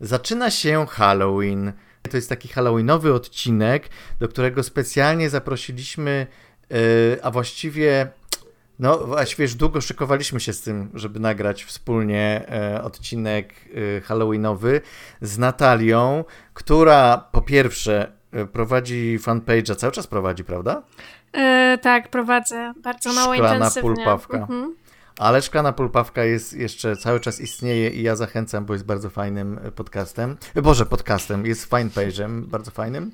zaczyna 0.00 0.50
się 0.50 0.86
Halloween. 0.86 1.72
To 2.10 2.16
jest 2.16 2.28
taki 2.28 2.48
Halloweenowy 2.48 3.14
odcinek, 3.14 3.88
do 4.20 4.28
którego 4.28 4.62
specjalnie 4.62 5.30
zaprosiliśmy, 5.30 6.26
yy, 6.70 6.78
a 7.22 7.30
właściwie 7.30 8.08
no, 8.78 8.98
właściwie 8.98 9.44
już 9.44 9.54
długo 9.54 9.80
szykowaliśmy 9.80 10.40
się 10.40 10.52
z 10.52 10.62
tym, 10.62 10.90
żeby 10.94 11.20
nagrać 11.20 11.64
wspólnie 11.64 12.44
e, 12.48 12.82
odcinek 12.82 13.54
e, 13.96 14.00
Halloweenowy 14.00 14.80
z 15.20 15.38
Natalią, 15.38 16.24
która 16.54 17.28
po 17.32 17.42
pierwsze 17.42 18.12
prowadzi 18.52 19.18
fanpage'a, 19.22 19.76
cały 19.76 19.92
czas 19.92 20.06
prowadzi, 20.06 20.44
prawda? 20.44 20.82
E, 21.32 21.78
tak, 21.82 22.08
prowadzę. 22.08 22.72
Bardzo 22.82 23.12
mało 23.12 23.34
Szklana 23.34 23.54
intensywnie. 23.54 23.94
pulpawka. 23.94 24.38
Mhm. 24.38 24.74
Ale 25.18 25.42
Szklana 25.42 25.72
Pulpawka 25.72 26.24
jest 26.24 26.52
jeszcze 26.52 26.96
cały 26.96 27.20
czas 27.20 27.40
istnieje 27.40 27.90
i 27.90 28.02
ja 28.02 28.16
zachęcam, 28.16 28.64
bo 28.64 28.72
jest 28.72 28.86
bardzo 28.86 29.10
fajnym 29.10 29.60
podcastem. 29.76 30.36
E, 30.54 30.62
Boże, 30.62 30.86
podcastem, 30.86 31.46
jest 31.46 31.70
fanpage'em, 31.70 32.46
bardzo 32.46 32.70
fajnym. 32.70 33.12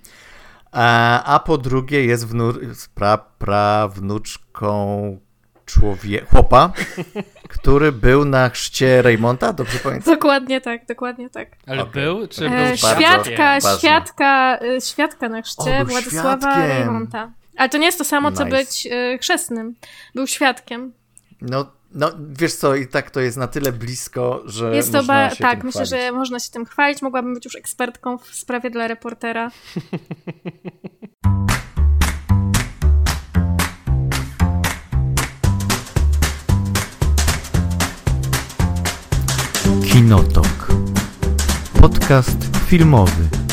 A, 0.73 1.23
a 1.25 1.39
po 1.39 1.59
drugie 1.59 2.05
jest 2.05 2.27
wnur, 2.27 2.61
pra, 2.95 3.19
prawnuczką 3.19 5.19
człowieka, 5.67 6.27
chłopa, 6.31 6.73
który 7.59 7.93
był 7.93 8.25
na 8.25 8.49
chrzcie 8.49 9.03
Raymonta, 9.03 9.53
dobrze 9.53 9.79
pamiętam? 9.79 10.15
Dokładnie 10.15 10.61
tak, 10.61 10.87
dokładnie 10.87 11.31
tak. 11.31 11.49
Ale 11.67 11.83
Okej. 11.83 12.03
był, 12.03 12.29
czy 12.29 12.47
E, 12.47 12.49
był 12.49 12.59
bardzo 12.59 12.77
świadka, 12.77 13.61
świadka, 13.79 14.59
e, 14.59 14.81
świadka 14.81 15.29
na 15.29 15.39
O, 15.39 15.43
chrzcie 15.43 15.79
był 15.79 15.87
Władysława 15.87 16.39
świadkiem. 16.39 16.69
Reymonta. 16.69 17.31
Ale 17.57 17.69
to 17.69 17.79
nie 17.79 17.87
jest 17.87 17.99
to 17.99 18.05
samo, 18.05 18.33
co 18.33 18.45
Nice. 18.45 18.57
być 18.57 18.89
e, 18.91 19.19
chrzestnym. 19.19 19.75
Był 20.15 20.27
świadkiem. 20.27 20.93
No, 21.41 21.67
no, 21.95 22.13
wiesz 22.39 22.55
co, 22.55 22.75
i 22.75 22.87
tak 22.89 23.11
to 23.11 23.21
jest 23.21 23.37
na 23.37 23.47
tyle 23.49 23.73
blisko, 23.73 24.43
że 24.47 24.77
Jest 24.77 24.93
to 24.93 24.99
można 24.99 25.15
ba- 25.15 25.31
się 25.31 25.43
tak, 25.45 25.59
tym 25.59 25.67
myślę, 25.67 25.85
chwalić. 25.87 26.05
że 26.07 26.13
można 26.13 26.39
się 26.41 26.51
tym 26.51 26.65
chwalić. 26.65 27.03
Mogłabym 27.03 27.35
być 27.35 27.45
już 27.45 27.57
ekspertką 27.57 28.19
w 28.19 28.27
sprawie 28.27 28.71
dla 28.71 28.89
reportera. 28.89 29.51
Kinotok. 39.83 40.69
Podcast 41.81 42.39
filmowy. 42.67 43.44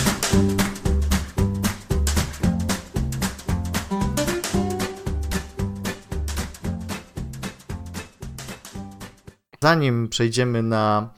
Zanim 9.63 10.09
przejdziemy 10.09 10.63
na 10.63 11.09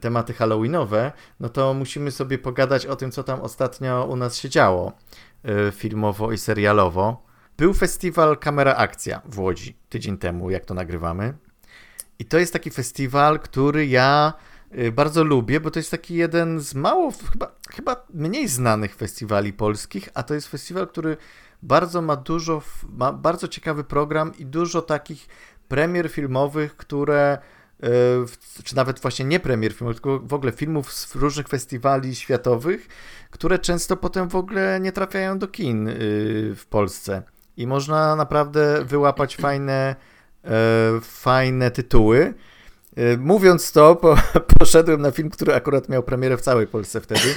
tematy 0.00 0.34
halloweenowe, 0.34 1.12
no 1.40 1.48
to 1.48 1.74
musimy 1.74 2.10
sobie 2.10 2.38
pogadać 2.38 2.86
o 2.86 2.96
tym, 2.96 3.10
co 3.10 3.22
tam 3.22 3.40
ostatnio 3.40 4.06
u 4.10 4.16
nas 4.16 4.36
się 4.36 4.48
działo 4.48 4.92
y, 5.68 5.72
filmowo 5.72 6.32
i 6.32 6.38
serialowo. 6.38 7.26
Był 7.56 7.74
festiwal 7.74 8.38
Kamera 8.38 8.74
Akcja 8.74 9.22
w 9.24 9.38
Łodzi 9.38 9.76
tydzień 9.88 10.18
temu, 10.18 10.50
jak 10.50 10.64
to 10.64 10.74
nagrywamy. 10.74 11.34
I 12.18 12.24
to 12.24 12.38
jest 12.38 12.52
taki 12.52 12.70
festiwal, 12.70 13.40
który 13.40 13.86
ja 13.86 14.32
y, 14.78 14.92
bardzo 14.92 15.24
lubię, 15.24 15.60
bo 15.60 15.70
to 15.70 15.78
jest 15.78 15.90
taki 15.90 16.14
jeden 16.14 16.60
z 16.60 16.74
mało, 16.74 17.12
chyba, 17.32 17.52
chyba 17.70 18.06
mniej 18.14 18.48
znanych 18.48 18.94
festiwali 18.94 19.52
polskich, 19.52 20.08
a 20.14 20.22
to 20.22 20.34
jest 20.34 20.48
festiwal, 20.48 20.88
który 20.88 21.16
bardzo 21.62 22.02
ma 22.02 22.16
dużo, 22.16 22.62
ma 22.88 23.12
bardzo 23.12 23.48
ciekawy 23.48 23.84
program 23.84 24.32
i 24.38 24.46
dużo 24.46 24.82
takich 24.82 25.28
premier 25.68 26.10
filmowych, 26.10 26.76
które, 26.76 27.38
czy 28.64 28.76
nawet 28.76 29.00
właśnie 29.00 29.24
nie 29.24 29.40
premier 29.40 29.72
filmowych, 29.72 30.00
tylko 30.00 30.20
w 30.20 30.34
ogóle 30.34 30.52
filmów 30.52 30.92
z 30.92 31.14
różnych 31.14 31.48
festiwali 31.48 32.14
światowych, 32.14 32.88
które 33.30 33.58
często 33.58 33.96
potem 33.96 34.28
w 34.28 34.36
ogóle 34.36 34.80
nie 34.80 34.92
trafiają 34.92 35.38
do 35.38 35.48
kin 35.48 35.88
y, 35.88 35.94
w 36.56 36.66
Polsce. 36.70 37.22
I 37.56 37.66
można 37.66 38.16
naprawdę 38.16 38.84
wyłapać 38.84 39.36
fajne, 39.36 39.96
e, 40.44 40.50
fajne 41.00 41.70
tytuły. 41.70 42.34
E, 42.96 43.16
Mówiąc 43.16 43.72
to, 43.72 43.96
po, 43.96 44.16
poszedłem 44.58 45.00
na 45.00 45.10
film, 45.10 45.30
który 45.30 45.54
akurat 45.54 45.88
miał 45.88 46.02
premierę 46.02 46.36
w 46.36 46.40
całej 46.40 46.66
Polsce 46.66 47.00
wtedy, 47.00 47.34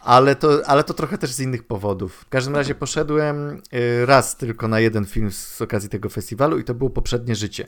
ale 0.00 0.36
to, 0.36 0.60
ale 0.66 0.84
to 0.84 0.94
trochę 0.94 1.18
też 1.18 1.32
z 1.32 1.40
innych 1.40 1.66
powodów. 1.66 2.14
W 2.14 2.28
każdym 2.28 2.56
razie 2.56 2.74
poszedłem 2.74 3.62
e, 3.72 4.06
raz 4.06 4.36
tylko 4.36 4.68
na 4.68 4.80
jeden 4.80 5.04
film 5.04 5.30
z 5.32 5.62
okazji 5.62 5.88
tego 5.88 6.08
festiwalu 6.08 6.58
i 6.58 6.64
to 6.64 6.74
było 6.74 6.90
Poprzednie 6.90 7.34
Życie. 7.34 7.66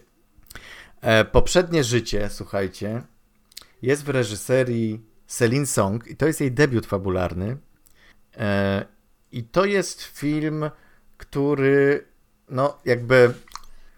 E, 1.05 1.25
Poprzednie 1.25 1.85
Życie, 1.85 2.29
słuchajcie, 2.31 3.03
jest 3.83 4.05
w 4.05 4.09
reżyserii 4.09 5.01
Celine 5.27 5.67
Song 5.67 6.07
i 6.07 6.17
to 6.17 6.27
jest 6.27 6.41
jej 6.41 6.53
debiut 6.53 6.87
fabularny. 6.87 7.57
E, 8.37 8.85
I 9.33 9.45
to 9.45 9.65
jest 9.65 10.03
film, 10.03 10.71
który 11.17 12.05
no 12.49 12.79
jakby 12.85 13.35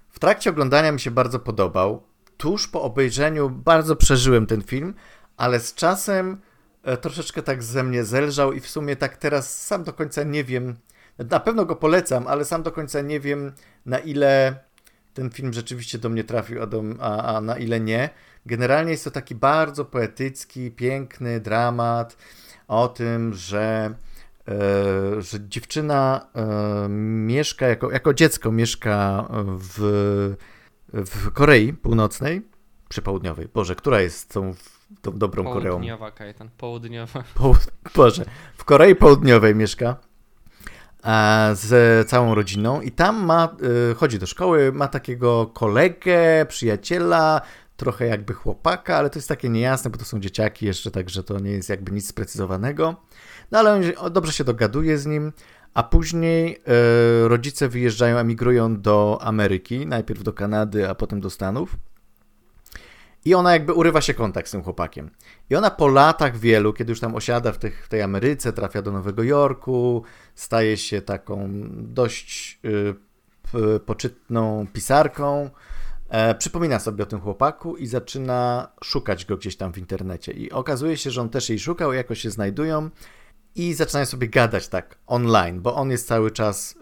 w 0.09 0.19
trakcie 0.19 0.51
oglądania 0.51 0.93
mi 0.93 1.01
się 1.01 1.11
bardzo 1.11 1.39
podobał. 1.39 2.03
Tuż 2.37 2.69
po 2.69 2.83
obejrzeniu 2.83 3.51
bardzo 3.51 3.97
przeżyłem 3.97 4.47
ten 4.47 4.63
film, 4.63 4.95
ale 5.37 5.61
z 5.61 5.75
czasem 5.75 6.41
e, 6.83 6.97
troszeczkę 6.97 7.43
tak 7.43 7.63
ze 7.63 7.83
mnie 7.83 8.05
zelżał 8.05 8.53
i 8.53 8.61
w 8.61 8.69
sumie 8.69 8.97
tak 8.97 9.17
teraz 9.17 9.63
sam 9.67 9.85
do 9.85 9.93
końca 9.93 10.23
nie 10.23 10.45
wiem, 10.45 10.77
na 11.19 11.41
pewno 11.41 11.65
go 11.65 11.77
polecam, 11.77 12.27
ale 12.27 12.45
sam 12.45 12.63
do 12.63 12.73
końca 12.73 13.01
nie 13.01 13.21
wiem 13.21 13.53
na 13.87 13.99
ile 13.99 14.66
ten 15.17 15.31
film 15.31 15.53
rzeczywiście 15.53 15.99
do 15.99 16.09
mnie 16.09 16.25
trafił, 16.25 16.63
a, 16.63 16.67
do, 16.67 16.83
a, 17.01 17.37
a 17.37 17.41
na 17.41 17.59
ile 17.59 17.81
nie. 17.81 18.11
Generalnie 18.47 18.91
jest 18.91 19.05
to 19.05 19.11
taki 19.11 19.35
bardzo 19.35 19.85
poetycki, 19.85 20.71
piękny 20.71 21.41
dramat 21.41 22.17
o 22.69 22.89
tym, 22.89 23.35
że 23.35 23.95
e, 24.49 25.23
że 25.23 25.49
dziewczyna 25.49 26.27
e, 26.35 26.89
mieszka, 26.89 27.67
jako, 27.67 27.91
jako 27.91 28.15
dziecko 28.15 28.53
mieszka 28.53 29.29
w, 29.59 30.35
w 30.93 31.33
Korei 31.33 31.73
Północnej, 31.73 32.43
czy 32.89 33.03
Południowej. 33.03 33.49
Boże, 33.55 33.75
która 33.75 34.01
jest 34.01 34.33
tą, 34.33 34.55
tą 35.03 35.19
dobrą 35.19 35.45
Koreą? 35.45 35.73
Południowa, 35.73 36.11
Kajetan, 36.11 36.49
południowa. 36.59 37.25
Po, 37.35 37.55
Boże, 37.95 38.25
w 38.57 38.65
Korei 38.65 38.95
Południowej 38.95 39.55
mieszka 39.55 39.97
z 41.55 42.09
całą 42.09 42.35
rodziną 42.35 42.81
i 42.81 42.91
tam 42.91 43.25
ma, 43.25 43.57
e, 43.91 43.95
chodzi 43.95 44.19
do 44.19 44.27
szkoły, 44.27 44.73
ma 44.73 44.89
takiego 44.89 45.47
kolegę, 45.47 46.47
przyjaciela, 46.49 47.41
trochę 47.77 48.07
jakby 48.07 48.33
chłopaka, 48.35 48.97
ale 48.97 49.11
to 49.11 49.19
jest 49.19 49.29
takie 49.29 49.49
niejasne, 49.49 49.91
bo 49.91 49.99
to 49.99 50.05
są 50.05 50.21
dzieciaki 50.21 50.67
jeszcze, 50.67 50.91
także 50.91 51.23
to 51.23 51.39
nie 51.39 51.51
jest 51.51 51.69
jakby 51.69 51.93
nic 51.93 52.09
sprecyzowanego. 52.09 52.97
No 53.51 53.59
ale 53.59 53.75
on 53.99 54.13
dobrze 54.13 54.33
się 54.33 54.45
dogaduje 54.45 54.99
z 54.99 55.07
nim, 55.07 55.33
a 55.75 55.83
później 55.83 56.63
e, 57.25 57.29
rodzice 57.29 57.69
wyjeżdżają, 57.69 58.19
emigrują 58.19 58.81
do 58.81 59.19
Ameryki, 59.23 59.87
najpierw 59.87 60.23
do 60.23 60.33
Kanady, 60.33 60.89
a 60.89 60.95
potem 60.95 61.21
do 61.21 61.31
Stanów. 61.31 61.77
I 63.27 63.35
ona 63.35 63.53
jakby 63.53 63.73
urywa 63.73 64.01
się 64.01 64.15
kontakt 64.15 64.49
z 64.49 64.51
tym 64.51 64.63
chłopakiem. 64.63 65.11
I 65.51 65.57
ona 65.57 65.71
po 65.71 65.89
latach 65.89 66.37
wielu, 66.37 66.73
kiedy 66.73 66.93
już 66.93 67.01
tam 67.01 67.15
osiada 67.15 67.53
w, 67.53 67.59
tych, 67.59 67.85
w 67.85 67.89
tej 67.89 68.03
Ameryce, 68.03 68.53
trafia 68.53 68.83
do 68.83 68.93
Nowego 68.93 69.23
Jorku, 69.23 70.03
staje 70.35 70.77
się 70.77 71.03
taką 71.03 71.49
dość 71.71 72.61
y, 72.65 72.95
poczytną 73.87 74.67
pisarką, 74.73 75.51
e, 76.09 76.35
przypomina 76.35 76.79
sobie 76.79 77.03
o 77.03 77.07
tym 77.07 77.21
chłopaku 77.21 77.77
i 77.77 77.87
zaczyna 77.87 78.69
szukać 78.85 79.25
go 79.25 79.37
gdzieś 79.37 79.57
tam 79.57 79.73
w 79.73 79.79
internecie. 79.79 80.33
I 80.33 80.51
okazuje 80.51 80.97
się, 80.97 81.11
że 81.11 81.21
on 81.21 81.29
też 81.29 81.49
jej 81.49 81.59
szukał, 81.59 81.93
jakoś 81.93 82.21
się 82.21 82.31
znajdują 82.31 82.91
i 83.55 83.75
zaczynają 83.75 84.07
sobie 84.07 84.29
gadać 84.29 84.69
tak 84.69 84.99
online, 85.07 85.61
bo 85.61 85.75
on 85.75 85.91
jest 85.91 86.09
cały 86.09 86.31
czas 86.31 86.73
y, 86.73 86.77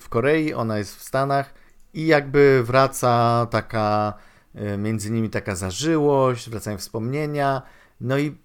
w 0.00 0.08
Korei, 0.08 0.54
ona 0.54 0.78
jest 0.78 0.96
w 0.96 1.02
Stanach 1.02 1.54
i 1.94 2.06
jakby 2.06 2.62
wraca 2.64 3.46
taka 3.50 4.14
między 4.78 5.10
nimi 5.10 5.30
taka 5.30 5.54
zażyłość, 5.54 6.50
wracają 6.50 6.78
wspomnienia, 6.78 7.62
no 8.00 8.18
i 8.18 8.38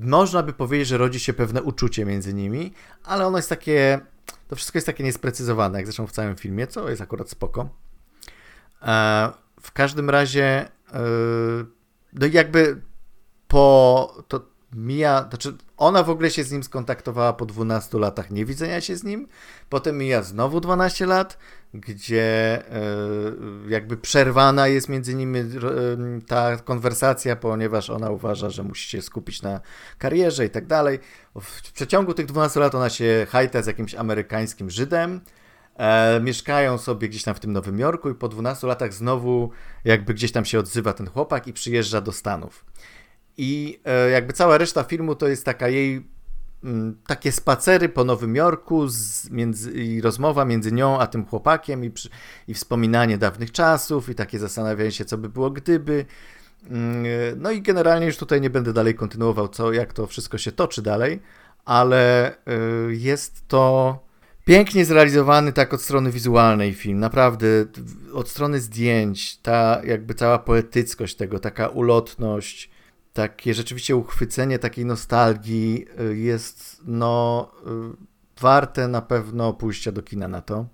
można 0.00 0.42
by 0.42 0.52
powiedzieć, 0.52 0.88
że 0.88 0.98
rodzi 0.98 1.20
się 1.20 1.32
pewne 1.32 1.62
uczucie 1.62 2.04
między 2.04 2.34
nimi, 2.34 2.72
ale 3.04 3.26
ono 3.26 3.38
jest 3.38 3.48
takie, 3.48 4.00
to 4.48 4.56
wszystko 4.56 4.76
jest 4.78 4.86
takie 4.86 5.04
niesprecyzowane, 5.04 5.78
jak 5.78 5.86
zresztą 5.86 6.06
w 6.06 6.12
całym 6.12 6.36
filmie, 6.36 6.66
co 6.66 6.90
jest 6.90 7.02
akurat 7.02 7.30
spoko. 7.30 7.68
E, 8.82 9.30
w 9.60 9.72
każdym 9.72 10.10
razie, 10.10 10.68
e, 10.92 11.00
no 12.12 12.26
jakby 12.26 12.82
po, 13.48 14.24
to 14.28 14.40
mija, 14.72 15.26
znaczy 15.28 15.56
ona 15.76 16.02
w 16.02 16.10
ogóle 16.10 16.30
się 16.30 16.44
z 16.44 16.52
nim 16.52 16.62
skontaktowała 16.62 17.32
po 17.32 17.46
12 17.46 17.98
latach 17.98 18.30
niewidzenia 18.30 18.80
się 18.80 18.96
z 18.96 19.04
nim, 19.04 19.28
potem 19.68 19.98
mija 19.98 20.22
znowu 20.22 20.60
12 20.60 21.06
lat, 21.06 21.38
gdzie 21.74 22.62
e, 22.72 22.82
jakby 23.68 23.96
przerwana 23.96 24.68
jest 24.68 24.88
między 24.88 25.14
nimi 25.14 25.38
e, 25.38 25.44
ta 26.26 26.56
konwersacja, 26.56 27.36
ponieważ 27.36 27.90
ona 27.90 28.10
uważa, 28.10 28.50
że 28.50 28.62
musi 28.62 28.88
się 28.88 29.02
skupić 29.02 29.42
na 29.42 29.60
karierze 29.98 30.46
i 30.46 30.50
tak 30.50 30.66
dalej. 30.66 30.98
W 31.40 31.72
przeciągu 31.72 32.14
tych 32.14 32.26
12 32.26 32.60
lat 32.60 32.74
ona 32.74 32.90
się 32.90 33.26
hajta 33.30 33.62
z 33.62 33.66
jakimś 33.66 33.94
amerykańskim 33.94 34.70
Żydem, 34.70 35.20
E, 35.80 36.20
mieszkają 36.20 36.78
sobie 36.78 37.08
gdzieś 37.08 37.22
tam 37.22 37.34
w 37.34 37.40
tym 37.40 37.52
Nowym 37.52 37.78
Jorku 37.78 38.10
i 38.10 38.14
po 38.14 38.28
12 38.28 38.66
latach 38.66 38.94
znowu 38.94 39.50
jakby 39.84 40.14
gdzieś 40.14 40.32
tam 40.32 40.44
się 40.44 40.58
odzywa 40.58 40.92
ten 40.92 41.06
chłopak 41.06 41.46
i 41.46 41.52
przyjeżdża 41.52 42.00
do 42.00 42.12
Stanów. 42.12 42.64
I 43.36 43.80
jakby 44.12 44.32
cała 44.32 44.58
reszta 44.58 44.84
filmu 44.84 45.14
to 45.14 45.28
jest 45.28 45.44
taka 45.44 45.68
jej 45.68 46.06
takie 47.06 47.32
spacery 47.32 47.88
po 47.88 48.04
Nowym 48.04 48.36
Jorku 48.36 48.88
z, 48.88 49.30
między, 49.30 49.72
i 49.72 50.00
rozmowa 50.00 50.44
między 50.44 50.72
nią 50.72 50.98
a 50.98 51.06
tym 51.06 51.26
chłopakiem 51.26 51.84
i, 51.84 51.90
przy, 51.90 52.08
i 52.48 52.54
wspominanie 52.54 53.18
dawnych 53.18 53.52
czasów 53.52 54.08
i 54.08 54.14
takie 54.14 54.38
zastanawianie 54.38 54.92
się, 54.92 55.04
co 55.04 55.18
by 55.18 55.28
było 55.28 55.50
gdyby. 55.50 56.04
Mm, 56.70 57.04
no 57.36 57.50
i 57.50 57.62
generalnie 57.62 58.06
już 58.06 58.16
tutaj 58.16 58.40
nie 58.40 58.50
będę 58.50 58.72
dalej 58.72 58.94
kontynuował, 58.94 59.48
co, 59.48 59.72
jak 59.72 59.92
to 59.92 60.06
wszystko 60.06 60.38
się 60.38 60.52
toczy 60.52 60.82
dalej, 60.82 61.20
ale 61.64 62.32
y, 62.88 62.96
jest 62.96 63.48
to 63.48 63.98
pięknie 64.44 64.84
zrealizowany 64.84 65.52
tak 65.52 65.74
od 65.74 65.82
strony 65.82 66.10
wizualnej 66.10 66.74
film, 66.74 66.98
naprawdę 66.98 67.46
od 68.12 68.28
strony 68.28 68.60
zdjęć, 68.60 69.36
ta 69.36 69.80
jakby 69.84 70.14
cała 70.14 70.38
poetyckość 70.38 71.14
tego, 71.14 71.38
taka 71.38 71.68
ulotność, 71.68 72.70
takie 73.12 73.54
rzeczywiście 73.54 73.96
uchwycenie 73.96 74.58
takiej 74.58 74.84
nostalgii 74.84 75.86
y, 76.00 76.16
jest 76.16 76.82
no 76.84 77.50
y, 77.66 78.40
warte 78.40 78.88
na 78.88 79.02
pewno 79.02 79.52
pójścia 79.52 79.92
do 79.92 80.02
kina 80.02 80.28
na 80.28 80.42
to. 80.42 80.66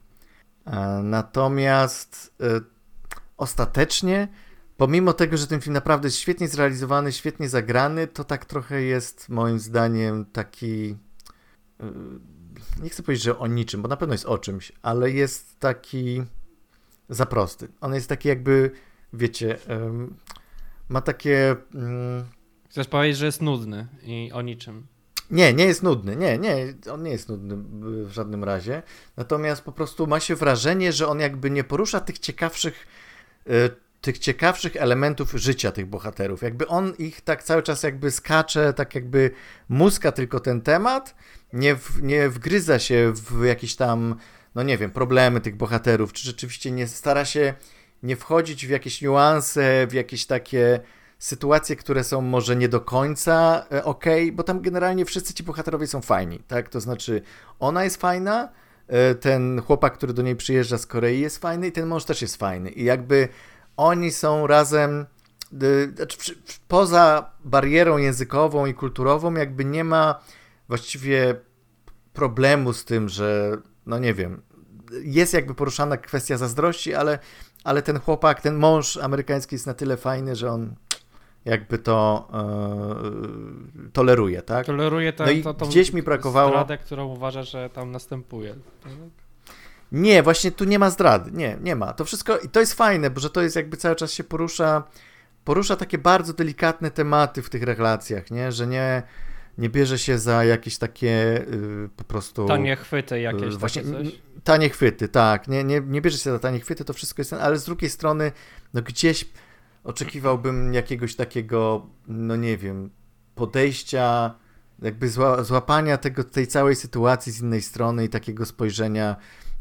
E, 0.67 1.00
natomiast 1.03 2.37
ostatecznie 3.37 4.29
pomimo 4.77 5.12
tego, 5.12 5.37
że 5.37 5.47
ten 5.47 5.61
film 5.61 5.75
naprawdę 5.75 6.06
jest 6.06 6.19
świetnie 6.19 6.49
zrealizowany, 6.49 7.12
świetnie 7.12 7.49
zagrany, 7.49 8.06
to 8.06 8.25
tak 8.25 8.44
trochę 8.44 8.83
jest 8.83 9.29
moim 9.29 9.59
zdaniem 9.59 10.25
taki. 10.25 10.97
Nie 12.83 12.88
chcę 12.88 13.03
powiedzieć, 13.03 13.25
że 13.25 13.38
o 13.38 13.47
niczym, 13.47 13.83
bo 13.83 13.88
na 13.88 13.97
pewno 13.97 14.15
jest 14.15 14.27
o 14.27 14.38
czymś, 14.38 14.73
ale 14.83 15.11
jest 15.11 15.61
taki 15.61 16.23
za 17.09 17.27
prosty. 17.27 17.69
On 17.81 17.94
jest 17.94 18.09
taki 18.09 18.29
jakby, 18.29 18.71
wiecie, 19.12 19.59
ma 20.88 21.00
takie. 21.00 21.56
Chcesz 22.71 22.88
powiedzieć, 22.88 23.19
że 23.19 23.27
jest 23.27 23.43
nudny 23.43 23.87
i 24.03 24.31
o 24.35 24.43
niczym. 24.43 24.87
Nie, 25.31 25.55
nie 25.55 25.65
jest 25.65 25.83
nudny. 25.83 26.17
Nie, 26.17 26.38
nie, 26.38 26.56
on 26.93 27.03
nie 27.03 27.11
jest 27.11 27.29
nudny 27.29 27.56
w 28.05 28.11
żadnym 28.11 28.44
razie. 28.44 28.83
Natomiast 29.17 29.62
po 29.62 29.73
prostu 29.73 30.06
ma 30.06 30.21
się 30.21 30.35
wrażenie, 30.35 30.93
że 30.93 31.09
on 31.09 31.21
jakby 31.21 31.50
nie 31.50 31.65
porusza 31.65 32.00
tych 32.00 32.19
ciekawszych 32.19 32.87
y, 33.50 33.87
tych 34.00 34.19
ciekawszych 34.19 34.77
elementów 34.77 35.33
życia 35.33 35.73
tych 35.73 35.87
bohaterów. 35.87 36.43
Jakby 36.43 36.67
on 36.67 36.94
ich 36.99 37.21
tak 37.21 37.43
cały 37.43 37.62
czas 37.62 37.83
jakby 37.83 38.11
skacze, 38.11 38.73
tak 38.73 38.94
jakby 38.94 39.31
muska 39.69 40.12
tylko 40.12 40.41
ten 40.41 40.61
temat, 40.61 41.15
nie, 41.53 41.77
w, 41.77 42.03
nie 42.03 42.29
wgryza 42.29 42.79
się 42.79 43.12
w 43.15 43.44
jakieś 43.44 43.77
tam, 43.77 44.17
no 44.55 44.62
nie 44.62 44.79
wiem, 44.79 44.91
problemy 44.91 45.41
tych 45.41 45.56
bohaterów, 45.56 46.12
czy 46.12 46.27
rzeczywiście 46.27 46.71
nie 46.71 46.87
stara 46.87 47.25
się 47.25 47.55
nie 48.03 48.17
wchodzić 48.17 48.67
w 48.67 48.71
jakieś 48.71 49.03
niuanse, 49.03 49.87
w 49.87 49.93
jakieś 49.93 50.27
takie 50.27 50.81
sytuacje, 51.19 51.77
które 51.77 52.05
są 52.05 52.21
może 52.21 52.57
nie 52.57 52.69
do 52.69 52.81
końca 52.81 53.67
e, 53.73 53.85
ok, 53.85 54.05
bo 54.33 54.43
tam 54.43 54.61
generalnie 54.61 55.05
wszyscy 55.05 55.35
ci 55.35 55.43
bohaterowie 55.43 55.87
są 55.87 56.01
fajni, 56.01 56.39
tak? 56.39 56.69
To 56.69 56.81
znaczy 56.81 57.23
ona 57.59 57.85
jest 57.85 58.01
fajna, 58.01 58.49
e, 58.89 59.15
ten 59.15 59.63
chłopak, 59.63 59.95
który 59.95 60.13
do 60.13 60.23
niej 60.23 60.37
przyjeżdża 60.37 60.79
z 60.79 60.87
Korei 60.87 61.21
jest 61.21 61.39
fajny 61.39 61.69
i 61.69 61.73
ten 61.73 61.87
mąż 61.87 62.05
też 62.05 62.23
jest 62.23 62.37
fajny 62.37 62.71
i 62.71 62.85
jakby 62.85 63.29
oni 63.77 64.11
są 64.11 64.47
razem 64.47 65.07
znaczy, 65.97 66.35
poza 66.69 67.31
barierą 67.45 67.97
językową 67.97 68.67
i 68.67 68.75
kulturową, 68.75 69.35
jakby 69.35 69.65
nie 69.65 69.85
ma 69.85 70.21
właściwie 70.69 71.41
problemu 72.13 72.73
z 72.73 72.85
tym, 72.85 73.09
że 73.09 73.57
no 73.87 73.99
nie 73.99 74.15
wiem, 74.15 74.43
jest 75.03 75.35
jakby 75.35 75.55
poruszana 75.55 75.97
kwestia 75.97 76.37
zazdrości, 76.37 76.95
ale, 76.95 77.19
ale 77.67 77.83
ten 77.83 78.01
chłopak, 78.01 78.41
ten 78.41 78.57
mąż 78.57 78.97
amerykański 78.97 79.55
jest 79.55 79.67
na 79.67 79.75
tyle 79.75 79.97
fajny, 79.97 80.37
że 80.37 80.51
on 80.51 80.75
jakby 81.45 81.79
to 81.79 82.29
e, 82.35 83.91
toleruje, 83.93 84.43
tak? 84.43 84.67
Toleruje 84.67 85.13
to, 85.13 85.25
no 85.25 85.31
i 85.31 85.43
to, 85.43 85.55
to, 85.55 85.67
gdzieś 85.67 85.93
mi 85.93 86.03
brakowało... 86.03 86.51
zdradę, 86.51 86.79
którą 86.79 87.07
uważa, 87.07 87.43
że 87.43 87.71
tam 87.71 87.91
następuje. 87.91 88.55
Nie, 89.93 90.23
właśnie 90.23 90.51
tu 90.51 90.65
nie 90.65 90.79
ma 90.79 90.91
zdrady. 90.91 91.31
Nie, 91.33 91.57
nie 91.63 91.77
ma. 91.77 91.93
To 91.93 92.05
wszystko, 92.05 92.39
i 92.39 92.49
to 92.49 92.61
jest 92.61 92.75
fajne, 92.75 93.11
bo 93.11 93.21
że 93.21 93.31
to 93.31 93.43
jest 93.43 93.57
jakby 93.57 93.77
cały 93.77 93.97
czas 93.97 94.12
się 94.12 94.25
porusza, 94.25 94.83
porusza 95.45 95.77
takie 95.77 95.99
bardzo 95.99 96.33
delikatne 96.33 96.91
tematy 96.91 97.43
w 97.43 97.51
tych 97.51 97.62
relacjach, 97.62 98.31
nie? 98.31 98.53
Że 98.53 98.67
nie, 98.67 99.03
nie 99.59 99.69
bierze 99.69 99.99
się 99.99 100.19
za 100.19 100.45
jakieś 100.45 100.79
takie 100.79 101.45
y, 101.53 101.89
po 101.97 102.05
prostu... 102.05 102.47
Tanie 102.47 102.77
chwyty 102.77 103.21
jakieś 103.21 103.55
y, 103.55 103.59
właśnie, 103.59 103.83
coś? 103.83 104.25
Tanie 104.47 104.69
chwyty, 104.69 105.09
tak. 105.09 105.49
Nie, 105.49 105.65
nie, 105.65 105.81
nie 105.81 106.01
bierze 106.01 106.19
się 106.19 106.31
za 106.31 106.39
tanie 106.39 106.61
chwyty, 106.61 106.85
to 106.85 106.93
wszystko 106.93 107.21
jest... 107.21 107.33
Ale 107.33 107.59
z 107.59 107.65
drugiej 107.65 107.91
strony, 107.91 108.33
no 108.75 108.83
gdzieś 108.83 109.25
oczekiwałbym 109.85 110.75
jakiegoś 110.75 111.17
takiego, 111.17 111.87
no 112.09 112.37
nie 112.37 112.57
wiem, 112.57 112.91
podejścia 113.35 114.35
jakby 114.83 115.09
zła, 115.09 115.45
złapania 115.45 115.99
tego, 115.99 116.25
tej 116.25 116.47
całej 116.47 116.77
sytuacji 116.77 117.33
z 117.33 117.41
innej 117.41 117.63
strony 117.63 118.05
i 118.05 118.09
takiego 118.09 118.47
spojrzenia 118.47 119.17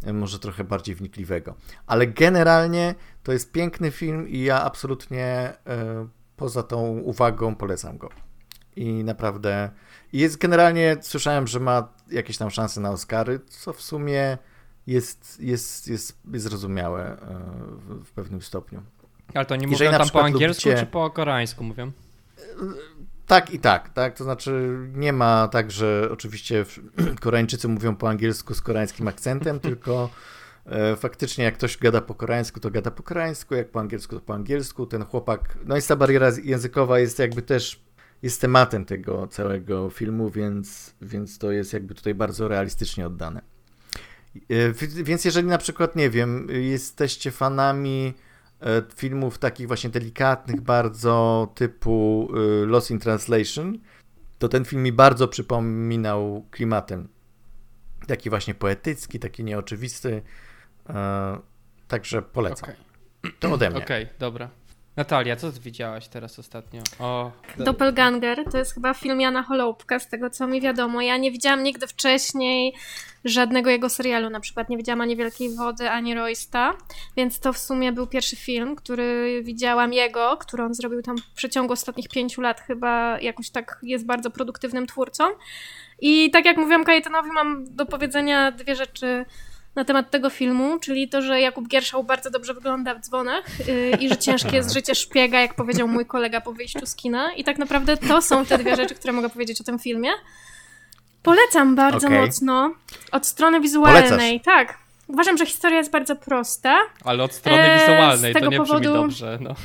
E, 0.06 0.14
może 0.14 0.40
trochę 0.40 0.64
bardziej 0.64 0.96
wnikliwego. 0.96 1.56
Ale 1.88 2.08
generalnie 2.08 2.96
to 3.24 3.32
jest 3.32 3.52
piękny 3.52 3.92
film 3.92 4.30
i 4.30 4.40
ja 4.40 4.64
absolutnie 4.64 5.26
e, 5.68 6.08
poza 6.36 6.64
tą 6.64 6.88
uwagą 6.88 7.56
polecam 7.56 7.98
go. 7.98 8.10
I 8.76 9.04
naprawdę 9.04 9.70
jest 10.14 10.38
generalnie, 10.38 10.98
słyszałem, 11.02 11.48
że 11.48 11.60
ma 11.60 11.94
jakieś 12.12 12.38
tam 12.38 12.52
szanse 12.52 12.82
na 12.82 12.92
Oscary, 12.92 13.40
co 13.48 13.74
w 13.74 13.82
sumie 13.82 14.38
jest, 14.88 15.40
jest, 15.40 15.88
jest, 15.88 16.18
jest 16.34 16.46
zrozumiałe 16.46 17.04
e, 17.04 17.18
w, 17.78 18.06
w 18.06 18.12
pewnym 18.12 18.42
stopniu. 18.42 18.82
Ale 19.34 19.46
to 19.46 19.56
nie 19.56 19.68
mówią 19.68 19.92
tam 19.92 20.10
po 20.10 20.24
angielsku 20.24 20.70
lubicie... 20.70 20.86
czy 20.86 20.92
po 20.92 21.10
koreańsku 21.10 21.64
mówią? 21.64 21.92
Tak 23.28 23.54
i 23.54 23.60
tak, 23.60 23.90
tak. 23.90 24.18
To 24.18 24.24
znaczy 24.24 24.78
nie 24.94 25.14
ma 25.14 25.48
tak, 25.48 25.72
że 25.72 26.10
oczywiście 26.12 26.66
Koreańczycy 27.22 27.68
mówią 27.68 27.96
po 27.96 28.10
angielsku 28.10 28.54
z 28.54 28.62
koreańskim 28.62 29.08
akcentem, 29.08 29.60
tylko 29.70 30.10
e, 30.66 30.96
faktycznie 30.96 31.44
jak 31.44 31.54
ktoś 31.54 31.78
gada 31.78 32.02
po 32.02 32.16
koreańsku, 32.16 32.60
to 32.60 32.72
gada 32.72 32.92
po 32.92 33.04
koreańsku, 33.04 33.56
jak 33.56 33.70
po 33.70 33.80
angielsku, 33.80 34.16
to 34.16 34.22
po 34.22 34.34
angielsku. 34.34 34.86
Ten 34.86 35.06
chłopak, 35.06 35.58
no 35.66 35.78
i 35.78 35.82
ta 35.82 35.96
bariera 35.96 36.32
językowa 36.44 37.00
jest 37.00 37.20
jakby 37.20 37.42
też 37.42 37.86
jest 38.22 38.42
tematem 38.42 38.86
tego 38.86 39.28
całego 39.28 39.90
filmu, 39.90 40.30
więc, 40.30 40.96
więc 41.02 41.38
to 41.38 41.52
jest 41.52 41.74
jakby 41.74 41.96
tutaj 41.96 42.16
bardzo 42.16 42.48
realistycznie 42.48 43.08
oddane. 43.08 43.55
E, 44.50 45.04
więc 45.04 45.26
jeżeli 45.26 45.48
na 45.48 45.58
przykład, 45.58 45.96
nie 45.96 46.10
wiem, 46.10 46.48
jesteście 46.50 47.32
fanami 47.32 48.14
E, 48.62 48.82
filmów 48.96 49.38
takich 49.38 49.68
właśnie 49.68 49.90
delikatnych, 49.90 50.62
bardzo 50.62 51.48
typu 51.56 52.28
e, 52.34 52.66
Lost 52.66 52.92
in 52.92 53.00
Translation, 53.00 53.80
to 54.40 54.50
ten 54.50 54.66
film 54.66 54.84
mi 54.84 54.92
bardzo 54.92 55.28
przypominał 55.28 56.46
klimatem. 56.52 57.08
Taki 58.08 58.30
właśnie 58.30 58.56
poetycki, 58.56 59.20
taki 59.20 59.44
nieoczywisty. 59.44 60.22
Także 61.88 62.22
polecam. 62.22 62.70
Okay. 62.70 63.32
To 63.40 63.52
ode 63.52 63.70
mnie. 63.70 63.84
Okej, 63.84 64.04
okay, 64.04 64.16
dobra. 64.20 64.50
Natalia, 64.98 65.36
co 65.36 65.52
widziałaś 65.52 66.08
teraz 66.08 66.40
ostatnio? 66.40 66.82
O, 67.00 67.32
Doppelganger 67.58 68.46
to 68.52 68.58
jest 68.58 68.74
chyba 68.74 68.94
film 68.94 69.22
Jana 69.22 69.44
Holopka, 69.44 70.00
z 70.00 70.08
tego 70.08 70.30
co 70.30 70.48
mi 70.48 70.62
wiadomo. 70.62 71.02
Ja 71.02 71.18
nie 71.18 71.32
widziałam 71.32 71.64
nigdy 71.64 71.88
wcześniej 71.88 72.74
żadnego 73.26 73.70
jego 73.70 73.90
serialu, 73.90 74.30
na 74.30 74.40
przykład 74.40 74.70
nie 74.70 74.78
widziałam 74.78 75.02
ani 75.02 75.16
Wielkiej 75.16 75.56
Wody, 75.56 75.90
ani 75.90 76.16
Roysta, 76.16 76.74
więc 77.18 77.40
to 77.40 77.54
w 77.54 77.58
sumie 77.58 77.92
był 77.92 78.08
pierwszy 78.08 78.36
film, 78.36 78.76
który 78.76 79.42
widziałam 79.44 79.94
jego, 79.94 80.38
który 80.38 80.64
on 80.64 80.74
zrobił 80.74 81.02
tam 81.02 81.18
w 81.18 81.36
przeciągu 81.36 81.74
ostatnich 81.74 82.10
pięciu 82.10 82.42
lat 82.42 82.62
chyba 82.62 83.20
jakoś 83.20 83.50
tak 83.50 83.80
jest 83.84 84.06
bardzo 84.06 84.32
produktywnym 84.32 84.88
twórcą. 84.88 85.24
I 86.00 86.32
tak 86.32 86.46
jak 86.46 86.58
mówiłam 86.58 86.84
Kajetanowi, 86.84 87.32
mam 87.32 87.76
do 87.76 87.86
powiedzenia 87.86 88.52
dwie 88.52 88.76
rzeczy 88.76 89.26
na 89.76 89.86
temat 89.86 90.12
tego 90.12 90.30
filmu, 90.30 90.80
czyli 90.80 91.10
to, 91.10 91.22
że 91.22 91.42
Jakub 91.42 91.68
Gierszał 91.68 92.04
bardzo 92.04 92.30
dobrze 92.30 92.54
wygląda 92.54 92.96
w 92.96 93.02
dzwonach 93.02 93.44
yy, 93.68 93.98
i 94.00 94.10
że 94.10 94.18
ciężkie 94.18 94.56
jest 94.56 94.74
życie 94.78 94.96
szpiega, 94.96 95.42
jak 95.42 95.54
powiedział 95.54 95.88
mój 95.88 96.06
kolega 96.06 96.42
po 96.42 96.54
wyjściu 96.54 96.86
z 96.86 96.96
kina. 96.96 97.34
I 97.34 97.44
tak 97.44 97.58
naprawdę 97.58 97.98
to 97.98 98.22
są 98.22 98.46
te 98.46 98.58
dwie 98.58 98.76
rzeczy, 98.76 98.96
które 98.96 99.14
mogę 99.14 99.30
powiedzieć 99.30 99.62
o 99.62 99.64
tym 99.64 99.80
filmie. 99.80 100.10
Polecam 101.24 101.76
bardzo 101.76 102.08
okay. 102.08 102.22
mocno. 102.22 102.74
Od 103.12 103.26
strony 103.26 103.62
wizualnej, 103.62 104.10
Polecasz. 104.10 104.46
tak. 104.46 104.78
Uważam, 105.08 105.38
że 105.38 105.46
historia 105.46 105.78
jest 105.78 105.92
bardzo 105.92 106.16
prosta. 106.16 106.78
Ale 107.04 107.24
od 107.24 107.34
strony 107.34 107.62
e, 107.62 107.80
wizualnej 107.80 108.34
to 108.34 108.40
nie 108.40 108.58
powodu... 108.58 108.80
brzmi 108.80 108.94
dobrze. 108.94 109.38
No. 109.42 109.56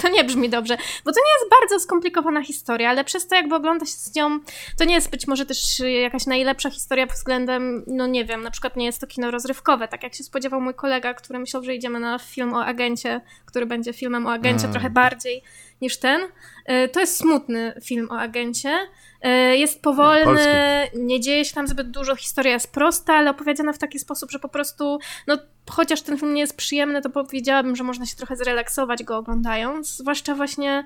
To 0.00 0.08
nie 0.08 0.24
brzmi 0.24 0.48
dobrze, 0.50 0.76
bo 0.76 1.12
to 1.12 1.20
nie 1.20 1.32
jest 1.40 1.50
bardzo 1.60 1.80
skomplikowana 1.80 2.42
historia, 2.42 2.90
ale 2.90 3.04
przez 3.04 3.26
to 3.26 3.34
jakby 3.34 3.54
ogląda 3.54 3.86
się 3.86 3.92
z 3.92 4.14
nią, 4.14 4.40
to 4.78 4.84
nie 4.84 4.94
jest 4.94 5.10
być 5.10 5.26
może 5.26 5.46
też 5.46 5.58
jakaś 6.02 6.26
najlepsza 6.26 6.70
historia 6.70 7.06
pod 7.06 7.16
względem, 7.16 7.84
no 7.86 8.06
nie 8.06 8.24
wiem, 8.24 8.42
na 8.42 8.50
przykład 8.50 8.76
nie 8.76 8.86
jest 8.86 9.00
to 9.00 9.06
kino 9.06 9.30
rozrywkowe, 9.30 9.88
tak 9.88 10.02
jak 10.02 10.14
się 10.14 10.24
spodziewał 10.24 10.60
mój 10.60 10.74
kolega, 10.74 11.14
który 11.14 11.38
myślał, 11.38 11.64
że 11.64 11.74
idziemy 11.74 12.00
na 12.00 12.18
film 12.18 12.54
o 12.54 12.64
agencie, 12.64 13.20
który 13.46 13.66
będzie 13.66 13.92
filmem 13.92 14.26
o 14.26 14.32
agencie 14.32 14.64
mm. 14.64 14.72
trochę 14.72 14.90
bardziej 14.90 15.42
niż 15.82 15.96
ten. 15.96 16.20
E, 16.66 16.88
to 16.88 17.00
jest 17.00 17.16
smutny 17.16 17.74
film 17.84 18.08
o 18.10 18.18
agencie. 18.18 18.78
E, 19.22 19.56
jest 19.56 19.82
powolny, 19.82 20.46
nie 20.94 21.20
dzieje 21.20 21.44
się 21.44 21.54
tam 21.54 21.66
zbyt 21.68 21.90
dużo, 21.90 22.16
historia 22.16 22.52
jest 22.52 22.72
prosta, 22.72 23.14
ale 23.14 23.30
opowiedziana 23.30 23.72
w 23.72 23.78
taki 23.78 23.98
sposób, 23.98 24.30
że 24.30 24.38
po 24.38 24.48
prostu, 24.48 24.98
no 25.26 25.38
chociaż 25.70 26.02
ten 26.02 26.18
film 26.18 26.34
nie 26.34 26.40
jest 26.40 26.56
przyjemny, 26.56 27.02
to 27.02 27.10
powiedziałabym, 27.10 27.76
że 27.76 27.84
można 27.84 28.06
się 28.06 28.16
trochę 28.16 28.36
zrelaksować 28.36 29.02
go 29.02 29.16
oglądając. 29.16 29.96
Zwłaszcza 29.96 30.34
właśnie 30.34 30.84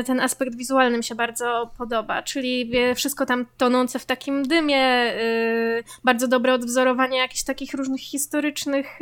y, 0.00 0.04
ten 0.04 0.20
aspekt 0.20 0.56
wizualny 0.56 0.98
mi 0.98 1.04
się 1.04 1.14
bardzo 1.14 1.70
podoba, 1.78 2.22
czyli 2.22 2.72
wszystko 2.94 3.26
tam 3.26 3.46
tonące 3.56 3.98
w 3.98 4.06
takim 4.06 4.48
dymie, 4.48 5.12
bardzo 6.04 6.28
dobre 6.28 6.54
odwzorowanie 6.54 7.18
jakichś 7.18 7.42
takich 7.42 7.74
różnych 7.74 8.00
historycznych 8.00 8.98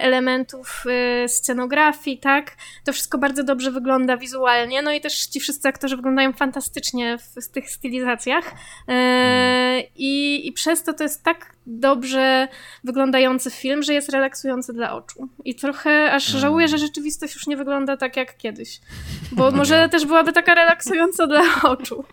elementów 0.00 0.84
scenografii, 1.26 2.18
tak? 2.18 2.56
To 2.84 2.92
wszystko 2.92 3.18
bardzo 3.18 3.44
dobrze 3.44 3.63
wygląda 3.70 4.16
wizualnie, 4.16 4.82
no 4.82 4.92
i 4.92 5.00
też 5.00 5.26
ci 5.26 5.40
wszyscy 5.40 5.68
aktorzy 5.68 5.96
wyglądają 5.96 6.32
fantastycznie 6.32 7.18
w, 7.18 7.46
w 7.46 7.48
tych 7.48 7.70
stylizacjach 7.70 8.54
i, 9.96 10.42
i 10.48 10.52
przez 10.52 10.82
to 10.82 10.92
to 10.92 11.02
jest 11.02 11.22
tak 11.22 11.54
dobrze 11.66 12.48
wyglądający 12.84 13.50
film, 13.50 13.82
że 13.82 13.94
jest 13.94 14.08
relaksujący 14.08 14.72
dla 14.72 14.92
oczu. 14.92 15.28
I 15.44 15.54
trochę 15.54 16.12
aż 16.12 16.30
mm. 16.30 16.40
żałuję, 16.40 16.68
że 16.68 16.78
rzeczywistość 16.78 17.34
już 17.34 17.46
nie 17.46 17.56
wygląda 17.56 17.96
tak 17.96 18.16
jak 18.16 18.36
kiedyś. 18.36 18.80
Bo 19.32 19.50
może 19.60 19.88
też 19.88 20.06
byłaby 20.06 20.32
taka 20.32 20.54
relaksująca 20.54 21.26
dla 21.26 21.42
oczu. 21.62 22.04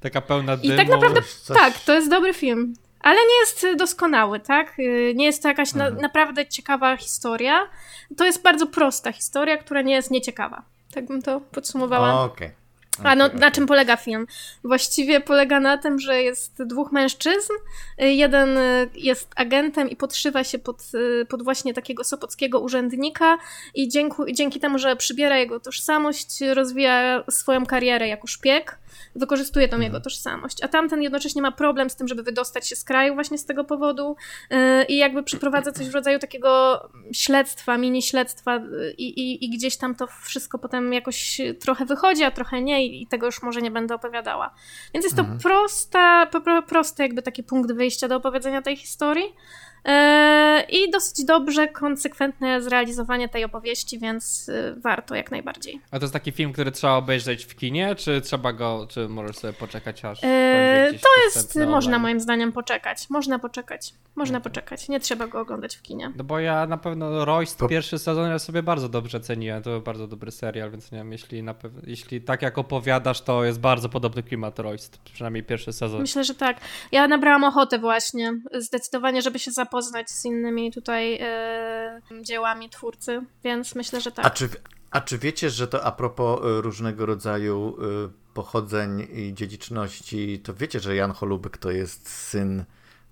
Taka 0.00 0.20
pełna 0.20 0.56
dymu. 0.56 0.74
I 0.74 0.76
tak 0.76 0.88
naprawdę, 0.88 1.22
Coś... 1.22 1.56
tak, 1.56 1.78
to 1.78 1.94
jest 1.94 2.10
dobry 2.10 2.34
film. 2.34 2.74
Ale 3.00 3.16
nie 3.16 3.40
jest 3.40 3.66
doskonały, 3.78 4.40
tak? 4.40 4.76
Nie 5.14 5.24
jest 5.24 5.42
to 5.42 5.48
jakaś 5.48 5.74
na, 5.74 5.86
mhm. 5.86 6.02
naprawdę 6.02 6.46
ciekawa 6.46 6.96
historia. 6.96 7.68
To 8.16 8.24
jest 8.24 8.42
bardzo 8.42 8.66
prosta 8.66 9.12
historia, 9.12 9.56
która 9.56 9.82
nie 9.82 9.94
jest 9.94 10.10
nieciekawa. 10.10 10.62
Tak 10.94 11.06
bym 11.06 11.22
to 11.22 11.40
podsumowała. 11.40 12.24
Okej. 12.24 12.46
Okay. 12.46 12.60
A 13.04 13.14
no, 13.14 13.28
na 13.28 13.50
czym 13.50 13.66
polega 13.66 13.96
film? 13.96 14.26
Właściwie 14.64 15.20
polega 15.20 15.60
na 15.60 15.78
tym, 15.78 15.98
że 15.98 16.22
jest 16.22 16.62
dwóch 16.62 16.92
mężczyzn. 16.92 17.52
Jeden 17.98 18.58
jest 18.94 19.28
agentem 19.36 19.90
i 19.90 19.96
podszywa 19.96 20.44
się 20.44 20.58
pod, 20.58 20.82
pod 21.28 21.42
właśnie 21.42 21.74
takiego 21.74 22.04
sopockiego 22.04 22.60
urzędnika 22.60 23.38
i 23.74 23.88
dzięki, 23.88 24.22
dzięki 24.32 24.60
temu, 24.60 24.78
że 24.78 24.96
przybiera 24.96 25.38
jego 25.38 25.60
tożsamość, 25.60 26.40
rozwija 26.54 27.24
swoją 27.30 27.66
karierę 27.66 28.08
jako 28.08 28.26
szpieg 28.26 28.78
wykorzystuje 29.14 29.68
tą 29.68 29.76
jego 29.76 29.86
mhm. 29.86 30.02
tożsamość. 30.02 30.62
A 30.62 30.68
tamten 30.68 31.02
jednocześnie 31.02 31.42
ma 31.42 31.52
problem 31.52 31.90
z 31.90 31.96
tym, 31.96 32.08
żeby 32.08 32.22
wydostać 32.22 32.68
się 32.68 32.76
z 32.76 32.84
kraju 32.84 33.14
właśnie 33.14 33.38
z 33.38 33.44
tego 33.44 33.64
powodu 33.64 34.16
yy, 34.50 34.84
i 34.84 34.96
jakby 34.96 35.22
przeprowadza 35.22 35.72
coś 35.72 35.88
w 35.88 35.94
rodzaju 35.94 36.18
takiego 36.18 36.80
śledztwa, 37.12 37.78
mini 37.78 38.02
śledztwa 38.02 38.54
yy, 38.54 38.94
i, 38.98 39.44
i, 39.44 39.50
gdzieś 39.50 39.76
tam 39.76 39.94
to 39.94 40.06
wszystko 40.06 40.58
potem 40.58 40.92
jakoś 40.92 41.40
trochę 41.60 41.84
wychodzi, 41.84 42.24
a 42.24 42.30
trochę 42.30 42.62
nie 42.62 42.86
i, 42.86 43.02
i 43.02 43.06
tego 43.06 43.26
już 43.26 43.42
może 43.42 43.62
nie 43.62 43.70
będę 43.70 43.94
opowiadała. 43.94 44.54
Więc 44.94 45.04
jest 45.04 45.16
to 45.16 45.22
mhm. 45.22 45.38
prosta, 45.38 46.30
prosty 46.68 47.02
jakby 47.02 47.22
taki 47.22 47.42
punkt 47.42 47.72
wyjścia 47.72 48.08
do 48.08 48.16
opowiedzenia 48.16 48.62
tej 48.62 48.76
historii. 48.76 49.34
E, 49.84 50.66
I 50.68 50.90
dosyć 50.90 51.24
dobrze, 51.24 51.68
konsekwentne 51.68 52.62
zrealizowanie 52.62 53.28
tej 53.28 53.44
opowieści, 53.44 53.98
więc 53.98 54.48
y, 54.48 54.74
warto 54.76 55.14
jak 55.14 55.30
najbardziej. 55.30 55.80
A 55.90 55.98
to 55.98 56.04
jest 56.04 56.12
taki 56.12 56.32
film, 56.32 56.52
który 56.52 56.72
trzeba 56.72 56.92
obejrzeć 56.92 57.44
w 57.44 57.56
kinie, 57.56 57.94
czy 57.94 58.20
trzeba 58.20 58.52
go, 58.52 58.86
czy 58.90 59.08
możesz 59.08 59.36
sobie 59.36 59.52
poczekać 59.52 60.04
aż. 60.04 60.18
E, 60.24 60.92
to 61.02 61.08
jest, 61.24 61.56
można 61.56 61.98
moim 61.98 62.20
zdaniem 62.20 62.52
poczekać. 62.52 63.10
Można 63.10 63.38
poczekać. 63.38 63.94
Można 64.16 64.38
okay. 64.38 64.50
poczekać. 64.50 64.88
Nie 64.88 65.00
trzeba 65.00 65.26
go 65.26 65.40
oglądać 65.40 65.76
w 65.76 65.82
kinie. 65.82 66.12
No 66.16 66.24
bo 66.24 66.38
ja 66.38 66.66
na 66.66 66.76
pewno 66.76 67.24
Royst 67.24 67.58
to... 67.58 67.68
pierwszy 67.68 67.98
sezon 67.98 68.30
ja 68.30 68.38
sobie 68.38 68.62
bardzo 68.62 68.88
dobrze 68.88 69.20
ceniłem. 69.20 69.62
To 69.62 69.70
był 69.70 69.80
bardzo 69.80 70.06
dobry 70.06 70.30
serial, 70.30 70.70
więc 70.70 70.92
nie 70.92 70.98
wiem, 70.98 71.12
jeśli, 71.12 71.42
na 71.42 71.54
pew... 71.54 71.72
jeśli 71.86 72.20
tak 72.20 72.42
jak 72.42 72.58
opowiadasz, 72.58 73.20
to 73.20 73.44
jest 73.44 73.60
bardzo 73.60 73.88
podobny 73.88 74.22
klimat 74.22 74.58
Royst. 74.58 74.98
Przynajmniej 74.98 75.44
pierwszy 75.44 75.72
sezon. 75.72 76.00
Myślę, 76.00 76.24
że 76.24 76.34
tak. 76.34 76.56
Ja 76.92 77.08
nabrałam 77.08 77.44
ochotę 77.44 77.78
właśnie 77.78 78.32
zdecydowanie, 78.54 79.22
żeby 79.22 79.38
się 79.38 79.50
zapoznać 79.50 79.69
zapoznać 79.70 80.10
z 80.10 80.24
innymi 80.24 80.72
tutaj 80.72 81.18
e, 81.20 82.00
dziełami 82.22 82.70
twórcy, 82.70 83.22
więc 83.44 83.74
myślę, 83.74 84.00
że 84.00 84.12
tak. 84.12 84.26
A 84.26 84.30
czy, 84.30 84.48
a 84.90 85.00
czy 85.00 85.18
wiecie, 85.18 85.50
że 85.50 85.68
to 85.68 85.84
a 85.84 85.92
propos 85.92 86.40
e, 86.40 86.60
różnego 86.60 87.06
rodzaju 87.06 87.76
e, 87.78 88.34
pochodzeń 88.34 89.08
i 89.12 89.34
dziedziczności, 89.34 90.40
to 90.44 90.54
wiecie, 90.54 90.80
że 90.80 90.96
Jan 90.96 91.12
Holubek 91.12 91.58
to 91.58 91.70
jest 91.70 92.08
syn 92.08 92.64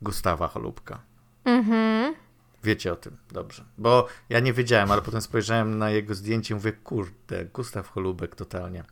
Gustawa 0.02 0.48
Holubka? 0.48 1.00
Mhm. 1.44 2.14
Wiecie 2.64 2.92
o 2.92 2.96
tym, 2.96 3.16
dobrze. 3.32 3.64
Bo 3.78 4.06
ja 4.28 4.40
nie 4.40 4.52
wiedziałem, 4.52 4.90
ale 4.90 5.02
potem 5.02 5.20
spojrzałem 5.20 5.78
na 5.78 5.90
jego 5.90 6.14
zdjęcie 6.14 6.54
i 6.54 6.56
mówię, 6.56 6.72
kurde, 6.72 7.44
Gustaw 7.44 7.88
Holubek 7.88 8.36
totalnie. 8.36 8.84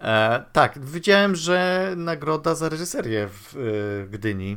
E, 0.00 0.44
tak, 0.52 0.78
widziałem, 0.84 1.36
że 1.36 1.92
nagroda 1.96 2.54
za 2.54 2.68
reżyserię 2.68 3.28
w 3.28 3.56
e, 3.56 4.08
Gdyni 4.08 4.56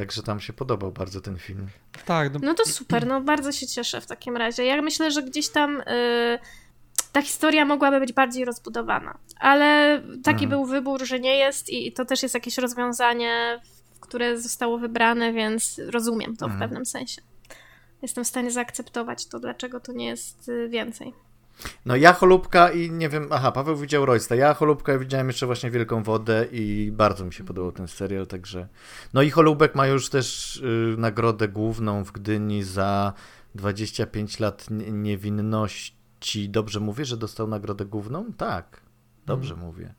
Także 0.00 0.22
tam 0.22 0.40
się 0.40 0.52
podobał 0.52 0.92
bardzo 0.92 1.20
ten 1.20 1.38
film. 1.38 1.66
Tak. 2.06 2.32
No, 2.32 2.40
no 2.42 2.54
to 2.54 2.64
super, 2.64 3.06
no 3.06 3.20
bardzo 3.20 3.52
się 3.52 3.66
cieszę 3.66 4.00
w 4.00 4.06
takim 4.06 4.36
razie. 4.36 4.64
Ja 4.64 4.82
myślę, 4.82 5.10
że 5.10 5.22
gdzieś 5.22 5.48
tam 5.48 5.82
yy, 5.86 6.38
ta 7.12 7.22
historia 7.22 7.64
mogłaby 7.64 8.00
być 8.00 8.12
bardziej 8.12 8.44
rozbudowana, 8.44 9.18
ale 9.36 10.02
taki 10.24 10.44
mhm. 10.44 10.50
był 10.50 10.64
wybór, 10.64 11.04
że 11.04 11.20
nie 11.20 11.36
jest 11.36 11.70
i, 11.70 11.92
to 11.92 12.04
też 12.04 12.22
jest 12.22 12.34
jakieś 12.34 12.58
rozwiązanie, 12.58 13.60
które 14.00 14.40
zostało 14.40 14.78
wybrane, 14.78 15.32
więc 15.32 15.80
rozumiem 15.90 16.36
to 16.36 16.46
w 16.46 16.50
mhm. 16.50 16.60
pewnym 16.60 16.86
sensie. 16.86 17.22
Jestem 18.02 18.24
w 18.24 18.28
stanie 18.28 18.50
zaakceptować 18.50 19.26
to, 19.26 19.40
dlaczego 19.40 19.80
to 19.80 19.92
nie 19.92 20.06
jest 20.06 20.48
y, 20.48 20.68
więcej. 20.68 21.14
No 21.86 21.96
ja 21.96 22.12
Cholubka 22.12 22.70
i 22.70 22.90
nie 22.90 23.08
wiem, 23.08 23.28
aha, 23.30 23.52
Paweł 23.52 23.76
widział 23.76 24.06
Roysta, 24.06 24.34
ja 24.34 24.54
Cholubka 24.54 24.98
widziałem 24.98 25.26
jeszcze 25.26 25.46
właśnie 25.46 25.70
Wielką 25.70 26.02
Wodę 26.02 26.46
i 26.52 26.92
bardzo 26.92 27.24
mi 27.24 27.32
się 27.32 27.44
podobał 27.44 27.72
ten 27.72 27.88
serial, 27.88 28.26
także... 28.26 28.68
No 29.14 29.22
i 29.22 29.30
Cholubek 29.30 29.74
ma 29.74 29.86
już 29.86 30.08
też 30.08 30.56
y, 30.56 30.94
nagrodę 30.98 31.48
główną 31.48 32.04
w 32.04 32.12
Gdyni 32.12 32.62
za 32.62 33.12
25 33.54 34.40
lat 34.40 34.66
niewinności. 34.92 36.48
Dobrze 36.48 36.80
mówię, 36.80 37.04
że 37.04 37.16
dostał 37.16 37.46
nagrodę 37.46 37.84
główną? 37.84 38.32
Tak, 38.32 38.80
dobrze 39.26 39.54
hmm. 39.54 39.66
mówię. 39.66 39.94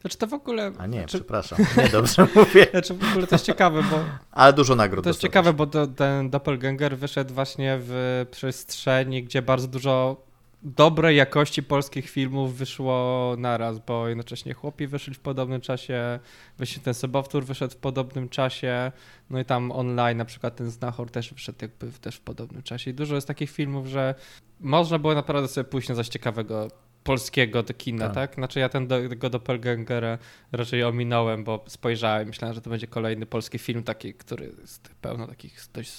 Znaczy 0.00 0.18
to 0.18 0.26
w 0.26 0.34
ogóle... 0.34 0.72
A 0.78 0.86
nie, 0.86 0.98
znaczy... 0.98 1.18
przepraszam, 1.18 1.58
nie 1.76 1.88
dobrze 1.88 2.26
mówię. 2.36 2.66
Znaczy 2.72 2.94
w 2.94 3.10
ogóle 3.10 3.26
to 3.26 3.34
jest 3.34 3.44
ciekawe, 3.44 3.82
bo... 3.82 4.04
Ale 4.30 4.52
dużo 4.52 4.74
nagród 4.74 5.04
To 5.04 5.10
jest 5.10 5.20
ciekawe, 5.20 5.52
bo 5.52 5.66
ten 5.96 6.30
Doppelganger 6.30 6.98
wyszedł 6.98 7.34
właśnie 7.34 7.78
w 7.80 8.26
przestrzeni, 8.30 9.24
gdzie 9.24 9.42
bardzo 9.42 9.68
dużo 9.68 10.24
dobrej 10.64 11.16
jakości 11.16 11.62
polskich 11.62 12.10
filmów 12.10 12.56
wyszło 12.56 13.34
naraz, 13.38 13.78
bo 13.78 14.08
jednocześnie 14.08 14.54
chłopi 14.54 14.86
wyszli 14.86 15.14
w 15.14 15.20
podobnym 15.20 15.60
czasie, 15.60 16.18
właśnie 16.56 16.82
ten 16.82 16.94
Sobowtór 16.94 17.44
wyszedł 17.44 17.74
w 17.74 17.76
podobnym 17.76 18.28
czasie, 18.28 18.92
no 19.30 19.40
i 19.40 19.44
tam 19.44 19.72
online 19.72 20.18
na 20.18 20.24
przykład 20.24 20.56
ten 20.56 20.70
Znachor 20.70 21.10
też 21.10 21.34
wyszedł 21.34 21.58
jakby 21.62 21.98
też 21.98 22.16
w 22.16 22.20
podobnym 22.20 22.62
czasie 22.62 22.90
i 22.90 22.94
dużo 22.94 23.14
jest 23.14 23.26
takich 23.26 23.50
filmów, 23.50 23.86
że 23.86 24.14
można 24.60 24.98
było 24.98 25.14
naprawdę 25.14 25.48
sobie 25.48 25.64
pójść 25.64 25.88
na 25.88 25.94
coś 25.94 26.08
ciekawego 26.08 26.68
polskiego 27.04 27.62
do 27.62 27.74
kina, 27.74 28.04
tak? 28.06 28.14
tak? 28.14 28.34
Znaczy 28.34 28.60
ja 28.60 28.68
ten 28.68 28.86
do, 28.86 29.08
tego 29.08 29.30
Doppelgangera 29.30 30.18
raczej 30.52 30.84
ominąłem, 30.84 31.44
bo 31.44 31.64
spojrzałem, 31.68 32.28
myślałem, 32.28 32.54
że 32.54 32.60
to 32.60 32.70
będzie 32.70 32.86
kolejny 32.86 33.26
polski 33.26 33.58
film 33.58 33.82
taki, 33.82 34.14
który 34.14 34.52
jest 34.60 34.90
pełno 35.00 35.26
takich 35.26 35.60
dość 35.72 35.90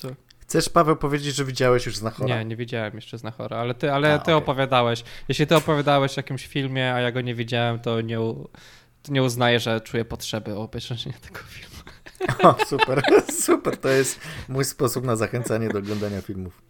Chcesz, 0.54 0.70
Paweł, 0.70 0.96
powiedzieć, 0.96 1.36
że 1.36 1.46
widziałeś 1.46 1.86
już 1.86 1.98
Znachora? 1.98 2.38
Nie, 2.38 2.46
nie 2.46 2.56
widziałem 2.56 2.96
jeszcze 2.96 3.18
Znachora, 3.18 3.58
ale 3.58 3.74
ty, 3.74 3.92
ale 3.94 4.14
a, 4.14 4.18
ty 4.18 4.24
okay. 4.24 4.36
opowiadałeś. 4.36 5.04
Jeśli 5.28 5.48
ty 5.48 5.56
opowiadałeś 5.56 6.18
o 6.18 6.20
jakimś 6.20 6.48
filmie, 6.48 6.94
a 6.94 7.02
ja 7.02 7.12
go 7.12 7.22
nie 7.22 7.36
widziałem, 7.36 7.80
to 7.80 8.02
nie, 8.02 8.18
to 9.04 9.12
nie 9.12 9.24
uznaję, 9.24 9.60
że 9.60 9.82
czuję 9.82 10.06
potrzeby 10.06 10.56
obejrzenia 10.56 11.18
tego 11.22 11.40
filmu. 11.40 11.74
O, 12.50 12.66
super, 12.66 13.02
super, 13.46 13.78
to 13.78 13.90
jest 13.90 14.20
mój 14.50 14.66
sposób 14.66 15.06
na 15.06 15.16
zachęcanie 15.16 15.70
do 15.70 15.80
oglądania 15.80 16.22
filmów. 16.22 16.62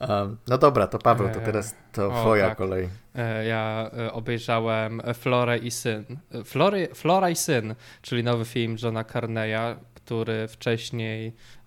Um, 0.00 0.36
no 0.48 0.58
dobra, 0.58 0.86
to 0.86 0.98
Paweł, 0.98 1.28
to 1.34 1.40
teraz 1.40 1.74
to 1.92 2.06
o, 2.06 2.20
twoja 2.20 2.48
tak. 2.48 2.58
kolej. 2.58 2.88
E, 3.14 3.44
ja 3.44 3.90
e, 3.98 4.12
obejrzałem 4.12 5.02
Florę 5.14 5.58
i 5.58 5.70
Syn. 5.70 6.04
Flory, 6.44 6.88
Flora 6.94 7.30
i 7.30 7.36
Syn, 7.36 7.74
czyli 8.02 8.24
nowy 8.24 8.44
film 8.44 8.76
Johna 8.82 9.04
Carneya, 9.04 9.76
który 9.94 10.48
wcześniej 10.48 11.28
E, 11.28 11.61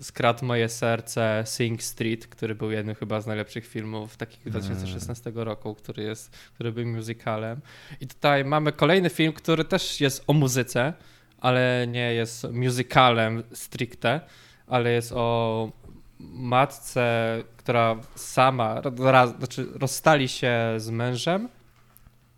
skradł 0.00 0.44
moje 0.44 0.68
serce 0.68 1.42
Sing 1.46 1.82
Street, 1.82 2.26
który 2.26 2.54
był 2.54 2.70
jednym 2.70 2.94
chyba 2.94 3.20
z 3.20 3.26
najlepszych 3.26 3.66
filmów 3.66 4.16
takich 4.16 4.50
2016 4.50 5.24
hmm. 5.24 5.44
roku, 5.44 5.74
który 5.74 6.02
jest, 6.02 6.36
który 6.54 6.72
był 6.72 6.86
musicalem. 6.86 7.60
I 8.00 8.06
tutaj 8.06 8.44
mamy 8.44 8.72
kolejny 8.72 9.10
film, 9.10 9.32
który 9.32 9.64
też 9.64 10.00
jest 10.00 10.24
o 10.26 10.32
muzyce, 10.32 10.92
ale 11.38 11.86
nie 11.88 12.14
jest 12.14 12.50
musicalem 12.52 13.42
stricte, 13.52 14.20
ale 14.66 14.92
jest 14.92 15.12
o 15.12 15.72
matce, 16.20 17.36
która 17.56 17.96
sama, 18.14 18.82
raz, 18.98 19.36
znaczy 19.38 19.66
rozstali 19.74 20.28
się 20.28 20.54
z 20.76 20.90
mężem 20.90 21.48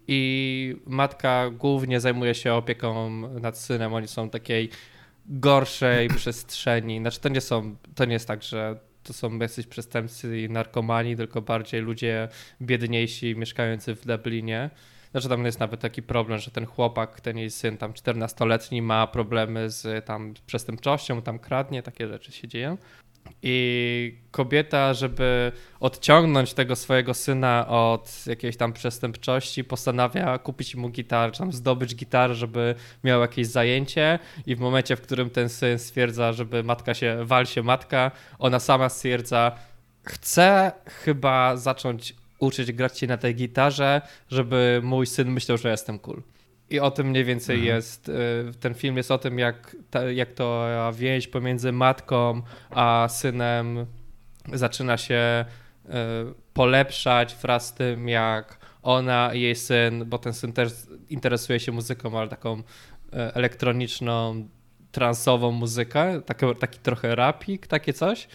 i 0.09 0.77
matka 0.87 1.51
głównie 1.51 2.01
zajmuje 2.01 2.35
się 2.35 2.55
opieką 2.55 3.11
nad 3.41 3.59
synem. 3.59 3.95
Oni 3.95 4.09
są 4.09 4.31
takiej 4.31 4.71
gorszej 5.27 6.09
przestrzeni. 6.09 6.99
Znaczy 6.99 7.21
to 7.21 7.29
nie 7.29 7.41
są, 7.41 7.77
to 7.95 8.05
nie 8.05 8.13
jest 8.13 8.29
tak, 8.29 8.43
że 8.43 8.79
to 9.03 9.13
są 9.13 9.39
jacyś 9.39 9.67
przestępcy 9.67 10.41
i 10.41 10.51
narkomani, 10.51 11.17
tylko 11.17 11.43
bardziej 11.43 11.81
ludzie 11.81 12.29
biedniejsi 12.63 13.37
mieszkający 13.37 13.95
w 13.95 14.07
Dublinie. 14.07 14.71
Znaczy 15.11 15.29
tam 15.29 15.45
jest 15.45 15.61
nawet 15.61 15.81
taki 15.81 16.03
problem, 16.03 16.39
że 16.39 16.51
ten 16.51 16.67
chłopak, 16.67 17.21
ten 17.21 17.39
jej 17.39 17.51
syn, 17.51 17.77
tam 17.77 17.93
14-letni 17.93 18.83
ma 18.83 19.07
problemy 19.07 19.71
z 19.71 20.07
tam 20.07 20.35
przestępczością, 20.47 21.23
tam 21.23 21.39
kradnie, 21.39 21.83
takie 21.83 22.09
rzeczy 22.09 22.33
się 22.33 22.49
dzieją. 22.49 22.77
I 23.43 24.15
kobieta, 24.31 24.95
żeby 24.95 25.53
odciągnąć 25.81 26.55
tego 26.55 26.77
swojego 26.77 27.15
syna 27.15 27.67
od 27.69 28.27
jakiejś 28.27 28.57
tam 28.57 28.73
przestępczości, 28.73 29.65
postanawia 29.65 30.39
kupić 30.39 30.75
mu 30.75 30.89
gitarę, 30.89 31.33
czy 31.33 31.39
tam 31.39 31.53
zdobyć 31.53 31.95
gitarę, 31.95 32.35
żeby 32.35 32.75
miał 33.05 33.21
jakieś 33.21 33.47
zajęcie. 33.47 34.19
I 34.47 34.57
w 34.57 34.61
momencie, 34.61 34.97
w 34.97 35.01
którym 35.01 35.31
ten 35.31 35.49
syn 35.49 35.79
stwierdza, 35.79 36.33
żeby 36.33 36.63
matka 36.63 36.95
się, 36.95 37.25
wal 37.25 37.47
się 37.47 37.63
matka, 37.63 38.11
ona 38.39 38.61
sama 38.61 38.89
stwierdza, 38.89 39.53
chcę 40.05 40.73
chyba 40.87 41.57
zacząć 41.57 42.15
uczyć 42.39 42.73
grać 42.73 42.99
się 42.99 43.07
na 43.07 43.17
tej 43.17 43.35
gitarze, 43.35 44.01
żeby 44.31 44.81
mój 44.85 45.07
syn 45.07 45.31
myślał, 45.31 45.59
że 45.59 45.71
jestem 45.71 45.99
cool. 45.99 46.23
I 46.73 46.81
o 46.81 46.91
tym 46.91 47.07
mniej 47.07 47.25
więcej 47.25 47.57
mhm. 47.57 47.77
jest. 47.77 48.09
Y, 48.09 48.13
ten 48.61 48.75
film 48.75 48.97
jest 48.97 49.11
o 49.11 49.19
tym, 49.19 49.39
jak, 49.39 49.77
jak 50.15 50.33
to 50.33 50.69
więź 50.95 51.29
pomiędzy 51.29 51.73
matką 51.73 52.43
a 52.71 53.07
synem 53.11 53.87
zaczyna 54.53 54.97
się 54.97 55.45
y, 55.85 55.91
polepszać 56.55 57.37
wraz 57.43 57.67
z 57.67 57.75
tym, 57.75 58.09
jak 58.09 58.59
ona 58.83 59.35
i 59.35 59.41
jej 59.41 59.57
syn, 59.57 60.05
bo 60.07 60.19
ten 60.19 60.33
syn 60.33 60.53
też 60.53 60.73
interesuje 61.09 61.61
się 61.61 61.73
muzyką, 61.73 62.19
ale 62.19 62.29
taką 62.29 62.59
y, 62.59 62.63
elektroniczną, 63.13 64.49
transową 64.93 65.51
muzykę, 65.51 66.23
taki, 66.23 66.47
taki 66.61 66.79
trochę 66.79 67.15
rapik, 67.15 67.67
takie 67.67 67.93
coś. 67.93 68.29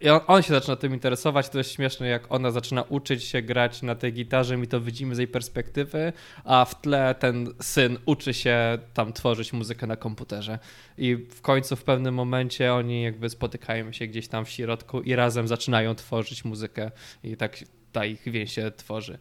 I 0.00 0.08
on, 0.08 0.20
on, 0.26 0.42
się 0.42 0.48
zaczyna 0.48 0.76
tym 0.76 0.94
interesować. 0.94 1.48
To 1.48 1.58
jest 1.58 1.72
śmieszne, 1.72 2.08
jak 2.08 2.32
ona 2.32 2.50
zaczyna 2.50 2.82
uczyć 2.82 3.24
się 3.24 3.42
grać 3.42 3.82
na 3.82 3.94
tej 3.94 4.12
gitarze, 4.12 4.56
my 4.56 4.66
to 4.66 4.80
widzimy 4.80 5.14
z 5.14 5.18
jej 5.18 5.28
perspektywy, 5.28 6.12
a 6.44 6.64
w 6.64 6.80
tle 6.80 7.14
ten 7.18 7.54
syn 7.60 7.98
uczy 8.06 8.34
się 8.34 8.78
tam 8.94 9.12
tworzyć 9.12 9.52
muzykę 9.52 9.86
na 9.86 9.96
komputerze. 9.96 10.58
I 10.98 11.16
w 11.16 11.40
końcu 11.40 11.76
w 11.76 11.84
pewnym 11.84 12.14
momencie 12.14 12.74
oni 12.74 13.02
jakby 13.02 13.28
spotykają 13.28 13.92
się 13.92 14.06
gdzieś 14.06 14.28
tam 14.28 14.44
w 14.44 14.50
środku 14.50 15.00
i 15.00 15.14
razem 15.14 15.48
zaczynają 15.48 15.94
tworzyć 15.94 16.44
muzykę 16.44 16.90
i 17.24 17.36
tak 17.36 17.58
ta 17.92 18.04
ich 18.04 18.22
więź 18.26 18.52
się 18.52 18.70
tworzy. 18.70 19.18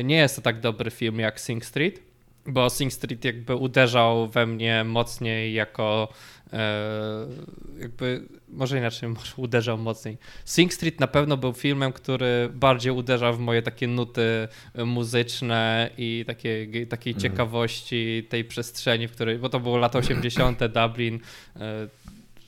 Y, 0.00 0.04
nie 0.04 0.16
jest 0.16 0.36
to 0.36 0.42
tak 0.42 0.60
dobry 0.60 0.90
film 0.90 1.18
jak 1.18 1.40
Sing 1.40 1.64
Street, 1.64 2.08
bo 2.46 2.70
Sing 2.70 2.92
Street 2.92 3.24
jakby 3.24 3.54
uderzał 3.54 4.28
we 4.28 4.46
mnie 4.46 4.84
mocniej 4.84 5.54
jako 5.54 6.08
jakby, 7.80 8.22
może 8.48 8.78
inaczej, 8.78 9.08
może 9.18 9.32
uderzał 9.36 9.78
mocniej. 9.78 10.18
Sing 10.44 10.74
Street 10.74 11.00
na 11.00 11.06
pewno 11.06 11.36
był 11.36 11.52
filmem, 11.52 11.92
który 11.92 12.50
bardziej 12.54 12.92
uderzał 12.92 13.34
w 13.34 13.38
moje 13.38 13.62
takie 13.62 13.86
nuty 13.86 14.48
muzyczne 14.84 15.90
i 15.98 16.24
takie, 16.26 16.66
takiej 16.88 17.12
mhm. 17.12 17.22
ciekawości 17.22 18.26
tej 18.28 18.44
przestrzeni, 18.44 19.08
w 19.08 19.12
której, 19.12 19.38
bo 19.38 19.48
to 19.48 19.60
było 19.60 19.78
lata 19.78 19.98
80. 19.98 20.60
Dublin, 20.76 21.20
e, 21.56 21.88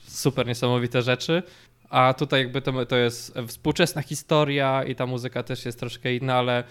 super 0.07 0.47
niesamowite 0.47 1.01
rzeczy. 1.01 1.43
A 1.89 2.13
tutaj 2.13 2.41
jakby 2.41 2.61
to, 2.61 2.85
to 2.85 2.95
jest 2.95 3.33
współczesna 3.47 4.01
historia 4.01 4.83
i 4.83 4.95
ta 4.95 5.05
muzyka 5.05 5.43
też 5.43 5.65
jest 5.65 5.79
troszkę 5.79 6.15
inna, 6.15 6.35
ale 6.35 6.63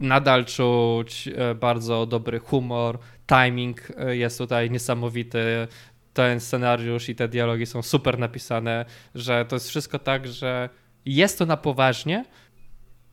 nadal 0.00 0.44
czuć 0.44 1.28
e, 1.28 1.54
bardzo 1.54 2.06
dobry 2.06 2.38
humor, 2.38 2.98
timing 3.26 3.92
e, 3.96 4.16
jest 4.16 4.38
tutaj 4.38 4.70
niesamowity. 4.70 5.68
Ten 6.18 6.40
scenariusz 6.40 7.08
i 7.08 7.14
te 7.14 7.28
dialogi 7.28 7.66
są 7.66 7.82
super 7.82 8.18
napisane, 8.18 8.84
że 9.14 9.44
to 9.44 9.56
jest 9.56 9.68
wszystko 9.68 9.98
tak, 9.98 10.28
że 10.28 10.68
jest 11.04 11.38
to 11.38 11.46
na 11.46 11.56
poważnie 11.56 12.24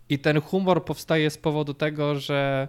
i 0.10 0.20
ten 0.20 0.42
humor 0.42 0.86
powstaje 0.86 1.30
z 1.30 1.38
powodu 1.38 1.74
tego, 1.74 2.20
że 2.20 2.68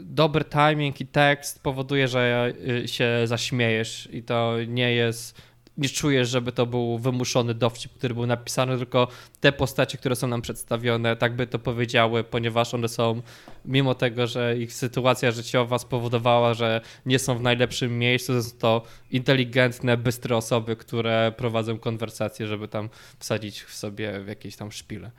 dobry 0.00 0.44
timing 0.44 1.00
i 1.00 1.06
tekst 1.06 1.62
powoduje, 1.62 2.08
że 2.08 2.52
e, 2.84 2.88
się 2.88 3.20
zaśmiejesz 3.24 4.08
i 4.12 4.22
to 4.22 4.56
nie 4.66 4.92
jest 4.92 5.42
nie 5.78 5.88
czujesz, 5.88 6.28
żeby 6.28 6.52
to 6.52 6.66
był 6.66 6.98
wymuszony 6.98 7.54
dowcip, 7.54 7.92
który 7.92 8.14
był 8.14 8.26
napisany, 8.26 8.78
tylko 8.78 9.08
te 9.40 9.52
postacie, 9.52 9.98
które 9.98 10.16
są 10.16 10.28
nam 10.28 10.42
przedstawione, 10.42 11.16
tak 11.16 11.36
by 11.36 11.46
to 11.46 11.58
powiedziały, 11.58 12.24
ponieważ 12.24 12.74
one 12.74 12.88
są, 12.88 13.22
mimo 13.64 13.94
tego, 13.94 14.26
że 14.26 14.58
ich 14.58 14.72
sytuacja 14.72 15.30
życiowa 15.30 15.78
spowodowała, 15.78 16.54
że 16.54 16.80
nie 17.06 17.18
są 17.18 17.38
w 17.38 17.42
najlepszym 17.42 17.98
miejscu, 17.98 18.42
są 18.42 18.58
to 18.58 18.82
inteligentne, 19.10 19.96
bystre 19.96 20.36
osoby, 20.36 20.76
które 20.76 21.32
prowadzą 21.36 21.78
konwersacje, 21.78 22.46
żeby 22.46 22.68
tam 22.68 22.88
wsadzić 23.18 23.62
w 23.62 23.74
sobie 23.74 24.24
jakieś 24.26 24.56
tam 24.56 24.72
szpile 24.72 25.10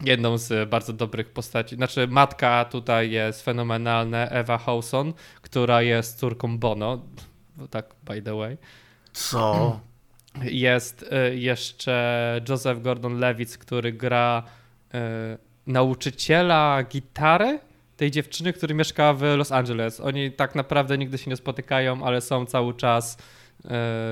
jedną 0.00 0.38
z 0.38 0.68
bardzo 0.68 0.92
dobrych 0.92 1.30
postaci. 1.30 1.76
Znaczy, 1.76 2.08
matka 2.08 2.64
tutaj 2.64 3.10
jest 3.10 3.42
fenomenalna, 3.42 4.28
Ewa 4.28 4.58
Hawson, 4.58 5.12
która 5.42 5.82
jest 5.82 6.18
córką 6.18 6.58
Bono. 6.58 7.04
Tak, 7.70 7.94
by 8.04 8.22
the 8.22 8.34
way. 8.36 8.56
Co? 9.12 9.80
Jest 10.42 11.02
y, 11.02 11.36
jeszcze 11.36 12.40
Joseph 12.48 12.80
Gordon-Levitt, 12.80 13.58
który 13.58 13.92
gra 13.92 14.42
y, 14.94 14.98
nauczyciela 15.66 16.82
gitary 16.82 17.58
tej 17.96 18.10
dziewczyny, 18.10 18.52
który 18.52 18.74
mieszka 18.74 19.12
w 19.14 19.22
Los 19.22 19.52
Angeles. 19.52 20.00
Oni 20.00 20.32
tak 20.32 20.54
naprawdę 20.54 20.98
nigdy 20.98 21.18
się 21.18 21.30
nie 21.30 21.36
spotykają, 21.36 22.04
ale 22.04 22.20
są 22.20 22.46
cały 22.46 22.74
czas 22.74 23.18
y, 23.64 23.68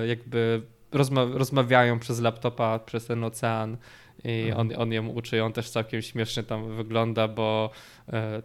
jakby 0.07 0.63
rozma 0.93 1.25
rozmawiają 1.25 1.99
przez 1.99 2.21
laptopa, 2.21 2.79
przez 2.79 3.07
ten 3.07 3.25
ocean 3.25 3.77
i 4.25 4.43
mhm. 4.43 4.61
on, 4.61 4.83
on 4.83 4.93
ją 4.93 5.07
uczy. 5.07 5.45
On 5.45 5.53
też 5.53 5.71
całkiem 5.71 6.03
śmiesznie 6.03 6.43
tam 6.43 6.77
wygląda, 6.77 7.29
bo 7.29 7.71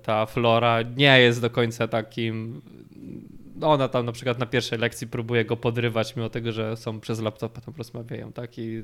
ta 0.03 0.25
Flora 0.25 0.81
nie 0.81 1.19
jest 1.19 1.41
do 1.41 1.49
końca 1.49 1.87
takim 1.87 2.61
ona 3.61 3.87
tam 3.87 4.05
na 4.05 4.11
przykład 4.11 4.39
na 4.39 4.45
pierwszej 4.45 4.79
lekcji 4.79 5.07
próbuje 5.07 5.45
go 5.45 5.57
podrywać, 5.57 6.15
mimo 6.15 6.29
tego, 6.29 6.51
że 6.51 6.77
są 6.77 6.99
przez 6.99 7.19
laptopa 7.19 7.61
tam 7.61 7.73
rozmawiają, 7.77 8.33
tak? 8.33 8.57
I 8.57 8.83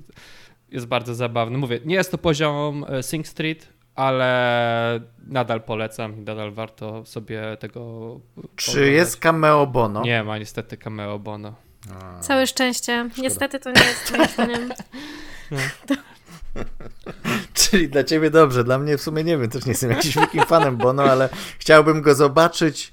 jest 0.72 0.86
bardzo 0.86 1.16
zabawny. 1.16 1.58
Mówię, 1.58 1.80
nie 1.86 1.96
jest 1.96 2.12
to 2.12 2.18
poziom 2.18 2.86
e, 2.90 3.04
Sing 3.04 3.28
Street, 3.28 3.70
ale 3.96 5.00
nadal 5.28 5.62
polecam 5.62 6.18
i 6.18 6.22
nadal 6.22 6.52
warto 6.52 7.06
sobie 7.06 7.58
tego. 7.60 8.20
Czy 8.56 8.92
jest 8.92 9.18
cameo 9.18 9.68
Bono? 9.68 10.02
Nie 10.02 10.24
ma 10.24 10.38
niestety 10.38 10.78
cameo 10.78 11.20
Bono. 11.20 11.56
A, 11.92 12.20
Całe 12.20 12.48
szczęście. 12.48 13.06
Szkoda. 13.10 13.24
Niestety 13.24 13.60
to 13.60 13.72
nie 13.72 13.82
jest 13.82 14.12
moim 14.12 14.30
zdaniem. 14.30 14.74
No. 15.52 15.58
Czyli 17.54 17.90
dla 17.90 18.04
ciebie 18.04 18.30
dobrze, 18.30 18.64
dla 18.64 18.80
mnie 18.80 18.98
w 18.98 19.02
sumie 19.02 19.24
nie 19.24 19.38
wiem, 19.38 19.50
też 19.50 19.66
nie 19.66 19.72
jestem 19.72 19.92
jakimś 19.92 20.16
wielkim 20.16 20.46
fanem 20.46 20.78
Bono, 20.78 21.04
ale 21.04 21.30
chciałbym 21.60 22.02
go 22.02 22.16
zobaczyć 22.16 22.92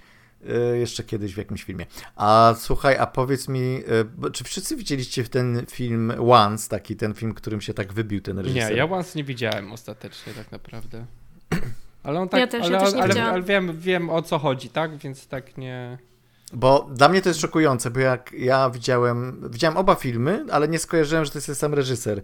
jeszcze 0.81 1.05
kiedyś 1.05 1.35
w 1.35 1.39
jakimś 1.39 1.65
filmie. 1.65 1.87
A 2.17 2.55
słuchaj, 2.59 2.97
a 2.97 3.07
powiedz 3.07 3.49
mi, 3.49 3.83
e, 4.27 4.31
czy 4.31 4.45
wszyscy 4.45 4.77
widzieliście 4.77 5.25
ten 5.25 5.67
film 5.71 6.13
Once, 6.31 6.69
taki 6.69 6.97
ten 6.97 7.15
film, 7.15 7.35
którym 7.35 7.61
się 7.61 7.75
tak 7.75 7.93
wybił 7.93 8.21
ten 8.21 8.39
reżyser? 8.39 8.71
Nie, 8.71 8.77
ja 8.77 8.85
Once 8.85 9.19
nie 9.19 9.25
widziałem 9.25 9.73
ostatecznie 9.73 10.33
tak 10.33 10.53
naprawdę. 10.53 11.07
Ale 12.03 12.21
on 12.21 12.29
tak, 12.29 12.41
ja 12.41 12.47
też, 12.47 12.63
ale, 12.63 12.73
ja 12.73 12.81
też 12.81 12.95
nie 12.95 13.03
ale, 13.03 13.25
ale 13.25 13.43
wiem, 13.43 13.79
wiem 13.79 14.11
o 14.11 14.23
co 14.23 14.39
chodzi, 14.39 14.69
tak? 14.69 14.97
Więc 14.97 15.27
tak 15.27 15.57
nie... 15.57 15.99
Bo 16.53 16.89
dla 16.93 17.09
mnie 17.09 17.23
to 17.23 17.29
jest 17.29 17.41
szokujące, 17.41 17.91
bo 17.91 18.01
jak 18.01 18.33
ja 18.33 18.71
widziałem, 18.71 19.49
widziałem 19.51 19.77
oba 19.77 19.95
filmy, 19.95 20.45
ale 20.51 20.69
nie 20.69 20.79
skojarzyłem, 20.79 21.25
że 21.25 21.31
to 21.31 21.39
jest 21.39 21.47
ten 21.47 21.55
sam 21.55 21.75
reżyser. 21.75 22.23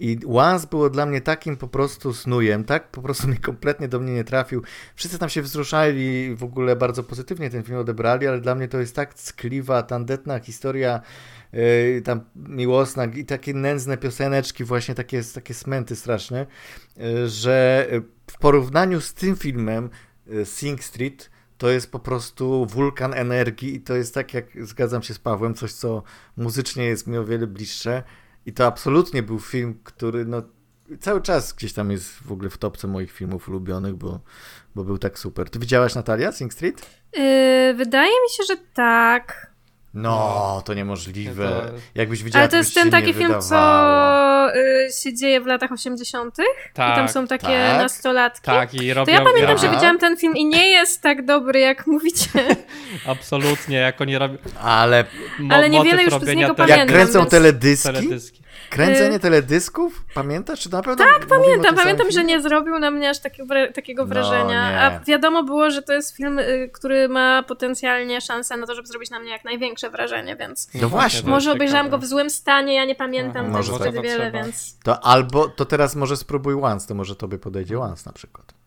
I 0.00 0.18
Once 0.28 0.66
było 0.66 0.90
dla 0.90 1.06
mnie 1.06 1.20
takim 1.20 1.56
po 1.56 1.68
prostu 1.68 2.14
snujem, 2.14 2.64
tak 2.64 2.90
po 2.90 3.02
prostu 3.02 3.26
mnie 3.28 3.38
kompletnie 3.38 3.88
do 3.88 4.00
mnie 4.00 4.12
nie 4.14 4.24
trafił. 4.24 4.62
Wszyscy 4.94 5.18
tam 5.18 5.28
się 5.28 5.42
wzruszali, 5.42 6.34
w 6.36 6.44
ogóle 6.44 6.76
bardzo 6.76 7.04
pozytywnie 7.04 7.50
ten 7.50 7.62
film 7.62 7.78
odebrali, 7.78 8.26
ale 8.26 8.40
dla 8.40 8.54
mnie 8.54 8.68
to 8.68 8.78
jest 8.78 8.94
tak 8.94 9.14
ckliwa, 9.14 9.82
tandetna 9.82 10.38
historia, 10.38 11.00
yy, 11.52 12.02
tam 12.04 12.20
miłosna 12.36 13.04
i 13.04 13.24
takie 13.24 13.54
nędzne 13.54 13.96
pioseneczki, 13.96 14.64
właśnie 14.64 14.94
takie, 14.94 15.22
takie 15.34 15.54
smenty 15.54 15.96
straszne, 15.96 16.46
yy, 16.96 17.28
że 17.28 17.86
w 18.30 18.38
porównaniu 18.38 19.00
z 19.00 19.14
tym 19.14 19.36
filmem 19.36 19.90
yy, 20.26 20.46
Sing 20.46 20.84
Street 20.84 21.30
to 21.58 21.70
jest 21.70 21.92
po 21.92 21.98
prostu 21.98 22.66
wulkan 22.66 23.14
energii 23.14 23.74
i 23.74 23.80
to 23.80 23.96
jest 23.96 24.14
tak, 24.14 24.34
jak 24.34 24.66
zgadzam 24.66 25.02
się 25.02 25.14
z 25.14 25.18
Pawłem, 25.18 25.54
coś, 25.54 25.72
co 25.72 26.02
muzycznie 26.36 26.84
jest 26.84 27.06
mi 27.06 27.16
o 27.16 27.24
wiele 27.24 27.46
bliższe 27.46 28.02
i 28.48 28.52
to 28.52 28.66
absolutnie 28.66 29.22
był 29.22 29.38
film, 29.38 29.80
który 29.84 30.24
no, 30.24 30.42
cały 31.00 31.22
czas 31.22 31.52
gdzieś 31.52 31.72
tam 31.72 31.90
jest 31.90 32.10
w 32.10 32.32
ogóle 32.32 32.50
w 32.50 32.58
topce 32.58 32.88
moich 32.88 33.12
filmów 33.12 33.48
ulubionych, 33.48 33.94
bo, 33.94 34.20
bo 34.74 34.84
był 34.84 34.98
tak 34.98 35.18
super. 35.18 35.50
Ty 35.50 35.58
widziałaś 35.58 35.94
Natalia 35.94 36.32
Sing 36.32 36.52
Street? 36.52 37.02
Yy, 37.16 37.74
wydaje 37.74 38.10
mi 38.10 38.30
się, 38.30 38.42
że 38.48 38.56
tak. 38.74 39.54
No, 39.94 40.62
to 40.64 40.74
niemożliwe. 40.74 41.72
Jakbyś 41.94 42.22
widziała, 42.22 42.42
Ale 42.42 42.50
to 42.50 42.56
jest 42.56 42.74
ten 42.74 42.90
taki 42.90 43.14
film, 43.14 43.34
co 43.40 44.50
y, 44.56 44.88
się 45.02 45.14
dzieje 45.14 45.40
w 45.40 45.46
latach 45.46 45.72
80. 45.72 46.36
Tak, 46.36 46.46
I 46.74 46.74
tam 46.74 46.96
tak. 46.96 47.10
są 47.10 47.26
takie 47.26 47.46
tak, 47.46 47.82
nastolatki. 47.82 48.46
Tak, 48.46 48.74
i 48.74 48.94
robią, 48.94 49.06
to 49.14 49.20
ja 49.20 49.24
pamiętam, 49.24 49.56
ja. 49.56 49.58
że 49.58 49.70
widziałam 49.70 49.98
ten 49.98 50.16
film 50.16 50.36
i 50.36 50.44
nie 50.44 50.70
jest 50.70 51.02
tak 51.02 51.24
dobry, 51.24 51.60
jak 51.60 51.86
mówicie. 51.86 52.28
Absolutnie, 53.06 53.76
jak 53.76 54.00
oni 54.00 54.18
robią. 54.18 54.36
Ale, 54.60 55.04
Ale 55.50 55.70
niewiele 55.70 56.02
już 56.02 56.14
z 56.14 56.36
niego 56.36 56.54
pamiętam. 56.54 56.78
Jak 56.78 56.88
kręcą 56.88 57.18
więc... 57.18 57.30
teledyski. 57.30 57.92
teledyski. 57.92 58.42
Kręcenie 58.70 59.16
Y- 59.16 59.20
teledysków? 59.20 60.04
Pamiętasz? 60.14 60.60
Czy 60.60 60.72
na 60.72 60.82
pewno 60.82 61.04
Tak, 61.04 61.26
pamiętam, 61.26 61.74
pamiętam, 61.74 62.10
że 62.10 62.24
nie 62.24 62.40
zrobił 62.42 62.78
na 62.78 62.90
mnie 62.90 63.10
aż 63.10 63.18
takiego, 63.18 63.54
takiego 63.74 64.02
No, 64.02 64.08
wrażenia. 64.08 64.70
nie. 64.70 64.80
A 64.80 65.00
wiadomo 65.00 65.42
było, 65.42 65.70
że 65.70 65.82
to 65.82 65.92
jest 65.92 66.16
film, 66.16 66.38
y, 66.38 66.70
który 66.72 67.08
ma 67.08 67.42
potencjalnie 67.42 68.20
szansę 68.20 68.56
na 68.56 68.66
to, 68.66 68.74
żeby 68.74 68.88
zrobić 68.88 69.10
na 69.10 69.18
mnie 69.18 69.30
jak 69.30 69.44
największe 69.44 69.90
wrażenie, 69.90 70.36
więc 70.36 70.68
No 70.74 70.88
właśnie. 70.88 71.30
może 71.30 71.52
obejrzałam 71.52 71.86
ciekawe. 71.86 72.00
go 72.00 72.06
w 72.06 72.08
złym 72.08 72.30
stanie, 72.30 72.74
ja 72.74 72.84
nie 72.84 72.94
pamiętam 72.94 73.44
tego 73.44 73.56
może 73.56 73.74
zbyt 73.74 73.94
tak. 73.94 74.04
wiele, 74.04 74.30
więc... 74.32 74.78
To 74.84 75.04
albo, 75.04 75.48
to 75.48 75.64
teraz 75.64 75.94
może 75.96 76.16
spróbuj 76.16 76.54
once, 76.62 76.88
to 76.88 76.94
może 76.94 77.16
tobie 77.16 77.38
podejdzie 77.38 77.80
once 77.80 78.02
na 78.06 78.12
przykład. 78.12 78.57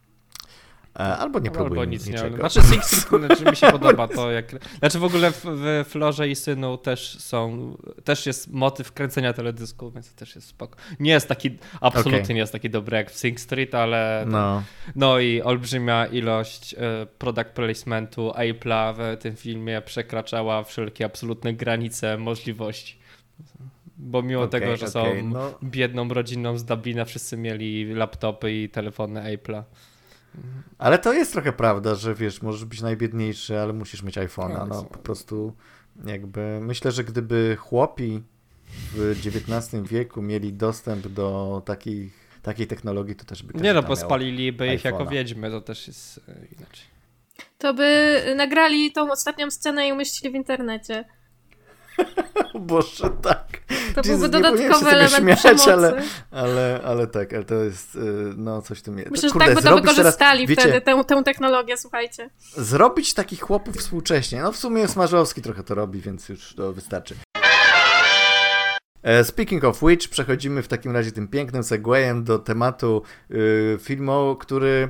E, 0.96 1.18
Albo 1.18 1.40
nie 1.40 1.52
próbuj 1.52 1.80
Albo 1.80 1.92
nic 1.92 2.06
nie. 2.06 2.12
niczego. 2.12 2.38
Znaczy 2.38 2.62
Sing 2.62 2.84
Street, 2.84 3.26
znaczy 3.26 3.46
mi 3.46 3.56
się 3.56 3.72
podoba 3.80 4.08
to 4.08 4.32
jak... 4.32 4.52
Znaczy 4.80 5.00
w 5.00 5.04
ogóle 5.04 5.32
w, 5.32 5.46
w 5.46 5.86
Florze 5.88 6.30
i 6.30 6.36
Synu 6.36 6.78
też 6.78 7.20
są, 7.20 7.72
też 8.04 8.26
jest 8.26 8.52
motyw 8.54 8.92
kręcenia 8.92 9.34
teledysku, 9.34 9.92
więc 9.92 10.14
też 10.14 10.36
jest 10.36 10.48
spoko. 10.48 10.78
Nie 11.00 11.12
jest 11.12 11.28
taki, 11.28 11.58
absolutnie 11.82 12.22
Okej. 12.22 12.36
nie 12.36 12.42
jest 12.42 12.52
taki 12.54 12.70
dobry 12.70 12.98
jak 12.98 13.12
w 13.12 13.18
Sing 13.18 13.40
Street, 13.40 13.76
ale 13.76 14.26
no, 14.28 14.64
No, 14.96 15.20
i 15.20 15.42
olbrzymia 15.42 16.06
ilość 16.06 16.74
e, 16.74 17.06
product 17.18 17.50
placementu 17.50 18.30
Apple'a 18.30 18.94
w 18.96 19.22
tym 19.22 19.36
filmie 19.36 19.82
przekraczała 19.82 20.64
wszelkie 20.64 21.06
absolutne 21.06 21.54
granice 21.54 22.18
możliwości. 22.18 23.02
Bo 23.98 24.22
mimo 24.22 24.44
Okej, 24.44 24.62
tego, 24.62 24.78
że 24.78 24.88
są 24.88 25.02
okej, 25.02 25.24
no. 25.24 25.54
biedną 25.64 26.08
rodziną 26.10 26.58
z 26.58 26.66
Dublina, 26.66 27.06
wszyscy 27.06 27.38
mieli 27.38 27.94
laptopy 27.94 28.54
i 28.54 28.70
telefony 28.70 29.38
Apple'a. 29.38 29.64
Ale 30.78 31.00
to 31.00 31.14
jest 31.14 31.32
trochę 31.32 31.54
prawda, 31.54 31.96
że 31.96 32.16
wiesz, 32.16 32.42
możesz 32.42 32.66
być 32.66 32.82
najbiedniejszy, 32.82 33.60
ale 33.60 33.74
musisz 33.74 34.04
mieć 34.04 34.18
iPhone'a. 34.18 34.58
No, 34.58 34.66
No, 34.66 34.76
co? 34.76 34.84
po 34.84 35.00
prostu 35.00 35.54
jakby 36.06 36.60
myślę, 36.62 36.92
że 36.92 37.04
gdyby 37.04 37.58
chłopi 37.60 38.24
w 38.94 39.16
XIX 39.26 39.84
wieku 39.90 40.22
mieli 40.22 40.54
dostęp 40.54 41.08
do 41.08 41.62
takich, 41.66 42.40
takiej 42.42 42.68
technologii, 42.68 43.16
to 43.16 43.26
też 43.26 43.44
by 43.44 43.62
Nie 43.62 43.74
no, 43.74 43.84
bo 43.84 43.96
spaliliby 43.96 44.74
ich 44.74 44.84
jako 44.84 45.06
wiedźmy, 45.06 45.50
to 45.52 45.62
też 45.62 45.88
jest 45.88 46.18
e, 46.18 46.46
inaczej. 46.58 46.86
To 47.58 47.74
by 47.74 48.22
nagrali 48.38 48.92
tą 48.92 49.12
ostatnią 49.12 49.52
scenę 49.52 49.88
i 49.88 49.94
umieścili 49.94 50.34
w 50.34 50.36
internecie. 50.36 51.06
Boże, 52.60 53.10
tak. 53.22 53.48
To 53.96 54.02
Jezus, 54.04 54.08
byłby 54.08 54.30
dodatkowy 54.30 54.90
element 54.90 55.24
śmiać, 55.24 55.40
przemocy. 55.40 55.74
ale, 55.74 56.04
ale, 56.32 56.82
ale 56.86 57.08
tak, 57.08 57.34
ale 57.34 57.44
to 57.44 57.56
jest, 57.56 57.96
y, 57.96 58.00
no 58.38 58.62
coś 58.62 58.82
tym 58.82 58.98
jest. 58.98 59.12
Myślę, 59.12 59.30
że 59.30 59.36
tak 59.36 59.56
by 59.56 59.62
to 59.62 59.76
wykorzystali 59.76 60.48
teraz, 60.48 60.60
wtedy, 60.60 60.74
wiecie, 60.74 60.82
tę, 60.82 61.04
tę 61.04 61.24
technologię, 61.24 61.78
słuchajcie. 61.78 62.30
Zrobić 62.58 63.14
takich 63.14 63.42
chłopów 63.42 63.76
współcześnie. 63.76 64.42
No 64.42 64.52
w 64.52 64.58
sumie 64.58 64.88
Smarzowski 64.88 65.42
trochę 65.42 65.64
to 65.64 65.76
robi, 65.76 66.02
więc 66.02 66.30
już 66.30 66.56
to 66.56 66.74
wystarczy. 66.74 67.16
E, 69.04 69.24
Speaking 69.24 69.64
of 69.64 69.84
which, 69.84 70.10
przechodzimy 70.10 70.62
w 70.62 70.68
takim 70.68 70.92
razie 70.92 71.12
tym 71.12 71.28
pięknym 71.28 71.64
segwayem 71.64 72.24
do 72.24 72.40
tematu 72.40 73.02
y, 73.32 73.78
filmu, 73.82 74.36
który 74.36 74.90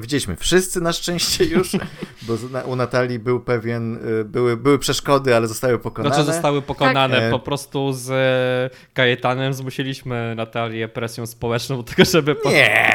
widzieliśmy 0.00 0.36
wszyscy 0.36 0.80
na 0.80 0.92
szczęście 0.92 1.44
już, 1.44 1.72
bo 2.26 2.34
u 2.66 2.76
Natalii 2.76 3.18
był 3.18 3.40
pewien, 3.40 4.08
y, 4.20 4.24
były, 4.24 4.56
były 4.56 4.78
przeszkody, 4.78 5.36
ale 5.36 5.48
zostały 5.48 5.78
pokonane. 5.78 6.14
Znaczy 6.14 6.32
zostały 6.32 6.62
pokonane, 6.62 7.20
Tak. 7.20 7.30
po 7.30 7.38
prostu 7.38 7.92
z 7.92 8.10
e, 8.10 8.76
Kajetanem 8.94 9.54
zmusiliśmy 9.54 10.34
Natalię 10.34 10.88
presją 10.88 11.26
społeczną 11.26 11.76
do 11.76 11.82
tego, 11.82 12.04
żeby... 12.04 12.34
Po... 12.34 12.50
Nie, 12.50 12.92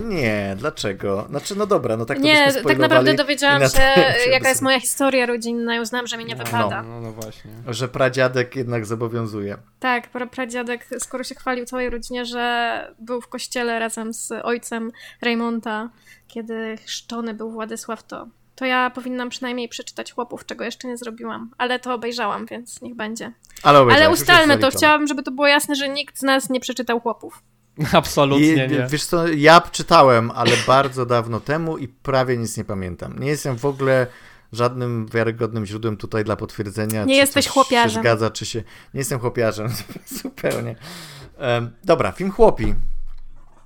nie, 0.00 0.56
dlaczego? 0.58 1.26
Znaczy, 1.28 1.56
no 1.56 1.66
dobra, 1.66 1.96
no 1.96 2.06
tak 2.06 2.18
to 2.18 2.24
nie, 2.24 2.46
byśmy 2.46 2.62
tak 2.62 2.78
naprawdę 2.78 3.14
dowiedziałam 3.14 3.62
na 3.62 3.68
się, 3.68 3.78
się 4.24 4.30
jaka 4.30 4.48
jest 4.48 4.62
moja 4.62 4.80
historia 4.80 5.26
rodzinna 5.26 5.76
i 5.76 5.80
uznałam, 5.80 6.06
że 6.06 6.18
mi 6.18 6.24
nie 6.24 6.34
No, 6.34 6.44
wypada. 6.44 6.82
No, 6.82 7.00
no 7.00 7.12
właśnie. 7.12 7.50
Że 7.68 7.88
pradziadek 7.88 8.56
jednak 8.56 8.86
zobowiązuje. 8.86 9.56
Tak, 9.80 10.12
pra- 10.12 10.28
pradziadek 10.28 10.86
skoro 10.98 11.24
się 11.24 11.34
chwalił 11.34 11.64
całej 11.64 11.90
rodzinie, 11.90 12.24
że 12.24 12.94
był 12.98 13.20
w 13.20 13.28
kościele 13.28 13.78
razem 13.78 14.14
z 14.14 14.32
ojcem 14.42 14.92
Raymonta, 15.22 15.90
kiedy 16.28 16.76
chrzczony 16.76 17.34
był 17.34 17.50
Władysław, 17.50 18.02
to, 18.02 18.26
to 18.54 18.64
ja 18.64 18.90
powinnam 18.90 19.28
przynajmniej 19.30 19.68
przeczytać 19.68 20.12
chłopów, 20.12 20.46
czego 20.46 20.64
jeszcze 20.64 20.88
nie 20.88 20.96
zrobiłam. 20.96 21.50
Ale 21.58 21.78
to 21.78 21.94
obejrzałam, 21.94 22.46
więc 22.46 22.82
niech 22.82 22.94
będzie. 22.94 23.32
Ale, 23.62 23.78
Ale 23.78 24.10
ustalmy 24.10 24.58
to, 24.58 24.70
chciałabym, 24.70 25.06
żeby 25.06 25.22
to 25.22 25.30
było 25.30 25.46
jasne, 25.46 25.74
że 25.74 25.88
nikt 25.88 26.18
z 26.18 26.22
nas 26.22 26.50
nie 26.50 26.60
przeczytał 26.60 27.00
chłopów. 27.00 27.42
Absolutnie 27.92 28.66
I, 28.66 28.70
nie. 28.70 28.86
Wiesz 28.90 29.04
co, 29.04 29.28
ja 29.28 29.60
czytałem, 29.60 30.30
ale 30.30 30.52
bardzo 30.66 31.06
dawno 31.06 31.40
temu 31.40 31.78
i 31.78 31.88
prawie 31.88 32.36
nic 32.36 32.56
nie 32.56 32.64
pamiętam. 32.64 33.18
Nie 33.18 33.28
jestem 33.28 33.58
w 33.58 33.64
ogóle 33.64 34.06
żadnym 34.52 35.06
wiarygodnym 35.06 35.66
źródłem 35.66 35.96
tutaj 35.96 36.24
dla 36.24 36.36
potwierdzenia. 36.36 37.04
Nie 37.04 37.14
czy 37.14 37.20
jesteś 37.20 37.44
coś 37.44 37.52
chłopiarzem. 37.52 37.90
się 37.90 38.00
zgadza, 38.00 38.30
czy 38.30 38.46
się... 38.46 38.58
Nie 38.94 39.00
jestem 39.00 39.18
chłopiarzem, 39.18 39.68
zupełnie. 40.22 40.76
Em, 41.38 41.70
dobra, 41.84 42.12
film 42.12 42.30
Chłopi. 42.30 42.74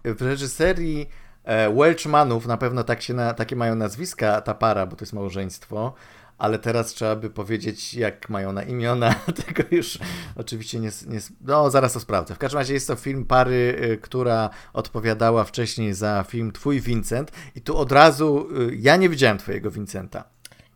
W 0.04 0.22
reżyserii 0.22 1.08
e, 1.44 1.74
Welchmanów, 1.74 2.46
na 2.46 2.56
pewno 2.56 2.84
tak 2.84 3.02
się 3.02 3.14
na, 3.14 3.34
takie 3.34 3.56
mają 3.56 3.74
nazwiska, 3.74 4.40
ta 4.40 4.54
para, 4.54 4.86
bo 4.86 4.96
to 4.96 5.02
jest 5.02 5.12
małżeństwo, 5.12 5.94
ale 6.38 6.59
teraz 6.59 6.94
trzeba 6.94 7.16
by 7.16 7.31
powiedzieć, 7.31 7.94
jak 7.94 8.29
mają 8.29 8.53
na 8.53 8.62
imiona. 8.62 9.14
Tego 9.46 9.62
już 9.70 9.99
oczywiście 10.37 10.79
nie, 10.81 10.90
nie. 11.07 11.18
No, 11.40 11.70
zaraz 11.70 11.92
to 11.92 12.01
sprawdzę. 12.01 12.35
W 12.35 12.38
każdym 12.38 12.59
razie 12.59 12.75
jest 12.75 12.87
to 12.88 12.96
film 12.96 13.25
pary, 13.25 13.79
y, 13.92 13.99
która 14.03 14.51
odpowiadała 14.72 15.44
wcześniej 15.44 15.94
za 15.94 16.25
film 16.29 16.53
Twój 16.53 16.81
Vincent. 16.81 17.33
I 17.55 17.61
tu 17.61 17.77
od 17.79 17.92
razu 17.92 18.49
y, 18.70 18.77
ja 18.77 18.96
nie 18.96 19.09
widziałem 19.09 19.38
Twojego 19.38 19.70
Vincenta. 19.70 20.25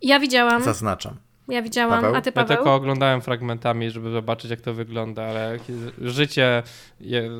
Ja 0.02 0.20
widziałam, 0.20 0.62
Zaznaczam. 0.62 1.16
ja 1.48 1.62
widziałam, 1.62 2.00
Paweł? 2.00 2.14
a 2.16 2.20
ty 2.20 2.28
Ja 2.28 2.32
Paweł? 2.32 2.56
tylko 2.56 2.74
oglądałem 2.74 3.20
fragmentami, 3.20 3.90
żeby 3.90 4.10
zobaczyć, 4.10 4.50
jak 4.50 4.60
to 4.60 4.74
wygląda, 4.74 5.22
ale 5.22 5.58
życie 6.00 6.62
je, 7.00 7.30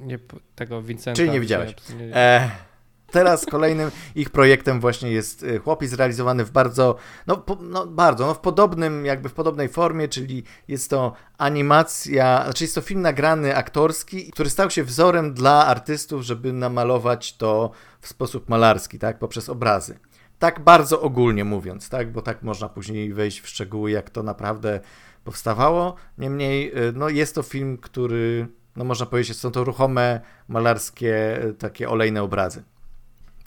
nie, 0.00 0.18
tego 0.54 0.82
Vincenta... 0.82 1.16
Czyli 1.16 1.30
nie 1.30 1.40
widziałeś. 1.40 1.74
nie- 1.98 2.16
E, 2.16 2.50
teraz 3.10 3.46
kolejnym 3.46 3.90
ich 4.14 4.30
projektem 4.30 4.80
właśnie 4.80 5.10
jest 5.10 5.42
y, 5.42 5.58
Chłopiec 5.58 5.90
zrealizowany 5.90 6.44
w 6.44 6.50
bardzo, 6.50 6.96
no, 7.26 7.36
po, 7.36 7.58
no 7.60 7.86
bardzo, 7.86 8.26
no 8.26 8.34
w 8.34 8.40
podobnym, 8.40 9.06
jakby 9.06 9.28
w 9.28 9.34
podobnej 9.34 9.68
formie, 9.68 10.08
czyli 10.08 10.44
jest 10.68 10.90
to 10.90 11.12
animacja, 11.38 12.44
znaczy 12.44 12.64
jest 12.64 12.74
to 12.74 12.80
film 12.80 13.02
nagrany 13.02 13.56
aktorski, 13.56 14.30
który 14.30 14.50
stał 14.50 14.70
się 14.70 14.84
wzorem 14.84 15.34
dla 15.34 15.66
artystów, 15.66 16.22
żeby 16.22 16.52
namalować 16.52 17.36
to 17.36 17.70
w 18.00 18.08
sposób 18.08 18.48
malarski, 18.48 18.98
tak, 18.98 19.18
poprzez 19.18 19.48
obrazy. 19.48 19.98
Tak 20.38 20.60
bardzo 20.60 21.00
ogólnie 21.00 21.44
mówiąc, 21.44 21.88
tak, 21.88 22.12
bo 22.12 22.22
tak 22.22 22.42
można 22.42 22.68
później 22.68 23.12
wejść 23.12 23.40
w 23.40 23.48
szczegóły, 23.48 23.90
jak 23.90 24.10
to 24.10 24.22
naprawdę 24.22 24.80
powstawało. 25.24 25.94
Niemniej, 26.18 26.78
y, 26.78 26.92
no 26.92 27.08
jest 27.08 27.34
to 27.34 27.42
film, 27.42 27.78
który, 27.78 28.48
no 28.76 28.84
można 28.84 29.06
powiedzieć, 29.06 29.36
są 29.36 29.50
to 29.50 29.64
ruchome, 29.64 30.20
malarskie, 30.48 31.44
y, 31.44 31.54
takie 31.54 31.88
olejne 31.90 32.22
obrazy. 32.22 32.62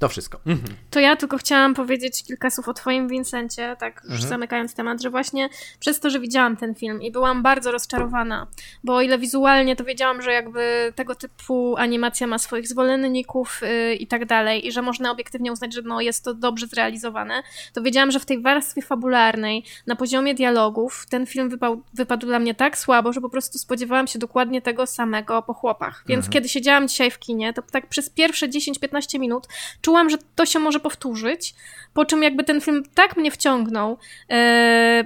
To 0.02 0.10
wszystko. 0.10 0.40
Mhm. 0.46 0.76
To 0.90 1.00
ja 1.00 1.16
tylko 1.16 1.38
chciałam 1.38 1.74
powiedzieć 1.74 2.24
kilka 2.24 2.50
słów 2.50 2.68
o 2.70 2.74
twoim 2.74 3.08
Vincencie, 3.08 3.76
tak 3.80 3.96
już 4.04 4.12
Mhm. 4.14 4.30
zamykając 4.30 4.74
temat, 4.76 5.02
że 5.02 5.10
właśnie 5.10 5.50
przez 5.80 6.00
to, 6.00 6.10
że 6.10 6.20
widziałam 6.20 6.58
ten 6.58 6.76
film 6.76 7.02
i 7.02 7.12
byłam 7.12 7.44
bardzo 7.44 7.72
rozczarowana, 7.72 8.48
bo 8.84 8.96
o 8.96 9.02
ile 9.02 9.18
wizualnie 9.18 9.76
to 9.76 9.84
wiedziałam, 9.84 10.22
że 10.22 10.32
jakby 10.32 10.94
tego 10.96 11.16
typu 11.16 11.76
animacja 11.78 12.28
ma 12.28 12.38
swoich 12.38 12.68
zwolenników 12.68 13.62
yy, 13.62 13.96
i 13.96 14.08
tak 14.08 14.26
dalej 14.26 14.68
i 14.68 14.72
że 14.72 14.82
można 14.82 15.12
obiektywnie 15.12 15.52
uznać, 15.52 15.74
że 15.74 15.82
no, 15.82 16.02
jest 16.02 16.24
to 16.26 16.34
dobrze 16.34 16.68
zrealizowane, 16.68 17.44
to 17.74 17.82
wiedziałam, 17.82 18.12
że 18.12 18.20
w 18.20 18.26
tej 18.26 18.42
warstwie 18.42 18.82
fabularnej, 18.82 19.64
na 19.88 19.96
poziomie 19.96 20.34
dialogów, 20.36 21.06
ten 21.10 21.26
film 21.26 21.50
wypał, 21.50 21.82
wypadł 21.94 22.28
dla 22.28 22.40
mnie 22.40 22.56
tak 22.56 22.78
słabo, 22.78 23.14
że 23.14 23.22
po 23.22 23.30
prostu 23.30 23.58
spodziewałam 23.58 24.08
się 24.08 24.20
dokładnie 24.20 24.62
tego 24.62 24.88
samego 24.88 25.42
po 25.42 25.54
chłopach. 25.54 26.04
Więc 26.08 26.20
Mhm. 26.26 26.34
kiedy 26.34 26.50
siedziałam 26.50 26.88
dzisiaj 26.88 27.12
w 27.12 27.20
kinie, 27.20 27.54
to 27.54 27.62
tak 27.62 27.88
przez 27.88 28.10
pierwsze 28.10 28.48
10-15 28.50 29.20
minut 29.20 29.48
czułam, 29.82 29.91
że 30.10 30.18
to 30.36 30.46
się 30.46 30.60
może 30.60 30.80
powtórzyć, 30.80 31.56
po 31.94 32.06
czym 32.06 32.24
jakby 32.24 32.44
ten 32.44 32.62
film 32.62 32.84
tak 32.96 33.18
mnie 33.18 33.32
wciągnął 33.32 33.98
e, 34.30 35.04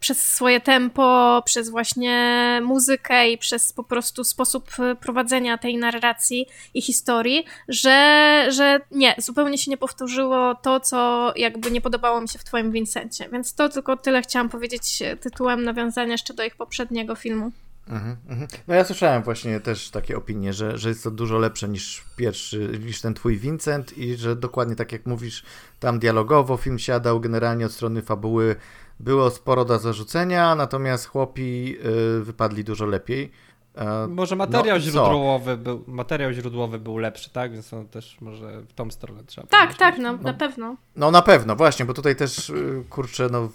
przez 0.00 0.22
swoje 0.22 0.60
tempo, 0.60 1.42
przez 1.46 1.70
właśnie 1.70 2.60
muzykę 2.64 3.30
i 3.30 3.38
przez 3.38 3.72
po 3.72 3.84
prostu 3.84 4.24
sposób 4.24 4.70
e, 4.78 4.94
prowadzenia 4.94 5.58
tej 5.58 5.76
narracji 5.76 6.46
i 6.74 6.82
historii, 6.82 7.44
że, 7.68 8.46
że 8.48 8.80
nie, 8.90 9.14
zupełnie 9.18 9.58
się 9.58 9.70
nie 9.70 9.76
powtórzyło 9.76 10.54
to, 10.54 10.80
co 10.80 11.32
jakby 11.36 11.70
nie 11.70 11.80
podobało 11.80 12.20
mi 12.20 12.28
się 12.28 12.38
w 12.38 12.44
twoim 12.44 12.72
Vincencie. 12.72 13.28
Więc 13.32 13.54
to 13.54 13.68
tylko 13.68 13.96
tyle 13.96 14.22
chciałam 14.22 14.48
powiedzieć 14.48 15.02
tytułem 15.20 15.64
nawiązania 15.64 16.12
jeszcze 16.12 16.34
do 16.34 16.44
ich 16.44 16.56
poprzedniego 16.56 17.14
filmu. 17.14 17.52
Mhm, 17.88 18.16
mhm. 18.28 18.48
No 18.68 18.74
ja 18.74 18.84
słyszałem 18.84 19.22
właśnie 19.22 19.60
też 19.60 19.90
takie 19.90 20.16
opinie, 20.16 20.52
że, 20.52 20.78
że 20.78 20.88
jest 20.88 21.04
to 21.04 21.10
dużo 21.10 21.38
lepsze 21.38 21.68
niż 21.68 22.04
pierwszy, 22.16 22.78
niż 22.84 23.00
ten 23.00 23.14
twój 23.14 23.36
Vincent 23.38 23.98
i 23.98 24.16
że 24.16 24.36
dokładnie 24.36 24.76
tak 24.76 24.92
jak 24.92 25.06
mówisz, 25.06 25.44
tam 25.80 25.98
dialogowo 25.98 26.56
film 26.56 26.78
siadał, 26.78 27.20
generalnie 27.20 27.66
od 27.66 27.72
strony 27.72 28.02
fabuły 28.02 28.56
było 29.00 29.30
sporo 29.30 29.64
do 29.64 29.78
zarzucenia, 29.78 30.54
natomiast 30.54 31.06
chłopi 31.06 31.76
y, 32.18 32.24
wypadli 32.24 32.64
dużo 32.64 32.86
lepiej. 32.86 33.30
E, 33.74 34.06
Może 34.08 34.36
materiał 34.36 34.76
no, 34.78 34.84
co? 34.84 34.90
źródłowy 34.90 35.56
był, 35.56 35.84
materiał 35.86 36.32
źródłowy 36.32 36.78
był 36.78 36.98
lepszy, 36.98 37.30
tak? 37.30 37.52
Więc 37.52 37.70
to 37.70 37.84
też 37.84 38.16
może 38.20 38.62
w 38.62 38.72
tą 38.72 38.90
stronę 38.90 39.22
trzeba 39.26 39.46
Tak, 39.46 39.60
pomyśleć. 39.60 39.78
tak, 39.78 39.98
no, 39.98 40.16
na 40.16 40.34
pewno. 40.34 40.76
No 40.96 41.10
na 41.10 41.22
pewno, 41.22 41.56
właśnie, 41.56 41.84
bo 41.84 41.94
tutaj 41.94 42.16
też, 42.16 42.50
y, 42.50 42.84
kurczę, 42.90 43.28
no 43.32 43.48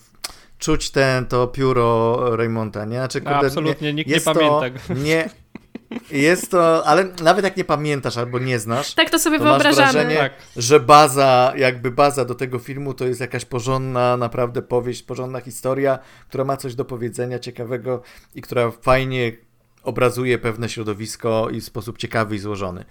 czuć 0.59 0.91
ten, 0.91 1.25
to 1.25 1.47
pióro 1.47 2.19
Raymonta, 2.35 2.85
nie? 2.85 2.97
Znaczy, 2.97 3.21
kurde, 3.21 3.37
Absolutnie, 3.37 3.87
nie, 3.87 3.93
nikt 3.93 4.11
nie 4.11 4.21
pamięta 4.21 4.69
go. 4.69 4.79
Nie, 4.95 5.29
jest 6.11 6.51
to, 6.51 6.87
ale 6.87 7.05
nawet 7.23 7.45
jak 7.45 7.57
nie 7.57 7.63
pamiętasz 7.63 8.17
albo 8.17 8.39
nie 8.39 8.59
znasz, 8.59 8.93
tak 8.93 9.09
to 9.09 9.19
sobie 9.19 9.37
to 9.37 9.43
wyobrażamy. 9.43 9.85
Masz 9.85 9.93
wrażenie, 9.93 10.17
tak. 10.17 10.33
że 10.55 10.79
baza, 10.79 11.53
jakby 11.55 11.91
baza 11.91 12.25
do 12.25 12.35
tego 12.35 12.59
filmu 12.59 12.93
to 12.93 13.05
jest 13.05 13.21
jakaś 13.21 13.45
porządna, 13.45 14.17
naprawdę 14.17 14.61
powieść, 14.61 15.03
porządna 15.03 15.39
historia, 15.39 15.99
która 16.27 16.43
ma 16.43 16.57
coś 16.57 16.75
do 16.75 16.85
powiedzenia 16.85 17.39
ciekawego 17.39 18.01
i 18.35 18.41
która 18.41 18.71
fajnie 18.71 19.31
obrazuje 19.83 20.37
pewne 20.37 20.69
środowisko 20.69 21.49
i 21.49 21.61
w 21.61 21.65
sposób 21.65 21.97
ciekawy 21.97 22.35
i 22.35 22.39
złożony. 22.39 22.85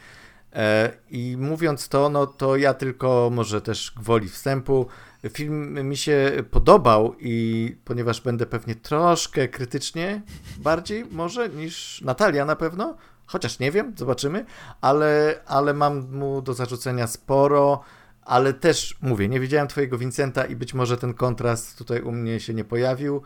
E, 0.53 0.93
I 1.11 1.37
mówiąc 1.39 1.89
to, 1.89 2.09
no 2.09 2.27
to 2.27 2.57
ja 2.57 2.75
tylko 2.75 3.31
może 3.33 3.61
też 3.61 3.93
gwoli 3.97 4.29
wstępu. 4.29 4.87
Film 5.31 5.89
mi 5.89 5.97
się 5.97 6.33
podobał 6.51 7.15
i 7.21 7.77
ponieważ 7.85 8.21
będę 8.21 8.47
pewnie 8.47 8.75
troszkę 8.75 9.49
krytycznie 9.49 10.23
bardziej 10.59 11.05
może 11.11 11.49
niż 11.49 12.01
Natalia 12.01 12.45
na 12.45 12.57
pewno, 12.57 12.97
chociaż 13.27 13.59
nie 13.59 13.73
wiem, 13.73 13.93
zobaczymy, 13.97 14.45
ale, 14.81 15.41
ale 15.47 15.75
mam 15.75 16.17
mu 16.17 16.43
do 16.43 16.55
zarzucenia 16.55 17.07
sporo, 17.07 17.81
ale 18.23 18.53
też 18.53 18.97
mówię, 19.03 19.29
nie 19.29 19.41
widziałem 19.41 19.69
twojego 19.69 19.99
Vincenta 19.99 20.45
i 20.45 20.57
być 20.57 20.75
może 20.75 20.97
ten 20.97 21.15
kontrast 21.15 21.79
tutaj 21.79 22.01
u 22.01 22.13
mnie 22.13 22.41
się 22.41 22.55
nie 22.55 22.65
pojawił. 22.65 23.17
E, 23.17 23.23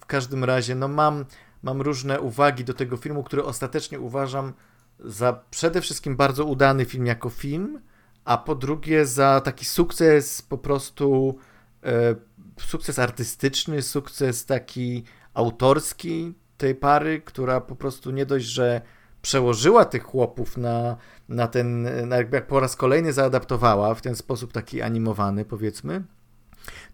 w 0.00 0.06
każdym 0.06 0.44
razie, 0.44 0.74
no 0.74 0.88
mam, 0.88 1.24
mam 1.62 1.80
różne 1.82 2.20
uwagi 2.20 2.64
do 2.64 2.74
tego 2.74 2.96
filmu, 2.96 3.24
który 3.24 3.44
ostatecznie 3.44 4.00
uważam 4.00 4.52
za 5.00 5.40
przede 5.50 5.80
wszystkim 5.80 6.16
bardzo 6.16 6.44
udany 6.44 6.84
film 6.84 7.06
jako 7.06 7.30
film, 7.30 7.80
a 8.24 8.38
po 8.38 8.54
drugie 8.54 9.06
za 9.06 9.40
taki 9.40 9.64
sukces 9.64 10.42
po 10.42 10.58
prostu 10.58 11.38
e, 11.84 12.14
sukces 12.60 12.98
artystyczny, 12.98 13.82
sukces 13.82 14.46
taki 14.46 15.04
autorski 15.34 16.34
tej 16.56 16.74
pary, 16.74 17.20
która 17.20 17.60
po 17.60 17.76
prostu 17.76 18.10
nie 18.10 18.26
dość, 18.26 18.46
że 18.46 18.80
przełożyła 19.22 19.84
tych 19.84 20.02
chłopów 20.02 20.56
na, 20.56 20.96
na 21.28 21.48
ten, 21.48 21.88
na 22.08 22.16
jak 22.16 22.46
po 22.46 22.60
raz 22.60 22.76
kolejny 22.76 23.12
zaadaptowała 23.12 23.94
w 23.94 24.02
ten 24.02 24.16
sposób 24.16 24.52
taki 24.52 24.82
animowany, 24.82 25.44
powiedzmy, 25.44 26.02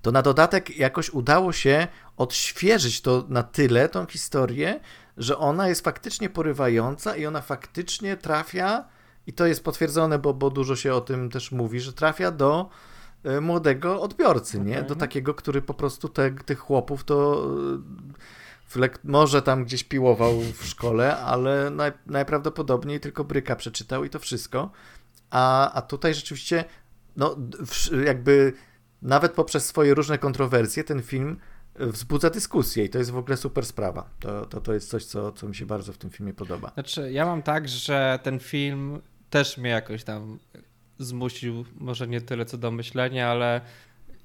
to 0.03 0.13
na 0.13 0.23
dodatek 0.23 0.77
jakoś 0.77 1.11
udało 1.11 1.53
się 1.53 1.87
odświeżyć 2.17 3.01
to 3.01 3.25
na 3.29 3.43
tyle, 3.43 3.89
tą 3.89 4.07
historię, 4.07 4.81
że 5.17 5.39
ona 5.39 5.69
jest 5.69 5.85
faktycznie 5.85 6.31
porywająca 6.31 7.17
i 7.17 7.27
ona 7.27 7.41
faktycznie 7.41 8.17
trafia, 8.17 8.85
i 9.29 9.33
to 9.33 9.47
jest 9.47 9.65
potwierdzone, 9.65 10.19
bo, 10.19 10.35
bo 10.35 10.51
dużo 10.51 10.77
się 10.77 10.95
o 10.95 11.01
tym 11.01 11.31
też 11.31 11.53
mówi, 11.53 11.81
że 11.81 11.93
trafia 11.93 12.31
do 12.31 12.69
e, 13.25 13.41
młodego 13.41 14.01
odbiorcy, 14.01 14.57
okay. 14.57 14.71
nie? 14.71 14.83
Do 14.83 14.97
takiego, 14.97 15.35
który 15.35 15.63
po 15.63 15.75
prostu 15.75 16.09
te, 16.09 16.31
tych 16.31 16.59
chłopów 16.59 17.05
to 17.05 17.47
e, 18.77 18.89
może 19.05 19.43
tam 19.43 19.65
gdzieś 19.65 19.85
piłował 19.85 20.41
w 20.41 20.65
szkole, 20.65 21.17
ale 21.17 21.71
naj, 21.71 21.93
najprawdopodobniej 22.07 23.01
tylko 23.01 23.25
bryka 23.25 23.57
przeczytał 23.57 24.05
i 24.05 24.11
to 24.11 24.19
wszystko. 24.19 24.71
A, 25.31 25.73
a 25.73 25.83
tutaj 25.83 26.15
rzeczywiście, 26.15 26.65
no, 27.17 27.37
jakby 28.05 28.53
nawet 29.03 29.33
poprzez 29.33 29.67
swoje 29.67 29.95
różne 29.95 30.19
kontrowersje, 30.19 30.85
ten 30.85 31.03
film 31.03 31.37
wzbudza 31.75 32.31
dyskusję 32.31 32.85
i 32.85 32.89
to 32.89 32.99
jest 32.99 33.11
w 33.11 33.17
ogóle 33.17 33.37
super 33.37 33.67
sprawa. 33.67 34.11
To, 34.21 34.47
to, 34.47 34.61
to 34.61 34.75
jest 34.75 34.91
coś, 34.91 35.05
co, 35.05 35.33
co 35.33 35.49
mi 35.49 35.55
się 35.55 35.67
bardzo 35.67 35.93
w 35.93 35.99
tym 35.99 36.11
filmie 36.11 36.35
podoba. 36.35 36.71
Znaczy, 36.75 37.13
ja 37.13 37.27
mam 37.27 37.43
tak, 37.43 37.69
że 37.69 38.19
ten 38.23 38.39
film 38.39 39.01
też 39.31 39.59
mnie 39.59 39.71
jakoś 39.71 40.05
tam 40.05 40.39
zmusił, 40.99 41.65
może 41.77 42.09
nie 42.09 42.21
tyle 42.21 42.45
co 42.45 42.59
do 42.59 42.71
myślenia, 42.71 43.29
ale 43.29 43.61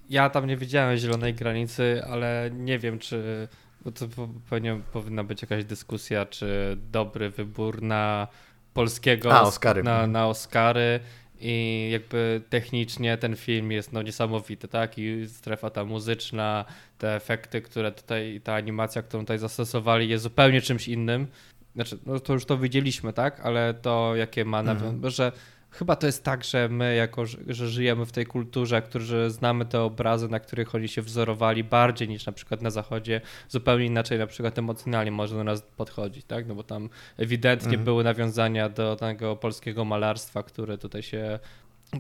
ja 0.10 0.30
tam 0.30 0.48
nie 0.48 0.58
widziałem 0.58 0.98
zielonej 0.98 1.34
granicy, 1.34 2.04
ale 2.10 2.50
nie 2.54 2.80
wiem, 2.80 3.00
czy 3.00 3.48
bo 3.86 3.92
to 3.92 4.08
pewnie 4.50 4.80
powinna 4.94 5.24
być 5.24 5.42
jakaś 5.42 5.66
dyskusja, 5.66 6.26
czy 6.26 6.78
dobry 6.92 7.30
wybór 7.30 7.82
na 7.82 8.28
polskiego 8.74 9.34
A, 9.34 9.42
Oscary. 9.42 9.84
Na, 9.84 10.08
na 10.08 10.28
Oscary 10.28 11.00
i 11.40 11.90
jakby 11.92 12.42
technicznie 12.50 13.18
ten 13.18 13.36
film 13.36 13.72
jest 13.72 13.94
no 13.94 14.02
niesamowity, 14.02 14.68
tak? 14.68 14.98
I 14.98 15.28
strefa 15.28 15.70
ta 15.70 15.86
muzyczna, 15.86 16.66
te 16.98 17.16
efekty, 17.16 17.62
które 17.62 17.92
tutaj, 17.92 18.42
ta 18.44 18.54
animacja, 18.54 19.02
którą 19.02 19.24
tutaj 19.24 19.40
zastosowali 19.40 20.10
jest 20.10 20.24
zupełnie 20.24 20.62
czymś 20.62 20.88
innym. 20.88 21.28
Znaczy, 21.76 21.98
no 22.06 22.20
to 22.20 22.34
już 22.34 22.46
to 22.46 22.58
widzieliśmy, 22.58 23.14
tak? 23.14 23.40
Ale 23.40 23.74
to 23.74 24.16
jakie 24.16 24.46
ma, 24.46 24.60
mhm. 24.60 25.10
że 25.10 25.32
chyba 25.74 25.96
to 25.96 26.06
jest 26.06 26.24
tak, 26.24 26.44
że 26.44 26.70
my 26.70 26.96
jako, 26.96 27.26
że 27.48 27.70
żyjemy 27.70 28.06
w 28.06 28.12
tej 28.12 28.26
kulturze, 28.26 28.82
którzy 28.82 29.30
znamy 29.30 29.66
te 29.66 29.82
obrazy, 29.82 30.30
na 30.30 30.40
których 30.40 30.76
oni 30.76 30.88
się 30.88 31.02
wzorowali 31.02 31.64
bardziej 31.64 32.10
niż 32.10 32.26
na 32.26 32.32
przykład 32.32 32.62
na 32.62 32.70
zachodzie, 32.70 33.22
zupełnie 33.50 33.86
inaczej 33.86 34.20
na 34.20 34.28
przykład 34.28 34.58
emocjonalnie 34.58 35.12
może 35.12 35.36
do 35.36 35.44
nas 35.44 35.62
podchodzić, 35.62 36.26
tak? 36.26 36.48
No 36.48 36.56
bo 36.56 36.64
tam 36.64 36.90
ewidentnie 37.18 37.70
mhm. 37.70 37.84
były 37.84 38.04
nawiązania 38.04 38.70
do 38.70 38.96
tego 38.96 39.36
polskiego 39.36 39.86
malarstwa, 39.86 40.44
które 40.44 40.78
tutaj 40.78 41.04
się 41.04 41.40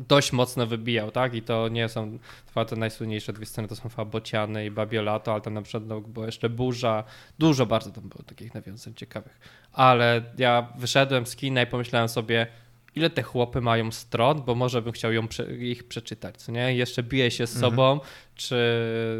dość 0.08 0.32
mocno 0.32 0.68
wybijał, 0.68 1.12
tak? 1.12 1.36
I 1.36 1.42
to 1.42 1.68
nie 1.68 1.90
są 1.90 2.20
dwa 2.48 2.66
te 2.66 2.76
najsłynniejsze 2.76 3.34
dwie 3.34 3.46
sceny, 3.46 3.68
to 3.68 3.76
są 3.76 3.90
Fabociany 3.90 4.66
i 4.66 4.72
Babiolato, 4.72 5.32
ale 5.32 5.42
tam 5.42 5.54
na 5.54 5.62
przykład 5.62 5.84
no, 5.88 6.02
była 6.02 6.26
jeszcze 6.26 6.50
Burza, 6.50 7.04
dużo 7.40 7.66
bardzo 7.66 7.92
tam 7.92 8.10
było 8.10 8.24
takich 8.24 8.54
nawiązań 8.54 8.94
ciekawych. 8.94 9.40
Ale 9.74 10.22
ja 10.38 10.68
wyszedłem 10.78 11.26
z 11.26 11.36
kina 11.36 11.62
i 11.62 11.68
pomyślałem 11.68 12.10
sobie, 12.10 12.48
ile 12.96 13.10
te 13.10 13.24
chłopy 13.24 13.62
mają 13.62 13.92
stron, 13.92 14.42
bo 14.42 14.56
może 14.56 14.82
bym 14.82 14.94
chciał 14.94 15.14
ją, 15.14 15.28
ich 15.60 15.88
przeczytać, 15.88 16.38
co 16.38 16.52
nie? 16.52 16.76
Jeszcze 16.76 17.04
biję 17.04 17.32
się 17.32 17.48
z 17.48 17.56
mhm. 17.56 17.72
sobą, 17.72 18.00
czy 18.36 18.58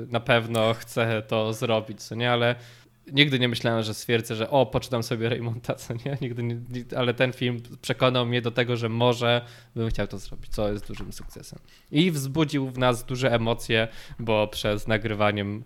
na 0.10 0.20
pewno 0.20 0.74
chcę 0.74 1.24
to 1.28 1.54
zrobić, 1.54 2.04
co 2.04 2.16
nie? 2.16 2.32
Ale 2.32 2.56
nigdy 3.12 3.40
nie 3.40 3.48
myślałem, 3.48 3.84
że 3.84 3.94
stwierdzę, 3.94 4.36
że 4.36 4.50
o, 4.50 4.66
poczytam 4.66 5.04
sobie 5.04 5.30
Raymonda, 5.30 5.76
co 5.76 5.94
nie? 5.94 6.18
Nigdy 6.22 6.44
nie, 6.44 6.58
ale 6.98 7.14
ten 7.14 7.34
film 7.34 7.62
przekonał 7.82 8.26
mnie 8.26 8.42
do 8.42 8.52
tego, 8.52 8.78
że 8.78 8.90
może 8.90 9.46
bym 9.76 9.90
chciał 9.90 10.08
to 10.08 10.20
zrobić, 10.20 10.52
co 10.52 10.72
jest 10.72 10.88
dużym 10.88 11.14
sukcesem. 11.14 11.60
I 11.92 12.12
wzbudził 12.12 12.70
w 12.70 12.78
nas 12.78 13.06
duże 13.06 13.32
emocje, 13.32 13.88
bo 14.20 14.48
przez 14.48 14.88
nagrywaniem 14.88 15.64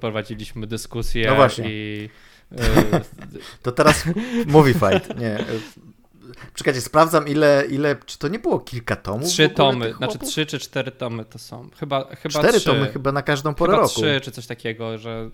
prowadziliśmy 0.00 0.66
dyskusję 0.66 1.28
no 1.28 1.34
właśnie. 1.34 1.64
i... 1.68 2.08
To 3.62 3.72
teraz 3.72 4.04
movie 4.46 4.74
fight, 4.74 5.18
nie. 5.18 5.44
Czekajcie, 6.54 6.80
sprawdzam 6.80 7.28
ile, 7.28 7.64
ile, 7.70 7.96
czy 8.06 8.18
to 8.18 8.28
nie 8.28 8.38
było 8.38 8.58
kilka 8.58 8.96
tomów? 8.96 9.28
Trzy 9.28 9.48
tomy, 9.48 9.92
znaczy 9.92 10.18
trzy 10.18 10.46
czy 10.46 10.58
cztery 10.58 10.90
tomy 10.90 11.24
to 11.24 11.38
są. 11.38 11.68
Chyba, 11.80 12.16
chyba 12.16 12.38
cztery 12.38 12.58
trzy. 12.58 12.66
tomy 12.66 12.92
chyba 12.92 13.12
na 13.12 13.22
każdą 13.22 13.54
porę 13.54 13.72
chyba 13.72 13.82
roku. 13.82 13.94
trzy 13.94 14.20
czy 14.22 14.30
coś 14.30 14.46
takiego, 14.46 14.98
że 14.98 15.30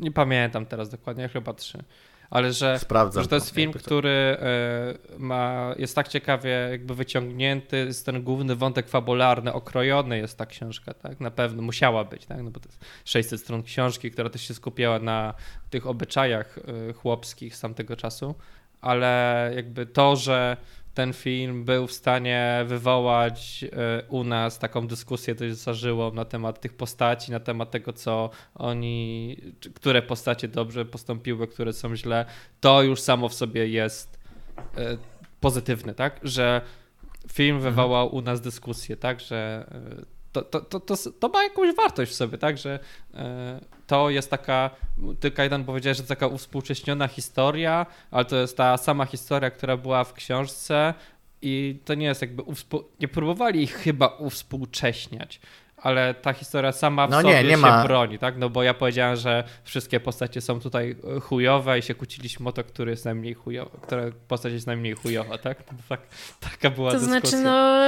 nie 0.00 0.12
pamiętam 0.12 0.66
teraz 0.66 0.90
dokładnie, 0.90 1.28
chyba 1.28 1.54
trzy. 1.54 1.84
Ale 2.30 2.52
że, 2.52 2.78
Sprawdzam 2.78 3.22
że 3.22 3.28
to 3.28 3.34
jest 3.34 3.50
film, 3.50 3.72
który 3.72 4.08
e, 4.10 4.38
ma, 5.18 5.74
jest 5.78 5.94
tak 5.94 6.08
ciekawie 6.08 6.50
jakby 6.70 6.94
wyciągnięty, 6.94 7.76
jest 7.76 8.06
ten 8.06 8.22
główny 8.22 8.56
wątek 8.56 8.88
fabularny, 8.88 9.52
okrojony 9.52 10.18
jest 10.18 10.38
ta 10.38 10.46
książka, 10.46 10.94
tak? 10.94 11.20
Na 11.20 11.30
pewno 11.30 11.62
musiała 11.62 12.04
być, 12.04 12.26
tak? 12.26 12.42
No 12.42 12.50
bo 12.50 12.60
to 12.60 12.68
jest 12.68 12.84
600 13.04 13.40
stron 13.40 13.62
książki, 13.62 14.10
która 14.10 14.30
też 14.30 14.48
się 14.48 14.54
skupiała 14.54 14.98
na 14.98 15.34
tych 15.70 15.86
obyczajach 15.86 16.58
e, 16.58 16.92
chłopskich 16.92 17.56
z 17.56 17.60
tamtego 17.60 17.96
czasu 17.96 18.34
ale 18.80 19.52
jakby 19.56 19.86
to, 19.86 20.16
że 20.16 20.56
ten 20.94 21.12
film 21.12 21.64
był 21.64 21.86
w 21.86 21.92
stanie 21.92 22.64
wywołać 22.66 23.64
e, 23.64 24.02
u 24.08 24.24
nas 24.24 24.58
taką 24.58 24.86
dyskusję 24.86 25.34
dość 25.34 25.54
zażyłą 25.54 26.12
na 26.12 26.24
temat 26.24 26.60
tych 26.60 26.76
postaci, 26.76 27.32
na 27.32 27.40
temat 27.40 27.70
tego, 27.70 27.92
co 27.92 28.30
oni, 28.54 29.36
które 29.74 30.02
postacie 30.02 30.48
dobrze 30.48 30.84
postąpiły, 30.84 31.46
które 31.48 31.72
są 31.72 31.96
źle, 31.96 32.24
to 32.60 32.82
już 32.82 33.00
samo 33.00 33.28
w 33.28 33.34
sobie 33.34 33.68
jest 33.68 34.18
e, 34.76 34.96
pozytywne, 35.40 35.94
tak? 35.94 36.20
Że 36.22 36.60
film 37.32 37.56
mhm. 37.56 37.74
wywołał 37.74 38.14
u 38.14 38.22
nas 38.22 38.40
dyskusję, 38.40 38.96
tak? 38.96 39.20
Że 39.20 39.66
e, 40.00 40.19
to, 40.32 40.42
to, 40.42 40.60
to, 40.60 40.80
to, 40.80 40.96
to 41.20 41.28
ma 41.28 41.42
jakąś 41.42 41.76
wartość 41.76 42.12
w 42.12 42.14
sobie, 42.14 42.38
tak? 42.38 42.58
Że 42.58 42.78
e, 43.14 43.60
to 43.86 44.10
jest 44.10 44.30
taka, 44.30 44.70
ty 45.20 45.30
Kajdan 45.30 45.64
powiedziałeś, 45.64 45.96
że 45.96 46.02
to 46.02 46.08
taka 46.08 46.26
uwspółcześniona 46.26 47.08
historia, 47.08 47.86
ale 48.10 48.24
to 48.24 48.36
jest 48.36 48.56
ta 48.56 48.76
sama 48.76 49.06
historia, 49.06 49.50
która 49.50 49.76
była 49.76 50.04
w 50.04 50.14
książce 50.14 50.94
i 51.42 51.78
to 51.84 51.94
nie 51.94 52.06
jest 52.06 52.20
jakby, 52.20 52.42
nie 53.00 53.08
próbowali 53.08 53.62
ich 53.62 53.74
chyba 53.74 54.06
uwspółcześniać, 54.06 55.40
ale 55.82 56.14
ta 56.14 56.32
historia 56.32 56.72
sama 56.72 57.06
w 57.06 57.10
no 57.10 57.22
sobie 57.22 57.34
nie, 57.34 57.44
nie 57.44 57.50
się 57.50 57.56
ma. 57.56 57.84
broni, 57.84 58.18
tak? 58.18 58.38
No 58.38 58.50
bo 58.50 58.62
ja 58.62 58.74
powiedziałem, 58.74 59.16
że 59.16 59.44
wszystkie 59.64 60.00
postacie 60.00 60.40
są 60.40 60.60
tutaj 60.60 60.96
chujowe 61.22 61.78
i 61.78 61.82
się 61.82 61.94
kłóciliśmy 61.94 62.48
o 62.48 62.52
to, 62.52 62.64
który 62.64 62.90
jest 62.90 63.04
najmniej 63.04 63.34
chujowy, 63.34 63.70
która 63.82 64.02
postać 64.28 64.52
jest 64.52 64.66
najmniej 64.66 64.94
chujowa, 64.94 65.38
tak? 65.38 65.58
No 65.72 65.78
tak 65.88 66.00
taka 66.40 66.70
była 66.70 66.92
to 66.92 66.98
dyskusja. 66.98 67.20
To 67.20 67.28
znaczy, 67.28 67.44
no 67.44 67.80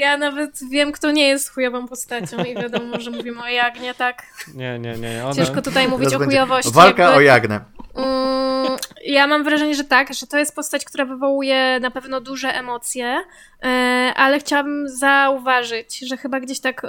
ja 0.00 0.16
nawet 0.16 0.60
wiem, 0.70 0.92
kto 0.92 1.10
nie 1.10 1.28
jest 1.28 1.54
chujową 1.54 1.88
postacią 1.88 2.44
i 2.44 2.54
wiadomo, 2.54 3.00
że 3.00 3.10
mówimy 3.10 3.42
o 3.42 3.48
Jagnie, 3.48 3.94
tak? 3.94 4.22
Nie, 4.54 4.78
nie, 4.78 4.96
nie. 4.96 5.24
Ona... 5.24 5.34
Ciężko 5.34 5.62
tutaj 5.62 5.88
mówić 5.88 6.08
Teraz 6.08 6.22
o 6.22 6.24
chujowości. 6.24 6.72
Walka 6.72 7.02
jakby... 7.02 7.18
o 7.18 7.20
Jagnę. 7.20 7.60
Mm, 7.94 8.76
ja 9.04 9.26
mam 9.26 9.44
wrażenie, 9.44 9.74
że 9.74 9.84
tak, 9.84 10.14
że 10.14 10.26
to 10.26 10.38
jest 10.38 10.56
postać, 10.56 10.84
która 10.84 11.04
wywołuje 11.04 11.80
na 11.80 11.90
pewno 11.90 12.20
duże 12.20 12.48
emocje, 12.48 13.24
e, 13.62 13.68
ale 14.16 14.38
chciałabym 14.38 14.88
zauważyć, 14.88 15.98
że 15.98 16.16
chyba 16.16 16.40
gdzieś 16.40 16.60
tak 16.60 16.84
e, 16.84 16.88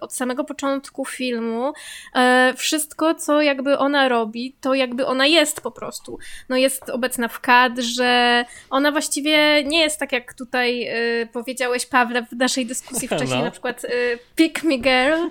od 0.00 0.14
samego 0.14 0.44
początku 0.44 1.04
filmu 1.04 1.72
e, 2.14 2.54
wszystko, 2.56 3.14
co 3.14 3.42
jakby 3.42 3.78
ona 3.78 4.08
robi, 4.08 4.56
to 4.60 4.74
jakby 4.74 5.06
ona 5.06 5.26
jest 5.26 5.60
po 5.60 5.70
prostu. 5.70 6.18
No 6.48 6.56
jest 6.56 6.90
obecna 6.90 7.28
w 7.28 7.40
kadrze, 7.40 8.44
ona 8.70 8.92
właściwie 8.92 9.64
nie 9.64 9.80
jest 9.80 9.98
tak, 9.98 10.12
jak 10.12 10.34
tutaj 10.34 10.88
powiedziałeś, 11.32 11.86
Pawle, 11.86 12.22
w 12.22 12.36
naszej 12.36 12.66
dyskusji 12.66 13.08
wcześniej, 13.16 13.38
no. 13.38 13.44
na 13.44 13.50
przykład 13.50 13.86
Pick 14.36 14.62
Me 14.62 14.78
Girl. 14.78 15.28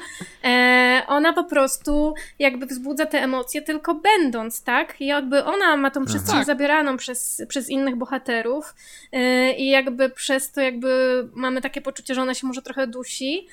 Ona 1.08 1.34
po 1.34 1.44
prostu 1.44 2.14
jakby 2.40 2.66
wzbudza 2.66 3.06
te 3.06 3.24
emocje 3.24 3.62
tylko 3.62 3.96
będąc, 3.96 4.64
tak? 4.64 5.02
I 5.02 5.06
jakby 5.06 5.44
ona 5.44 5.78
ma 5.78 5.92
tą 5.92 6.06
przestrzeń 6.06 6.36
tak. 6.36 6.46
zabieraną 6.46 6.98
przez, 6.98 7.42
przez 7.48 7.70
innych 7.70 7.96
bohaterów 7.96 8.76
i 9.58 9.70
jakby 9.70 10.10
przez 10.10 10.52
to 10.52 10.62
jakby 10.62 11.24
mamy 11.34 11.62
takie 11.62 11.82
poczucie, 11.82 12.16
że 12.16 12.22
ona 12.22 12.34
się 12.34 12.48
może 12.48 12.62
trochę 12.62 12.88
dusi, 12.88 13.48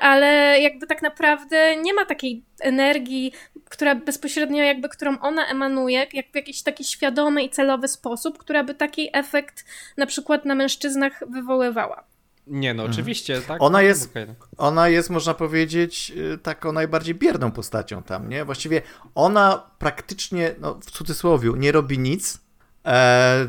ale 0.00 0.60
jakby 0.60 0.86
tak 0.86 1.02
naprawdę 1.02 1.76
nie 1.76 1.94
ma 1.94 2.04
takiej 2.04 2.44
energii, 2.60 3.32
która 3.64 3.94
bezpośrednio 3.94 4.62
jakby, 4.62 4.88
którą 4.88 5.18
ona 5.18 5.46
emanuje, 5.46 6.06
jak 6.12 6.32
w 6.32 6.34
jakiś 6.34 6.62
taki 6.62 6.84
świadomy 6.84 7.42
i 7.42 7.50
celowy 7.50 7.88
sposób, 7.88 8.38
która 8.38 8.64
by 8.64 8.74
taki 8.74 9.10
efekt 9.12 9.64
na 9.96 10.06
przykład 10.06 10.44
na 10.44 10.54
mężczyznach 10.54 11.22
wywoływała. 11.30 12.04
Nie, 12.46 12.74
no 12.74 12.82
mhm. 12.82 12.92
oczywiście, 12.92 13.40
tak. 13.40 13.62
Ona 13.62 13.82
jest, 13.82 14.14
ona 14.58 14.88
jest, 14.88 15.10
można 15.10 15.34
powiedzieć, 15.34 16.12
y, 16.34 16.38
taką 16.38 16.72
najbardziej 16.72 17.14
bierną 17.14 17.50
postacią 17.50 18.02
tam, 18.02 18.28
nie? 18.28 18.44
Właściwie 18.44 18.82
ona 19.14 19.70
praktycznie, 19.78 20.54
no 20.60 20.74
w 20.74 20.90
cudzysłowie, 20.90 21.52
nie 21.56 21.72
robi 21.72 21.98
nic, 21.98 22.40
e, 22.86 23.46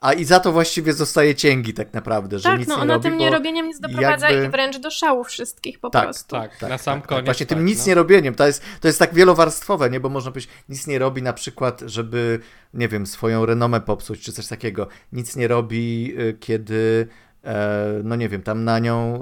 a 0.00 0.12
i 0.12 0.24
za 0.24 0.40
to 0.40 0.52
właściwie 0.52 0.92
zostaje 0.92 1.34
cięgi 1.34 1.74
tak 1.74 1.92
naprawdę, 1.92 2.38
że 2.38 2.44
tak, 2.44 2.58
nic 2.58 2.68
no, 2.68 2.76
nie 2.76 2.82
ona 2.82 2.94
robi. 2.94 3.02
tym 3.02 3.18
nierobieniem 3.18 3.66
nic 3.66 3.80
doprowadza 3.80 4.30
jakby... 4.30 4.46
i 4.46 4.50
wręcz 4.50 4.78
do 4.78 4.90
szału 4.90 5.24
wszystkich 5.24 5.80
po 5.80 5.90
tak, 5.90 6.04
prostu. 6.04 6.36
Tak, 6.36 6.56
tak, 6.56 6.70
na 6.70 6.78
sam 6.78 7.00
tak, 7.00 7.08
koniec. 7.08 7.24
Właśnie 7.24 7.46
tak, 7.46 7.58
tym 7.58 7.66
nic 7.66 7.78
no. 7.78 7.86
nie 7.86 7.94
robieniem, 7.94 8.34
to 8.34 8.46
jest, 8.46 8.62
to 8.80 8.88
jest 8.88 8.98
tak 8.98 9.14
wielowarstwowe, 9.14 9.90
nie? 9.90 10.00
Bo 10.00 10.08
można 10.08 10.30
powiedzieć, 10.30 10.50
nic 10.68 10.86
nie 10.86 10.98
robi 10.98 11.22
na 11.22 11.32
przykład, 11.32 11.82
żeby, 11.86 12.40
nie 12.74 12.88
wiem, 12.88 13.06
swoją 13.06 13.46
renomę 13.46 13.80
popsuć, 13.80 14.20
czy 14.20 14.32
coś 14.32 14.46
takiego. 14.46 14.88
Nic 15.12 15.36
nie 15.36 15.48
robi, 15.48 16.14
y, 16.20 16.36
kiedy 16.40 17.08
E, 17.44 18.00
no 18.04 18.16
nie 18.16 18.28
wiem, 18.28 18.42
tam 18.42 18.64
na 18.64 18.78
nią 18.78 19.18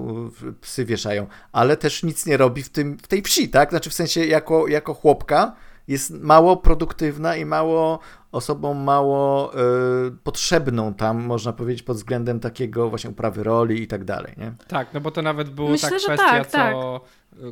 psy 0.61 0.85
wieszają, 0.85 1.27
ale 1.53 1.77
też 1.77 2.03
nic 2.03 2.27
nie 2.27 2.37
robi 2.37 2.63
w, 2.63 2.69
tym, 2.69 2.99
w 2.99 3.09
tej 3.09 3.23
wsi, 3.23 3.49
tak? 3.49 3.71
Znaczy 3.71 3.91
w 3.91 3.95
sensie 3.95 4.25
jako, 4.25 4.69
jako 4.69 4.95
chłopka 4.95 5.57
jest 5.89 6.11
mało 6.11 6.57
produktywna 6.57 7.37
i 7.37 7.45
mało 7.45 7.99
osobą 8.33 8.75
mało 8.75 9.53
y, 9.55 10.11
potrzebną 10.23 10.95
tam, 10.95 11.23
można 11.23 11.53
powiedzieć, 11.53 11.83
pod 11.83 11.97
względem 11.97 12.41
takiego 12.41 12.89
właśnie 12.91 13.11
uprawy 13.11 13.43
roli 13.43 13.83
i 13.83 13.87
tak 13.87 14.05
dalej, 14.05 14.35
nie? 14.37 14.53
Tak, 14.69 14.95
no 14.95 15.01
bo 15.01 15.11
to 15.11 15.23
nawet 15.23 15.51
była 15.51 15.79
ta 15.79 15.89
kwestia, 15.89 16.17
tak, 16.17 16.47
co 16.47 16.59
tak 16.59 16.75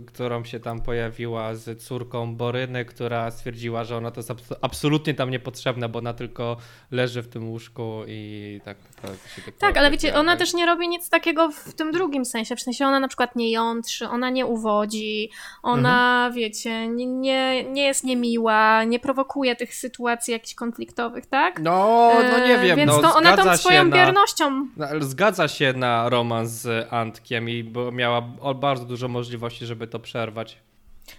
którą 0.06 0.44
się 0.44 0.60
tam 0.60 0.82
pojawiła 0.82 1.54
z 1.54 1.82
córką 1.82 2.36
Boryny, 2.36 2.84
która 2.84 3.30
stwierdziła, 3.30 3.84
że 3.84 3.96
ona 3.96 4.10
to 4.10 4.20
jest 4.20 4.32
absolutnie 4.62 5.14
tam 5.14 5.30
niepotrzebna, 5.30 5.88
bo 5.88 5.98
ona 5.98 6.12
tylko 6.14 6.56
leży 6.90 7.22
w 7.22 7.28
tym 7.28 7.48
łóżku 7.48 8.02
i 8.06 8.60
tak. 8.64 8.76
Tak, 9.02 9.10
tak, 9.44 9.54
tak 9.58 9.76
ale 9.76 9.90
wiecie, 9.90 10.14
ona 10.14 10.36
też 10.36 10.54
nie 10.54 10.66
robi 10.66 10.88
nic 10.88 11.08
takiego 11.08 11.50
w 11.50 11.74
tym 11.74 11.92
drugim 11.92 12.24
sensie. 12.24 12.56
W 12.56 12.60
sensie 12.60 12.86
ona 12.86 13.00
na 13.00 13.08
przykład 13.08 13.36
nie 13.36 13.50
jątrzy, 13.50 14.08
ona 14.08 14.30
nie 14.30 14.46
uwodzi, 14.46 15.30
ona, 15.62 16.26
mhm. 16.26 16.34
wiecie, 16.34 16.88
nie, 16.88 17.06
nie, 17.06 17.64
nie 17.64 17.84
jest 17.84 18.04
niemiła, 18.04 18.84
nie 18.84 18.98
prowokuje 18.98 19.56
tych 19.56 19.74
sytuacji 19.74 20.32
jakichś 20.32 20.54
konfliktowych, 20.54 21.26
tak? 21.26 21.60
No, 21.60 22.10
no 22.32 22.46
nie 22.46 22.58
wiem. 22.58 22.76
Więc 22.76 22.92
no, 22.92 23.02
to 23.02 23.14
ona 23.14 23.36
tą 23.36 23.56
swoją 23.56 23.84
na, 23.84 23.96
biernością. 23.96 24.68
Zgadza 25.00 25.48
się 25.48 25.72
na 25.72 26.08
romans 26.08 26.50
z 26.50 26.92
Antkiem 26.92 27.48
i 27.48 27.72
miała 27.92 28.20
bardzo 28.54 28.84
dużo 28.84 29.08
możliwości, 29.08 29.66
żeby 29.66 29.73
żeby 29.74 29.86
to 29.86 30.00
przerwać. 30.00 30.63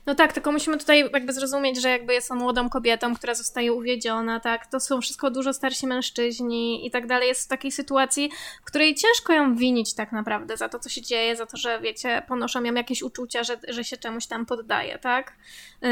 No 0.06 0.16
tak, 0.16 0.34
tylko 0.34 0.52
musimy 0.52 0.78
tutaj 0.78 1.10
jakby 1.14 1.34
zrozumieć, 1.34 1.82
że 1.82 1.90
jakby 1.90 2.14
jest 2.14 2.32
on 2.32 2.38
młodą 2.38 2.70
kobietą, 2.70 3.16
która 3.16 3.36
zostaje 3.36 3.74
uwiedziona, 3.74 4.40
tak, 4.40 4.68
to 4.68 4.80
są 4.80 5.02
wszystko 5.02 5.32
dużo 5.32 5.54
starsi 5.54 5.88
mężczyźni 5.88 6.88
i 6.88 6.92
tak 6.92 7.08
dalej. 7.08 7.28
Jest 7.28 7.46
w 7.46 7.48
takiej 7.48 7.72
sytuacji, 7.72 8.32
w 8.62 8.66
której 8.66 8.96
ciężko 8.96 9.34
ją 9.34 9.56
winić 9.56 9.94
tak 9.94 10.12
naprawdę 10.12 10.58
za 10.58 10.70
to, 10.70 10.80
co 10.80 10.90
się 10.90 11.02
dzieje, 11.02 11.36
za 11.36 11.46
to, 11.46 11.58
że 11.58 11.80
wiecie, 11.80 12.24
ponoszą 12.28 12.64
ją 12.64 12.74
jakieś 12.74 13.04
uczucia, 13.04 13.44
że, 13.44 13.58
że 13.68 13.84
się 13.84 13.98
czemuś 13.98 14.26
tam 14.26 14.46
poddaje, 14.46 15.00
tak. 15.00 15.34
Yy, 15.82 15.90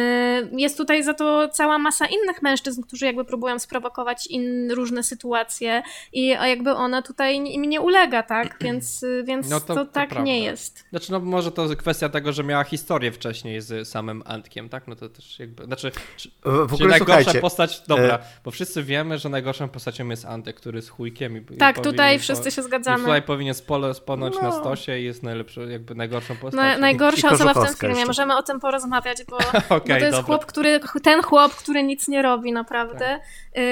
jest 0.57 0.77
tutaj 0.77 1.03
za 1.03 1.13
to 1.13 1.49
cała 1.49 1.77
masa 1.77 2.05
innych 2.05 2.41
mężczyzn, 2.41 2.81
którzy 2.81 3.05
jakby 3.05 3.25
próbują 3.25 3.59
sprowokować 3.59 4.27
in, 4.27 4.71
różne 4.71 5.03
sytuacje 5.03 5.83
i 6.13 6.27
jakby 6.27 6.71
ona 6.71 7.01
tutaj 7.01 7.35
im 7.35 7.61
nie 7.61 7.81
ulega, 7.81 8.23
tak, 8.23 8.57
więc, 8.65 9.05
więc 9.23 9.49
no 9.49 9.59
to, 9.59 9.75
to, 9.75 9.85
tak 9.85 10.13
to 10.13 10.21
nie 10.21 10.43
jest. 10.43 10.85
Znaczy, 10.89 11.11
no 11.11 11.19
może 11.19 11.51
to 11.51 11.75
kwestia 11.75 12.09
tego, 12.09 12.33
że 12.33 12.43
miała 12.43 12.63
historię 12.63 13.11
wcześniej 13.11 13.61
z 13.61 13.82
samym 13.85 14.23
Antkiem, 14.25 14.69
tak? 14.69 14.87
No 14.87 14.95
to 14.95 15.09
też 15.09 15.39
jakby, 15.39 15.65
znaczy, 15.65 15.91
czy, 16.17 16.31
w 16.43 16.73
ogóle 16.73 16.89
najgorsza 16.89 17.15
słuchajcie. 17.15 17.41
postać, 17.41 17.81
dobra, 17.87 18.15
e... 18.15 18.19
bo 18.43 18.51
wszyscy 18.51 18.83
wiemy, 18.83 19.17
że 19.17 19.29
najgorszą 19.29 19.69
postacią 19.69 20.09
jest 20.09 20.25
Antek, 20.25 20.55
który 20.55 20.77
jest 20.77 20.89
chujkiem. 20.89 21.37
I, 21.37 21.57
tak, 21.57 21.77
i 21.77 21.81
tutaj 21.81 22.19
wszyscy 22.19 22.51
się 22.51 22.63
zgadzamy. 22.63 23.03
Tutaj 23.03 23.21
powinien 23.21 23.53
spoleć 23.53 23.97
no. 24.07 24.41
na 24.41 24.51
stosie 24.51 24.99
i 24.99 25.03
jest 25.03 25.23
najlepszy, 25.23 25.67
jakby 25.71 25.95
najgorszą 25.95 26.35
postacią. 26.35 26.73
No, 26.73 26.79
najgorsza 26.79 27.29
osoba 27.29 27.53
w 27.53 27.65
tym 27.65 27.75
filmie, 27.75 27.95
jeszcze. 27.95 28.07
możemy 28.07 28.37
o 28.37 28.43
tym 28.43 28.59
porozmawiać, 28.59 29.17
bo, 29.29 29.37
okay, 29.37 29.61
bo 29.79 29.79
to 29.79 29.93
jest 29.93 30.11
dobra. 30.11 30.23
chłop, 30.23 30.45
który, 30.45 30.79
ten 31.03 31.21
chłop, 31.21 31.55
który 31.55 31.83
nic 31.83 32.07
nie 32.07 32.21
robi 32.21 32.53
naprawdę 32.53 32.99
tak. 32.99 33.21
yy, 33.55 33.63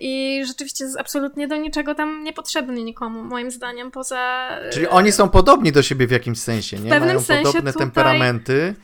i 0.00 0.44
rzeczywiście 0.46 0.84
jest 0.84 1.00
absolutnie 1.00 1.48
do 1.48 1.56
niczego 1.56 1.94
tam 1.94 2.24
niepotrzebny 2.24 2.82
nikomu, 2.82 3.24
moim 3.24 3.50
zdaniem, 3.50 3.90
poza... 3.90 4.48
Czyli 4.72 4.88
oni 4.88 5.12
są 5.12 5.28
podobni 5.28 5.72
do 5.72 5.82
siebie 5.82 6.06
w 6.06 6.10
jakimś 6.10 6.38
sensie, 6.38 6.76
nie? 6.76 6.86
W 6.86 6.88
pewnym 6.88 7.08
Mają 7.08 7.20
sensie 7.20 7.44
podobne 7.44 7.72
tutaj... 7.72 7.86
temperamenty 7.86 8.74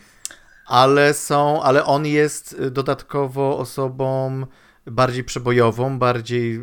ale 0.69 1.15
są, 1.15 1.63
ale 1.63 1.85
on 1.85 2.07
jest 2.07 2.53
y, 2.53 2.71
dodatkowo 2.71 3.59
osobą 3.59 4.47
bardziej 4.87 5.25
przebojową, 5.25 5.99
bardziej 5.99 6.57
y, 6.57 6.61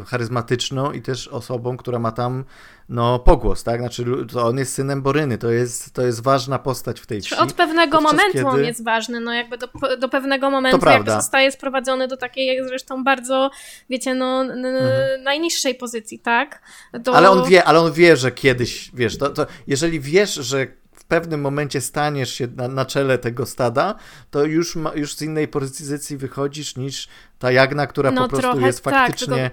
y, 0.00 0.04
charyzmatyczną 0.04 0.92
i 0.92 1.02
też 1.02 1.28
osobą, 1.28 1.76
która 1.76 1.98
ma 1.98 2.12
tam 2.12 2.44
no, 2.88 3.18
pogłos, 3.18 3.64
tak? 3.64 3.80
Znaczy, 3.80 4.04
to 4.32 4.46
on 4.46 4.58
jest 4.58 4.74
synem 4.74 5.02
Boryny, 5.02 5.38
to 5.38 5.50
jest, 5.50 5.94
to 5.94 6.02
jest 6.02 6.22
ważna 6.22 6.58
postać 6.58 7.00
w 7.00 7.06
tej 7.06 7.20
wsi. 7.20 7.34
Od 7.34 7.52
pewnego 7.52 8.00
momentu 8.00 8.32
kiedy... 8.32 8.46
on 8.46 8.64
jest 8.64 8.84
ważny, 8.84 9.20
no 9.20 9.32
jakby 9.32 9.58
do, 9.58 9.68
do 10.00 10.08
pewnego 10.08 10.50
momentu 10.50 10.88
jakby 10.90 11.10
zostaje 11.10 11.52
sprowadzony 11.52 12.08
do 12.08 12.16
takiej, 12.16 12.46
jak 12.46 12.68
zresztą 12.68 13.04
bardzo, 13.04 13.50
wiecie, 13.90 14.14
no 14.14 14.42
mhm. 14.42 15.22
najniższej 15.22 15.74
pozycji, 15.74 16.18
tak? 16.18 16.62
Do... 16.92 17.16
Ale 17.16 17.30
on 17.30 17.48
wie, 17.48 17.64
ale 17.64 17.80
on 17.80 17.92
wie, 17.92 18.16
że 18.16 18.32
kiedyś, 18.32 18.90
wiesz, 18.94 19.18
to, 19.18 19.30
to 19.30 19.46
jeżeli 19.66 20.00
wiesz, 20.00 20.34
że 20.34 20.66
pewnym 21.08 21.40
momencie 21.40 21.80
staniesz 21.80 22.34
się 22.34 22.48
na, 22.56 22.68
na 22.68 22.84
czele 22.84 23.18
tego 23.18 23.46
stada, 23.46 23.94
to 24.30 24.44
już, 24.44 24.76
ma, 24.76 24.94
już 24.94 25.16
z 25.16 25.22
innej 25.22 25.48
pozycji 25.48 26.16
wychodzisz 26.16 26.76
niż 26.76 27.08
ta 27.38 27.52
jagna, 27.52 27.86
która 27.86 28.10
no, 28.10 28.28
po 28.28 28.36
prostu 28.36 28.60
jest 28.60 28.84
tak, 28.84 28.94
faktycznie... 28.94 29.50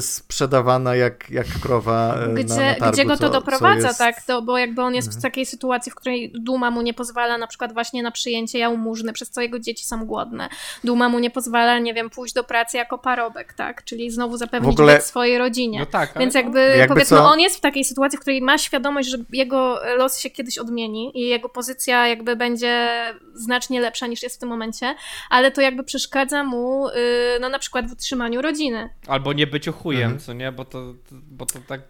sprzedawana 0.00 0.96
jak, 0.96 1.30
jak 1.30 1.46
krowa 1.46 2.14
e, 2.14 2.34
gdzie, 2.34 2.54
na, 2.54 2.60
na 2.60 2.74
targu, 2.74 2.92
Gdzie 2.92 3.04
go 3.04 3.16
to 3.16 3.26
co, 3.26 3.30
doprowadza, 3.30 3.80
co 3.80 3.86
jest... 3.86 3.98
tak? 3.98 4.22
To, 4.22 4.42
bo 4.42 4.58
jakby 4.58 4.82
on 4.82 4.94
jest 4.94 5.08
mhm. 5.08 5.20
w 5.20 5.22
takiej 5.22 5.46
sytuacji, 5.46 5.92
w 5.92 5.94
której 5.94 6.32
Duma 6.34 6.70
mu 6.70 6.82
nie 6.82 6.94
pozwala 6.94 7.38
na 7.38 7.46
przykład 7.46 7.72
właśnie 7.72 8.02
na 8.02 8.10
przyjęcie 8.10 8.58
jałmużny, 8.58 9.12
przez 9.12 9.30
co 9.30 9.40
jego 9.40 9.58
dzieci 9.58 9.86
są 9.86 10.06
głodne. 10.06 10.48
Duma 10.84 11.08
mu 11.08 11.18
nie 11.18 11.30
pozwala, 11.30 11.78
nie 11.78 11.94
wiem, 11.94 12.10
pójść 12.10 12.34
do 12.34 12.44
pracy 12.44 12.76
jako 12.76 12.98
parobek, 12.98 13.52
tak? 13.52 13.84
Czyli 13.84 14.10
znowu 14.10 14.36
zapewnić 14.36 14.72
ogóle... 14.72 15.00
swojej 15.00 15.38
rodzinie. 15.38 15.78
No 15.78 15.86
tak, 15.86 16.18
Więc 16.18 16.34
jakby, 16.34 16.60
jakby 16.60 16.94
powiedzmy, 16.94 17.16
co? 17.16 17.24
on 17.24 17.40
jest 17.40 17.56
w 17.56 17.60
takiej 17.60 17.84
sytuacji, 17.84 18.18
w 18.18 18.20
której 18.20 18.42
ma 18.42 18.58
świadomość, 18.58 19.08
że 19.08 19.18
jego 19.32 19.80
los 19.96 20.18
się 20.18 20.30
kiedyś 20.30 20.58
odmieni 20.58 21.12
i 21.14 21.28
jego 21.28 21.48
pozycja 21.48 22.08
jakby 22.08 22.36
będzie 22.36 22.90
znacznie 23.34 23.80
lepsza 23.80 24.06
niż 24.06 24.22
jest 24.22 24.36
w 24.36 24.38
tym 24.38 24.48
momencie, 24.48 24.94
ale 25.30 25.50
to 25.50 25.60
jakby 25.60 25.84
przeszkadza 25.84 26.44
mu, 26.44 26.88
yy, 26.88 26.94
no 27.40 27.48
na 27.48 27.58
przykład 27.58 27.88
w 27.88 27.92
utrzymaniu 27.92 28.42
rodziny. 28.42 28.90
Albo 29.06 29.32
nie 29.32 29.46
być 29.46 29.63
byciu 29.64 29.72
chujem, 29.72 30.10
mhm. 30.10 30.20
co 30.20 30.32
nie? 30.32 30.52
Bo 30.52 30.64
to, 30.64 30.94
bo 31.10 31.46
to 31.46 31.58
tak 31.66 31.80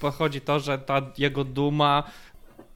pochodzi 0.00 0.40
to, 0.40 0.60
że 0.60 0.78
ta 0.78 1.02
jego 1.18 1.44
duma 1.44 2.04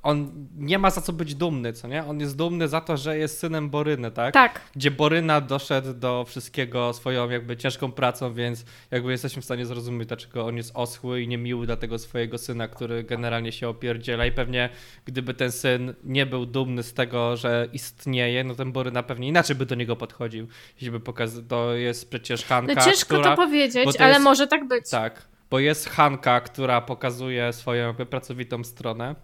on 0.06 0.48
nie 0.56 0.78
ma 0.78 0.90
za 0.90 1.00
co 1.00 1.12
być 1.12 1.34
dumny, 1.34 1.72
co 1.72 1.88
nie? 1.88 2.04
On 2.04 2.20
jest 2.20 2.36
dumny 2.36 2.68
za 2.68 2.80
to, 2.80 2.96
że 2.96 3.18
jest 3.18 3.38
synem 3.38 3.70
Boryny, 3.70 4.10
tak? 4.10 4.34
Tak. 4.34 4.60
Gdzie 4.76 4.90
Boryna 4.90 5.40
doszedł 5.40 5.94
do 5.94 6.24
wszystkiego 6.24 6.92
swoją 6.92 7.30
jakby 7.30 7.56
ciężką 7.56 7.92
pracą, 7.92 8.34
więc 8.34 8.64
jakby 8.90 9.12
jesteśmy 9.12 9.42
w 9.42 9.44
stanie 9.44 9.66
zrozumieć, 9.66 10.08
dlaczego 10.08 10.46
on 10.46 10.56
jest 10.56 10.70
oschły 10.74 11.22
i 11.22 11.28
niemiły 11.28 11.66
dla 11.66 11.76
tego 11.76 11.98
swojego 11.98 12.38
syna, 12.38 12.68
który 12.68 13.04
generalnie 13.04 13.52
się 13.52 13.68
opierdziela 13.68 14.26
i 14.26 14.32
pewnie 14.32 14.68
gdyby 15.04 15.34
ten 15.34 15.52
syn 15.52 15.94
nie 16.04 16.26
był 16.26 16.46
dumny 16.46 16.82
z 16.82 16.94
tego, 16.94 17.36
że 17.36 17.68
istnieje, 17.72 18.44
no 18.44 18.54
ten 18.54 18.72
Boryna 18.72 19.02
pewnie 19.02 19.28
inaczej 19.28 19.56
by 19.56 19.66
do 19.66 19.74
niego 19.74 19.96
podchodził. 19.96 20.46
Jeśli 20.74 20.90
by 20.90 21.00
pokazał, 21.00 21.42
to 21.42 21.74
jest 21.74 22.10
przecież 22.10 22.44
Hanka, 22.44 22.74
No 22.74 22.84
ciężko 22.84 23.14
która, 23.14 23.30
to 23.30 23.36
powiedzieć, 23.36 23.96
to 23.96 24.04
ale 24.04 24.12
jest, 24.12 24.24
może 24.24 24.46
tak 24.46 24.68
być. 24.68 24.90
Tak, 24.90 25.28
bo 25.50 25.58
jest 25.58 25.88
Hanka, 25.88 26.40
która 26.40 26.80
pokazuje 26.80 27.52
swoją 27.52 27.86
jakby 27.86 28.06
pracowitą 28.06 28.64
stronę 28.64 29.14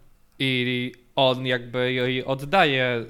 i 0.42 0.92
on 1.16 1.46
jakby 1.46 1.92
jej 1.92 2.24
oddaje 2.24 3.04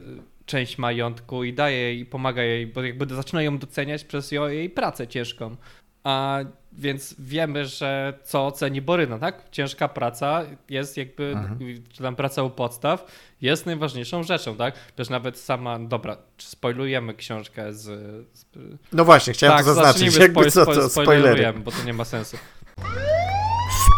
część 0.46 0.78
majątku 0.78 1.44
i 1.44 1.52
daje 1.52 1.76
jej, 1.76 2.06
pomaga 2.06 2.42
jej, 2.42 2.66
bo 2.66 2.82
jakby 2.82 3.14
zaczyna 3.14 3.42
ją 3.42 3.58
doceniać 3.58 4.04
przez 4.04 4.32
jej 4.32 4.70
pracę 4.70 5.08
ciężką. 5.08 5.56
A 6.04 6.38
więc 6.72 7.14
wiemy, 7.18 7.66
że 7.66 8.18
co 8.24 8.52
ceni 8.52 8.82
Boryna, 8.82 9.18
tak? 9.18 9.50
Ciężka 9.50 9.88
praca 9.88 10.42
jest 10.68 10.96
jakby, 10.96 11.24
mhm. 11.24 11.58
czy 11.92 12.02
tam 12.02 12.16
praca 12.16 12.42
u 12.42 12.50
podstaw 12.50 13.06
jest 13.40 13.66
najważniejszą 13.66 14.22
rzeczą, 14.22 14.56
tak? 14.56 14.74
Też 14.90 15.10
nawet 15.10 15.38
sama, 15.38 15.78
dobra, 15.78 16.16
czy 16.36 16.48
spoilujemy 16.48 17.14
książkę 17.14 17.72
z... 17.72 17.82
z... 18.32 18.44
No 18.92 19.04
właśnie, 19.04 19.32
chciałem 19.32 19.56
tak, 19.56 19.66
to 19.66 19.74
zaznaczyć, 19.74 20.16
jakby 20.16 20.50
co 20.50 20.66
to, 20.66 20.88
spoilery. 20.88 21.52
bo 21.52 21.70
to 21.70 21.84
nie 21.84 21.92
ma 21.92 22.04
sensu. 22.04 22.36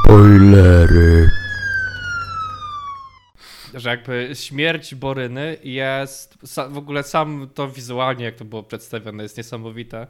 Spoilery 0.04 1.43
że 3.74 3.90
jakby 3.90 4.30
śmierć 4.34 4.94
Boryny 4.94 5.56
jest, 5.64 6.38
w 6.70 6.78
ogóle 6.78 7.02
sam 7.02 7.50
to 7.54 7.68
wizualnie, 7.68 8.24
jak 8.24 8.34
to 8.34 8.44
było 8.44 8.62
przedstawione, 8.62 9.22
jest 9.22 9.36
niesamowite, 9.36 10.06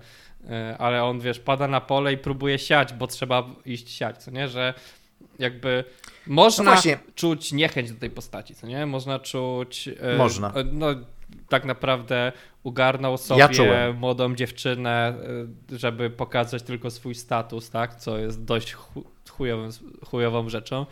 e, 0.49 0.77
ale 0.79 1.05
on, 1.05 1.21
wiesz, 1.21 1.39
pada 1.41 1.69
na 1.69 1.81
pole 1.81 2.13
i 2.13 2.19
próbuje 2.19 2.59
siać, 2.59 2.93
bo 2.93 3.07
trzeba 3.07 3.47
iść 3.67 3.91
siać, 3.91 4.23
co 4.23 4.31
nie, 4.31 4.49
że 4.49 4.75
jakby 5.39 5.85
można 6.27 6.75
no 6.75 6.81
czuć 7.15 7.53
niechęć 7.53 7.93
do 7.93 8.01
tej 8.01 8.11
postaci, 8.11 8.55
co 8.55 8.67
nie, 8.67 8.87
można 8.87 9.19
czuć... 9.19 9.89
E, 10.01 10.17
można. 10.17 10.53
E, 10.53 10.65
no, 10.73 10.87
tak 11.49 11.65
naprawdę 11.65 12.33
ugarnął 12.63 13.19
sobie 13.19 13.41
ja 13.41 13.93
młodą 13.93 14.35
dziewczynę, 14.35 15.15
żeby 15.73 16.11
pokazać 16.11 16.63
tylko 16.63 16.91
swój 16.91 17.15
status, 17.15 17.71
tak, 17.71 17.97
co 17.97 18.19
jest 18.19 18.45
dość 18.45 18.77
chujowym, 19.31 19.71
chujową 20.05 20.49
rzeczą, 20.49 20.87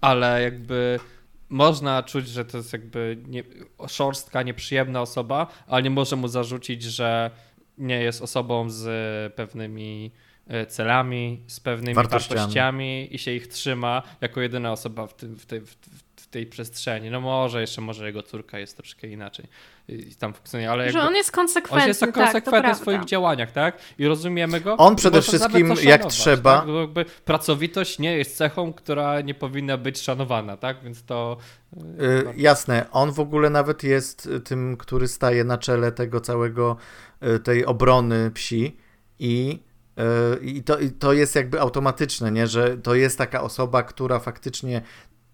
ale 0.00 0.42
jakby 0.42 1.00
można 1.48 2.02
czuć, 2.02 2.28
że 2.28 2.44
to 2.44 2.56
jest 2.56 2.72
jakby 2.72 3.22
nie, 3.26 3.42
szorstka, 3.88 4.42
nieprzyjemna 4.42 5.00
osoba, 5.00 5.46
ale 5.66 5.82
nie 5.82 5.90
może 5.90 6.16
mu 6.16 6.28
zarzucić, 6.28 6.82
że 6.82 7.30
nie 7.78 8.00
jest 8.00 8.22
osobą 8.22 8.70
z 8.70 9.34
pewnymi 9.34 10.10
e, 10.46 10.66
celami, 10.66 11.42
z 11.46 11.60
pewnymi 11.60 11.94
wartościami, 11.94 12.38
wartościami 12.38 13.14
i 13.14 13.18
się 13.18 13.30
ich 13.30 13.46
trzyma 13.46 14.02
jako 14.20 14.40
jedyna 14.40 14.72
osoba 14.72 15.06
w, 15.06 15.14
tym, 15.14 15.36
w, 15.36 15.46
tej, 15.46 15.60
w, 15.60 15.70
w 15.70 16.02
tej 16.34 16.46
przestrzeni. 16.46 17.10
No 17.10 17.20
może 17.20 17.60
jeszcze 17.60 17.80
może 17.80 18.06
jego 18.06 18.22
córka 18.22 18.58
jest 18.58 18.76
troszkę 18.76 19.06
inaczej 19.06 19.46
i 19.88 20.14
tam 20.14 20.34
funkcjonuje, 20.34 20.70
ale 20.70 20.92
Że 20.92 21.00
on 21.00 21.14
jest 21.14 21.32
konsekwentny, 21.32 21.82
on 21.82 21.88
jest 21.88 22.00
tak, 22.00 22.14
konsekwentny 22.14 22.70
tak, 22.70 22.78
w 22.78 22.80
swoich 22.80 23.04
działaniach, 23.04 23.52
tak? 23.52 23.78
I 23.98 24.06
rozumiemy 24.06 24.60
go. 24.60 24.76
On 24.76 24.96
przede 24.96 25.22
wszystkim 25.22 25.74
jak 25.82 26.06
trzeba. 26.06 26.60
Tak? 26.60 26.68
Jakby 26.68 27.04
pracowitość 27.04 27.98
nie 27.98 28.16
jest 28.16 28.36
cechą, 28.36 28.72
która 28.72 29.20
nie 29.20 29.34
powinna 29.34 29.76
być 29.76 30.00
szanowana, 30.00 30.56
tak? 30.56 30.82
Więc 30.84 31.04
to... 31.04 31.36
Yy, 31.76 32.34
jasne, 32.36 32.86
on 32.90 33.12
w 33.12 33.20
ogóle 33.20 33.50
nawet 33.50 33.82
jest 33.82 34.28
tym, 34.44 34.76
który 34.76 35.08
staje 35.08 35.44
na 35.44 35.58
czele 35.58 35.92
tego 35.92 36.20
całego, 36.20 36.76
y, 37.22 37.38
tej 37.38 37.66
obrony 37.66 38.30
psi 38.30 38.76
i 39.18 39.62
y, 39.98 40.44
i 40.44 40.62
to, 40.62 40.78
I 40.78 40.90
to 40.90 41.12
jest 41.12 41.34
jakby 41.34 41.60
automatyczne, 41.60 42.32
nie? 42.32 42.46
że 42.46 42.76
to 42.76 42.94
jest 42.94 43.18
taka 43.18 43.42
osoba, 43.42 43.82
która 43.82 44.18
faktycznie 44.18 44.82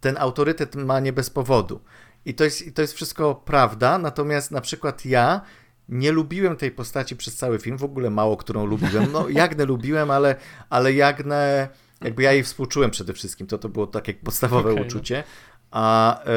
ten 0.00 0.16
autorytet 0.18 0.74
ma 0.74 1.00
nie 1.00 1.12
bez 1.12 1.30
powodu. 1.30 1.80
I 2.24 2.34
to 2.34 2.44
jest, 2.44 2.74
to 2.74 2.82
jest 2.82 2.94
wszystko 2.94 3.34
prawda, 3.34 3.98
natomiast 3.98 4.50
na 4.50 4.60
przykład 4.60 5.06
ja 5.06 5.40
nie 5.88 6.12
lubiłem 6.12 6.56
tej 6.56 6.70
postaci 6.70 7.16
przez 7.16 7.36
cały 7.36 7.58
film, 7.58 7.78
w 7.78 7.84
ogóle 7.84 8.10
mało 8.10 8.36
którą 8.36 8.66
lubiłem. 8.66 9.12
No, 9.12 9.28
Jagnę 9.40 9.64
lubiłem, 9.64 10.10
ale, 10.10 10.36
ale 10.70 10.92
Jagnę, 10.92 11.68
jakby 12.00 12.22
ja 12.22 12.32
jej 12.32 12.42
współczułem 12.42 12.90
przede 12.90 13.12
wszystkim, 13.12 13.46
to 13.46 13.58
to 13.58 13.68
było 13.68 13.86
takie 13.86 14.14
podstawowe 14.14 14.70
okay, 14.70 14.80
no. 14.80 14.86
uczucie. 14.86 15.24
A, 15.70 16.24
e, 16.24 16.28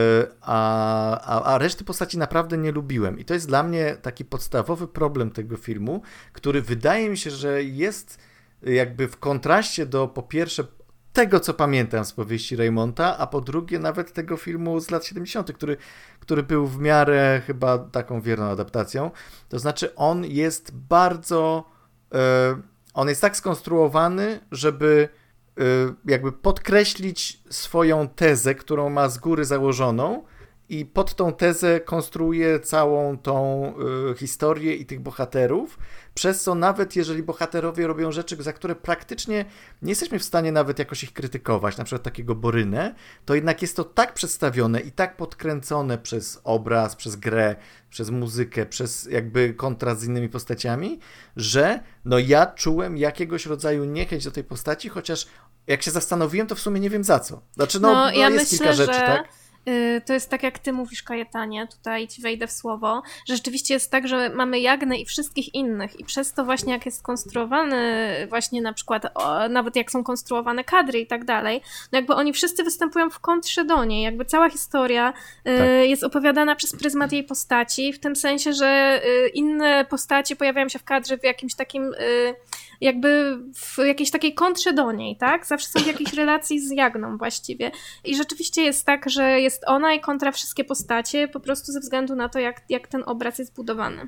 a, 0.41 1.19
a, 1.21 1.53
a 1.53 1.57
reszty 1.57 1.83
postaci 1.83 2.17
naprawdę 2.17 2.57
nie 2.57 2.71
lubiłem. 2.71 3.19
I 3.19 3.25
to 3.25 3.33
jest 3.33 3.47
dla 3.47 3.63
mnie 3.63 3.97
taki 4.01 4.25
podstawowy 4.25 4.87
problem 4.87 5.31
tego 5.31 5.57
filmu, 5.57 6.01
który 6.33 6.61
wydaje 6.61 7.09
mi 7.09 7.17
się, 7.17 7.31
że 7.31 7.63
jest 7.63 8.17
jakby 8.61 9.07
w 9.07 9.17
kontraście 9.17 9.85
do 9.85 10.07
po 10.07 10.23
pierwsze 10.23 10.63
tego, 11.13 11.39
co 11.39 11.53
pamiętam 11.53 12.05
z 12.05 12.13
powieści 12.13 12.55
Raymonta, 12.55 13.17
a 13.17 13.27
po 13.27 13.41
drugie 13.41 13.79
nawet 13.79 14.13
tego 14.13 14.37
filmu 14.37 14.79
z 14.79 14.91
lat 14.91 15.05
70., 15.05 15.53
który, 15.53 15.77
który 16.19 16.43
był 16.43 16.67
w 16.67 16.79
miarę 16.79 17.41
chyba 17.47 17.77
taką 17.77 18.21
wierną 18.21 18.45
adaptacją. 18.45 19.11
To 19.49 19.59
znaczy 19.59 19.95
on 19.95 20.25
jest 20.25 20.75
bardzo... 20.75 21.69
Yy, 22.13 22.19
on 22.93 23.09
jest 23.09 23.21
tak 23.21 23.37
skonstruowany, 23.37 24.39
żeby 24.51 25.09
yy, 25.57 25.63
jakby 26.05 26.31
podkreślić 26.31 27.41
swoją 27.49 28.07
tezę, 28.07 28.55
którą 28.55 28.89
ma 28.89 29.09
z 29.09 29.17
góry 29.17 29.45
założoną, 29.45 30.23
i 30.69 30.85
pod 30.85 31.15
tą 31.15 31.33
tezę 31.33 31.79
konstruuje 31.79 32.59
całą 32.59 33.17
tą 33.17 33.73
y, 34.11 34.17
historię 34.17 34.75
i 34.75 34.85
tych 34.85 34.99
bohaterów, 34.99 35.79
przez 36.13 36.41
co 36.43 36.55
nawet 36.55 36.95
jeżeli 36.95 37.23
bohaterowie 37.23 37.87
robią 37.87 38.11
rzeczy, 38.11 38.43
za 38.43 38.53
które 38.53 38.75
praktycznie 38.75 39.45
nie 39.81 39.91
jesteśmy 39.91 40.19
w 40.19 40.23
stanie 40.23 40.51
nawet 40.51 40.79
jakoś 40.79 41.03
ich 41.03 41.13
krytykować, 41.13 41.77
na 41.77 41.83
przykład 41.83 42.03
takiego 42.03 42.35
Borynę, 42.35 42.95
to 43.25 43.35
jednak 43.35 43.61
jest 43.61 43.75
to 43.75 43.83
tak 43.83 44.13
przedstawione 44.13 44.79
i 44.79 44.91
tak 44.91 45.17
podkręcone 45.17 45.97
przez 45.97 46.41
obraz, 46.43 46.95
przez 46.95 47.15
grę, 47.15 47.55
przez 47.89 48.09
muzykę, 48.09 48.65
przez 48.65 49.05
jakby 49.05 49.53
kontrast 49.53 50.01
z 50.01 50.05
innymi 50.05 50.29
postaciami, 50.29 50.99
że 51.35 51.79
no 52.05 52.19
ja 52.19 52.45
czułem 52.45 52.97
jakiegoś 52.97 53.45
rodzaju 53.45 53.85
niechęć 53.85 54.23
do 54.23 54.31
tej 54.31 54.43
postaci, 54.43 54.89
chociaż 54.89 55.27
jak 55.67 55.81
się 55.83 55.91
zastanowiłem, 55.91 56.47
to 56.47 56.55
w 56.55 56.59
sumie 56.59 56.79
nie 56.79 56.89
wiem 56.89 57.03
za 57.03 57.19
co. 57.19 57.41
Znaczy, 57.53 57.79
no, 57.79 57.93
no, 57.93 57.93
no 57.93 58.11
ja 58.11 58.29
jest 58.29 58.51
myślę, 58.51 58.57
kilka 58.57 58.73
rzeczy, 58.73 58.93
że... 58.93 58.99
tak? 58.99 59.42
Y, 59.67 60.01
to 60.05 60.13
jest 60.13 60.29
tak, 60.29 60.43
jak 60.43 60.59
ty 60.59 60.73
mówisz, 60.73 61.03
Kajetanie, 61.03 61.67
tutaj 61.67 62.07
ci 62.07 62.21
wejdę 62.21 62.47
w 62.47 62.51
słowo, 62.51 63.01
że 63.27 63.35
rzeczywiście 63.35 63.73
jest 63.73 63.91
tak, 63.91 64.07
że 64.07 64.29
mamy 64.29 64.59
Jagnę 64.59 64.97
i 64.97 65.05
wszystkich 65.05 65.55
innych 65.55 65.99
i 65.99 66.05
przez 66.05 66.33
to 66.33 66.45
właśnie 66.45 66.73
jak 66.73 66.85
jest 66.85 66.99
skonstruowany 66.99 67.77
właśnie 68.29 68.61
na 68.61 68.73
przykład, 68.73 69.05
o, 69.15 69.49
nawet 69.49 69.75
jak 69.75 69.91
są 69.91 70.03
konstruowane 70.03 70.63
kadry 70.63 70.99
i 70.99 71.07
tak 71.07 71.25
dalej, 71.25 71.61
no 71.91 71.97
jakby 71.97 72.15
oni 72.15 72.33
wszyscy 72.33 72.63
występują 72.63 73.09
w 73.09 73.19
kontrze 73.19 73.65
do 73.65 73.85
niej, 73.85 74.03
jakby 74.03 74.25
cała 74.25 74.49
historia 74.49 75.09
y, 75.09 75.57
tak. 75.57 75.67
jest 75.89 76.03
opowiadana 76.03 76.55
przez 76.55 76.75
pryzmat 76.75 77.11
jej 77.11 77.23
postaci, 77.23 77.93
w 77.93 77.99
tym 77.99 78.15
sensie, 78.15 78.53
że 78.53 79.01
y, 79.05 79.27
inne 79.27 79.85
postacie 79.85 80.35
pojawiają 80.35 80.69
się 80.69 80.79
w 80.79 80.83
kadrze 80.83 81.17
w 81.17 81.23
jakimś 81.23 81.55
takim 81.55 81.93
jakby 82.81 83.39
w 83.55 83.77
jakiejś 83.77 84.11
takiej 84.11 84.33
kontrze 84.33 84.73
do 84.73 84.91
niej, 84.91 85.17
tak? 85.17 85.45
Zawsze 85.45 85.67
są 85.67 85.79
w 85.79 85.87
jakiejś 85.87 86.13
relacji 86.23 86.67
z 86.67 86.71
Jagną 86.71 87.17
właściwie. 87.17 87.71
I 88.03 88.15
rzeczywiście 88.15 88.61
jest 88.61 88.85
tak, 88.85 89.09
że 89.09 89.41
jest 89.41 89.63
ona 89.67 89.93
i 89.93 90.01
kontra 90.01 90.31
wszystkie 90.31 90.63
postacie, 90.63 91.27
po 91.27 91.39
prostu 91.39 91.71
ze 91.71 91.79
względu 91.79 92.15
na 92.15 92.29
to, 92.29 92.39
jak, 92.39 92.61
jak 92.69 92.87
ten 92.87 93.03
obraz 93.05 93.39
jest 93.39 93.55
budowany. 93.55 94.07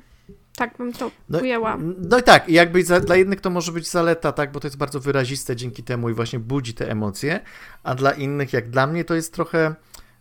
Tak 0.56 0.76
bym 0.78 0.92
to 0.92 1.10
no, 1.28 1.38
ujęła. 1.38 1.78
No 2.10 2.18
i 2.18 2.22
tak, 2.22 2.48
jakby 2.48 2.84
za, 2.84 3.00
dla 3.00 3.16
jednych 3.16 3.40
to 3.40 3.50
może 3.50 3.72
być 3.72 3.88
zaleta, 3.88 4.32
tak, 4.32 4.52
bo 4.52 4.60
to 4.60 4.66
jest 4.66 4.76
bardzo 4.76 5.00
wyraziste 5.00 5.56
dzięki 5.56 5.82
temu 5.82 6.10
i 6.10 6.12
właśnie 6.12 6.38
budzi 6.38 6.74
te 6.74 6.90
emocje, 6.90 7.40
a 7.82 7.94
dla 7.94 8.12
innych, 8.12 8.52
jak 8.52 8.70
dla 8.70 8.86
mnie, 8.86 9.04
to 9.04 9.14
jest 9.14 9.34
trochę 9.34 9.74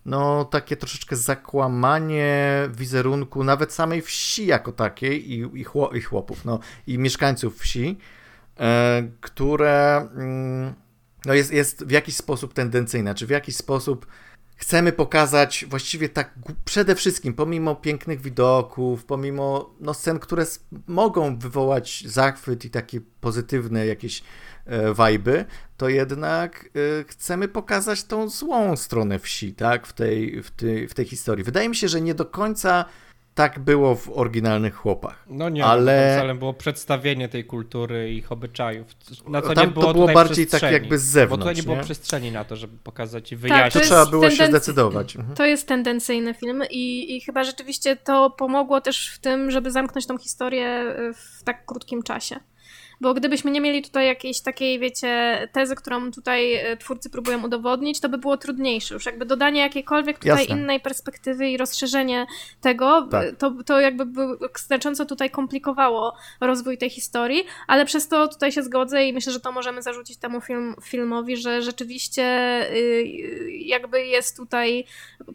no 0.06 0.46
takie 0.46 0.78
troszeczkę 0.78 1.16
zakłamanie 1.16 2.70
wizerunku 2.70 3.44
nawet 3.44 3.74
samej 3.74 4.02
wsi 4.02 4.46
jako 4.46 4.72
takiej 4.72 5.32
i, 5.32 5.60
i, 5.60 5.64
chło, 5.64 5.92
i 5.92 6.02
chłopów, 6.02 6.46
no 6.46 6.60
i 6.88 6.98
mieszkańców 6.98 7.60
wsi, 7.60 7.98
które 9.22 10.10
mm, 10.16 10.74
no 11.26 11.34
jest, 11.34 11.52
jest 11.52 11.86
w 11.86 11.92
jakiś 11.92 12.16
sposób 12.16 12.54
tendencyjne, 12.54 13.16
czy 13.16 13.28
w 13.28 13.30
jakiś 13.30 13.56
sposób 13.56 14.08
chcemy 14.56 14.92
pokazać 14.92 15.66
właściwie 15.70 16.10
tak 16.10 16.34
przede 16.66 16.96
wszystkim, 16.96 17.34
pomimo 17.34 17.76
pięknych 17.76 18.22
widoków, 18.22 19.06
pomimo 19.06 19.76
no, 19.80 19.94
scen, 19.94 20.20
które 20.20 20.46
mogą 20.88 21.40
wywołać 21.40 22.04
zachwyt 22.08 22.66
i 22.66 22.70
takie 22.70 23.02
pozytywne 23.22 23.86
jakieś 23.86 24.24
e, 24.66 24.94
wajby, 24.94 25.46
to 25.78 25.90
jednak 25.90 26.70
e, 27.00 27.04
chcemy 27.04 27.48
pokazać 27.48 28.04
tą 28.04 28.30
złą 28.30 28.76
stronę 28.76 29.20
wsi, 29.20 29.54
tak, 29.54 29.88
w 29.88 29.94
tej, 29.94 30.44
w, 30.44 30.52
tej, 30.52 30.88
w 30.88 30.94
tej 30.94 31.06
historii. 31.06 31.44
Wydaje 31.44 31.70
mi 31.70 31.76
się, 31.76 31.88
że 31.88 32.02
nie 32.02 32.16
do 32.16 32.26
końca 32.26 32.86
tak 33.36 33.60
było 33.60 33.96
w 33.96 34.10
oryginalnych 34.10 34.76
chłopach. 34.76 35.26
No 35.30 35.50
nie, 35.50 35.66
ale 35.66 36.18
celem 36.20 36.40
było 36.40 36.54
przedstawienie 36.54 37.30
tej 37.30 37.46
kultury 37.46 38.12
i 38.12 38.18
ich 38.18 38.32
obyczajów. 38.32 38.88
Na 39.28 39.42
co 39.42 39.54
Tam 39.54 39.68
nie 39.68 39.74
było 39.74 39.86
to 39.86 39.94
było 39.94 40.08
bardziej 40.08 40.48
tak 40.48 40.62
jakby 40.62 40.98
z 40.98 41.04
zewnątrz. 41.04 41.32
Bo 41.32 41.38
tutaj 41.38 41.56
nie, 41.56 41.62
nie 41.62 41.68
było 41.68 41.84
przestrzeni 41.84 42.32
na 42.32 42.44
to, 42.44 42.56
żeby 42.56 42.78
pokazać 42.78 43.32
i 43.32 43.36
wyjaśnić. 43.36 43.74
Tak, 43.74 43.74
to, 43.74 43.80
to 43.80 43.86
trzeba 43.86 44.06
było 44.06 44.22
tendency... 44.22 44.44
się 44.44 44.50
zdecydować. 44.50 45.16
Mhm. 45.16 45.36
To 45.36 45.46
jest 45.46 45.68
tendencyjny 45.68 46.34
film 46.34 46.64
i, 46.70 47.16
i 47.16 47.22
chyba 47.22 47.44
rzeczywiście 47.44 47.96
to 47.96 48.30
pomogło 48.30 48.82
też 48.82 49.10
w 49.16 49.20
tym, 49.20 49.52
żeby 49.52 49.72
zamknąć 49.72 50.08
tą 50.08 50.18
historię 50.18 50.96
w 51.14 51.44
tak 51.44 51.66
krótkim 51.66 52.04
czasie. 52.04 52.36
Bo 53.02 53.14
gdybyśmy 53.14 53.52
nie 53.52 53.62
mieli 53.62 53.82
tutaj 53.82 54.08
jakiejś 54.08 54.42
takiej, 54.42 54.80
wiecie, 54.80 55.40
tezy, 55.52 55.76
którą 55.76 56.12
tutaj 56.12 56.54
e, 56.54 56.78
twórcy 56.78 57.10
próbują 57.10 57.44
udowodnić, 57.44 58.00
to 58.00 58.10
by 58.10 58.18
było 58.18 58.38
trudniejsze. 58.38 58.94
Już 58.94 59.06
jakby 59.06 59.26
dodanie 59.26 59.62
jakiejkolwiek 59.62 60.20
tutaj 60.20 60.40
Jasne. 60.40 60.56
innej 60.56 60.80
perspektywy 60.80 61.50
i 61.50 61.58
rozszerzenie 61.58 62.26
tego, 62.62 63.08
tak. 63.12 63.36
to, 63.38 63.54
to 63.66 63.80
jakby 63.80 64.06
by 64.06 64.22
znacząco 64.58 65.06
tutaj 65.06 65.30
komplikowało 65.30 66.16
rozwój 66.42 66.78
tej 66.78 66.90
historii, 66.90 67.44
ale 67.68 67.86
przez 67.86 68.08
to 68.08 68.28
tutaj 68.28 68.52
się 68.52 68.64
zgodzę 68.64 69.06
i 69.06 69.14
myślę, 69.14 69.34
że 69.34 69.40
to 69.40 69.52
możemy 69.52 69.82
zarzucić 69.82 70.18
temu 70.18 70.42
film, 70.42 70.76
filmowi, 70.84 71.38
że 71.38 71.62
rzeczywiście 71.62 72.24
y, 72.72 73.52
jakby 73.52 74.06
jest 74.06 74.38
tutaj 74.38 74.86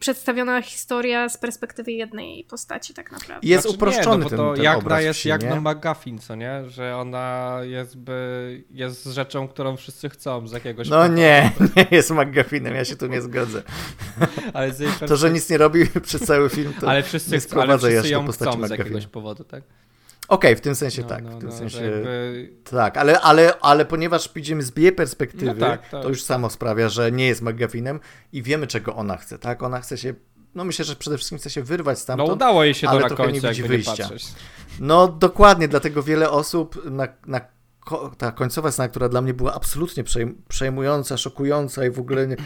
przedstawiona 0.01 0.63
historia 0.63 1.29
z 1.29 1.39
perspektywy 1.39 1.93
jednej 1.93 2.45
postaci 2.45 2.95
tak 2.95 3.13
naprawdę. 3.13 3.49
Jest 3.49 3.63
znaczy, 3.63 3.77
uproszczony 3.77 4.17
nie, 4.17 4.23
no, 4.23 4.29
ten, 4.29 4.39
to 4.39 4.55
ten 4.55 4.65
Jagna 4.65 5.01
jest 5.01 5.25
jak 5.25 5.43
no 5.43 5.61
McGuffin, 5.61 6.19
co 6.19 6.35
nie? 6.35 6.63
Że 6.69 6.97
ona 6.97 7.50
jest, 7.63 7.99
by, 7.99 8.65
jest 8.71 9.05
rzeczą, 9.05 9.49
którą 9.49 9.77
wszyscy 9.77 10.09
chcą 10.09 10.49
z 10.49 10.53
jakiegoś 10.53 10.89
No 10.89 10.97
powodu. 10.97 11.15
nie, 11.15 11.53
nie 11.77 11.87
jest 11.91 12.11
McGuffinem, 12.11 12.75
ja 12.75 12.85
się 12.85 12.97
tu 12.97 13.07
nie 13.07 13.23
zgodzę. 13.23 13.63
ale 14.55 14.73
to, 15.09 15.17
że 15.17 15.31
nic 15.31 15.51
nie 15.51 15.59
robi 15.59 15.87
przez 16.03 16.23
cały 16.23 16.49
film, 16.49 16.73
to 16.81 16.91
ale 16.91 17.03
wszyscy, 17.03 17.31
nie 17.33 17.41
sprowadza 17.41 17.87
ale 17.87 17.97
wszyscy 17.97 18.13
ją 18.13 18.27
chcą 18.27 18.67
z 18.67 18.71
jakiegoś 18.71 19.07
powodu, 19.07 19.45
tak? 19.45 19.63
Okej, 20.29 20.51
okay, 20.51 20.57
w 20.57 20.61
tym 20.61 20.75
sensie 20.75 21.03
no, 21.03 21.09
tak. 21.09 21.25
No, 21.25 21.31
w 21.31 21.39
tym 21.39 21.49
no, 21.49 21.55
sensie, 21.55 21.83
jakby... 21.83 22.51
Tak, 22.71 22.97
ale, 22.97 23.21
ale, 23.21 23.59
ale 23.61 23.85
ponieważ 23.85 24.31
widzimy 24.35 24.63
z 24.63 24.77
jej 24.77 24.93
perspektywy, 24.93 25.55
no 25.55 25.55
tak, 25.55 25.89
tak. 25.89 26.03
to 26.03 26.09
już 26.09 26.23
samo 26.23 26.51
sprawia, 26.51 26.89
że 26.89 27.13
nie 27.13 27.27
jest 27.27 27.43
McGuffinem 27.43 28.01
i 28.33 28.43
wiemy, 28.43 28.67
czego 28.67 28.97
ona 28.97 29.17
chce, 29.17 29.39
tak? 29.39 29.63
Ona 29.63 29.81
chce 29.81 29.99
się 29.99 30.15
no 30.55 30.65
myślę, 30.65 30.85
że 30.85 30.97
przede 30.97 31.17
wszystkim 31.17 31.39
chce 31.39 31.51
się 31.51 31.63
wyrwać 31.63 31.99
stamtąd. 31.99 32.29
No 32.29 32.35
udało 32.35 32.65
jej 32.65 32.75
się 32.75 32.89
ale 32.89 33.01
na 33.01 33.11
końcu, 33.11 33.33
nie 33.33 33.41
widzi 33.41 33.63
wyjścia. 33.63 34.09
Nie 34.09 34.19
no 34.81 35.09
dokładnie, 35.09 35.69
dlatego 35.69 36.03
wiele 36.03 36.31
osób 36.31 36.85
na, 36.91 37.09
na 37.27 37.41
ta 38.19 38.33
końcowa 38.33 38.73
scena, 38.73 38.89
która 38.89 39.09
dla 39.09 39.21
mnie 39.21 39.35
była 39.35 39.55
absolutnie 39.55 40.05
przejmująca, 40.49 41.17
szokująca 41.17 41.87
i 41.87 41.91
w 41.91 41.99
ogóle 41.99 42.27
nie, 42.27 42.37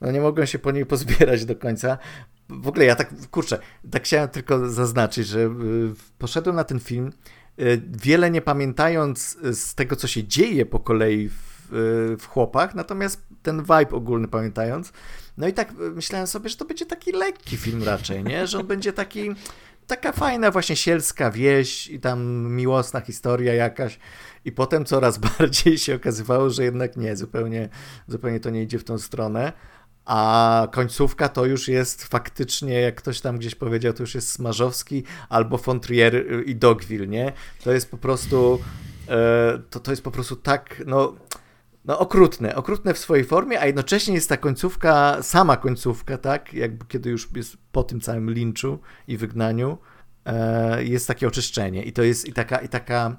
no 0.00 0.10
nie 0.10 0.20
mogłem 0.20 0.46
się 0.46 0.58
po 0.58 0.70
niej 0.70 0.86
pozbierać 0.86 1.44
do 1.44 1.56
końca. 1.56 1.98
W 2.48 2.68
ogóle 2.68 2.84
ja 2.84 2.96
tak, 2.96 3.14
kurczę, 3.30 3.58
tak 3.90 4.04
chciałem 4.04 4.28
tylko 4.28 4.68
zaznaczyć, 4.68 5.26
że 5.26 5.38
y, 5.40 5.50
poszedłem 6.18 6.56
na 6.56 6.64
ten 6.64 6.80
film, 6.80 7.12
y, 7.60 7.82
wiele 8.02 8.30
nie 8.30 8.40
pamiętając 8.40 9.38
z 9.52 9.74
tego, 9.74 9.96
co 9.96 10.06
się 10.06 10.24
dzieje 10.24 10.66
po 10.66 10.80
kolei 10.80 11.28
w, 11.28 11.51
w 12.18 12.26
chłopach, 12.28 12.74
natomiast 12.74 13.22
ten 13.42 13.62
vibe 13.62 13.90
ogólny 13.90 14.28
pamiętając. 14.28 14.92
No 15.36 15.48
i 15.48 15.52
tak 15.52 15.72
myślałem 15.94 16.26
sobie, 16.26 16.48
że 16.48 16.56
to 16.56 16.64
będzie 16.64 16.86
taki 16.86 17.12
lekki 17.12 17.56
film 17.56 17.82
raczej, 17.82 18.24
nie? 18.24 18.46
Że 18.46 18.58
on 18.58 18.66
będzie 18.66 18.92
taki 18.92 19.30
taka 19.86 20.12
fajna 20.12 20.50
właśnie 20.50 20.76
sielska 20.76 21.30
wieś 21.30 21.88
i 21.88 22.00
tam 22.00 22.22
miłosna 22.52 23.00
historia 23.00 23.54
jakaś. 23.54 23.98
I 24.44 24.52
potem 24.52 24.84
coraz 24.84 25.18
bardziej 25.38 25.78
się 25.78 25.94
okazywało, 25.94 26.50
że 26.50 26.64
jednak 26.64 26.96
nie, 26.96 27.16
zupełnie, 27.16 27.68
zupełnie 28.08 28.40
to 28.40 28.50
nie 28.50 28.62
idzie 28.62 28.78
w 28.78 28.84
tą 28.84 28.98
stronę. 28.98 29.52
A 30.04 30.68
końcówka 30.72 31.28
to 31.28 31.44
już 31.44 31.68
jest 31.68 32.04
faktycznie, 32.04 32.80
jak 32.80 32.94
ktoś 32.94 33.20
tam 33.20 33.38
gdzieś 33.38 33.54
powiedział, 33.54 33.92
to 33.92 34.02
już 34.02 34.14
jest 34.14 34.28
Smarzowski 34.28 35.04
albo 35.28 35.58
Fontrier 35.58 36.42
i 36.46 36.56
Dogville, 36.56 37.06
nie? 37.06 37.32
To 37.64 37.72
jest 37.72 37.90
po 37.90 37.98
prostu, 37.98 38.58
to, 39.70 39.80
to 39.80 39.90
jest 39.90 40.02
po 40.02 40.10
prostu 40.10 40.36
tak, 40.36 40.82
no, 40.86 41.14
no 41.84 41.98
okrutne, 41.98 42.56
okrutne 42.56 42.94
w 42.94 42.98
swojej 42.98 43.24
formie, 43.24 43.60
a 43.60 43.66
jednocześnie 43.66 44.14
jest 44.14 44.28
ta 44.28 44.36
końcówka, 44.36 45.22
sama 45.22 45.56
końcówka, 45.56 46.18
tak, 46.18 46.54
jakby 46.54 46.86
kiedy 46.86 47.10
już 47.10 47.28
jest 47.36 47.56
po 47.72 47.84
tym 47.84 48.00
całym 48.00 48.30
linczu 48.30 48.78
i 49.08 49.16
wygnaniu, 49.16 49.78
e, 50.26 50.84
jest 50.84 51.08
takie 51.08 51.28
oczyszczenie 51.28 51.82
i 51.82 51.92
to 51.92 52.02
jest 52.02 52.28
i 52.28 52.32
taka, 52.32 52.58
i 52.58 52.68
taka 52.68 53.16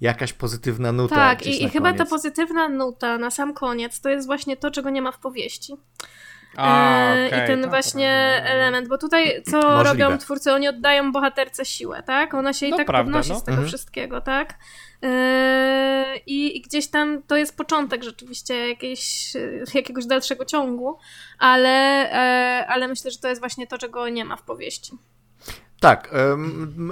jakaś 0.00 0.32
pozytywna 0.32 0.92
nuta. 0.92 1.14
Tak, 1.14 1.46
i, 1.46 1.64
i 1.64 1.70
chyba 1.70 1.92
ta 1.92 2.04
pozytywna 2.04 2.68
nuta 2.68 3.18
na 3.18 3.30
sam 3.30 3.54
koniec 3.54 4.00
to 4.00 4.08
jest 4.08 4.26
właśnie 4.26 4.56
to, 4.56 4.70
czego 4.70 4.90
nie 4.90 5.02
ma 5.02 5.12
w 5.12 5.18
powieści. 5.18 5.76
A, 6.56 7.14
e, 7.14 7.26
okay, 7.26 7.44
I 7.44 7.46
ten 7.46 7.60
tak, 7.60 7.70
właśnie 7.70 8.40
tak, 8.42 8.50
element, 8.50 8.88
bo 8.88 8.98
tutaj 8.98 9.42
co 9.42 9.56
Możliwe. 9.56 9.84
robią 9.84 10.18
twórcy? 10.18 10.52
Oni 10.52 10.68
oddają 10.68 11.12
bohaterce 11.12 11.64
siłę, 11.64 12.02
tak? 12.02 12.34
Ona 12.34 12.52
się 12.52 12.66
i 12.66 12.70
no, 12.70 12.76
tak 12.76 12.86
prawda, 12.86 13.04
podnosi 13.04 13.30
no. 13.30 13.38
z 13.38 13.44
tego 13.44 13.52
mhm. 13.52 13.68
wszystkiego, 13.68 14.20
tak? 14.20 14.54
E, 15.02 16.16
I, 16.26 16.56
I, 16.56 16.60
gdzieś 16.62 16.88
tam 16.88 17.22
to 17.22 17.36
jest 17.36 17.56
początek 17.56 18.02
rzeczywiście 18.04 18.68
jakiejś, 18.68 19.32
jakiegoś 19.74 20.06
dalszego 20.06 20.44
ciągu, 20.44 20.98
ale, 21.38 21.70
e, 22.12 22.66
ale 22.66 22.88
myślę, 22.88 23.10
że 23.10 23.18
to 23.18 23.28
jest 23.28 23.40
właśnie 23.40 23.66
to, 23.66 23.78
czego 23.78 24.08
nie 24.08 24.24
ma 24.24 24.36
w 24.36 24.42
powieści. 24.42 24.92
Tak, 25.80 26.14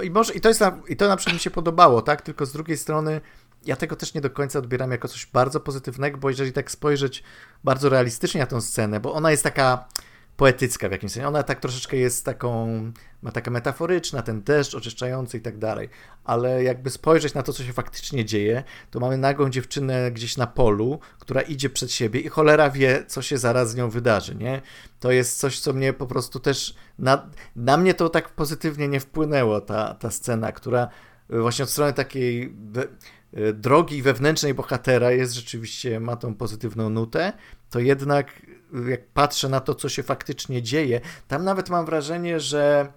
i, 0.03 0.11
może, 0.11 0.33
i, 0.33 0.41
to 0.41 0.49
jest 0.49 0.61
i 0.87 0.97
to 0.97 1.07
na 1.07 1.17
przykład 1.17 1.33
mi 1.33 1.39
się 1.39 1.51
podobało, 1.51 2.01
tak? 2.01 2.21
Tylko 2.21 2.45
z 2.45 2.51
drugiej 2.51 2.77
strony 2.77 3.21
ja 3.65 3.75
tego 3.75 3.95
też 3.95 4.13
nie 4.13 4.21
do 4.21 4.29
końca 4.29 4.59
odbieram 4.59 4.91
jako 4.91 5.07
coś 5.07 5.25
bardzo 5.25 5.59
pozytywnego, 5.59 6.17
bo 6.17 6.29
jeżeli 6.29 6.53
tak 6.53 6.71
spojrzeć 6.71 7.23
bardzo 7.63 7.89
realistycznie 7.89 8.41
na 8.41 8.47
tą 8.47 8.61
scenę, 8.61 8.99
bo 8.99 9.13
ona 9.13 9.31
jest 9.31 9.43
taka 9.43 9.87
poetycka 10.39 10.89
w 10.89 10.91
jakimś 10.91 11.11
sensie. 11.11 11.27
Ona 11.27 11.43
tak 11.43 11.59
troszeczkę 11.59 11.97
jest 11.97 12.25
taką, 12.25 12.81
ma 13.21 13.31
taka 13.31 13.51
metaforyczna, 13.51 14.21
ten 14.21 14.43
deszcz 14.43 14.75
oczyszczający 14.75 15.37
i 15.37 15.41
tak 15.41 15.57
dalej. 15.57 15.89
Ale 16.23 16.63
jakby 16.63 16.89
spojrzeć 16.89 17.33
na 17.33 17.43
to, 17.43 17.53
co 17.53 17.63
się 17.63 17.73
faktycznie 17.73 18.25
dzieje, 18.25 18.63
to 18.91 18.99
mamy 18.99 19.17
nagą 19.17 19.49
dziewczynę 19.49 20.11
gdzieś 20.11 20.37
na 20.37 20.47
polu, 20.47 20.99
która 21.19 21.41
idzie 21.41 21.69
przed 21.69 21.91
siebie 21.91 22.19
i 22.19 22.27
cholera 22.27 22.69
wie, 22.69 23.03
co 23.07 23.21
się 23.21 23.37
zaraz 23.37 23.71
z 23.71 23.75
nią 23.75 23.89
wydarzy, 23.89 24.35
nie? 24.35 24.61
To 24.99 25.11
jest 25.11 25.39
coś, 25.39 25.59
co 25.59 25.73
mnie 25.73 25.93
po 25.93 26.07
prostu 26.07 26.39
też, 26.39 26.75
na, 26.99 27.29
na 27.55 27.77
mnie 27.77 27.93
to 27.93 28.09
tak 28.09 28.29
pozytywnie 28.29 28.87
nie 28.87 28.99
wpłynęło, 28.99 29.61
ta, 29.61 29.93
ta 29.93 30.11
scena, 30.11 30.51
która 30.51 30.87
właśnie 31.29 31.63
od 31.63 31.69
strony 31.69 31.93
takiej 31.93 32.55
drogi 33.53 34.01
wewnętrznej 34.01 34.53
bohatera 34.53 35.11
jest 35.11 35.33
rzeczywiście, 35.33 35.99
ma 35.99 36.15
tą 36.15 36.35
pozytywną 36.35 36.89
nutę, 36.89 37.33
to 37.69 37.79
jednak 37.79 38.31
jak 38.89 39.07
patrzę 39.07 39.49
na 39.49 39.59
to, 39.59 39.75
co 39.75 39.89
się 39.89 40.03
faktycznie 40.03 40.61
dzieje, 40.61 41.01
tam 41.27 41.43
nawet 41.43 41.69
mam 41.69 41.85
wrażenie, 41.85 42.39
że 42.39 42.93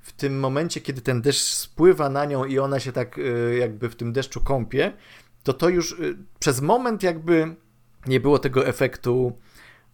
w 0.00 0.12
tym 0.12 0.40
momencie, 0.40 0.80
kiedy 0.80 1.00
ten 1.00 1.22
deszcz 1.22 1.42
spływa 1.42 2.08
na 2.08 2.24
nią 2.24 2.44
i 2.44 2.58
ona 2.58 2.80
się 2.80 2.92
tak 2.92 3.18
y, 3.18 3.56
jakby 3.60 3.88
w 3.88 3.96
tym 3.96 4.12
deszczu 4.12 4.40
kąpie, 4.40 4.92
to 5.42 5.52
to 5.52 5.68
już 5.68 5.92
y, 5.92 6.16
przez 6.38 6.60
moment 6.60 7.02
jakby 7.02 7.54
nie 8.06 8.20
było 8.20 8.38
tego 8.38 8.66
efektu 8.66 9.32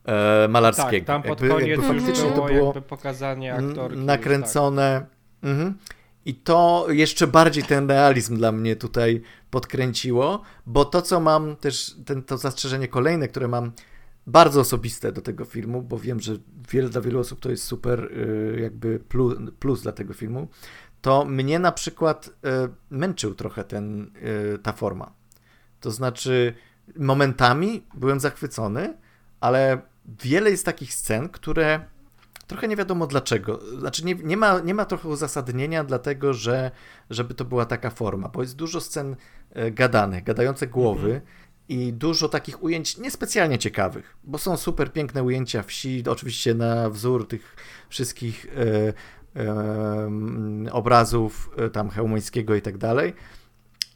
e, 0.04 0.48
malarskiego. 0.48 1.06
Tak, 1.06 1.06
tam 1.06 1.22
pod 1.22 1.40
jakby, 1.40 1.48
koniec 1.48 1.68
jakby 1.68 1.86
faktycznie 1.86 2.30
było 2.30 2.48
to 2.48 2.54
było 2.54 2.72
pokazanie 2.72 3.54
aktorki. 3.54 3.98
Nakręcone. 3.98 5.06
Tak. 5.40 5.50
Mhm. 5.50 5.74
I 6.24 6.34
to 6.34 6.86
jeszcze 6.88 7.26
bardziej 7.26 7.64
ten 7.64 7.88
realizm 7.88 8.36
dla 8.36 8.52
mnie 8.52 8.76
tutaj 8.76 9.22
podkręciło, 9.50 10.42
bo 10.66 10.84
to, 10.84 11.02
co 11.02 11.20
mam 11.20 11.56
też, 11.56 11.96
ten, 12.06 12.22
to 12.22 12.38
zastrzeżenie 12.38 12.88
kolejne, 12.88 13.28
które 13.28 13.48
mam 13.48 13.72
bardzo 14.28 14.60
osobiste 14.60 15.12
do 15.12 15.20
tego 15.20 15.44
filmu, 15.44 15.82
bo 15.82 15.98
wiem, 15.98 16.20
że 16.20 16.32
wiele, 16.72 16.88
dla 16.88 17.00
wielu 17.00 17.20
osób 17.20 17.40
to 17.40 17.50
jest 17.50 17.64
super 17.64 18.04
y, 18.04 18.58
jakby 18.60 18.98
plus, 18.98 19.34
plus 19.58 19.82
dla 19.82 19.92
tego 19.92 20.14
filmu, 20.14 20.48
to 21.00 21.24
mnie 21.24 21.58
na 21.58 21.72
przykład 21.72 22.26
y, 22.26 22.30
męczył 22.90 23.34
trochę 23.34 23.64
ten, 23.64 24.10
y, 24.54 24.58
ta 24.58 24.72
forma. 24.72 25.12
To 25.80 25.90
znaczy 25.90 26.54
momentami 26.96 27.86
byłem 27.94 28.20
zachwycony, 28.20 28.94
ale 29.40 29.80
wiele 30.22 30.50
jest 30.50 30.64
takich 30.64 30.94
scen, 30.94 31.28
które 31.28 31.80
trochę 32.46 32.68
nie 32.68 32.76
wiadomo 32.76 33.06
dlaczego. 33.06 33.60
Znaczy 33.78 34.04
nie, 34.04 34.14
nie, 34.14 34.36
ma, 34.36 34.60
nie 34.60 34.74
ma 34.74 34.84
trochę 34.84 35.08
uzasadnienia 35.08 35.84
dlatego, 35.84 36.34
że 36.34 36.70
żeby 37.10 37.34
to 37.34 37.44
była 37.44 37.66
taka 37.66 37.90
forma, 37.90 38.28
bo 38.28 38.42
jest 38.42 38.56
dużo 38.56 38.80
scen 38.80 39.16
gadanych, 39.72 40.24
gadające 40.24 40.66
głowy, 40.66 41.14
mhm 41.14 41.47
i 41.68 41.92
dużo 41.92 42.28
takich 42.28 42.62
ujęć 42.62 42.98
niespecjalnie 42.98 43.58
ciekawych, 43.58 44.16
bo 44.24 44.38
są 44.38 44.56
super 44.56 44.92
piękne 44.92 45.22
ujęcia 45.22 45.62
wsi, 45.62 46.02
oczywiście 46.08 46.54
na 46.54 46.90
wzór 46.90 47.28
tych 47.28 47.56
wszystkich 47.88 48.46
e, 48.46 49.42
e, 49.42 50.72
obrazów 50.72 51.50
e, 51.56 51.70
tam 51.70 51.90
Chełmońskiego 51.90 52.54
i 52.54 52.62
tak 52.62 52.78
dalej, 52.78 53.14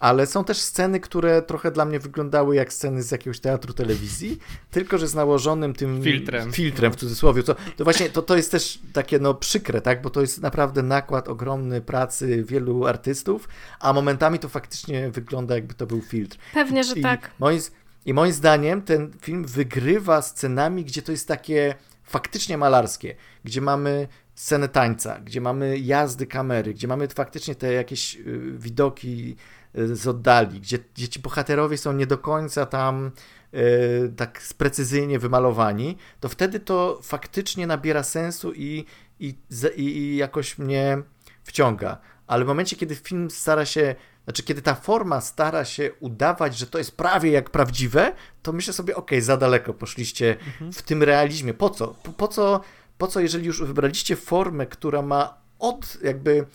ale 0.03 0.27
są 0.27 0.45
też 0.45 0.59
sceny, 0.59 1.01
które 1.01 1.43
trochę 1.43 1.71
dla 1.71 1.85
mnie 1.85 1.99
wyglądały 1.99 2.57
jak 2.57 2.73
sceny 2.73 3.03
z 3.03 3.11
jakiegoś 3.11 3.41
teatru 3.41 3.73
telewizji, 3.73 4.39
tylko 4.71 4.99
że 4.99 5.09
z 5.09 5.15
nałożonym 5.15 5.75
tym 5.75 6.03
filtrem, 6.03 6.53
filtrem 6.53 6.93
w 6.93 6.97
cudzysłowie. 6.97 7.43
To, 7.43 7.55
to 7.77 7.85
właśnie 7.85 8.11
to, 8.11 8.23
to 8.23 8.37
jest 8.37 8.51
też 8.51 8.79
takie 8.93 9.19
no 9.19 9.35
przykre, 9.35 9.81
tak? 9.81 10.03
bo 10.03 10.11
to 10.11 10.21
jest 10.21 10.41
naprawdę 10.41 10.83
nakład 10.83 11.29
ogromny 11.29 11.81
pracy 11.81 12.45
wielu 12.45 12.87
artystów, 12.87 13.49
a 13.81 13.93
momentami 13.93 14.39
to 14.39 14.49
faktycznie 14.49 15.11
wygląda 15.11 15.55
jakby 15.55 15.75
to 15.75 15.87
był 15.87 16.01
filtr. 16.01 16.39
Pewnie, 16.55 16.85
że 16.85 16.95
I 16.95 17.03
tak. 17.03 17.31
Moim, 17.39 17.61
I 18.07 18.15
moim 18.15 18.33
zdaniem 18.33 18.83
ten 18.83 19.13
film 19.21 19.45
wygrywa 19.45 20.23
scenami, 20.23 20.85
gdzie 20.85 21.03
to 21.03 21.13
jest 21.13 21.29
takie 21.29 21.75
faktycznie 22.03 22.59
malarskie, 22.59 23.15
gdzie 23.45 23.61
mamy 23.61 24.09
scenę 24.35 24.69
tańca, 24.69 25.21
gdzie 25.21 25.41
mamy 25.41 25.79
jazdy 25.79 26.27
kamery, 26.27 26.75
gdzie 26.75 26.89
mamy 26.89 27.09
faktycznie 27.09 27.55
te 27.55 27.73
jakieś 27.73 28.17
y, 28.17 28.53
widoki 28.59 29.37
z 29.75 30.07
oddali, 30.07 30.61
gdzie, 30.61 30.79
gdzie 30.95 31.09
ci 31.09 31.21
bohaterowie 31.21 31.79
są 31.79 31.93
nie 31.93 32.07
do 32.07 32.19
końca 32.19 32.67
tam 32.67 33.11
y, 33.55 34.13
tak 34.17 34.41
precyzyjnie 34.59 35.19
wymalowani, 35.19 35.97
to 36.21 36.29
wtedy 36.29 36.61
to 36.61 37.01
faktycznie 37.03 37.67
nabiera 37.67 38.03
sensu 38.03 38.53
i, 38.53 38.85
i, 39.21 39.35
i, 39.77 39.83
i 39.83 40.17
jakoś 40.17 40.59
mnie 40.59 41.03
wciąga. 41.45 41.99
Ale 42.27 42.45
w 42.45 42.49
momencie, 42.49 42.77
kiedy 42.77 42.95
film 42.95 43.31
stara 43.31 43.65
się 43.67 43.95
znaczy 44.25 44.43
kiedy 44.43 44.63
ta 44.63 44.75
forma 44.75 45.21
stara 45.21 45.65
się 45.65 45.91
udawać, 46.01 46.59
że 46.59 46.67
to 46.67 46.79
jest 46.79 46.97
prawie 46.97 47.31
jak 47.31 47.51
prawdziwe, 47.51 48.13
to 48.43 48.53
myślę 48.53 48.73
sobie, 48.73 48.97
okej, 48.97 49.19
okay, 49.19 49.23
za 49.23 49.37
daleko 49.37 49.75
poszliście 49.75 50.37
mhm. 50.47 50.73
w 50.73 50.83
tym 50.83 51.03
realizmie. 51.03 51.55
Po 51.55 51.71
co? 51.71 51.87
Po, 51.89 52.13
po, 52.13 52.29
co? 52.29 52.61
po 52.99 53.07
co, 53.07 53.21
jeżeli 53.21 53.47
już 53.47 53.63
wybraliście 53.63 54.17
formę, 54.17 54.67
która 54.67 55.03
ma 55.03 55.35
od 55.59 55.99
jakby 56.03 56.47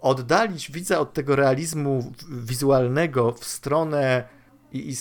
oddalić 0.00 0.70
widza 0.70 1.00
od 1.00 1.12
tego 1.12 1.36
realizmu 1.36 2.12
wizualnego 2.30 3.32
w 3.32 3.44
stronę 3.44 4.28
i, 4.72 4.90
i, 4.92 4.94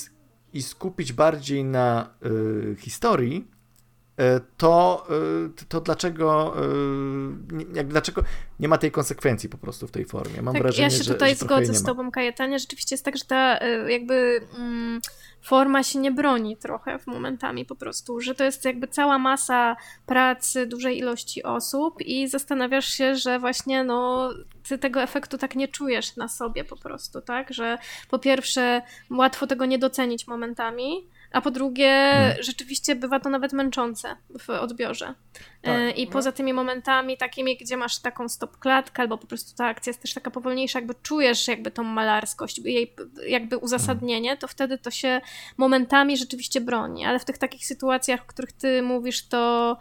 i 0.58 0.64
skupić 0.64 1.14
bardziej 1.14 1.64
na 1.64 2.10
y, 2.26 2.76
historii, 2.80 3.48
to, 4.58 5.08
y, 5.62 5.66
to 5.70 5.82
dlaczego, 5.82 6.56
y, 7.62 7.66
jak, 7.74 7.88
dlaczego 7.88 8.24
nie 8.60 8.68
ma 8.68 8.78
tej 8.78 8.92
konsekwencji 8.92 9.50
po 9.50 9.58
prostu 9.58 9.88
w 9.88 9.92
tej 9.92 10.06
formie? 10.06 10.42
Mam 10.42 10.54
tak, 10.54 10.64
wrażenie, 10.64 10.84
ja 10.84 10.90
się 10.90 11.04
że, 11.04 11.14
tutaj 11.14 11.30
że 11.30 11.36
zgodzę 11.36 11.74
z 11.74 11.84
tobą, 11.84 12.12
Kajetanie. 12.12 12.60
Rzeczywiście 12.60 12.94
jest 12.94 13.06
tak, 13.06 13.18
że 13.18 13.26
ta 13.26 13.58
jakby 13.88 14.42
mm, 14.58 15.02
forma 15.42 15.84
się 15.84 16.00
nie 16.00 16.12
broni 16.12 16.58
trochę 16.58 17.00
w 17.00 17.08
momentami 17.08 17.66
po 17.66 17.76
prostu, 17.76 18.22
że 18.22 18.36
to 18.36 18.44
jest 18.44 18.66
jakby 18.66 18.88
cała 18.88 19.20
masa 19.20 19.76
pracy 20.06 20.66
dużej 20.66 20.98
ilości 20.98 21.44
osób 21.44 22.02
i 22.02 22.28
zastanawiasz 22.28 22.90
się, 22.90 23.16
że 23.16 23.40
właśnie 23.40 23.84
no 23.84 24.30
ty 24.70 24.78
tego 24.78 25.02
efektu 25.02 25.38
tak 25.38 25.56
nie 25.56 25.68
czujesz 25.68 26.16
na 26.16 26.28
sobie 26.28 26.64
po 26.64 26.78
prostu, 26.78 27.22
tak? 27.22 27.54
Że 27.54 27.78
po 28.10 28.20
pierwsze 28.20 28.82
łatwo 29.12 29.48
tego 29.48 29.66
nie 29.66 29.80
docenić 29.80 30.28
momentami, 30.28 31.08
a 31.32 31.42
po 31.42 31.52
drugie, 31.52 32.12
hmm. 32.14 32.44
rzeczywiście 32.44 32.96
bywa 32.96 33.20
to 33.20 33.30
nawet 33.30 33.54
męczące 33.54 34.16
w 34.40 34.50
odbiorze. 34.50 35.14
Tak, 35.62 35.76
e, 35.76 35.92
I 35.92 36.06
no. 36.06 36.12
poza 36.12 36.32
tymi 36.32 36.54
momentami 36.54 37.18
takimi, 37.18 37.58
gdzie 37.58 37.78
masz 37.78 38.00
taką 38.00 38.30
stop 38.30 38.58
klatkę, 38.58 39.02
albo 39.02 39.18
po 39.18 39.28
prostu 39.28 39.58
ta 39.58 39.66
akcja 39.66 39.90
jest 39.90 40.02
też 40.02 40.14
taka 40.14 40.32
powolniejsza, 40.32 40.80
jakby 40.80 40.96
czujesz 40.96 41.48
jakby 41.48 41.72
tą 41.72 41.84
malarskość, 41.84 42.60
jej 42.60 42.96
jakby 43.28 43.58
uzasadnienie, 43.58 44.30
hmm. 44.30 44.40
to 44.40 44.48
wtedy 44.48 44.78
to 44.78 44.92
się 44.92 45.22
momentami 45.58 46.18
rzeczywiście 46.18 46.62
broni. 46.62 47.06
Ale 47.06 47.20
w 47.20 47.26
tych 47.26 47.38
takich 47.38 47.66
sytuacjach, 47.66 48.22
o 48.22 48.26
których 48.26 48.52
ty 48.52 48.82
mówisz, 48.82 49.28
to 49.28 49.78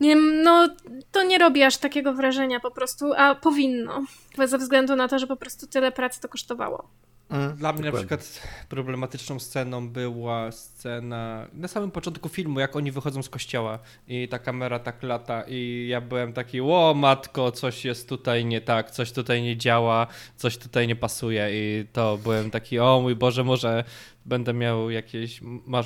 nie, 0.00 0.16
no, 0.16 0.68
to 1.12 1.22
nie 1.22 1.38
robi 1.38 1.62
aż 1.62 1.76
takiego 1.76 2.14
wrażenia 2.14 2.60
po 2.60 2.70
prostu, 2.70 3.12
a 3.16 3.34
powinno. 3.34 4.04
Ze 4.44 4.58
względu 4.58 4.96
na 4.96 5.08
to, 5.08 5.18
że 5.18 5.26
po 5.26 5.36
prostu 5.36 5.66
tyle 5.66 5.92
pracy 5.92 6.20
to 6.20 6.28
kosztowało. 6.28 6.88
Mm, 7.30 7.56
Dla 7.56 7.72
mnie 7.72 7.82
na 7.82 7.92
przykład 7.92 8.42
problematyczną 8.68 9.38
sceną 9.38 9.88
była 9.88 10.52
scena 10.52 11.46
na 11.52 11.68
samym 11.68 11.90
początku 11.90 12.28
filmu, 12.28 12.60
jak 12.60 12.76
oni 12.76 12.92
wychodzą 12.92 13.22
z 13.22 13.28
kościoła 13.28 13.78
i 14.08 14.28
ta 14.28 14.38
kamera 14.38 14.78
tak 14.78 15.02
lata 15.02 15.44
i 15.48 15.86
ja 15.90 16.00
byłem 16.00 16.32
taki, 16.32 16.60
o 16.60 16.94
matko, 16.96 17.52
coś 17.52 17.84
jest 17.84 18.08
tutaj 18.08 18.44
nie 18.44 18.60
tak, 18.60 18.90
coś 18.90 19.12
tutaj 19.12 19.42
nie 19.42 19.56
działa, 19.56 20.06
coś 20.36 20.58
tutaj 20.58 20.88
nie 20.88 20.96
pasuje. 20.96 21.48
I 21.52 21.86
to 21.92 22.18
byłem 22.22 22.50
taki, 22.50 22.78
o 22.78 23.00
mój 23.02 23.14
Boże, 23.16 23.44
może 23.44 23.84
będę 24.24 24.54
miał 24.54 24.90
jakieś, 24.90 25.40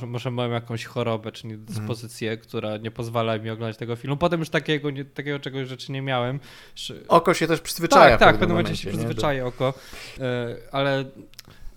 może 0.07 0.31
mam 0.31 0.53
jakąś 0.53 0.85
chorobę 0.85 1.33
czy 1.33 1.47
niedyspozycję, 1.47 2.31
mm. 2.31 2.43
która 2.43 2.77
nie 2.77 2.91
pozwala 2.91 3.39
mi 3.39 3.51
oglądać 3.51 3.77
tego 3.77 3.97
filmu. 3.97 4.17
Potem 4.17 4.41
już 4.41 4.49
takiego, 4.51 4.91
nie, 4.91 5.05
takiego 5.05 5.39
czegoś 5.39 5.69
rzeczy 5.69 5.93
nie 5.93 6.03
miałem. 6.03 6.41
Oko 7.09 7.35
się 7.35 7.47
też 7.47 7.61
przyzwyczaja. 7.61 8.11
Tak, 8.11 8.21
tak, 8.21 8.37
w 8.37 8.39
pewnym 8.39 8.57
momencie 8.57 8.77
się 8.77 8.91
przyzwyczaja 8.91 9.47
oko, 9.47 9.75
e, 10.21 10.57
ale 10.73 11.05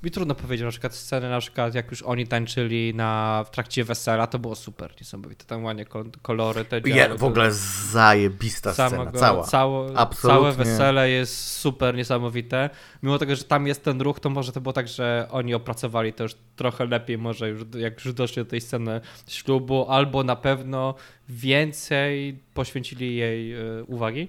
mi 0.04 0.12
trudno 0.12 0.36
powiedzieć, 0.36 0.66
na 0.66 0.72
przykład 0.72 0.96
sceny, 0.96 1.30
na 1.30 1.40
przykład 1.40 1.76
jak 1.76 1.92
już 1.92 2.04
oni 2.04 2.28
tańczyli 2.28 2.94
na, 2.96 3.44
w 3.48 3.52
trakcie 3.52 3.84
wesela, 3.84 4.28
to 4.28 4.40
było 4.40 4.56
super, 4.56 4.94
niesamowite, 5.00 5.46
tam 5.46 5.64
ładnie 5.64 5.86
kolory, 6.22 6.66
te 6.66 6.82
działy, 6.82 7.18
W 7.18 7.24
ogóle 7.24 7.52
zajebista 7.92 8.74
scena, 8.74 9.12
cała. 9.12 9.44
Cało, 9.44 9.90
całe 10.22 10.52
wesele 10.52 11.10
jest 11.10 11.52
super 11.52 11.96
niesamowite, 11.96 12.70
mimo 13.04 13.18
tego, 13.18 13.36
że 13.36 13.44
tam 13.44 13.68
jest 13.68 13.84
ten 13.84 14.02
ruch, 14.02 14.20
to 14.20 14.30
może 14.30 14.52
to 14.52 14.62
było 14.62 14.74
tak, 14.74 14.88
że 14.88 15.28
oni 15.32 15.54
opracowali 15.54 16.14
to 16.14 16.24
już 16.24 16.36
trochę 16.56 16.86
lepiej, 16.86 17.18
może 17.18 17.50
już 17.50 17.62
jak 17.78 18.06
już 18.06 18.14
doszli 18.14 18.44
do 18.44 18.50
tej 18.50 18.62
sceny 18.62 19.02
ślubu, 19.28 19.86
albo 19.90 20.24
na 20.24 20.36
pewno 20.36 20.96
więcej 21.30 22.40
poświęcili 22.54 23.16
jej 23.16 23.54
e, 23.54 23.84
uwagi. 23.84 24.28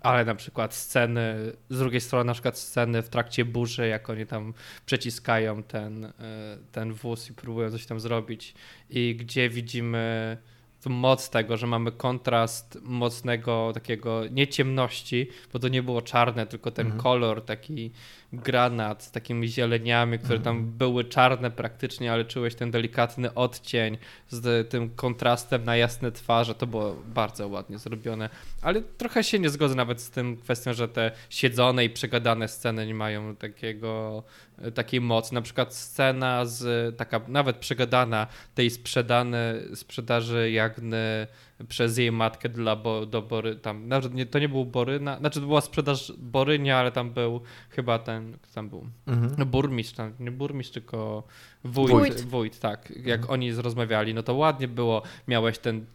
Ale 0.00 0.24
na 0.24 0.34
przykład 0.34 0.74
sceny, 0.74 1.52
z 1.70 1.78
drugiej 1.78 2.00
strony 2.00 2.24
na 2.24 2.32
przykład 2.32 2.58
sceny 2.58 3.02
w 3.02 3.08
trakcie 3.08 3.44
burzy, 3.44 3.88
jak 3.88 4.10
oni 4.10 4.26
tam 4.26 4.54
przeciskają 4.86 5.62
ten, 5.62 6.04
e, 6.04 6.12
ten 6.72 6.92
wóz 6.92 7.30
i 7.30 7.34
próbują 7.34 7.70
coś 7.70 7.86
tam 7.86 8.00
zrobić 8.00 8.54
i 8.90 9.16
gdzie 9.16 9.48
widzimy 9.50 10.36
moc 10.86 11.30
tego, 11.30 11.56
że 11.56 11.66
mamy 11.66 11.92
kontrast 11.92 12.78
mocnego 12.82 13.70
takiego, 13.74 14.22
nie 14.30 14.48
ciemności, 14.48 15.28
bo 15.52 15.58
to 15.58 15.68
nie 15.68 15.82
było 15.82 16.02
czarne, 16.02 16.46
tylko 16.46 16.70
ten 16.70 16.86
mhm. 16.86 17.02
kolor 17.02 17.44
taki 17.44 17.90
granat 18.32 19.02
z 19.02 19.10
takimi 19.10 19.48
zieleniami, 19.48 20.18
które 20.18 20.38
tam 20.38 20.56
mhm. 20.56 20.76
były 20.78 21.04
czarne 21.04 21.50
praktycznie, 21.50 22.12
ale 22.12 22.24
czułeś 22.24 22.54
ten 22.54 22.70
delikatny 22.70 23.34
odcień 23.34 23.98
z 24.28 24.70
tym 24.70 24.90
kontrastem 24.90 25.64
na 25.64 25.76
jasne 25.76 26.12
twarze. 26.12 26.54
To 26.54 26.66
było 26.66 26.96
bardzo 27.06 27.48
ładnie 27.48 27.78
zrobione, 27.78 28.28
ale 28.62 28.82
trochę 28.82 29.24
się 29.24 29.38
nie 29.38 29.50
zgodzę 29.50 29.74
nawet 29.74 30.00
z 30.00 30.10
tym 30.10 30.36
kwestią, 30.36 30.72
że 30.72 30.88
te 30.88 31.10
siedzone 31.30 31.84
i 31.84 31.90
przegadane 31.90 32.48
sceny 32.48 32.86
nie 32.86 32.94
mają 32.94 33.36
takiego, 33.36 34.22
takiej 34.74 35.00
mocy. 35.00 35.34
Na 35.34 35.42
przykład 35.42 35.74
scena 35.74 36.44
z 36.44 36.96
taka 36.96 37.20
nawet 37.28 37.56
przegadana 37.56 38.26
tej 38.54 38.70
sprzedane, 38.70 39.54
sprzedaży 39.74 40.50
Jagny 40.50 41.26
przez 41.68 41.98
jej 41.98 42.12
matkę 42.12 42.48
dla 42.48 42.76
bo, 42.76 43.06
do 43.06 43.22
Bory, 43.22 43.56
tam, 43.56 43.88
nawet 43.88 44.14
nie, 44.14 44.26
to 44.26 44.38
nie 44.38 44.48
był 44.48 44.64
Boryna, 44.64 45.18
znaczy 45.18 45.40
to 45.40 45.46
była 45.46 45.60
sprzedaż 45.60 46.12
Borynia, 46.18 46.78
ale 46.78 46.92
tam 46.92 47.10
był 47.10 47.40
chyba 47.70 47.98
ten, 47.98 48.38
kto 48.42 48.54
tam 48.54 48.68
był, 48.68 48.86
mhm. 49.06 49.48
burmistrz, 49.48 49.94
tam, 49.94 50.12
nie 50.20 50.30
burmistrz, 50.30 50.72
tylko 50.72 51.22
wójt, 51.64 51.90
wójt, 51.90 52.20
wójt 52.20 52.58
tak, 52.58 52.92
jak 53.04 53.20
mhm. 53.20 53.30
oni 53.30 53.52
rozmawiali, 53.52 54.14
no 54.14 54.22
to 54.22 54.34
ładnie 54.34 54.68
było, 54.68 55.02
miałeś 55.28 55.58
ten, 55.58 55.86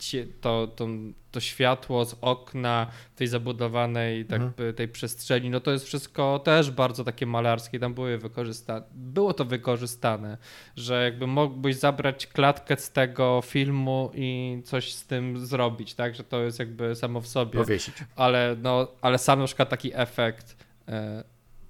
to, 0.42 0.68
to, 0.68 0.88
to 1.32 1.40
światło 1.40 2.06
z 2.06 2.16
okna 2.22 2.88
tej 3.16 3.28
zabudowanej 3.28 4.26
tak, 4.26 4.42
mhm. 4.42 4.74
tej 4.74 4.88
przestrzeni, 4.88 5.50
no 5.50 5.60
to 5.60 5.72
jest 5.72 5.86
wszystko 5.86 6.40
też 6.40 6.72
bardzo 6.72 7.04
takie 7.04 7.26
malarskie, 7.26 7.80
tam 7.80 7.94
były 7.94 8.18
wykorzystane, 8.18 8.86
było 8.94 9.34
to 9.34 9.46
wykorzystane, 9.46 10.38
że 10.76 11.04
jakby 11.04 11.28
mógłbyś 11.28 11.76
zabrać 11.76 12.28
klatkę 12.28 12.78
z 12.78 12.92
tego 12.92 13.42
filmu 13.46 14.12
i 14.14 14.62
coś 14.66 14.94
z 14.94 15.08
tym 15.08 15.46
zrobić, 15.46 15.94
tak, 15.94 16.16
że 16.16 16.24
to 16.24 16.44
jest 16.44 16.60
jakby 16.60 16.96
samo 16.96 17.22
w 17.22 17.28
sobie. 17.28 17.60
Powiesić. 17.60 17.96
Ale, 18.16 18.56
no, 18.62 18.88
ale 19.02 19.18
sam 19.18 19.40
na 19.40 19.46
przykład 19.46 19.70
taki 19.70 19.92
efekt 19.94 20.66
e, 20.88 21.24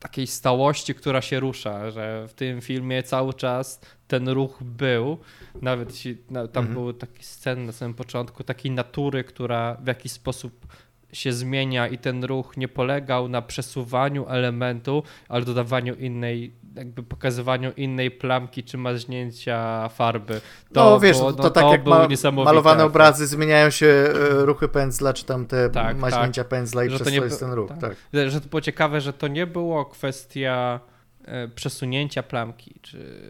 takiej 0.07 0.27
stałości, 0.27 0.95
która 0.95 1.21
się 1.21 1.39
rusza, 1.39 1.91
że 1.91 2.27
w 2.27 2.33
tym 2.33 2.61
filmie 2.61 3.03
cały 3.03 3.33
czas 3.33 3.79
ten 4.07 4.29
ruch 4.29 4.63
był, 4.63 5.17
nawet 5.61 5.91
jeśli 5.91 6.17
no, 6.29 6.47
tam 6.47 6.63
mhm. 6.63 6.73
były 6.73 6.93
takie 6.93 7.23
sceny 7.23 7.65
na 7.65 7.71
samym 7.71 7.93
początku, 7.93 8.43
takiej 8.43 8.71
natury, 8.71 9.23
która 9.23 9.75
w 9.75 9.87
jakiś 9.87 10.11
sposób 10.11 10.67
się 11.13 11.33
zmienia 11.33 11.87
i 11.87 11.97
ten 11.97 12.23
ruch 12.23 12.57
nie 12.57 12.67
polegał 12.67 13.27
na 13.27 13.41
przesuwaniu 13.41 14.25
elementu, 14.29 15.03
ale 15.29 15.45
dodawaniu 15.45 15.95
innej, 15.95 16.53
jakby 16.75 17.03
pokazywaniu 17.03 17.71
innej 17.77 18.11
plamki 18.11 18.63
czy 18.63 18.77
maźnięcia 18.77 19.89
farby. 19.89 20.41
To 20.73 20.89
no 20.89 20.99
wiesz, 20.99 21.17
było, 21.17 21.31
no, 21.31 21.37
to, 21.37 21.49
tak 21.49 21.63
to 21.63 21.71
jak 21.71 21.85
ma, 21.85 22.07
malowane 22.43 22.85
obrazy 22.85 23.27
zmieniają 23.27 23.69
się 23.69 23.85
e, 23.85 24.45
ruchy 24.45 24.67
pędzla, 24.67 25.13
czy 25.13 25.25
tam 25.25 25.45
te 25.45 25.69
tak, 25.69 25.97
maźnięcia 25.97 26.41
tak. 26.41 26.49
pędzla 26.49 26.83
i 26.83 26.89
że 26.89 26.95
przez 26.95 27.07
to, 27.07 27.11
nie, 27.11 27.17
jest 27.17 27.39
ten 27.39 27.51
ruch. 27.51 27.69
Tak. 27.69 27.79
tak. 27.79 27.95
Że 28.29 28.41
to 28.41 28.49
było 28.49 28.61
ciekawe, 28.61 29.01
że 29.01 29.13
to 29.13 29.27
nie 29.27 29.47
było 29.47 29.85
kwestia 29.85 30.79
e, 31.25 31.47
przesunięcia 31.47 32.23
plamki, 32.23 32.79
czy 32.81 33.21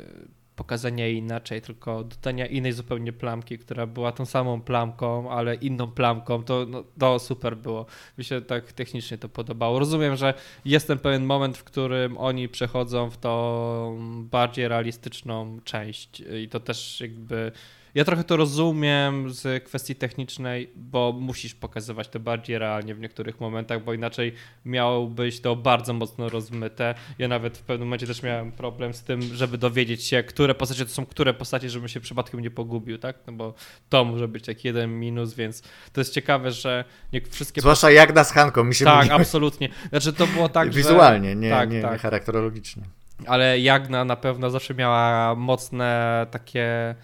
pokazania 0.58 1.06
jej 1.06 1.16
inaczej, 1.16 1.62
tylko 1.62 2.04
dodania 2.04 2.46
innej 2.46 2.74
zupełnie 2.74 3.14
plamki, 3.14 3.58
która 3.58 3.88
była 3.88 4.12
tą 4.12 4.26
samą 4.26 4.62
plamką, 4.62 5.32
ale 5.32 5.56
inną 5.56 5.88
plamką, 5.92 6.44
to, 6.44 6.66
no, 6.70 6.84
to 7.00 7.20
super 7.20 7.58
było. 7.58 7.86
Mi 8.18 8.24
się 8.24 8.42
tak 8.42 8.74
technicznie 8.74 9.18
to 9.18 9.30
podobało. 9.30 9.80
Rozumiem, 9.80 10.16
że 10.16 10.34
jest 10.66 10.88
ten 10.88 11.00
pewien 11.00 11.26
moment, 11.26 11.58
w 11.58 11.64
którym 11.64 12.18
oni 12.18 12.50
przechodzą 12.50 13.10
w 13.10 13.18
tą 13.18 13.98
bardziej 14.32 14.68
realistyczną 14.68 15.60
część 15.64 16.24
i 16.44 16.50
to 16.50 16.60
też 16.60 17.02
jakby 17.02 17.52
ja 17.98 18.06
trochę 18.06 18.24
to 18.24 18.38
rozumiem 18.38 19.30
z 19.30 19.64
kwestii 19.64 19.96
technicznej, 19.96 20.72
bo 20.76 21.14
musisz 21.20 21.56
pokazywać 21.56 22.08
to 22.10 22.20
bardziej 22.20 22.58
realnie 22.60 22.96
w 22.96 23.00
niektórych 23.00 23.40
momentach, 23.40 23.84
bo 23.84 23.94
inaczej 23.94 24.34
miałbyś 24.66 25.42
to 25.42 25.56
bardzo 25.56 25.94
mocno 25.94 26.30
rozmyte. 26.30 26.96
Ja 27.20 27.28
nawet 27.28 27.58
w 27.58 27.62
pewnym 27.62 27.88
momencie 27.88 28.08
też 28.08 28.24
miałem 28.24 28.52
problem 28.52 28.94
z 28.94 29.04
tym, 29.04 29.22
żeby 29.22 29.58
dowiedzieć 29.58 30.04
się, 30.04 30.24
które 30.24 30.56
postacie 30.56 30.86
to 30.86 30.92
są 30.92 31.06
które 31.06 31.34
postacie, 31.34 31.70
żebym 31.70 31.90
się 31.90 32.00
przypadkiem 32.00 32.40
nie 32.40 32.52
pogubił, 32.52 32.98
tak? 32.98 33.16
No 33.28 33.34
bo 33.34 33.54
to 33.90 34.06
może 34.06 34.28
być 34.28 34.46
taki 34.46 34.68
jeden 34.68 35.00
minus, 35.00 35.34
więc 35.34 35.62
to 35.94 36.02
jest 36.02 36.14
ciekawe, 36.14 36.52
że 36.52 36.86
nie 37.14 37.22
wszystkie... 37.22 37.62
Zwłaszcza 37.62 37.92
jak 37.92 38.16
na 38.16 38.24
z 38.24 38.32
Hanką 38.32 38.64
mi 38.64 38.76
się 38.76 38.86
Tak, 38.86 39.04
mówi. 39.06 39.22
absolutnie. 39.22 39.70
Znaczy 39.90 40.14
to 40.14 40.28
było 40.28 40.50
tak, 40.50 40.74
Wizualnie, 40.74 41.30
że... 41.30 41.36
nie, 41.36 41.50
tak, 41.50 41.72
nie, 41.72 41.82
tak. 41.82 41.92
nie 41.92 41.98
charakterologicznie. 41.98 42.84
Ale 43.26 43.60
Jagna 43.60 44.06
na 44.06 44.16
pewno 44.16 44.50
zawsze 44.50 44.74
miała 44.74 45.36
mocne 45.36 46.28
takie 46.32 46.96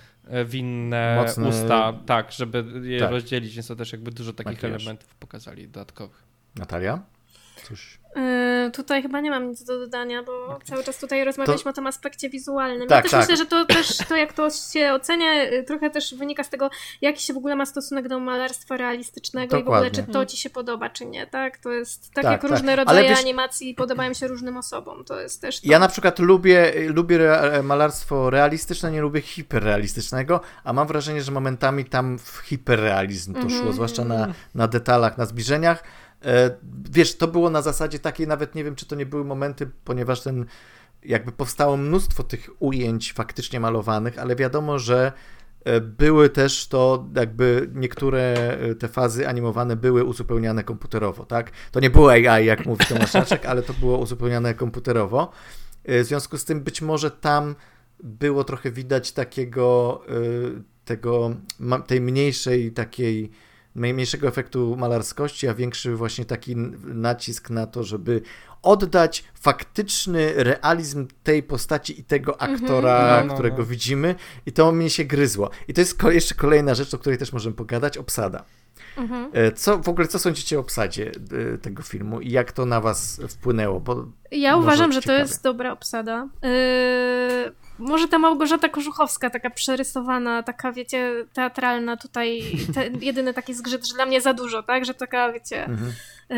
winne 0.45 1.15
Mocny... 1.23 1.47
usta, 1.47 1.93
tak, 2.05 2.31
żeby 2.31 2.65
je 2.83 2.99
tak. 2.99 3.11
rozdzielić, 3.11 3.55
więc 3.55 3.67
to 3.67 3.75
też 3.75 3.91
jakby 3.91 4.11
dużo 4.11 4.33
takich 4.33 4.53
Makijaż. 4.53 4.81
elementów 4.81 5.15
pokazali 5.15 5.67
dodatkowych. 5.67 6.23
Natalia? 6.55 6.99
Coś? 7.63 7.99
Yy, 8.15 8.71
tutaj 8.71 9.01
chyba 9.01 9.19
nie 9.19 9.29
mam 9.29 9.49
nic 9.49 9.63
do 9.63 9.79
dodania, 9.79 10.23
bo 10.23 10.45
okay. 10.45 10.59
cały 10.65 10.83
czas 10.83 10.97
tutaj 10.97 11.25
rozmawialiśmy 11.25 11.63
to... 11.63 11.69
o 11.69 11.73
tym 11.73 11.87
aspekcie 11.87 12.29
wizualnym. 12.29 12.87
Tak, 12.87 12.97
ja 12.97 13.01
też 13.01 13.11
tak. 13.11 13.19
myślę, 13.19 13.37
że 13.37 13.45
to 13.45 13.65
też, 13.65 13.97
to 14.09 14.15
jak 14.15 14.33
to 14.33 14.49
się 14.49 14.93
ocenia, 14.93 15.43
y, 15.43 15.63
trochę 15.63 15.89
też 15.89 16.15
wynika 16.15 16.43
z 16.43 16.49
tego, 16.49 16.69
jaki 17.01 17.23
się 17.23 17.33
w 17.33 17.37
ogóle 17.37 17.55
ma 17.55 17.65
stosunek 17.65 18.07
do 18.07 18.19
malarstwa 18.19 18.77
realistycznego 18.77 19.57
Dokładnie. 19.57 19.87
i 19.87 19.91
w 19.91 19.93
ogóle, 19.93 20.05
czy 20.05 20.13
to 20.13 20.25
ci 20.25 20.37
się 20.37 20.49
podoba, 20.49 20.89
czy 20.89 21.05
nie, 21.05 21.27
tak? 21.27 21.57
To 21.57 21.71
jest 21.71 22.13
tak, 22.13 22.23
tak 22.23 22.31
jak 22.31 22.41
tak. 22.41 22.51
różne 22.51 22.75
rodzaje 22.75 23.09
wiesz... 23.09 23.19
animacji 23.19 23.75
podobają 23.75 24.13
się 24.13 24.27
różnym 24.27 24.57
osobom, 24.57 25.03
to 25.03 25.19
jest 25.19 25.41
też 25.41 25.61
to. 25.61 25.67
Ja 25.69 25.79
na 25.79 25.87
przykład 25.87 26.19
lubię, 26.19 26.73
lubię 26.87 27.19
malarstwo 27.63 28.29
realistyczne, 28.29 28.91
nie 28.91 29.01
lubię 29.01 29.21
hiperrealistycznego, 29.21 30.41
a 30.63 30.73
mam 30.73 30.87
wrażenie, 30.87 31.21
że 31.21 31.31
momentami 31.31 31.85
tam 31.85 32.19
w 32.19 32.37
hiperrealizm 32.37 33.33
to 33.33 33.39
mm 33.39 33.51
-hmm. 33.51 33.61
szło, 33.61 33.73
zwłaszcza 33.73 34.05
na, 34.05 34.27
na 34.55 34.67
detalach, 34.67 35.17
na 35.17 35.25
zbliżeniach. 35.25 35.83
E, 36.25 36.51
wiesz, 36.91 37.17
to 37.17 37.27
było 37.27 37.49
na 37.49 37.61
zasadzie 37.61 37.99
takiej, 37.99 38.27
nawet 38.27 38.55
nie 38.55 38.63
wiem, 38.63 38.75
czy 38.75 38.85
to 38.85 38.95
nie 38.95 39.05
były 39.05 39.23
momenty, 39.23 39.69
ponieważ 39.83 40.21
ten 40.21 40.45
jakby 41.03 41.31
powstało 41.31 41.77
mnóstwo 41.77 42.23
tych 42.23 42.49
ujęć 42.59 43.13
faktycznie 43.13 43.59
malowanych, 43.59 44.19
ale 44.19 44.35
wiadomo, 44.35 44.79
że 44.79 45.11
e, 45.65 45.81
były 45.81 46.29
też 46.29 46.67
to 46.67 47.07
jakby 47.15 47.69
niektóre 47.73 48.19
e, 48.19 48.75
te 48.75 48.87
fazy 48.87 49.27
animowane 49.27 49.75
były 49.75 50.03
uzupełniane 50.03 50.63
komputerowo, 50.63 51.25
tak? 51.25 51.51
To 51.71 51.79
nie 51.79 51.89
było 51.89 52.11
AI, 52.11 52.45
jak 52.45 52.65
mówi 52.65 52.85
Tomaszczak, 52.85 53.45
ale 53.51 53.61
to 53.61 53.73
było 53.73 53.97
uzupełniane 53.97 54.53
komputerowo. 54.53 55.31
W 55.85 56.03
związku 56.03 56.37
z 56.37 56.45
tym 56.45 56.61
być 56.61 56.81
może 56.81 57.11
tam 57.11 57.55
było 58.03 58.43
trochę 58.43 58.71
widać 58.71 59.11
takiego 59.11 60.01
tego, 60.85 61.35
tej 61.87 62.01
mniejszej 62.01 62.71
takiej 62.71 63.31
mniejszego 63.75 64.27
efektu 64.27 64.75
malarskości, 64.77 65.47
a 65.47 65.53
większy 65.53 65.95
właśnie 65.95 66.25
taki 66.25 66.55
nacisk 66.83 67.49
na 67.49 67.67
to, 67.67 67.83
żeby 67.83 68.21
oddać 68.61 69.23
faktyczny 69.33 70.33
realizm 70.35 71.07
tej 71.23 71.43
postaci 71.43 71.99
i 71.99 72.03
tego 72.03 72.33
mhm. 72.33 72.55
aktora, 72.55 72.99
mm 72.99 73.23
-hmm. 73.23 73.27
no, 73.27 73.33
którego 73.33 73.57
no. 73.57 73.63
widzimy 73.63 74.15
i 74.45 74.51
to 74.51 74.71
mnie 74.71 74.89
się 74.89 75.05
gryzło. 75.05 75.49
I 75.67 75.73
to 75.73 75.81
jest 75.81 76.03
jeszcze 76.03 76.35
kolejna 76.35 76.75
rzecz, 76.75 76.93
o 76.93 76.97
której 76.97 77.17
też 77.19 77.33
możemy 77.33 77.55
pogadać, 77.55 77.97
obsada. 77.97 78.43
Mhm. 78.97 79.29
E, 79.33 79.51
co 79.51 79.77
w 79.77 79.89
ogóle, 79.89 80.07
co 80.07 80.19
sądzicie 80.19 80.57
o 80.57 80.59
obsadzie 80.59 81.11
e, 81.53 81.57
tego 81.57 81.83
filmu 81.83 82.21
i 82.21 82.31
jak 82.31 82.51
to 82.51 82.65
na 82.65 82.81
was 82.81 83.21
wpłynęło? 83.29 83.79
Bo 83.79 84.05
ja 84.31 84.57
uważam, 84.57 84.91
że 84.91 85.01
ciekawie. 85.01 85.19
to 85.19 85.23
jest 85.23 85.43
dobra 85.43 85.71
obsada. 85.71 86.27
Yy, 86.41 87.53
może 87.79 88.07
ta 88.07 88.19
Małgorzata 88.19 88.69
Kożuchowska, 88.69 89.29
taka 89.29 89.49
przerysowana, 89.49 90.43
taka, 90.43 90.71
wiecie, 90.71 91.25
teatralna 91.33 91.97
tutaj, 91.97 92.43
te, 92.73 92.87
jedyny 92.87 93.33
taki 93.33 93.53
zgrzyt, 93.53 93.87
że 93.87 93.95
dla 93.95 94.05
mnie 94.05 94.21
za 94.21 94.33
dużo, 94.33 94.63
tak? 94.63 94.85
Że 94.85 94.93
taka, 94.93 95.31
wiecie, 95.31 95.65
mhm. 95.65 95.91
y, 96.31 96.35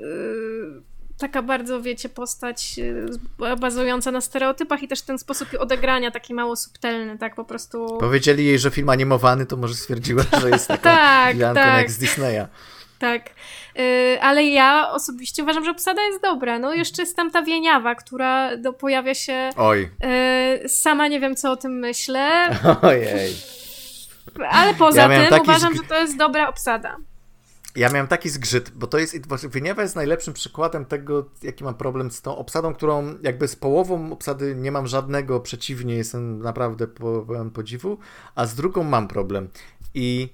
y, 0.00 0.96
taka 1.18 1.42
bardzo, 1.42 1.82
wiecie, 1.82 2.08
postać 2.08 2.78
y, 2.78 3.56
bazująca 3.56 4.10
na 4.10 4.20
stereotypach 4.20 4.82
i 4.82 4.88
też 4.88 5.02
ten 5.02 5.18
sposób 5.18 5.48
odegrania 5.58 6.10
taki 6.10 6.34
mało 6.34 6.56
subtelny, 6.56 7.18
tak? 7.18 7.34
Po 7.34 7.44
prostu... 7.44 7.98
Powiedzieli 8.00 8.44
jej, 8.44 8.58
że 8.58 8.70
film 8.70 8.88
animowany, 8.88 9.46
to 9.46 9.56
może 9.56 9.74
stwierdziła, 9.74 10.22
że 10.40 10.50
jest 10.50 10.68
taką 10.76 10.82
tak, 10.82 11.36
tak. 11.54 11.56
jak 11.56 11.90
z 11.90 11.98
Disneya. 11.98 12.46
Tak, 12.98 13.30
ale 14.20 14.44
ja 14.44 14.90
osobiście 14.92 15.42
uważam, 15.42 15.64
że 15.64 15.70
obsada 15.70 16.02
jest 16.02 16.22
dobra. 16.22 16.58
No 16.58 16.74
jeszcze 16.74 17.02
jest 17.02 17.16
tam 17.16 17.30
ta 17.30 17.42
wieniawa, 17.42 17.94
która 17.94 18.56
do, 18.56 18.72
pojawia 18.72 19.14
się. 19.14 19.50
Oj. 19.56 19.90
Yy, 20.60 20.68
sama 20.68 21.08
nie 21.08 21.20
wiem, 21.20 21.36
co 21.36 21.52
o 21.52 21.56
tym 21.56 21.78
myślę. 21.78 22.48
Ojej. 22.82 23.36
Ale 24.50 24.74
poza 24.74 25.12
ja 25.12 25.30
tym 25.30 25.40
uważam, 25.40 25.76
że 25.76 25.82
to 25.82 26.00
jest 26.00 26.16
dobra 26.16 26.48
obsada. 26.48 26.96
Ja 27.76 27.88
miałem 27.88 28.06
taki 28.06 28.28
zgrzyt, 28.28 28.70
bo 28.70 28.86
to 28.86 28.98
jest, 28.98 29.16
Wieniawa 29.48 29.82
jest 29.82 29.96
najlepszym 29.96 30.34
przykładem 30.34 30.84
tego, 30.84 31.30
jaki 31.42 31.64
mam 31.64 31.74
problem 31.74 32.10
z 32.10 32.22
tą 32.22 32.36
obsadą, 32.36 32.74
którą 32.74 33.14
jakby 33.22 33.48
z 33.48 33.56
połową 33.56 34.12
obsady 34.12 34.54
nie 34.54 34.72
mam 34.72 34.86
żadnego, 34.86 35.40
przeciwnie, 35.40 35.94
jestem 35.94 36.38
naprawdę 36.38 36.86
pełen 37.26 37.50
podziwu, 37.50 37.98
a 38.34 38.46
z 38.46 38.54
drugą 38.54 38.82
mam 38.82 39.08
problem. 39.08 39.48
I 39.94 40.28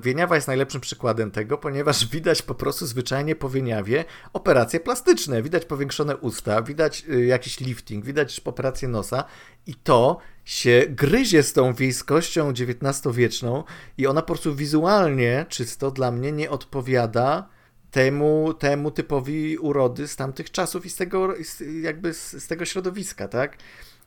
Wieniawa 0.00 0.34
jest 0.34 0.48
najlepszym 0.48 0.80
przykładem 0.80 1.30
tego, 1.30 1.58
ponieważ 1.58 2.06
widać 2.06 2.42
po 2.42 2.54
prostu 2.54 2.86
zwyczajnie 2.86 3.36
po 3.36 3.50
Wieniawie 3.50 4.04
operacje 4.32 4.80
plastyczne. 4.80 5.42
Widać 5.42 5.64
powiększone 5.64 6.16
usta, 6.16 6.62
widać 6.62 7.04
y, 7.08 7.26
jakiś 7.26 7.60
lifting, 7.60 8.04
widać 8.04 8.40
operację 8.44 8.88
nosa 8.88 9.24
i 9.66 9.74
to 9.74 10.18
się 10.44 10.82
gryzie 10.88 11.42
z 11.42 11.52
tą 11.52 11.74
wiejskością 11.74 12.50
XIX-wieczną 12.50 13.64
i 13.98 14.06
ona 14.06 14.22
po 14.22 14.26
prostu 14.26 14.54
wizualnie, 14.54 15.46
czysto 15.48 15.90
dla 15.90 16.10
mnie, 16.10 16.32
nie 16.32 16.50
odpowiada 16.50 17.48
temu, 17.90 18.54
temu 18.54 18.90
typowi 18.90 19.58
urody 19.58 20.08
z 20.08 20.16
tamtych 20.16 20.50
czasów 20.50 20.86
i 20.86 20.90
z 20.90 20.96
tego, 20.96 21.34
jakby 21.82 22.14
z, 22.14 22.32
z 22.32 22.46
tego 22.46 22.64
środowiska, 22.64 23.28
tak? 23.28 23.56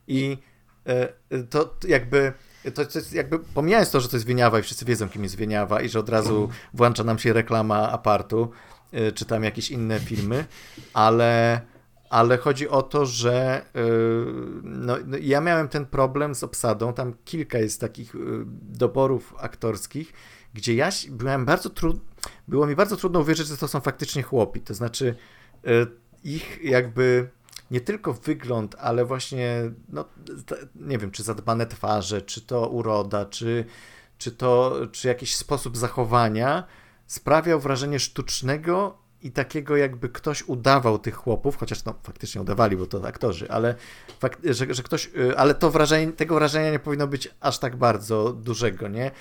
I 0.07 0.37
e, 0.85 1.43
to 1.49 1.75
jakby 1.87 2.33
to, 2.63 2.85
to 2.85 2.99
jest 2.99 3.13
jakby, 3.13 3.39
pomijając 3.39 3.91
to, 3.91 4.01
że 4.01 4.09
to 4.09 4.15
jest 4.15 4.25
Wieniawa 4.25 4.59
i 4.59 4.61
wszyscy 4.61 4.85
wiedzą, 4.85 5.09
kim 5.09 5.23
jest 5.23 5.35
Wieniawa 5.35 5.81
i 5.81 5.89
że 5.89 5.99
od 5.99 6.09
razu 6.09 6.49
włącza 6.73 7.03
nam 7.03 7.19
się 7.19 7.33
reklama 7.33 7.91
apartu, 7.91 8.51
y, 8.93 9.11
czy 9.11 9.25
tam 9.25 9.43
jakieś 9.43 9.71
inne 9.71 9.99
filmy, 9.99 10.45
ale, 10.93 11.61
ale 12.09 12.37
chodzi 12.37 12.69
o 12.69 12.81
to, 12.81 13.05
że 13.05 13.65
y, 13.75 13.81
no, 14.63 14.97
no, 15.05 15.17
ja 15.21 15.41
miałem 15.41 15.67
ten 15.67 15.85
problem 15.85 16.35
z 16.35 16.43
obsadą, 16.43 16.93
tam 16.93 17.13
kilka 17.25 17.57
jest 17.57 17.81
takich 17.81 18.15
y, 18.15 18.19
doborów 18.61 19.35
aktorskich, 19.37 20.13
gdzie 20.53 20.75
ja 20.75 20.89
byłem 21.09 21.45
bardzo 21.45 21.69
trudno, 21.69 22.01
było 22.47 22.67
mi 22.67 22.75
bardzo 22.75 22.97
trudno 22.97 23.19
uwierzyć, 23.19 23.47
że 23.47 23.57
to 23.57 23.67
są 23.67 23.79
faktycznie 23.79 24.23
chłopi, 24.23 24.61
to 24.61 24.73
znaczy 24.73 25.15
ich 26.23 26.59
jakby 26.63 27.29
nie 27.71 27.81
tylko 27.81 28.13
wygląd, 28.13 28.75
ale 28.79 29.05
właśnie, 29.05 29.71
no, 29.89 30.05
nie 30.75 30.97
wiem, 30.97 31.11
czy 31.11 31.23
zadbane 31.23 31.65
twarze, 31.65 32.21
czy 32.21 32.41
to 32.41 32.69
uroda, 32.69 33.25
czy, 33.25 33.65
czy 34.17 34.31
to, 34.31 34.75
czy 34.91 35.07
jakiś 35.07 35.35
sposób 35.35 35.77
zachowania 35.77 36.63
sprawiał 37.07 37.59
wrażenie 37.59 37.99
sztucznego 37.99 38.97
i 39.21 39.31
takiego 39.31 39.77
jakby 39.77 40.09
ktoś 40.09 40.43
udawał 40.43 40.99
tych 40.99 41.15
chłopów, 41.15 41.57
chociaż 41.57 41.85
no 41.85 41.93
faktycznie 42.03 42.41
udawali, 42.41 42.77
bo 42.77 42.85
to 42.85 43.07
aktorzy, 43.07 43.51
ale 43.51 43.75
że, 44.43 44.73
że 44.73 44.83
ktoś, 44.83 45.09
y, 45.15 45.37
ale 45.37 45.55
to 45.55 45.71
wrażenie, 45.71 46.11
tego 46.11 46.35
wrażenia 46.35 46.71
nie 46.71 46.79
powinno 46.79 47.07
być 47.07 47.35
aż 47.39 47.59
tak 47.59 47.75
bardzo 47.75 48.33
dużego, 48.33 48.87
nie? 48.87 49.11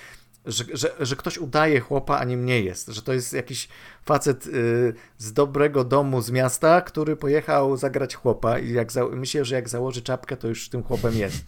Że, 0.45 0.63
że, 0.73 0.95
że 0.99 1.15
ktoś 1.15 1.37
udaje 1.37 1.79
chłopa, 1.79 2.17
a 2.17 2.23
nim 2.23 2.45
nie 2.45 2.61
jest. 2.61 2.87
Że 2.87 3.01
to 3.01 3.13
jest 3.13 3.33
jakiś 3.33 3.67
facet 4.05 4.47
y, 4.47 4.93
z 5.17 5.33
dobrego 5.33 5.83
domu 5.83 6.21
z 6.21 6.31
miasta, 6.31 6.81
który 6.81 7.15
pojechał 7.15 7.77
zagrać 7.77 8.15
chłopa 8.15 8.59
i 8.59 8.73
jak 8.73 8.91
za, 8.91 9.05
myślę, 9.05 9.45
że 9.45 9.55
jak 9.55 9.69
założy 9.69 10.01
czapkę, 10.01 10.37
to 10.37 10.47
już 10.47 10.69
tym 10.69 10.83
chłopem 10.83 11.15
jest. 11.15 11.43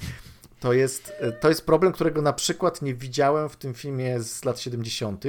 To 0.60 0.74
jest, 0.74 1.14
y, 1.24 1.32
to 1.32 1.50
jest 1.50 1.66
problem, 1.66 1.94
którego 1.94 2.22
na 2.22 2.34
przykład 2.34 2.82
nie 2.82 2.94
widziałem 2.94 3.50
w 3.50 3.56
tym 3.56 3.74
filmie 3.74 4.20
z 4.20 4.46
lat 4.46 4.60
70., 4.60 5.24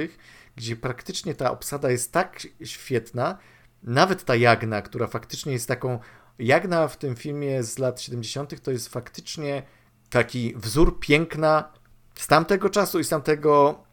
gdzie 0.55 0.75
praktycznie 0.75 1.35
ta 1.35 1.51
obsada 1.51 1.91
jest 1.91 2.11
tak 2.11 2.47
świetna, 2.63 3.37
nawet 3.83 4.23
ta 4.23 4.35
Jagna, 4.35 4.81
która 4.81 5.07
faktycznie 5.07 5.53
jest 5.53 5.67
taką. 5.67 5.99
Jagna 6.39 6.87
w 6.87 6.97
tym 6.97 7.15
filmie 7.15 7.63
z 7.63 7.79
lat 7.79 8.01
70., 8.01 8.61
to 8.61 8.71
jest 8.71 8.89
faktycznie 8.89 9.63
taki 10.09 10.53
wzór 10.55 10.99
piękna 10.99 11.73
z 12.15 12.27
tamtego 12.27 12.69
czasu 12.69 12.99
i 12.99 13.03
z 13.03 13.09
tamtego 13.09 13.83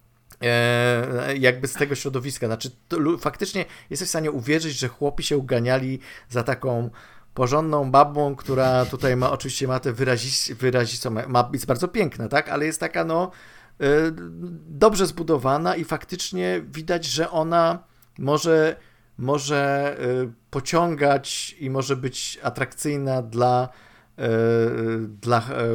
e, 0.42 1.36
jakby 1.36 1.68
z 1.68 1.72
tego 1.72 1.94
środowiska. 1.94 2.46
Znaczy, 2.46 2.70
to, 2.88 2.96
faktycznie 3.18 3.64
jesteś 3.90 4.08
w 4.08 4.10
stanie 4.10 4.30
uwierzyć, 4.30 4.78
że 4.78 4.88
chłopi 4.88 5.22
się 5.22 5.36
uganiali 5.36 6.00
za 6.28 6.42
taką 6.42 6.90
porządną 7.34 7.90
babą, 7.90 8.36
która 8.36 8.86
tutaj 8.86 9.16
ma, 9.16 9.30
oczywiście 9.30 9.68
ma 9.68 9.80
te 9.80 9.92
wyrazistą, 9.92 10.54
wyrazistą 10.54 11.10
ma, 11.10 11.50
jest 11.52 11.66
bardzo 11.66 11.88
piękna, 11.88 12.28
tak, 12.28 12.48
ale 12.48 12.66
jest 12.66 12.80
taka, 12.80 13.04
no, 13.04 13.30
e, 13.80 13.86
dobrze 14.68 15.06
zbudowana 15.06 15.76
i 15.76 15.84
faktycznie 15.84 16.62
widać, 16.72 17.04
że 17.04 17.30
ona 17.30 17.78
może, 18.18 18.76
może 19.18 19.96
e, 19.98 20.32
pociągać 20.50 21.56
i 21.58 21.70
może 21.70 21.96
być 21.96 22.38
atrakcyjna 22.42 23.22
dla 23.22 23.68
dla, 25.08 25.38
e, 25.38 25.68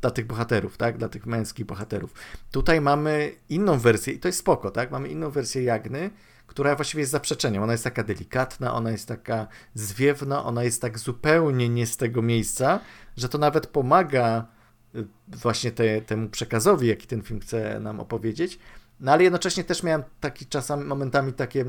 dla 0.00 0.10
tych 0.10 0.26
bohaterów, 0.26 0.76
tak? 0.76 0.98
Dla 0.98 1.08
tych 1.08 1.26
męskich 1.26 1.66
bohaterów. 1.66 2.14
Tutaj 2.50 2.80
mamy 2.80 3.32
inną 3.48 3.78
wersję 3.78 4.12
i 4.12 4.18
to 4.18 4.28
jest 4.28 4.38
spoko, 4.38 4.70
tak? 4.70 4.90
Mamy 4.90 5.08
inną 5.08 5.30
wersję 5.30 5.62
Jagny, 5.62 6.10
która 6.46 6.76
właściwie 6.76 7.00
jest 7.00 7.12
zaprzeczeniem. 7.12 7.62
Ona 7.62 7.72
jest 7.72 7.84
taka 7.84 8.02
delikatna, 8.02 8.74
ona 8.74 8.90
jest 8.90 9.08
taka 9.08 9.46
zwiewna, 9.74 10.44
ona 10.44 10.64
jest 10.64 10.82
tak 10.82 10.98
zupełnie 10.98 11.68
nie 11.68 11.86
z 11.86 11.96
tego 11.96 12.22
miejsca, 12.22 12.80
że 13.16 13.28
to 13.28 13.38
nawet 13.38 13.66
pomaga 13.66 14.46
e, 14.94 15.04
właśnie 15.28 15.72
te, 15.72 16.00
temu 16.00 16.28
przekazowi, 16.28 16.88
jaki 16.88 17.06
ten 17.06 17.22
film 17.22 17.40
chce 17.40 17.80
nam 17.80 18.00
opowiedzieć. 18.00 18.58
No 19.00 19.12
ale 19.12 19.22
jednocześnie 19.22 19.64
też 19.64 19.82
miałem 19.82 20.02
taki 20.20 20.46
czasami, 20.46 20.84
momentami 20.84 21.32
takie 21.32 21.64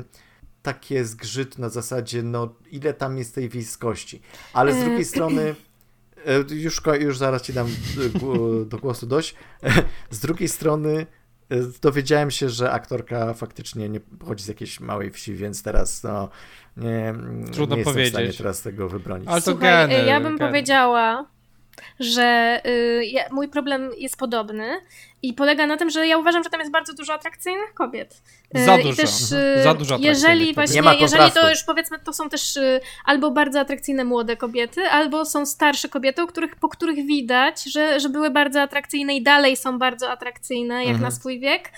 takie 0.62 1.04
zgrzyt 1.04 1.58
na 1.58 1.68
zasadzie, 1.68 2.22
no 2.22 2.54
ile 2.70 2.94
tam 2.94 3.18
jest 3.18 3.34
tej 3.34 3.48
wiejskości. 3.48 4.22
Ale 4.52 4.72
z 4.72 4.84
drugiej 4.84 5.04
strony 5.14 5.54
E, 5.54 5.54
już, 6.50 6.80
już 7.00 7.18
zaraz 7.18 7.42
ci 7.42 7.52
dam 7.52 7.66
e, 7.66 8.64
do 8.70 8.78
głosu 8.78 9.06
dość. 9.06 9.34
Z 10.10 10.20
drugiej 10.20 10.48
strony 10.48 11.06
dowiedziałem 11.82 12.30
się, 12.30 12.48
że 12.48 12.70
aktorka 12.70 13.34
faktycznie 13.34 13.88
nie 13.88 14.00
pochodzi 14.00 14.44
z 14.44 14.48
jakiejś 14.48 14.80
małej 14.80 15.10
wsi, 15.10 15.34
więc 15.34 15.62
teraz 15.62 16.02
no, 16.02 16.28
nie, 16.76 17.14
Trudno 17.52 17.76
nie 17.76 17.80
jestem 17.80 17.94
powiedzieć. 17.94 18.12
w 18.12 18.14
stanie 18.14 18.32
teraz 18.32 18.62
tego 18.62 18.88
wybronić. 18.88 19.28
Ale 19.28 19.42
to 19.42 19.50
Słuchaj, 19.50 19.88
geny, 19.88 20.06
ja 20.06 20.20
bym 20.20 20.36
geny. 20.38 20.50
powiedziała, 20.50 21.26
że 22.00 22.60
y, 22.66 23.04
ja, 23.06 23.22
mój 23.30 23.48
problem 23.48 23.90
jest 23.98 24.16
podobny 24.16 24.80
i 25.28 25.32
polega 25.32 25.66
na 25.66 25.76
tym, 25.76 25.90
że 25.90 26.06
ja 26.06 26.18
uważam, 26.18 26.44
że 26.44 26.50
tam 26.50 26.60
jest 26.60 26.72
bardzo 26.72 26.94
dużo 26.94 27.12
atrakcyjnych 27.14 27.74
kobiet. 27.74 28.22
Y, 28.58 28.64
Za 28.64 28.78
I 28.78 28.82
dużo. 28.82 28.96
też, 29.02 29.10
Mhm. 29.32 29.58
y, 29.58 29.62
Za 29.62 29.74
dużo 29.74 29.94
atrakcyjnych 29.94 30.04
Jeżeli 30.22 30.54
właśnie, 30.54 30.74
Nie 30.76 30.82
ma 30.82 30.94
jeżeli 30.94 31.32
to 31.32 31.50
już 31.50 31.62
powiedzmy, 31.64 31.98
to 31.98 32.12
są 32.12 32.28
też 32.28 32.56
y, 32.56 32.80
albo 33.04 33.30
bardzo 33.30 33.60
atrakcyjne 33.60 34.04
młode 34.04 34.36
kobiety, 34.36 34.80
albo 34.82 35.24
są 35.24 35.46
starsze 35.46 35.88
kobiety, 35.88 36.24
u 36.24 36.26
których, 36.26 36.56
po 36.56 36.68
których 36.68 37.06
widać, 37.06 37.64
że, 37.64 38.00
że 38.00 38.08
były 38.08 38.30
bardzo 38.30 38.60
atrakcyjne 38.62 39.16
i 39.16 39.22
dalej 39.22 39.56
są 39.56 39.78
bardzo 39.78 40.10
atrakcyjne, 40.10 40.74
jak 40.74 40.84
Mhm. 40.94 41.02
na 41.02 41.10
swój 41.10 41.40
wiek. 41.40 41.72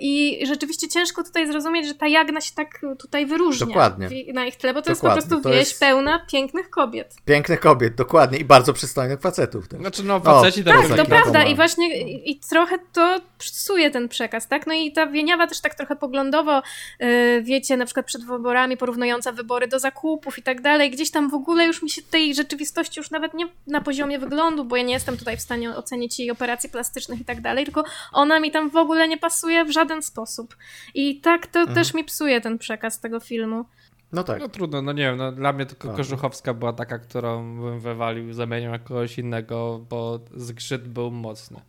I 0.00 0.40
rzeczywiście 0.46 0.88
ciężko 0.88 1.24
tutaj 1.24 1.46
zrozumieć, 1.46 1.86
że 1.86 1.94
ta 1.94 2.06
Jagna 2.08 2.40
się 2.40 2.54
tak 2.54 2.80
tutaj 2.98 3.26
wyróżnia 3.26 3.66
Dokładnie. 3.66 4.08
na 4.32 4.46
ich 4.46 4.56
tle, 4.56 4.74
bo 4.74 4.82
to 4.82 4.90
Dokładnie. 4.92 5.16
jest 5.16 5.28
po 5.28 5.34
prostu 5.34 5.42
To 5.42 5.50
wieś 5.50 5.58
jest- 5.68 5.80
pełna 5.80 6.26
pięknych 6.32 6.70
kobiet. 6.70 7.14
Pięknych 7.24 7.60
kobiet, 7.60 7.94
dokładnie, 7.94 8.38
i 8.38 8.44
bardzo 8.44 8.72
przystojnych 8.72 9.20
facetów. 9.20 9.68
Też. 9.68 9.80
Znaczy 9.80 10.02
no 10.04 10.20
faceci 10.20 10.64
to 10.64 10.70
tak, 10.70 10.88
Tak, 10.88 10.96
to 10.96 11.04
prawda 11.06 11.44
i 11.44 11.54
właśnie 11.56 11.98
i, 12.02 12.30
i 12.30 12.40
trochę 12.68 12.84
to 12.92 13.20
psuje 13.38 13.90
ten 13.90 14.08
przekaz, 14.08 14.48
tak? 14.48 14.66
No 14.66 14.72
i 14.74 14.92
ta 14.92 15.06
Wieniawa 15.06 15.46
też 15.46 15.60
tak 15.60 15.74
trochę 15.74 15.96
poglądowo, 15.96 16.62
yy, 17.00 17.42
wiecie, 17.42 17.76
na 17.76 17.84
przykład 17.84 18.06
przed 18.06 18.24
wyborami 18.24 18.76
porównująca 18.76 19.32
wybory 19.32 19.68
do 19.68 19.78
zakupów 19.78 20.38
i 20.38 20.42
tak 20.42 20.60
dalej, 20.60 20.90
gdzieś 20.90 21.10
tam 21.10 21.30
w 21.30 21.34
ogóle 21.34 21.66
już 21.66 21.82
mi 21.82 21.90
się 21.90 22.02
tej 22.02 22.34
rzeczywistości 22.34 23.00
już 23.00 23.10
nawet 23.10 23.34
nie 23.34 23.46
na 23.66 23.80
poziomie 23.80 24.18
wyglądu, 24.18 24.64
bo 24.64 24.76
ja 24.76 24.82
nie 24.82 24.94
jestem 24.94 25.16
tutaj 25.16 25.36
w 25.36 25.40
stanie 25.40 25.70
ocenić 25.76 26.18
jej 26.18 26.30
operacji 26.30 26.70
plastycznych 26.70 27.20
i 27.20 27.24
tak 27.24 27.40
dalej, 27.40 27.64
tylko 27.64 27.84
ona 28.12 28.40
mi 28.40 28.50
tam 28.50 28.70
w 28.70 28.76
ogóle 28.76 29.08
nie 29.08 29.18
pasuje 29.18 29.64
w 29.64 29.70
żaden 29.70 30.02
sposób. 30.02 30.56
I 30.94 31.20
tak 31.20 31.46
to 31.46 31.58
Mhm. 31.60 31.74
też 31.74 31.94
mi 31.94 32.04
psuje 32.04 32.40
ten 32.40 32.58
przekaz 32.58 33.00
tego 33.00 33.20
filmu. 33.20 33.64
No 34.12 34.24
tak. 34.24 34.40
No 34.40 34.48
trudno, 34.48 34.82
no 34.82 34.92
nie 34.92 35.02
wiem, 35.02 35.16
no, 35.16 35.32
dla 35.32 35.52
mnie 35.52 35.66
tylko 35.66 35.88
Tak. 35.88 35.96
Kożuchowska 35.96 36.54
była 36.54 36.72
taka, 36.72 36.98
którą 36.98 37.60
bym 37.60 37.80
wywalił, 37.80 38.32
zamienił 38.32 38.70
na 38.70 38.78
kogoś 38.78 39.18
innego, 39.18 39.80
bo 39.90 40.20
zgrzyt 40.36 40.88
był 40.88 41.10
mocny. 41.10 41.60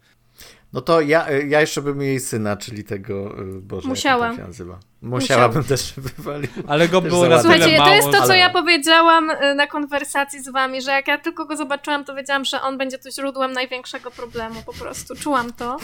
No 0.73 0.81
to 0.81 1.01
ja, 1.01 1.25
ja 1.47 1.61
jeszcze 1.61 1.81
bym 1.81 2.01
jej 2.01 2.19
syna, 2.19 2.57
czyli 2.57 2.83
tego, 2.83 3.39
y, 3.41 3.61
Boże, 3.61 3.87
Musiała. 3.87 4.35
się 4.35 4.41
nazywa. 4.47 4.79
Musiałabym 5.01 5.63
też 5.63 5.93
wywalić. 5.97 6.51
Ale 6.67 6.87
go 6.89 7.01
było 7.01 7.27
na 7.27 7.41
Słuchajcie, 7.41 7.77
mało, 7.77 7.89
to 7.89 7.95
jest 7.95 8.07
to, 8.07 8.17
co 8.17 8.23
ale- 8.23 8.37
ja 8.37 8.49
powiedziałam 8.49 9.29
y, 9.29 9.55
na 9.55 9.67
konwersacji 9.67 10.43
z 10.43 10.49
wami, 10.49 10.81
że 10.81 10.91
jak 10.91 11.07
ja 11.07 11.17
tylko 11.17 11.45
go 11.45 11.57
zobaczyłam, 11.57 12.05
to 12.05 12.15
wiedziałam, 12.15 12.45
że 12.45 12.61
on 12.61 12.77
będzie 12.77 12.97
tu 12.97 13.11
źródłem 13.11 13.51
największego 13.53 14.11
problemu, 14.11 14.55
po 14.65 14.73
prostu. 14.73 15.15
Czułam 15.15 15.53
to. 15.53 15.77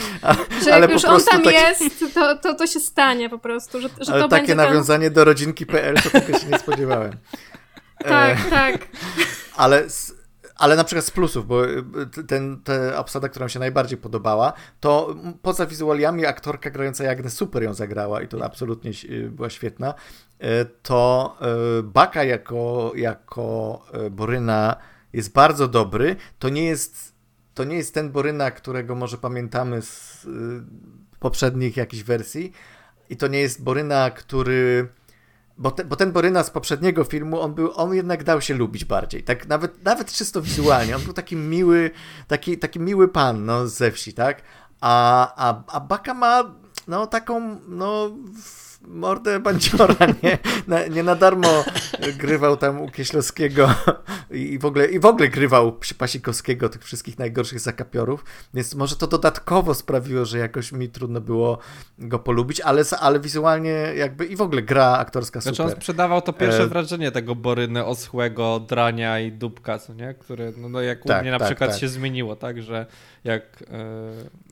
Że 0.63 0.69
jak 0.69 0.85
po 0.85 0.91
już 0.91 1.05
on 1.05 1.09
prostu 1.11 1.31
tam 1.31 1.41
takie- 1.43 1.57
jest, 1.57 2.13
to, 2.13 2.37
to, 2.37 2.53
to 2.53 2.67
się 2.67 2.79
stanie 2.79 3.29
po 3.29 3.39
prostu, 3.39 3.81
że, 3.81 3.89
że 4.01 4.11
Ale 4.13 4.21
to 4.21 4.27
takie 4.27 4.41
będzie 4.41 4.55
ten... 4.55 4.57
nawiązanie 4.71 5.09
do 5.11 5.23
rodzinki.pl 5.25 5.95
to 5.95 6.09
tego 6.09 6.39
się 6.39 6.47
nie 6.47 6.59
spodziewałem. 6.59 7.11
E, 8.03 8.09
Tak, 8.09 8.49
tak. 8.49 8.87
ale, 9.55 9.83
ale 10.55 10.75
na 10.75 10.83
przykład 10.83 11.05
z 11.05 11.11
plusów, 11.11 11.47
bo 11.47 11.65
y, 11.69 11.83
ten, 12.27 12.61
ta 12.63 12.97
obsada, 12.97 13.29
która 13.29 13.45
mi 13.45 13.49
się 13.51 13.59
najbardziej 13.59 13.97
podobała, 13.97 14.53
to 14.79 15.15
poza 15.41 15.65
wizualiami 15.65 16.25
aktorka 16.25 16.69
grająca 16.69 17.03
Jagnę 17.03 17.29
super 17.29 17.63
ją 17.63 17.73
zagrała 17.73 18.21
i 18.21 18.27
to 18.27 18.45
absolutnie 18.45 18.91
y, 19.09 19.29
była 19.29 19.49
świetna. 19.49 19.93
Y, 20.43 20.65
To 20.81 21.37
y, 21.79 21.83
Baka 21.83 22.23
jako, 22.23 22.91
jako 22.95 23.81
y, 24.07 24.09
Boryna 24.09 24.75
jest 25.13 25.33
bardzo 25.33 25.67
dobry. 25.67 26.15
To 26.39 26.49
nie 26.49 26.65
jest, 26.65 27.13
to 27.53 27.63
nie 27.63 27.75
jest 27.77 27.93
ten 27.93 28.11
Boryna, 28.11 28.51
którego 28.51 28.95
może 28.95 29.17
pamiętamy 29.17 29.81
z 29.81 30.25
y, 30.25 30.29
poprzednich 31.19 31.77
jakichś 31.77 32.03
wersji. 32.03 32.51
I 33.09 33.17
to 33.17 33.27
nie 33.27 33.39
jest 33.39 33.63
Boryna, 33.63 34.11
który 34.11 34.87
bo, 35.57 35.71
te, 35.71 35.85
bo 35.85 35.95
ten 35.95 36.11
Boryna 36.11 36.43
z 36.43 36.49
poprzedniego 36.49 37.03
filmu, 37.03 37.41
on, 37.41 37.53
był, 37.53 37.71
on 37.75 37.93
jednak 37.93 38.23
dał 38.23 38.41
się 38.41 38.53
lubić 38.53 38.85
bardziej. 38.85 39.23
Tak 39.23 39.47
nawet, 39.47 39.83
nawet 39.83 40.11
czysto 40.13 40.41
wizualnie. 40.41 40.95
On 40.95 41.01
był 41.01 41.13
taki 41.13 41.35
miły, 41.35 41.91
taki, 42.27 42.57
taki 42.57 42.79
miły 42.79 43.07
pan 43.07 43.45
no, 43.45 43.67
ze 43.67 43.91
wsi, 43.91 44.13
tak? 44.13 44.41
A, 44.81 45.33
a, 45.49 45.63
a 45.67 45.79
Baka 45.79 46.13
ma 46.13 46.43
no, 46.87 47.07
taką 47.07 47.59
no, 47.67 48.09
w- 48.43 48.64
mordę 48.87 49.39
bandziora, 49.39 49.95
nie? 50.23 50.37
Na, 50.67 50.87
nie 50.87 51.03
na 51.03 51.15
darmo 51.15 51.63
grywał 52.17 52.57
tam 52.57 52.81
u 52.81 52.89
Kieślowskiego 52.89 53.75
i, 54.31 54.53
i, 54.53 54.59
w 54.59 54.65
ogóle, 54.65 54.85
i 54.85 54.99
w 54.99 55.05
ogóle 55.05 55.29
grywał 55.29 55.79
Pasikowskiego, 55.97 56.69
tych 56.69 56.83
wszystkich 56.83 57.19
najgorszych 57.19 57.59
zakapiorów, 57.59 58.25
więc 58.53 58.75
może 58.75 58.95
to 58.95 59.07
dodatkowo 59.07 59.73
sprawiło, 59.73 60.25
że 60.25 60.37
jakoś 60.37 60.71
mi 60.71 60.89
trudno 60.89 61.21
było 61.21 61.57
go 61.99 62.19
polubić, 62.19 62.61
ale, 62.61 62.83
ale 62.99 63.19
wizualnie 63.19 63.69
jakby 63.95 64.25
i 64.25 64.35
w 64.35 64.41
ogóle 64.41 64.61
gra 64.61 64.97
aktorska 64.97 65.41
super. 65.41 65.55
Znaczy 65.55 65.71
on 65.71 65.81
sprzedawał 65.81 66.21
to 66.21 66.33
pierwsze 66.33 66.63
E, 66.63 66.67
wrażenie 66.67 67.11
tego 67.11 67.35
Boryny 67.35 67.85
oschłego, 67.85 68.59
drania 68.59 69.19
i 69.19 69.31
dupka, 69.31 69.79
co 69.79 69.93
nie? 69.93 70.13
Które, 70.13 70.51
no, 70.57 70.69
no 70.69 70.81
jak 70.81 71.05
u 71.05 71.07
Tak, 71.07 71.21
mnie 71.21 71.31
na 71.31 71.39
tak, 71.39 71.47
przykład 71.47 71.69
tak. 71.69 71.79
się 71.79 71.87
zmieniło, 71.87 72.35
tak, 72.35 72.61
że 72.61 72.85
jak 73.23 73.63
e, 73.71 74.44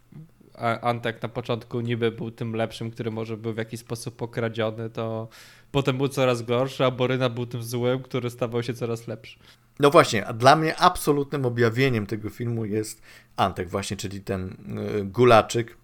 Antek 0.81 1.21
na 1.21 1.29
początku 1.29 1.81
niby 1.81 2.11
był 2.11 2.31
tym 2.31 2.55
lepszym, 2.55 2.91
który 2.91 3.11
może 3.11 3.37
był 3.37 3.53
w 3.53 3.57
jakiś 3.57 3.79
sposób 3.79 4.15
pokradziony, 4.15 4.89
to 4.89 5.27
potem 5.71 5.97
był 5.97 6.07
coraz 6.07 6.41
gorszy, 6.41 6.85
a 6.85 6.91
Boryna 6.91 7.29
był 7.29 7.45
tym 7.45 7.63
złym, 7.63 8.03
który 8.03 8.29
stawał 8.29 8.63
się 8.63 8.73
coraz 8.73 9.07
lepszy. 9.07 9.39
No 9.79 9.89
właśnie, 9.89 10.25
a 10.25 10.33
dla 10.33 10.55
mnie 10.55 10.75
absolutnym 10.75 11.45
objawieniem 11.45 12.05
tego 12.05 12.29
filmu 12.29 12.65
jest 12.65 13.01
Antek 13.37 13.69
właśnie, 13.69 13.97
czyli 13.97 14.21
ten 14.21 14.57
y, 14.99 15.05
gulaczyk. 15.05 15.77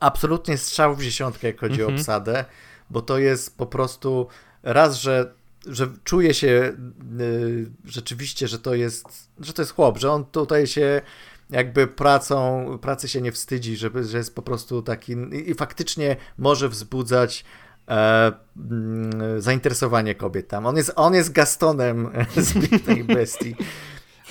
Absolutnie 0.00 0.58
strzał 0.58 0.96
w 0.96 1.02
dziesiątkę, 1.02 1.46
jak 1.46 1.60
chodzi 1.60 1.82
o 1.82 1.84
Mhm. 1.84 1.94
obsadę, 2.00 2.44
bo 2.90 3.02
to 3.02 3.18
jest 3.18 3.56
po 3.56 3.66
prostu 3.66 4.26
raz, 4.62 4.96
że, 4.96 5.32
że 5.66 5.88
czuje 6.04 6.34
się 6.34 6.76
y, 7.20 7.70
rzeczywiście, 7.84 8.48
że 8.48 8.58
to 8.58 8.74
jest, 8.74 9.30
że 9.40 9.52
to 9.52 9.62
jest 9.62 9.72
chłop, 9.74 9.98
że 9.98 10.10
on 10.10 10.24
tutaj 10.24 10.66
się 10.66 11.02
jakby 11.50 11.86
pracą, 11.86 12.66
pracy 12.82 13.08
się 13.08 13.20
nie 13.20 13.32
wstydzi, 13.32 13.76
żeby, 13.76 14.04
że 14.04 14.18
jest 14.18 14.34
po 14.34 14.42
prostu 14.42 14.82
taki 14.82 15.12
i, 15.12 15.50
i 15.50 15.54
faktycznie 15.54 16.16
może 16.38 16.68
wzbudzać 16.68 17.44
e, 17.88 18.32
mm, 18.56 19.42
zainteresowanie 19.42 20.14
kobiet 20.14 20.48
tam. 20.48 20.66
On 20.66 20.76
jest, 20.76 20.92
on 20.96 21.14
jest 21.14 21.32
Gastonem 21.32 22.10
z 22.36 22.68
Pięknej 22.68 23.04
Bestii 23.04 23.56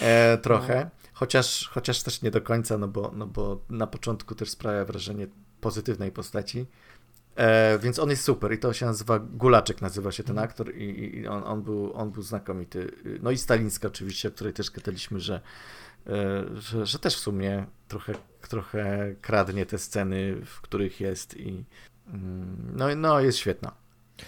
e, 0.01 0.38
trochę, 0.38 0.89
chociaż, 1.13 1.70
chociaż 1.74 2.03
też 2.03 2.22
nie 2.22 2.32
do 2.32 2.41
końca, 2.41 2.78
no 2.78 2.88
bo, 2.88 3.11
no 3.16 3.28
bo 3.28 3.61
na 3.70 3.88
początku 3.88 4.36
też 4.36 4.49
sprawia 4.49 4.86
wrażenie 4.86 5.28
pozytywnej 5.61 6.11
postaci. 6.11 6.66
E, 7.36 7.80
więc 7.80 7.99
on 7.99 8.09
jest 8.09 8.24
super 8.24 8.53
i 8.53 8.59
to 8.59 8.74
się 8.74 8.86
nazywa 8.86 9.20
Gulaczek, 9.20 9.82
nazywa 9.82 10.11
się 10.11 10.24
ten 10.24 10.39
aktor 10.39 10.76
i, 10.76 11.18
i 11.20 11.28
on, 11.28 11.43
on, 11.43 11.63
był, 11.63 11.93
on 11.93 12.11
był 12.11 12.24
znakomity. 12.24 12.91
No 13.22 13.32
i 13.32 13.38
Stalińska 13.38 13.88
oczywiście, 13.88 14.28
o 14.28 14.32
której 14.32 14.53
też 14.53 14.72
gadaliśmy, 14.72 15.20
że, 15.20 15.41
że, 16.53 16.86
że 16.86 16.99
też 16.99 17.16
w 17.16 17.20
sumie 17.20 17.66
trochę, 17.88 18.14
trochę 18.49 19.16
kradnie 19.22 19.66
te 19.66 19.78
sceny, 19.78 20.36
w 20.45 20.62
których 20.62 20.99
jest 20.99 21.38
i 21.38 21.64
mm, 22.08 22.74
no, 22.76 22.95
no 22.95 23.20
jest 23.20 23.38
świetna. 23.38 23.72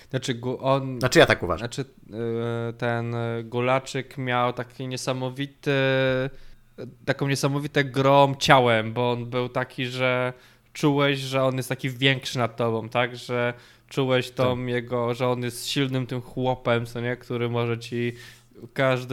Znaczy 0.09 0.41
on... 0.59 0.99
Znaczy 0.99 1.19
ja 1.19 1.25
tak 1.25 1.43
uważam. 1.43 1.67
Znaczy 1.67 1.82
y, 1.82 2.73
ten 2.73 3.15
Gulaczyk 3.43 4.17
miał 4.17 4.53
taki 4.53 4.88
niesamowity, 4.88 5.71
taką 7.05 7.28
niesamowitą 7.28 7.82
grom 7.84 8.36
ciałem, 8.36 8.93
bo 8.93 9.11
on 9.11 9.30
był 9.30 9.49
taki, 9.49 9.86
że 9.86 10.34
czułeś, 10.73 11.19
że 11.19 11.43
on 11.43 11.57
jest 11.57 11.69
taki 11.69 11.89
większy 11.89 12.38
nad 12.38 12.55
tobą, 12.55 12.89
tak? 12.89 13.15
Że 13.15 13.53
czułeś 13.89 14.32
tą 14.32 14.65
jego, 14.65 15.13
że 15.13 15.28
on 15.28 15.43
jest 15.43 15.67
silnym 15.67 16.07
tym 16.07 16.21
chłopem, 16.21 16.86
co 16.86 17.01
nie? 17.01 17.17
Który 17.17 17.49
może 17.49 17.80
ci 17.80 18.13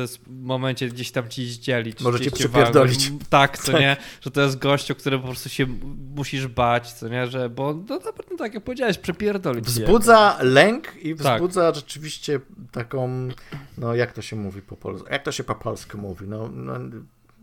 s- 0.02 0.18
momencie 0.26 0.88
gdzieś 0.88 1.10
tam 1.10 1.28
ci 1.28 1.46
zdzielić. 1.46 2.00
Może 2.00 2.18
gdzieś 2.18 2.32
cię 2.32 2.38
cię 2.38 2.44
przypierdolić. 2.48 3.04
walnąć. 3.04 3.28
Tak, 3.30 3.58
co 3.64 3.78
nie? 3.78 3.96
Że 4.20 4.30
to 4.30 4.40
jest 4.40 4.58
gościu, 4.58 4.94
który 4.94 5.18
po 5.18 5.24
prostu 5.26 5.48
się 5.48 5.66
musisz 6.16 6.46
bać, 6.46 6.92
co 6.92 7.08
nie? 7.08 7.26
Że, 7.26 7.50
bo 7.50 7.74
no 7.88 7.98
naprawdę 7.98 8.36
tak 8.38 8.54
jak 8.54 8.64
powiedziałeś, 8.64 8.98
przepierdolić. 8.98 9.64
cię. 9.66 9.70
Wzbudza 9.70 10.38
lęk 10.40 10.96
i 11.02 11.16
Tak. 11.16 11.34
wzbudza 11.36 11.74
rzeczywiście 11.74 12.40
taką, 12.72 13.28
no 13.78 13.94
jak 13.94 14.12
to 14.12 14.22
się 14.22 14.36
mówi 14.36 14.62
po 14.62 14.76
polsku, 14.76 15.08
jak 15.10 15.22
to 15.22 15.32
się 15.32 15.44
po 15.44 15.54
polsku 15.54 15.98
mówi, 15.98 16.28
no, 16.28 16.48
no 16.48 16.74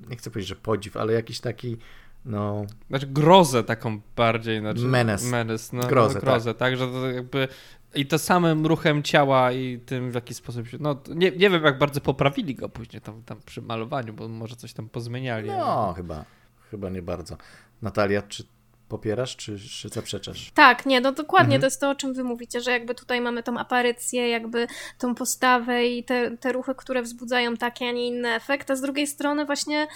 nie 0.09 0.15
chcę 0.17 0.31
powiedzieć, 0.31 0.49
że 0.49 0.55
podziw, 0.55 0.97
ale 0.97 1.13
jakiś 1.13 1.39
taki, 1.39 1.77
no 2.25 2.65
Znaczy 2.89 3.07
grozę 3.07 3.63
taką 3.63 4.01
bardziej. 4.15 4.59
Znaczy, 4.59 4.81
Menes. 4.81 5.23
Menes, 5.23 5.73
no, 5.73 5.87
Grozę, 5.87 6.15
no, 6.15 6.21
grozę 6.21 6.53
tak. 6.53 6.77
Że 6.77 6.87
to 6.87 7.07
jakby 7.11 7.47
i 7.95 8.05
to 8.05 8.19
samym 8.19 8.65
ruchem 8.65 9.03
ciała 9.03 9.51
i 9.51 9.79
tym 9.85 10.11
w 10.11 10.15
jaki 10.15 10.33
sposób 10.33 10.67
się, 10.67 10.77
no 10.79 11.01
nie, 11.09 11.31
nie 11.31 11.49
wiem 11.49 11.63
jak 11.63 11.77
bardzo 11.77 12.01
poprawili 12.01 12.55
go 12.55 12.69
później 12.69 13.01
tam, 13.01 13.23
tam 13.23 13.39
przy 13.45 13.61
malowaniu, 13.61 14.13
bo 14.13 14.27
może 14.27 14.55
coś 14.55 14.73
tam 14.73 14.89
pozmieniali. 14.89 15.47
No, 15.47 15.93
chyba, 15.97 16.25
chyba 16.71 16.89
nie 16.89 17.01
bardzo. 17.01 17.37
Natalia, 17.81 18.21
czy 18.21 18.43
popierasz, 18.91 19.35
czy, 19.35 19.59
czy 19.59 19.89
zaprzeczasz? 19.89 20.51
Tak, 20.53 20.85
nie, 20.85 21.01
no 21.01 21.11
dokładnie 21.11 21.55
mhm. 21.55 21.61
to 21.61 21.67
jest 21.67 21.81
to, 21.81 21.89
o 21.89 21.95
czym 21.95 22.13
wy 22.13 22.23
mówicie, 22.23 22.61
że 22.61 22.71
jakby 22.71 22.95
tutaj 22.95 23.21
mamy 23.21 23.43
tą 23.43 23.57
aparycję, 23.57 24.29
jakby 24.29 24.67
tą 24.97 25.15
postawę 25.15 25.85
i 25.85 26.03
te, 26.03 26.37
te 26.37 26.51
ruchy, 26.51 26.75
które 26.75 27.01
wzbudzają 27.01 27.57
taki, 27.57 27.85
a 27.85 27.91
nie 27.91 28.07
inny 28.07 28.29
efekt, 28.29 28.71
a 28.71 28.75
z 28.75 28.81
drugiej 28.81 29.07
strony 29.07 29.45
właśnie 29.45 29.87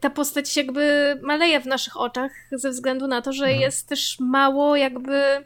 ta 0.00 0.10
postać 0.10 0.56
jakby 0.56 1.16
maleje 1.22 1.60
w 1.60 1.66
naszych 1.66 1.96
oczach 1.96 2.32
ze 2.52 2.70
względu 2.70 3.06
na 3.06 3.22
to, 3.22 3.32
że 3.32 3.44
mhm. 3.44 3.60
jest 3.60 3.88
też 3.88 4.16
mało 4.20 4.76
jakby 4.76 5.44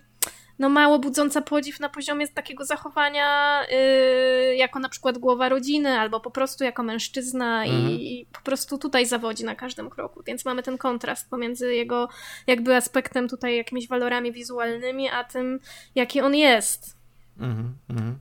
no 0.59 0.69
mało 0.69 0.99
budząca 0.99 1.43
podziw 1.43 1.81
na 1.81 1.89
poziomie 1.89 2.29
takiego 2.29 2.65
zachowania 2.65 3.61
yy, 3.71 4.57
jako 4.57 4.79
na 4.79 4.89
przykład 4.89 5.19
głowa 5.19 5.49
rodziny, 5.49 5.89
albo 5.89 6.21
po 6.21 6.31
prostu 6.31 6.65
jako 6.65 6.83
mężczyzna 6.83 7.65
mhm. 7.65 7.91
i, 7.91 8.21
i, 8.21 8.27
po 8.27 8.41
prostu 8.41 8.79
tutaj 8.79 9.07
zawodzi 9.07 9.45
na 9.45 9.55
każdym 9.55 9.91
kroku. 9.91 10.23
Więc 10.27 10.45
mamy 10.45 10.63
ten 10.63 10.79
kontrast 10.79 11.31
pomiędzy 11.31 11.75
jego 11.75 12.09
jakby 12.47 12.77
aspektem 12.77 13.29
tutaj 13.29 13.57
jakimiś 13.57 13.89
walorami 13.89 14.33
wizualnymi, 14.33 15.09
a 15.09 15.25
tym, 15.25 15.61
jaki 15.95 16.21
on 16.21 16.35
jest. 16.35 16.97
Mhm, 17.39 17.75
mhm. 17.89 18.19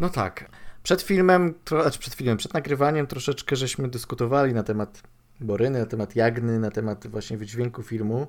No 0.00 0.08
tak. 0.08 0.50
Przed 0.82 1.02
filmem, 1.02 1.54
tro, 1.64 1.82
znaczy 1.82 1.98
przed 1.98 2.14
filmem, 2.14 2.36
przed 2.36 2.54
nagrywaniem 2.54 3.06
troszeczkę 3.06 3.56
żeśmy 3.56 3.88
dyskutowali 3.88 4.54
na 4.54 4.62
temat 4.62 5.02
Boryny, 5.40 5.78
na 5.78 5.86
temat 5.86 6.16
Jagny, 6.16 6.58
na 6.58 6.70
temat 6.70 7.06
właśnie 7.06 7.36
wydźwięku 7.36 7.82
filmu. 7.82 8.26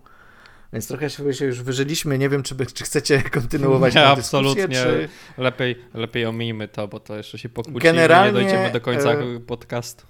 Więc 0.73 0.87
trochę 0.87 1.09
się 1.09 1.45
już 1.45 1.61
wyżyliśmy. 1.61 2.17
Nie 2.17 2.29
wiem, 2.29 2.43
czy, 2.43 2.55
by, 2.55 2.65
czy 2.65 2.83
chcecie 2.83 3.21
kontynuować 3.31 3.95
nie, 3.95 4.05
absolutnie. 4.05 4.69
Czy... 4.69 5.09
Lepiej, 5.37 5.83
lepiej 5.93 6.25
omijmy 6.25 6.67
to, 6.67 6.87
bo 6.87 6.99
to 6.99 7.17
jeszcze 7.17 7.37
się 7.37 7.49
pokłócimy 7.49 7.79
Generalnie, 7.79 8.39
nie 8.39 8.47
dojdziemy 8.47 8.71
do 8.71 8.81
końca 8.81 9.11
e... 9.11 9.39
podcastu. 9.39 10.05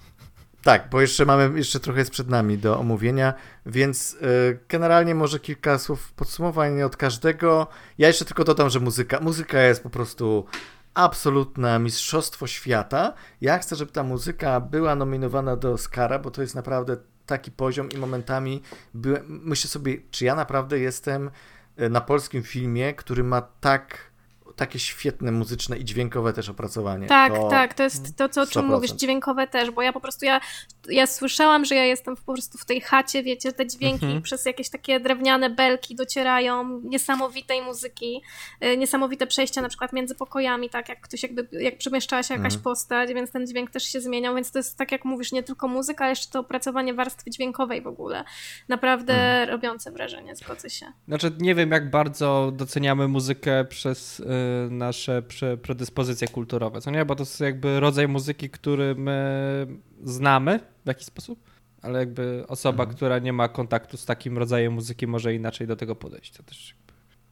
Tak, 0.64 0.90
bo 0.90 1.02
jeszcze 1.02 1.26
mamy, 1.26 1.58
jeszcze 1.58 1.80
trochę 1.80 2.00
jest 2.00 2.12
przed 2.12 2.30
nami 2.30 2.58
do 2.58 2.80
omówienia, 2.80 3.34
więc 3.66 4.18
e, 4.22 4.26
generalnie 4.70 5.16
może 5.16 5.40
kilka 5.40 5.80
słów 5.80 6.14
podsumowań 6.14 6.82
od 6.82 6.98
każdego. 6.98 7.68
Ja 7.98 8.08
jeszcze 8.08 8.26
tylko 8.26 8.44
dodam, 8.44 8.70
że 8.70 8.80
muzyka, 8.80 9.20
muzyka 9.20 9.62
jest 9.62 9.84
po 9.84 9.90
prostu 9.90 10.46
absolutne 10.94 11.80
mistrzostwo 11.80 12.48
świata. 12.48 13.14
Ja 13.42 13.58
chcę, 13.58 13.76
żeby 13.76 13.92
ta 13.92 14.04
muzyka 14.04 14.60
była 14.60 14.96
nominowana 14.96 15.56
do 15.56 15.72
Oscara, 15.72 16.20
bo 16.20 16.32
to 16.32 16.42
jest 16.42 16.56
naprawdę 16.56 16.98
taki 17.26 17.52
poziom 17.52 17.90
i 17.90 17.98
momentami 17.98 18.62
byłem, 18.94 19.24
myślę 19.28 19.70
sobie, 19.70 19.98
czy 20.12 20.26
ja 20.26 20.36
naprawdę 20.36 20.80
jestem 20.80 21.32
e, 21.78 21.90
na 21.90 22.02
polskim 22.02 22.44
filmie, 22.44 22.94
który 22.94 23.24
ma 23.24 23.42
tak 23.42 24.13
takie 24.56 24.80
świetne 24.80 25.32
muzyczne 25.32 25.78
i 25.78 25.86
dźwiękowe 25.86 26.34
też 26.34 26.50
opracowanie. 26.50 27.08
Tak, 27.08 27.34
to... 27.34 27.50
tak, 27.50 27.74
to 27.74 27.84
jest 27.84 28.18
to, 28.18 28.30
co, 28.30 28.42
o 28.42 28.48
czym 28.48 28.66
mówisz, 28.66 28.92
dźwiękowe 28.92 29.48
też, 29.48 29.72
bo 29.72 29.82
ja 29.82 29.94
po 29.94 30.00
prostu, 30.00 30.26
ja, 30.26 30.42
ja 30.90 31.08
słyszałam, 31.08 31.66
że 31.66 31.76
ja 31.76 31.86
jestem 31.86 32.16
po 32.16 32.34
prostu 32.34 32.58
w 32.58 32.66
tej 32.66 32.82
chacie, 32.82 33.24
wiecie, 33.24 33.54
te 33.54 33.68
dźwięki 33.68 34.06
mhm. 34.06 34.22
przez 34.22 34.46
jakieś 34.46 34.70
takie 34.70 35.00
drewniane 35.00 35.50
belki 35.50 35.96
docierają, 35.96 36.82
niesamowitej 36.84 37.62
muzyki, 37.62 38.22
y, 38.64 38.78
niesamowite 38.78 39.28
przejścia 39.28 39.62
na 39.62 39.70
przykład 39.70 39.94
między 39.94 40.16
pokojami, 40.16 40.70
tak, 40.70 40.90
jak 40.90 41.02
ktoś 41.02 41.24
jakby, 41.24 41.48
jak 41.52 41.78
przemieszczała 41.78 42.24
się 42.24 42.34
jakaś 42.34 42.54
mhm. 42.54 42.64
postać, 42.64 43.14
więc 43.14 43.32
ten 43.32 43.48
dźwięk 43.48 43.72
też 43.72 43.84
się 43.84 44.02
zmieniał, 44.02 44.36
więc 44.36 44.52
to 44.52 44.60
jest 44.60 44.78
tak 44.78 44.92
jak 44.92 45.06
mówisz, 45.06 45.32
nie 45.32 45.44
tylko 45.44 45.68
muzyka, 45.68 46.04
ale 46.04 46.12
jeszcze 46.12 46.32
to 46.32 46.40
opracowanie 46.40 46.94
warstwy 46.94 47.30
dźwiękowej 47.30 47.82
w 47.82 47.88
ogóle. 47.88 48.24
Naprawdę 48.68 49.14
mhm. 49.14 49.50
robiące 49.50 49.92
wrażenie, 49.92 50.36
zgodzę 50.36 50.70
się. 50.70 50.86
Znaczy, 51.08 51.32
nie 51.40 51.56
wiem 51.56 51.72
jak 51.72 51.90
bardzo 51.90 52.52
doceniamy 52.54 53.08
muzykę 53.08 53.66
przez... 53.66 54.22
Nasze 54.70 55.24
predyspozycje 55.62 56.28
kulturowe, 56.28 56.82
co 56.82 56.92
nie? 56.92 57.06
Bo 57.06 57.16
to 57.16 57.22
jest 57.22 57.40
jakby 57.40 57.80
rodzaj 57.80 58.08
muzyki, 58.08 58.50
który 58.50 58.96
my 58.96 59.68
znamy 60.04 60.60
w 60.86 60.88
jakiś 60.88 61.06
sposób, 61.06 61.40
ale 61.82 62.00
jakby 62.00 62.44
osoba, 62.48 62.84
mhm. 62.84 62.96
która 62.96 63.20
nie 63.20 63.34
ma 63.34 63.50
kontaktu 63.50 63.98
z 63.98 64.06
takim 64.06 64.38
rodzajem 64.38 64.74
muzyki 64.74 65.08
może 65.08 65.34
inaczej 65.34 65.68
do 65.68 65.76
tego 65.76 65.96
podejść. 65.96 66.34
To 66.34 66.44
też 66.44 66.76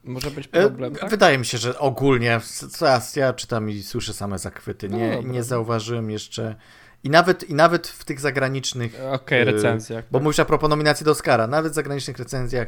może 0.03 0.31
być 0.31 0.47
e, 0.47 0.49
problem, 0.49 0.95
tak? 0.95 1.09
Wydaje 1.09 1.37
mi 1.37 1.45
się, 1.45 1.57
że 1.57 1.79
ogólnie, 1.79 2.39
teraz 2.79 3.15
ja 3.15 3.33
czytam 3.33 3.69
i 3.69 3.83
słyszę 3.83 4.13
same 4.13 4.39
zachwyty, 4.39 4.89
nie, 4.89 5.21
no 5.23 5.33
nie 5.33 5.43
zauważyłem 5.43 6.09
jeszcze... 6.09 6.55
I 7.03 7.09
nawet, 7.09 7.49
I 7.49 7.53
nawet 7.53 7.87
w 7.87 8.05
tych 8.05 8.19
zagranicznych. 8.19 8.95
Okej, 8.95 9.11
okay, 9.11 9.43
recenzjach. 9.43 10.05
Bo 10.11 10.19
tak. 10.19 10.23
mówisz 10.23 10.39
a 10.39 10.45
propos 10.45 10.69
nominacji 10.69 11.05
do 11.05 11.11
Oscara, 11.11 11.47
nawet 11.47 11.71
w 11.71 11.75
zagranicznych 11.75 12.17
recenzjach 12.17 12.67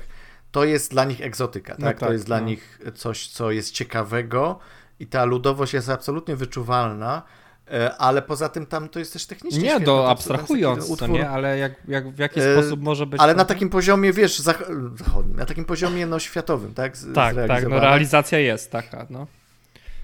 to 0.54 0.66
jest 0.66 0.91
dla 0.91 1.06
nich 1.06 1.22
egzotyka, 1.22 1.76
no 1.80 1.86
tak? 1.86 1.99
tak? 1.99 2.08
To 2.08 2.14
jest 2.14 2.26
no. 2.26 2.28
dla 2.28 2.39
nich 2.39 2.80
coś, 2.95 3.28
co 3.28 3.51
jest 3.51 3.72
ciekawego 3.72 4.60
i 4.99 5.08
ta 5.08 5.26
ludowość 5.26 5.74
jest 5.74 5.89
absolutnie 5.89 6.36
wyczuwalna, 6.36 7.22
e, 7.72 7.95
ale 7.97 8.22
poza 8.22 8.49
tym 8.49 8.66
tam 8.66 8.89
to 8.89 8.99
jest 8.99 9.14
też 9.14 9.26
technicznie 9.26 9.60
Nie, 9.60 9.70
świetne, 9.70 9.86
do 9.86 10.10
abstrahując, 10.10 10.89
utwór, 10.89 11.10
nie? 11.10 11.30
ale 11.30 11.58
jak, 11.58 11.74
jak, 11.88 12.10
w 12.10 12.20
jaki 12.20 12.39
e, 12.39 12.54
sposób 12.54 12.82
może 12.82 13.06
być... 13.06 13.22
Ale 13.22 13.36
na 13.36 13.45
takim 13.45 13.70
poziomie, 13.70 14.14
wiesz, 14.14 14.39
zachodnim, 14.39 15.36
na 15.36 15.45
takim 15.45 15.66
poziomie 15.66 16.06
no, 16.06 16.20
światowym, 16.20 16.74
tak? 16.74 16.97
Z, 16.97 17.16
tak, 17.16 17.36
tak, 17.47 17.70
no, 17.70 17.80
realizacja 17.80 18.39
jest 18.39 18.72
taka, 18.72 19.08
no. 19.10 19.28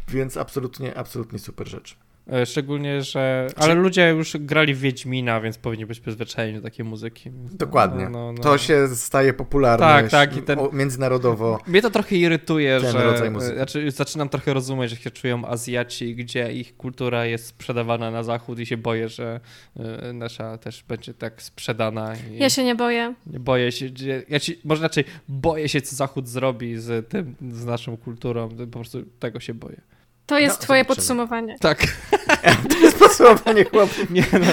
Więc 0.07 0.37
absolutnie, 0.37 0.97
absolutnie 0.97 1.39
super 1.39 1.67
rzecz. 1.67 1.97
E, 2.31 2.45
szczególnie, 2.45 3.01
że. 3.01 3.47
Ale 3.55 3.73
ludzie 3.73 4.09
już 4.09 4.37
grali 4.37 4.73
w 4.73 4.79
Wiedźmina, 4.79 5.41
więc 5.41 5.57
powinni 5.57 5.85
być 5.85 5.99
przyzwyczajeni 5.99 6.57
do 6.57 6.63
takiej 6.63 6.85
muzyki. 6.85 7.31
Dokładnie. 7.51 8.03
No, 8.03 8.09
no, 8.09 8.33
no. 8.33 8.43
To 8.43 8.57
się 8.57 8.87
staje 8.87 9.33
popularne 9.33 9.85
tak, 9.85 10.09
tak, 10.09 10.37
i 10.37 10.41
ten... 10.41 10.59
międzynarodowo. 10.73 11.59
Mnie 11.67 11.81
to 11.81 11.89
trochę 11.89 12.15
irytuje, 12.15 12.81
ten 12.81 12.91
że. 12.91 13.03
Rodzaj 13.03 13.31
muzyki. 13.31 13.55
Znaczy, 13.55 13.91
zaczynam 13.91 14.29
trochę 14.29 14.53
rozumieć, 14.53 14.89
że 14.89 14.95
się 14.95 15.11
czują 15.11 15.45
Azjaci, 15.45 16.15
gdzie 16.15 16.53
ich 16.53 16.77
kultura 16.77 17.25
jest 17.25 17.45
sprzedawana 17.45 18.11
na 18.11 18.23
zachód 18.23 18.59
i 18.59 18.65
się 18.65 18.77
boję, 18.77 19.09
że 19.09 19.39
e, 19.79 20.13
nasza 20.13 20.57
też 20.57 20.83
będzie 20.83 21.13
tak 21.13 21.41
sprzedana. 21.41 22.13
Ja 22.31 22.49
się 22.49 22.63
nie 22.63 22.75
boję. 22.75 23.13
Nie 23.27 23.39
boję 23.39 23.71
się. 23.71 23.89
Ja 24.29 24.39
ci, 24.39 24.59
może 24.63 24.83
raczej 24.83 25.03
boję 25.27 25.69
się, 25.69 25.81
co 25.81 25.95
Zachód 25.95 26.27
zrobi 26.27 26.77
z 26.77 27.09
tym, 27.09 27.35
z 27.51 27.65
naszą 27.65 27.97
kulturą. 27.97 28.49
Po 28.49 28.79
prostu 28.79 29.03
tego 29.19 29.39
się 29.39 29.53
boję. 29.53 29.81
To 30.29 30.39
jest 30.39 30.59
no, 30.59 30.63
twoje 30.63 30.85
podsumowanie. 30.85 31.59
Tak. 31.59 31.97
to 32.69 32.77
jest 32.77 32.99
podsumowanie 32.99 33.65
chłopów. 33.65 34.09
Nie, 34.11 34.25
no, 34.33 34.47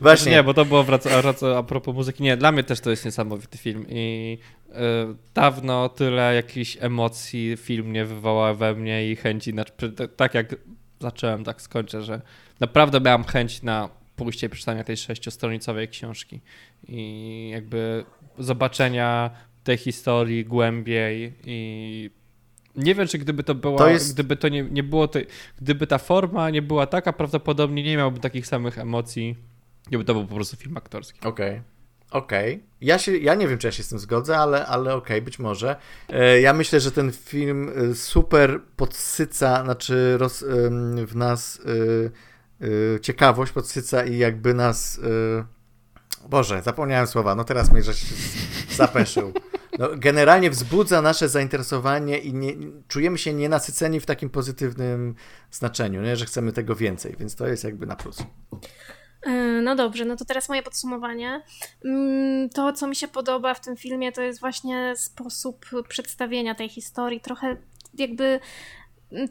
Właśnie. 0.00 0.32
Nie, 0.32 0.42
bo 0.42 0.54
to 0.54 0.64
było 0.64 0.84
wraca, 0.84 1.22
wraca, 1.22 1.58
a 1.58 1.62
propos 1.62 1.94
muzyki. 1.94 2.22
Nie, 2.22 2.36
dla 2.36 2.52
mnie 2.52 2.64
też 2.64 2.80
to 2.80 2.90
jest 2.90 3.04
niesamowity 3.04 3.58
film 3.58 3.86
i 3.88 4.38
y, 4.68 4.74
dawno 5.34 5.88
tyle 5.88 6.34
jakichś 6.34 6.76
emocji 6.80 7.56
film 7.56 7.92
nie 7.92 8.04
wywołał 8.04 8.56
we 8.56 8.74
mnie 8.74 9.10
i 9.10 9.16
chęci, 9.16 9.54
na, 9.54 9.64
tak 10.16 10.34
jak 10.34 10.56
zacząłem, 11.00 11.44
tak 11.44 11.62
skończę, 11.62 12.02
że 12.02 12.20
naprawdę 12.60 13.00
miałem 13.00 13.24
chęć 13.24 13.62
na 13.62 13.88
pójście 14.16 14.46
i 14.46 14.50
przeczytania 14.50 14.84
tej 14.84 14.96
sześciostronicowej 14.96 15.88
książki 15.88 16.40
i 16.88 17.50
jakby 17.52 18.04
zobaczenia 18.38 19.30
tej 19.64 19.76
historii 19.76 20.44
głębiej 20.44 21.32
i 21.44 22.10
nie 22.76 22.94
wiem, 22.94 23.06
czy 23.06 23.18
gdyby 23.18 23.42
to 23.42 23.54
była, 23.54 23.78
to 23.78 23.88
jest... 23.88 24.14
gdyby 24.14 24.36
to 24.36 24.48
nie, 24.48 24.62
nie 24.62 24.82
było, 24.82 25.08
to, 25.08 25.18
gdyby 25.60 25.86
ta 25.86 25.98
forma 25.98 26.50
nie 26.50 26.62
była 26.62 26.86
taka, 26.86 27.12
prawdopodobnie 27.12 27.82
nie 27.82 27.96
miałbym 27.96 28.20
takich 28.20 28.46
samych 28.46 28.78
emocji, 28.78 29.36
gdyby 29.88 30.04
to 30.04 30.14
był 30.14 30.26
po 30.26 30.34
prostu 30.34 30.56
film 30.56 30.76
aktorski. 30.76 31.20
Okej. 31.20 31.50
Okay. 31.50 31.62
Okej. 32.10 32.54
Okay. 32.54 32.66
Ja, 32.80 32.98
się, 32.98 33.16
ja 33.16 33.34
nie 33.34 33.48
wiem, 33.48 33.58
czy 33.58 33.66
ja 33.66 33.72
się 33.72 33.82
z 33.82 33.88
tym 33.88 33.98
zgodzę, 33.98 34.38
ale, 34.38 34.66
ale 34.66 34.94
okej, 34.94 35.16
okay, 35.16 35.22
być 35.22 35.38
może. 35.38 35.76
E, 36.08 36.40
ja 36.40 36.52
myślę, 36.52 36.80
że 36.80 36.92
ten 36.92 37.12
film 37.12 37.72
e, 37.90 37.94
super 37.94 38.60
podsyca, 38.76 39.64
znaczy 39.64 40.18
roz, 40.18 40.44
w 41.06 41.12
nas 41.14 41.60
e, 42.60 43.00
ciekawość 43.00 43.52
podsyca 43.52 44.04
i 44.04 44.18
jakby 44.18 44.54
nas... 44.54 45.00
Boże, 46.28 46.62
zapomniałem 46.62 47.06
słowa, 47.06 47.34
no 47.34 47.44
teraz 47.44 47.72
mnie 47.72 47.82
żeś 47.82 48.04
zapeszył 48.76 49.32
no, 49.78 49.88
generalnie 49.96 50.50
wzbudza 50.50 51.02
nasze 51.02 51.28
zainteresowanie 51.28 52.18
i 52.18 52.34
nie, 52.34 52.52
czujemy 52.88 53.18
się 53.18 53.32
nienasyceni 53.32 54.00
w 54.00 54.06
takim 54.06 54.30
pozytywnym 54.30 55.14
znaczeniu, 55.50 56.02
nie? 56.02 56.16
że 56.16 56.26
chcemy 56.26 56.52
tego 56.52 56.76
więcej, 56.76 57.16
więc 57.18 57.36
to 57.36 57.46
jest 57.46 57.64
jakby 57.64 57.86
na 57.86 57.96
plus. 57.96 58.18
E, 59.22 59.30
no 59.62 59.74
dobrze, 59.74 60.04
no 60.04 60.16
to 60.16 60.24
teraz 60.24 60.48
moje 60.48 60.62
podsumowanie. 60.62 61.42
Mm, 61.84 62.48
to, 62.48 62.72
co 62.72 62.86
mi 62.86 62.96
się 62.96 63.08
podoba 63.08 63.54
w 63.54 63.60
tym 63.60 63.76
filmie, 63.76 64.12
to 64.12 64.22
jest 64.22 64.40
właśnie 64.40 64.94
sposób 64.96 65.66
przedstawienia 65.88 66.54
tej 66.54 66.68
historii. 66.68 67.20
Trochę 67.20 67.56
jakby 67.94 68.40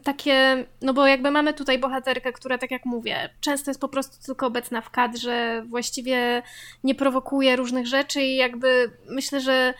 takie, 0.02 0.66
no 0.82 0.94
bo 0.94 1.06
jakby 1.06 1.30
mamy 1.30 1.54
tutaj 1.54 1.78
bohaterkę, 1.78 2.32
która 2.32 2.58
tak 2.58 2.70
jak 2.70 2.84
mówię, 2.84 3.30
często 3.40 3.70
jest 3.70 3.80
po 3.80 3.88
prostu 3.88 4.26
tylko 4.26 4.46
obecna 4.46 4.80
w 4.80 4.90
kadrze, 4.90 5.64
właściwie 5.68 6.42
nie 6.84 6.94
prowokuje 6.94 7.56
różnych 7.56 7.86
rzeczy 7.86 8.22
i 8.22 8.36
jakby 8.36 8.90
myślę, 9.08 9.40
że 9.40 9.74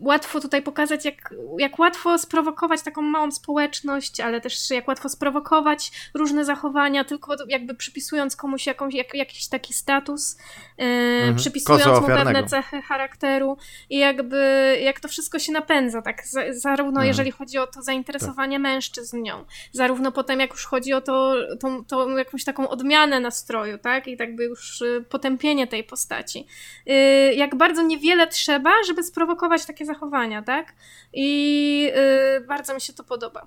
łatwo 0.00 0.40
tutaj 0.40 0.62
pokazać, 0.62 1.04
jak, 1.04 1.34
jak 1.58 1.78
łatwo 1.78 2.18
sprowokować 2.18 2.82
taką 2.82 3.02
małą 3.02 3.30
społeczność, 3.30 4.20
ale 4.20 4.40
też 4.40 4.70
jak 4.70 4.88
łatwo 4.88 5.08
sprowokować 5.08 6.10
różne 6.14 6.44
zachowania, 6.44 7.04
tylko 7.04 7.36
jakby 7.48 7.74
przypisując 7.74 8.36
komuś 8.36 8.66
jakąś, 8.66 8.94
jak, 8.94 9.14
jakiś 9.14 9.48
taki 9.48 9.74
status, 9.74 10.38
yy, 10.78 10.86
mhm. 10.86 11.36
przypisując 11.36 12.00
mu 12.00 12.06
pewne 12.06 12.44
cechy 12.44 12.82
charakteru 12.82 13.56
i 13.90 13.98
jakby 13.98 14.36
jak 14.82 15.00
to 15.00 15.08
wszystko 15.08 15.38
się 15.38 15.52
napędza, 15.52 16.02
tak, 16.02 16.26
z, 16.26 16.62
zarówno 16.62 16.90
mhm. 16.90 17.08
jeżeli 17.08 17.30
chodzi 17.30 17.58
o 17.58 17.66
to 17.66 17.82
zainteresowanie 17.82 18.56
tak. 18.56 18.62
mężczyzn 18.62 19.22
nią, 19.22 19.44
zarówno 19.72 20.12
potem 20.12 20.40
jak 20.40 20.50
już 20.50 20.66
chodzi 20.66 20.92
o 20.92 21.00
to, 21.00 21.34
tą, 21.60 21.84
tą 21.84 22.16
jakąś 22.16 22.44
taką 22.44 22.68
odmianę 22.68 23.20
nastroju, 23.20 23.78
tak, 23.78 24.08
i 24.08 24.16
tak 24.16 24.36
by 24.36 24.44
już 24.44 24.80
y, 24.80 25.04
potępienie 25.08 25.66
tej 25.66 25.84
postaci. 25.84 26.46
Yy, 26.86 26.94
jak 27.34 27.54
bardzo 27.54 27.82
niewiele 27.82 28.26
trzeba, 28.26 28.70
żeby 28.86 29.02
sprowokować 29.02 29.66
takie 29.66 29.83
takie 29.84 29.94
zachowania, 29.94 30.42
tak? 30.42 30.74
I 31.12 31.90
yy, 31.94 32.46
bardzo 32.46 32.74
mi 32.74 32.80
się 32.80 32.92
to 32.92 33.04
podoba. 33.04 33.46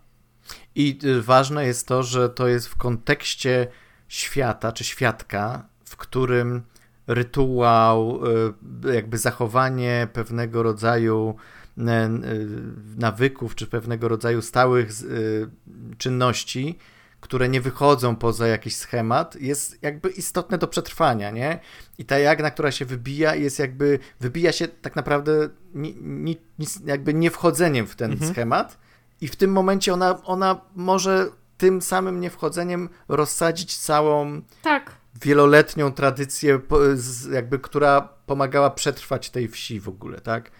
I 0.76 1.00
y, 1.04 1.22
ważne 1.22 1.66
jest 1.66 1.88
to, 1.88 2.04
że 2.04 2.30
to 2.30 2.48
jest 2.48 2.68
w 2.68 2.78
kontekście 2.78 3.68
świata 4.08 4.72
czy 4.72 4.84
świadka, 4.84 5.70
w 5.86 5.98
którym 5.98 6.64
rytuał, 7.08 8.20
y, 8.86 8.94
jakby 8.94 9.18
zachowanie 9.18 10.08
pewnego 10.14 10.64
rodzaju 10.64 11.36
y, 11.78 11.82
nawyków 12.98 13.56
czy 13.56 13.68
pewnego 13.68 14.08
rodzaju 14.08 14.42
stałych 14.42 14.90
czynności, 15.98 16.78
które 17.20 17.50
nie 17.50 17.62
wychodzą 17.62 18.16
poza 18.16 18.48
jakiś 18.48 18.76
schemat, 18.76 19.36
jest 19.36 19.84
jakby 19.84 20.10
istotne 20.10 20.58
do 20.58 20.68
przetrwania, 20.68 21.32
nie? 21.32 21.60
I 21.98 22.06
ta 22.06 22.20
jagna, 22.20 22.52
która 22.52 22.72
się 22.72 22.86
wybija, 22.86 23.36
jest 23.36 23.60
jakby, 23.60 24.00
wybija 24.20 24.52
się 24.52 24.68
tak 24.68 24.95
naprawdę 24.95 25.50
ni, 25.74 25.95
ni, 26.02 26.38
jakby 26.86 27.14
nie 27.14 27.32
wchodzeniem 27.32 27.88
w 27.88 27.95
ten 27.95 28.12
mhm. 28.12 28.32
schemat, 28.32 28.78
i 29.22 29.28
w 29.28 29.36
tym 29.36 29.52
momencie 29.52 29.93
ona, 29.93 30.24
ona 30.24 30.62
może 30.76 31.30
tym 31.58 31.82
samym 31.82 32.20
niewchodzeniem 32.20 32.89
rozsadzić 33.08 33.78
całą 33.78 34.41
tak. 34.62 34.91
wieloletnią 35.22 35.91
tradycję, 35.91 36.60
jakby, 37.32 37.60
która 37.60 38.02
pomagała 38.26 38.70
przetrwać 38.70 39.30
tej 39.30 39.48
wsi 39.48 39.80
w 39.80 39.89
ogóle, 39.89 40.22
tak? 40.22 40.52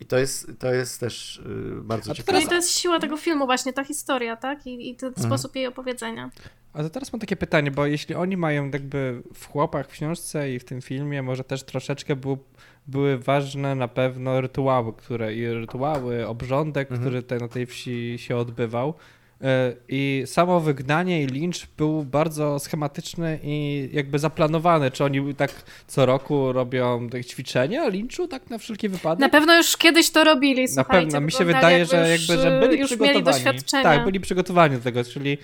I 0.00 0.06
to 0.06 0.18
jest, 0.18 0.50
to 0.58 0.74
jest 0.74 1.00
też 1.00 1.42
yy, 1.46 1.82
bardzo 1.82 2.14
ciekawe. 2.14 2.38
No 2.38 2.44
i 2.44 2.48
to 2.48 2.54
jest 2.54 2.70
siła 2.70 3.00
tego 3.00 3.16
filmu 3.16 3.46
właśnie, 3.46 3.72
ta 3.72 3.84
historia, 3.84 4.36
tak? 4.36 4.66
I, 4.66 4.90
i 4.90 4.96
ten 4.96 5.08
mhm. 5.08 5.26
sposób 5.26 5.56
jej 5.56 5.66
opowiedzenia. 5.66 6.30
A 6.76 6.82
to 6.82 6.90
teraz 6.90 7.12
mam 7.12 7.20
takie 7.20 7.36
pytanie, 7.36 7.70
bo 7.70 7.86
jeśli 7.86 8.14
oni 8.14 8.36
mają 8.36 8.70
jakby 8.70 9.22
w 9.34 9.46
chłopach 9.46 9.86
w 9.86 9.90
książce 9.90 10.52
i 10.52 10.58
w 10.58 10.64
tym 10.64 10.82
filmie 10.82 11.22
może 11.22 11.44
też 11.44 11.62
troszeczkę 11.62 12.16
był 12.16 12.38
były 12.86 13.18
ważne 13.18 13.74
na 13.74 13.88
pewno 13.88 14.40
rytuały, 14.40 14.92
które 14.92 15.34
i 15.34 15.48
rytuały, 15.48 16.26
obrządek, 16.26 16.90
mhm. 16.90 17.00
który 17.00 17.22
te, 17.22 17.36
na 17.36 17.48
tej 17.48 17.66
wsi 17.66 18.14
się 18.18 18.36
odbywał. 18.36 18.94
E, 19.42 19.72
I 19.88 20.22
samo 20.26 20.60
wygnanie 20.60 21.22
i 21.22 21.26
lincz 21.26 21.66
był 21.76 22.04
bardzo 22.04 22.58
schematyczny 22.58 23.38
i 23.42 23.88
jakby 23.92 24.18
zaplanowany. 24.18 24.90
Czy 24.90 25.04
oni 25.04 25.34
tak 25.34 25.50
co 25.86 26.06
roku 26.06 26.52
robią 26.52 27.08
ćwiczenia 27.24 27.88
linczu, 27.88 28.28
tak 28.28 28.50
na 28.50 28.58
wszelki 28.58 28.88
wypadek? 28.88 29.20
Na 29.20 29.28
pewno 29.28 29.56
już 29.56 29.76
kiedyś 29.76 30.10
to 30.10 30.24
robili, 30.24 30.66
Na 30.76 30.84
pewno, 30.84 31.20
mi 31.20 31.32
się 31.32 31.44
wydaje, 31.44 31.78
jakby 31.78 31.96
że, 31.96 32.08
jakby, 32.08 32.42
że 32.42 32.60
byli 32.60 32.78
już 32.78 32.88
przygotowani. 32.88 33.24
Mieli 33.24 33.24
doświadczenia. 33.24 33.82
Tak, 33.82 34.04
byli 34.04 34.20
przygotowani 34.20 34.76
do 34.76 34.82
tego, 34.82 35.04
czyli... 35.04 35.38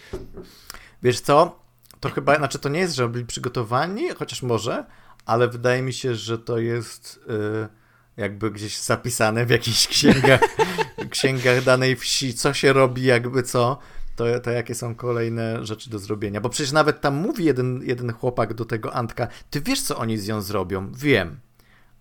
Wiesz 1.03 1.21
co, 1.21 1.63
to 2.01 2.11
chyba, 2.11 2.37
znaczy 2.37 2.59
to 2.59 2.69
nie 2.69 2.81
jest, 2.81 2.95
że 2.95 3.09
byli 3.09 3.27
przygotowani, 3.27 4.09
chociaż 4.09 4.43
może, 4.43 4.85
ale 5.27 5.49
wydaje 5.49 5.83
mi 5.83 5.93
się, 5.93 6.15
że 6.15 6.39
to 6.39 6.59
jest 6.59 7.21
y, 7.67 7.69
jakby 8.17 8.51
gdzieś 8.51 8.79
zapisane 8.79 9.47
w 9.47 9.51
jakichś 9.51 9.87
księgach, 9.87 10.41
księgach 11.11 11.65
danej 11.65 11.97
wsi, 11.97 12.35
co 12.35 12.55
się 12.55 12.73
robi, 12.73 13.03
jakby 13.03 13.43
co, 13.43 13.79
to, 14.17 14.41
to 14.41 14.51
jakie 14.51 14.75
są 14.75 14.95
kolejne 14.95 15.67
rzeczy 15.67 15.91
do 15.91 15.99
zrobienia. 15.99 16.41
Bo 16.41 16.49
przecież 16.49 16.73
nawet 16.73 17.01
tam 17.01 17.15
mówi 17.15 17.45
jeden, 17.45 17.83
jeden 17.85 18.13
chłopak 18.13 18.55
do 18.55 18.65
tego 18.65 18.95
Antka, 18.95 19.29
ty 19.51 19.61
wiesz, 19.61 19.83
co 19.83 19.99
oni 19.99 20.19
z 20.19 20.29
nią 20.29 20.43
zrobią? 20.43 20.93
Wiem. 20.93 21.41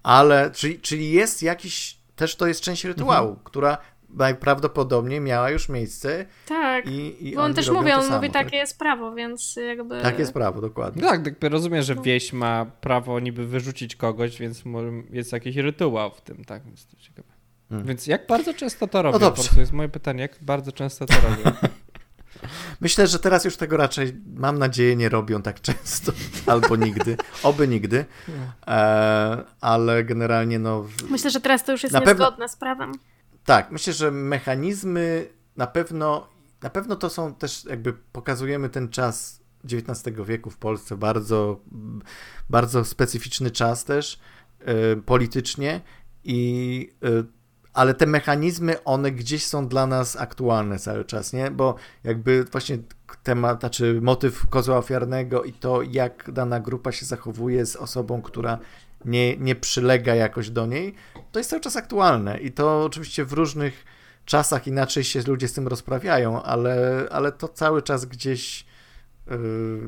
Ale, 0.04 0.52
czyli, 0.52 0.80
czyli 0.80 1.12
jest 1.12 1.44
jakiś, 1.44 1.98
też 2.16 2.36
to 2.36 2.48
jest 2.48 2.62
część 2.62 2.84
rytuału, 2.84 3.30
mhm. 3.30 3.44
która 3.44 3.78
najprawdopodobniej 4.14 5.20
miała 5.20 5.50
już 5.50 5.70
miejsce. 5.70 6.26
Tak. 6.48 6.88
I, 6.88 7.30
i 7.30 7.36
Bo 7.36 7.44
on 7.44 7.54
też 7.54 7.70
mówi, 7.70 7.92
on 7.92 8.04
samo, 8.04 8.16
mówi, 8.16 8.30
tak? 8.30 8.46
takie 8.46 8.58
jest 8.58 8.80
prawo, 8.80 9.16
więc 9.16 9.56
jakby. 9.68 10.02
Tak 10.02 10.20
jest 10.20 10.34
prawo, 10.34 10.62
dokładnie. 10.62 11.02
Tak, 11.02 11.26
jakby 11.26 11.50
rozumiem, 11.50 11.82
że 11.84 11.96
no. 11.96 12.02
wieś 12.02 12.34
ma 12.34 12.66
prawo 12.66 13.20
niby 13.20 13.48
wyrzucić 13.48 13.96
kogoś, 13.96 14.40
więc 14.40 14.64
jest 15.12 15.32
jakiś 15.32 15.56
rytuał 15.56 16.12
w 16.12 16.22
tym, 16.22 16.46
tak? 16.46 16.64
Więc 16.66 16.88
to 16.88 16.98
ciekawe. 16.98 17.28
Hmm. 17.70 17.88
Więc 17.88 18.08
jak 18.08 18.28
bardzo 18.28 18.54
często 18.54 18.88
to 18.88 19.02
robią? 19.02 19.20
No 19.20 19.32
prostu 19.32 19.60
jest 19.60 19.72
moje 19.72 19.90
pytanie, 19.90 20.22
jak 20.22 20.38
bardzo 20.42 20.72
często 20.72 21.06
to 21.06 21.14
robią? 21.14 21.58
Myślę, 22.82 23.08
że 23.08 23.20
teraz 23.20 23.46
już 23.46 23.58
tego 23.58 23.78
raczej, 23.78 24.14
mam 24.36 24.60
nadzieję, 24.60 24.96
nie 24.96 25.10
robią 25.10 25.42
tak 25.42 25.62
często, 25.62 26.12
albo 26.52 26.76
nigdy, 26.76 27.18
oby 27.44 27.68
nigdy, 27.68 28.06
e, 28.68 29.44
ale 29.62 30.04
generalnie 30.04 30.60
no... 30.60 30.86
Myślę, 31.10 31.30
że 31.32 31.42
teraz 31.42 31.64
to 31.64 31.72
już 31.72 31.84
jest 31.84 31.96
niezgodne 31.96 32.28
pewno... 32.30 32.48
z 32.48 32.56
prawem. 32.56 32.92
Tak, 33.46 33.72
myślę, 33.72 33.94
że 33.94 34.12
mechanizmy 34.12 35.28
na 35.58 35.68
pewno, 35.68 36.28
na 36.62 36.70
pewno 36.70 36.96
to 36.96 37.10
są 37.10 37.36
też 37.36 37.66
jakby 37.66 37.94
pokazujemy 37.94 38.70
ten 38.70 38.90
czas 38.90 39.42
XIX 39.64 40.18
wieku 40.26 40.50
w 40.50 40.58
Polsce, 40.58 40.98
bardzo, 40.98 41.60
bardzo 42.50 42.86
specyficzny 42.86 43.52
czas 43.52 43.86
też 43.86 44.20
y, 44.94 45.02
politycznie 45.02 45.82
i 46.24 46.90
y, 47.04 47.42
ale 47.74 47.94
te 47.94 48.06
mechanizmy, 48.06 48.84
one 48.84 49.12
gdzieś 49.12 49.46
są 49.46 49.68
dla 49.68 49.88
nas 49.88 50.16
aktualne 50.16 50.80
cały 50.80 51.06
czas, 51.06 51.34
nie? 51.34 51.52
Bo 51.52 51.76
jakby 52.04 52.44
właśnie 52.44 52.78
temat, 53.24 53.60
znaczy 53.60 54.00
motyw 54.02 54.48
kozła 54.48 54.78
ofiarnego 54.78 55.44
i 55.44 55.54
to, 55.54 55.82
jak 55.82 56.32
dana 56.32 56.60
grupa 56.60 56.92
się 56.92 57.06
zachowuje 57.06 57.66
z 57.66 57.76
osobą, 57.76 58.22
która 58.22 58.60
nie, 59.06 59.38
nie 59.38 59.56
przylega 59.56 60.16
jakoś 60.16 60.50
do 60.50 60.66
niej, 60.66 60.96
to 61.32 61.40
jest 61.40 61.50
cały 61.50 61.62
czas 61.62 61.76
aktualne 61.76 62.40
i 62.40 62.52
to 62.52 62.84
oczywiście 62.84 63.26
w 63.26 63.34
różnych 63.34 63.86
czasach 64.26 64.68
inaczej 64.68 65.04
się 65.04 65.22
ludzie 65.28 65.48
z 65.48 65.54
tym 65.54 65.68
rozprawiają, 65.68 66.44
ale, 66.44 67.08
ale 67.12 67.32
to 67.32 67.48
cały 67.48 67.82
czas 67.82 68.06
gdzieś 68.06 68.66
yy, 69.28 69.38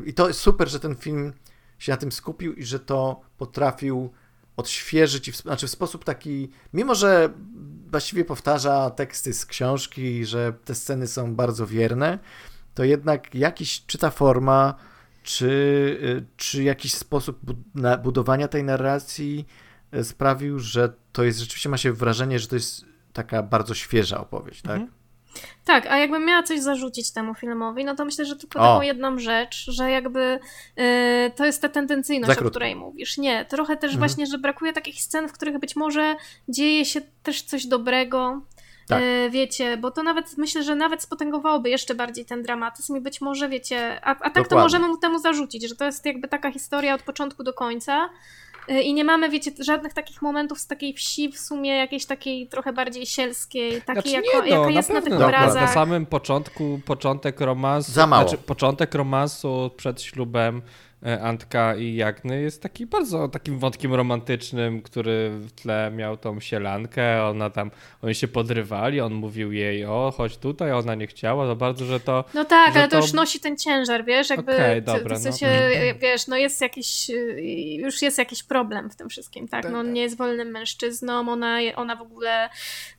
i 0.06 0.14
to 0.14 0.28
jest 0.28 0.40
super, 0.40 0.70
że 0.70 0.80
ten 0.80 0.96
film 0.96 1.34
się 1.80 1.92
na 1.92 1.98
tym 1.98 2.12
skupił 2.12 2.54
i 2.54 2.64
że 2.66 2.80
to 2.80 3.22
potrafił 3.38 4.10
odświeżyć, 4.58 5.32
w, 5.32 5.36
znaczy 5.36 5.68
w 5.68 5.72
sposób 5.72 6.04
taki, 6.04 6.50
mimo 6.74 6.96
że 6.96 7.30
właściwie 7.92 8.26
powtarza 8.26 8.90
teksty 8.90 9.34
z 9.34 9.46
książki, 9.46 10.26
że 10.26 10.54
te 10.66 10.76
sceny 10.76 11.08
są 11.08 11.36
bardzo 11.36 11.68
wierne, 11.68 12.20
to 12.74 12.84
jednak 12.84 13.36
jakiś, 13.36 13.86
czy 13.86 13.98
ta 13.98 14.12
forma, 14.12 14.76
czy, 15.24 15.48
y, 16.04 16.26
czy 16.38 16.64
jakiś 16.64 16.94
sposób 16.94 17.40
budowania 18.04 18.48
tej 18.48 18.64
narracji 18.64 19.46
y, 19.96 20.04
sprawił, 20.04 20.60
że 20.60 20.94
to 21.12 21.24
jest 21.24 21.40
rzeczywiście 21.40 21.70
ma 21.70 21.78
się 21.78 21.94
wrażenie, 21.94 22.40
że 22.40 22.48
to 22.48 22.56
jest 22.56 22.86
taka 23.14 23.44
bardzo 23.44 23.74
świeża 23.74 24.20
opowieść, 24.22 24.62
tak? 24.62 24.72
Mhm. 24.72 25.04
Tak, 25.66 25.88
a 25.88 25.98
jakbym 25.98 26.26
miała 26.26 26.44
coś 26.44 26.60
zarzucić 26.60 27.12
temu 27.12 27.36
filmowi, 27.36 27.86
no 27.86 27.96
to 27.96 28.06
myślę, 28.06 28.26
że 28.26 28.36
tylko 28.36 28.60
o. 28.60 28.64
taką 28.64 28.82
jedną 28.82 29.20
rzecz, 29.20 29.66
że 29.68 29.92
jakby 29.92 30.40
yy, 30.78 30.84
to 31.36 31.46
jest 31.46 31.62
ta 31.62 31.70
tendencyjność, 31.70 32.40
o 32.40 32.50
której 32.50 32.76
mówisz. 32.76 33.18
Nie, 33.18 33.46
trochę 33.46 33.78
też 33.78 33.92
mhm. 33.92 34.00
właśnie, 34.00 34.26
że 34.26 34.38
brakuje 34.38 34.74
takich 34.74 35.02
scen, 35.02 35.30
w 35.30 35.32
których 35.32 35.60
być 35.60 35.76
może 35.76 36.16
dzieje 36.50 36.86
się 36.86 37.02
też 37.24 37.42
coś 37.42 37.66
dobrego, 37.66 38.42
tak. 38.88 39.04
E, 39.04 39.30
wiecie, 39.30 39.78
bo 39.78 39.92
to 39.92 40.04
nawet 40.04 40.38
myślę, 40.38 40.64
że 40.64 40.76
nawet 40.76 41.04
spotęgowałoby 41.04 41.70
jeszcze 41.70 41.96
bardziej 41.96 42.26
ten 42.26 42.44
dramatyzm 42.44 42.98
i 42.98 43.02
być 43.02 43.22
może, 43.22 43.50
wiecie, 43.50 44.00
a, 44.04 44.10
a 44.10 44.14
tak 44.14 44.28
Dokładnie. 44.28 44.50
to 44.50 44.56
możemy 44.56 44.88
mu 44.88 44.98
temu 44.98 45.20
zarzucić, 45.20 45.70
że 45.70 45.76
to 45.76 45.86
jest 45.86 46.06
jakby 46.06 46.28
taka 46.28 46.52
historia 46.52 46.96
od 46.96 47.02
początku 47.02 47.44
do 47.44 47.54
końca. 47.54 48.10
E, 48.68 48.82
I 48.82 48.94
nie 48.94 49.04
mamy, 49.04 49.30
wiecie, 49.30 49.52
żadnych 49.60 49.94
takich 49.94 50.22
momentów 50.22 50.60
z 50.60 50.68
takiej 50.68 50.94
wsi 50.94 51.32
w 51.32 51.40
sumie 51.40 51.78
jakiejś 51.78 52.06
takiej 52.06 52.48
trochę 52.48 52.74
bardziej 52.74 53.06
sielskiej, 53.06 53.82
takiej 53.82 54.12
znaczy, 54.12 54.28
jako, 54.34 54.48
no, 54.50 54.56
jaka 54.56 54.70
jest 54.70 54.90
na 54.90 55.02
tych 55.02 55.14
obrazach. 55.14 55.62
Na 55.62 55.68
samym 55.68 56.06
początku, 56.06 56.80
początek 56.86 57.42
romansu, 57.42 57.92
Za 57.92 58.08
mało. 58.08 58.30
Znaczy, 58.30 58.44
początek 58.44 58.96
romansu 58.96 59.72
przed 59.78 60.02
ślubem 60.02 60.62
Antka 61.22 61.76
i 61.76 61.96
Jagny 61.96 62.42
jest 62.42 62.62
taki 62.62 62.86
bardzo 62.86 63.28
takim 63.28 63.60
wątkiem 63.60 63.94
romantycznym, 63.94 64.82
który 64.82 65.30
w 65.30 65.52
tle 65.52 65.92
miał 65.96 66.18
tą 66.18 66.40
sielankę, 66.40 67.24
ona 67.24 67.50
tam, 67.50 67.72
oni 68.02 68.16
się 68.16 68.28
podrywali, 68.28 69.02
on 69.02 69.14
mówił 69.14 69.52
jej, 69.52 69.86
o 69.86 70.14
chodź 70.18 70.38
tutaj, 70.38 70.72
ona 70.72 70.96
nie 70.96 71.08
chciała, 71.08 71.48
za 71.48 71.56
bardzo, 71.56 71.86
że 71.86 72.00
to... 72.00 72.24
No 72.34 72.46
tak, 72.46 72.76
ale 72.76 72.88
to... 72.88 72.92
to 72.92 72.98
już 72.98 73.14
nosi 73.14 73.40
ten 73.40 73.58
ciężar, 73.58 74.06
wiesz, 74.06 74.30
jakby 74.30 74.56
okay, 74.56 74.82
dobra, 74.82 75.16
w 75.16 75.22
sensie, 75.22 75.48
no. 75.48 76.00
wiesz, 76.00 76.28
no 76.28 76.38
jest 76.38 76.62
jakiś, 76.62 77.12
już 77.78 78.02
jest 78.02 78.18
jakiś 78.18 78.44
problem 78.44 78.90
w 78.90 78.96
tym 78.96 79.10
wszystkim, 79.10 79.48
tak, 79.48 79.70
no 79.72 79.84
tak. 79.84 79.94
nie 79.94 80.02
jest 80.02 80.18
wolnym 80.18 80.48
mężczyzną, 80.48 81.30
ona, 81.30 81.58
ona 81.76 81.96
w 81.96 82.02
ogóle, 82.02 82.50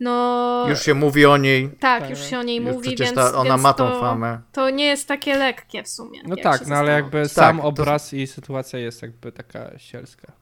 no... 0.00 0.66
Już 0.68 0.82
się 0.82 0.94
mówi 0.94 1.26
o 1.26 1.36
niej. 1.36 1.70
Tak, 1.80 2.00
tak. 2.00 2.10
już 2.10 2.30
się 2.30 2.38
o 2.38 2.42
niej 2.42 2.56
już 2.56 2.74
mówi, 2.74 2.96
więc, 2.96 3.14
ta, 3.14 3.34
ona 3.34 3.50
więc 3.50 3.62
ma 3.62 3.72
tą 3.72 3.88
to, 3.88 4.00
famę. 4.00 4.40
To 4.52 4.70
nie 4.70 4.86
jest 4.86 5.08
takie 5.08 5.36
lekkie 5.36 5.82
w 5.82 5.88
sumie. 5.88 6.20
No 6.26 6.36
tak, 6.36 6.66
no 6.66 6.76
ale 6.76 6.92
jakby 6.92 7.22
tak, 7.22 7.30
sam 7.30 7.60
obraz 7.60 7.93
raz 7.94 8.12
i 8.12 8.26
sytuacja 8.26 8.78
jest 8.78 9.02
jakby 9.02 9.32
taka 9.32 9.78
sielska. 9.78 10.32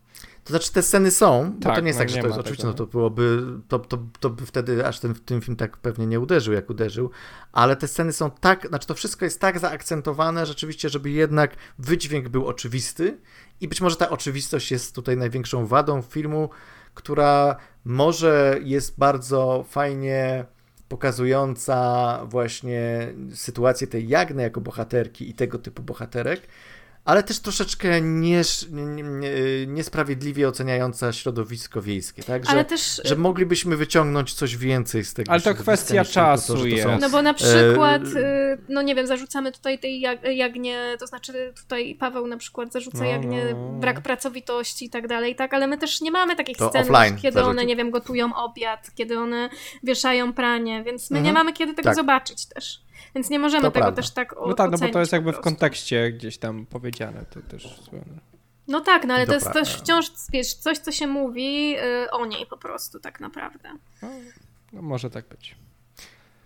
To 0.45 0.53
znaczy 0.53 0.73
te 0.73 0.83
sceny 0.83 1.11
są, 1.11 1.53
bo 1.53 1.63
tak, 1.63 1.75
to 1.75 1.81
nie 1.81 1.87
jest 1.87 1.99
no 1.99 2.05
tak, 2.05 2.15
że 2.15 2.21
to 2.21 2.27
jest 2.27 2.39
oczywiście, 2.39 2.67
no 2.67 2.75
to 2.75 2.87
byłoby, 2.87 3.43
to, 3.69 3.79
to, 3.79 3.99
to 4.21 4.31
by 4.31 4.47
wtedy 4.47 4.87
aż 4.87 5.01
ten, 5.01 5.15
ten 5.15 5.41
film 5.41 5.57
tak 5.57 5.77
pewnie 5.77 6.07
nie 6.07 6.21
uderzył, 6.21 6.55
jak 6.55 6.71
uderzył, 6.71 7.11
ale 7.53 7.77
te 7.77 7.89
sceny 7.89 8.13
są 8.13 8.31
tak, 8.31 8.67
znaczy 8.69 8.87
to 8.87 8.95
wszystko 8.95 9.25
jest 9.25 9.41
tak 9.41 9.59
zaakcentowane 9.59 10.47
rzeczywiście, 10.47 10.89
żeby 10.89 11.11
jednak 11.11 11.57
wydźwięk 11.79 12.29
był 12.29 12.47
oczywisty 12.47 13.19
i 13.61 13.69
być 13.69 13.81
może 13.81 13.97
ta 13.97 14.11
oczywistość 14.11 14.71
jest 14.71 14.95
tutaj 14.95 15.17
największą 15.17 15.67
wadą 15.67 16.03
filmu, 16.03 16.51
która 16.95 17.57
może 17.85 18.59
jest 18.63 18.99
bardzo 18.99 19.65
fajnie 19.69 20.47
pokazująca 20.89 22.21
właśnie 22.27 23.13
sytuację 23.35 23.87
tej 23.87 24.09
Jagny 24.09 24.43
jako 24.43 24.61
bohaterki 24.61 25.31
i 25.31 25.35
tego 25.35 25.59
typu 25.59 25.83
bohaterek, 25.83 26.41
ale 27.05 27.23
też 27.23 27.41
troszeczkę 27.41 28.01
nies, 28.01 28.67
niesprawiedliwie 29.67 30.49
oceniająca 30.49 31.13
środowisko 31.13 31.83
wiejskie, 31.83 32.23
tak? 32.23 32.45
Że, 32.45 32.51
ale 32.51 32.65
też... 32.65 33.01
że 33.05 33.17
moglibyśmy 33.17 33.77
wyciągnąć 33.77 34.35
coś 34.35 34.57
więcej 34.57 35.05
z 35.05 35.15
tego. 35.15 35.33
Ale 35.33 35.41
to 35.41 35.55
kwestia 35.55 36.05
czasu 36.05 36.57
to, 36.57 36.67
jest. 36.67 36.89
No 37.01 37.11
bo 37.11 37.23
na 37.23 37.35
przykład, 37.35 38.03
e... 38.17 38.59
no 38.69 38.83
nie 38.83 38.95
wiem, 38.95 39.07
zarzucamy 39.07 39.53
tutaj 39.53 39.79
tej 39.79 40.01
Jagnie, 40.37 40.97
to 40.99 41.07
znaczy 41.07 41.53
tutaj 41.57 41.95
Paweł 41.95 42.27
na 42.27 42.37
przykład 42.37 42.73
zarzuca 42.73 42.99
no, 42.99 43.05
Jagnie 43.05 43.45
no, 43.53 43.69
brak 43.69 44.01
pracowitości 44.01 44.85
i 44.85 44.91
tak 44.91 45.09
dalej, 45.09 45.37
tak? 45.37 45.55
Ale 45.55 45.67
my 45.67 45.79
też 45.79 46.01
nie 46.01 46.11
mamy 46.11 46.37
takich 46.37 46.57
to 46.57 46.69
scen, 46.69 46.83
offline 46.83 47.17
kiedy 47.17 47.35
zarzucił. 47.35 47.51
one, 47.51 47.65
nie 47.65 47.77
wiem, 47.77 47.91
gotują 47.91 48.35
obiad, 48.35 48.91
kiedy 48.95 49.19
one 49.19 49.49
wieszają 49.83 50.33
pranie, 50.33 50.83
więc 50.85 51.11
my 51.11 51.19
mhm. 51.19 51.25
nie 51.25 51.39
mamy 51.39 51.53
kiedy 51.53 51.75
tego 51.75 51.89
tak. 51.89 51.97
zobaczyć 51.97 52.47
też. 52.47 52.83
Więc 53.15 53.31
nie 53.31 53.39
możemy 53.39 53.63
to 53.63 53.71
tego 53.71 53.85
prawda. 53.85 54.03
też 54.03 54.11
tak 54.11 54.35
No 54.47 54.55
tak, 54.55 54.71
no 54.71 54.79
bo 54.79 54.89
to 54.89 55.01
jest 55.01 55.13
jakby 55.13 55.33
w 55.33 55.41
kontekście 55.41 56.13
gdzieś 56.13 56.39
tam 56.39 56.67
powiedziane. 56.67 57.25
To 57.31 57.41
też 57.41 57.81
no 58.69 58.81
tak, 58.81 59.05
no 59.05 59.15
ale 59.15 59.27
to, 59.27 59.33
to 59.33 59.35
jest 59.35 59.53
też 59.53 59.77
wciąż 59.77 60.11
wiesz, 60.33 60.55
coś, 60.55 60.79
co 60.79 60.93
się 60.93 61.07
mówi 61.07 61.71
yy, 61.71 62.11
o 62.11 62.27
niej 62.27 62.47
po 62.47 62.57
prostu 62.57 63.01
tak 63.01 63.21
naprawdę. 63.21 63.69
No, 64.03 64.09
no 64.73 64.83
może 64.83 65.11
tak 65.11 65.29
być. 65.29 65.57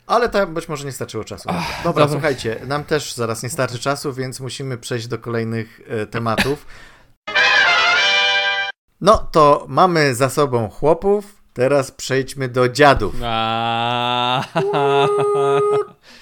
Ale 0.07 0.28
to 0.28 0.47
być 0.47 0.69
może 0.69 0.85
nie 0.85 0.93
starczyło 0.93 1.24
czasu. 1.24 1.49
Ach, 1.53 1.83
dobra, 1.85 2.05
dobra, 2.05 2.09
słuchajcie, 2.09 2.61
nam 2.66 2.85
też 2.85 3.15
zaraz 3.15 3.43
nie 3.43 3.51
starczy 3.51 3.78
czasu, 3.78 4.12
więc 4.12 4.41
musimy 4.41 4.78
przejść 4.78 5.07
do 5.07 5.19
kolejnych 5.19 5.81
y, 6.03 6.07
tematów. 6.07 6.66
No 9.01 9.19
to 9.19 9.66
mamy 9.69 10.15
za 10.15 10.28
sobą 10.28 10.69
chłopów, 10.69 11.43
teraz 11.57 11.91
przejdźmy 11.91 12.49
do 12.49 12.69
dziadów. 12.69 13.15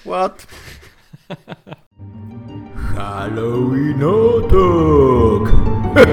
What? 0.05 0.47
Halloweenotok! 2.95 5.51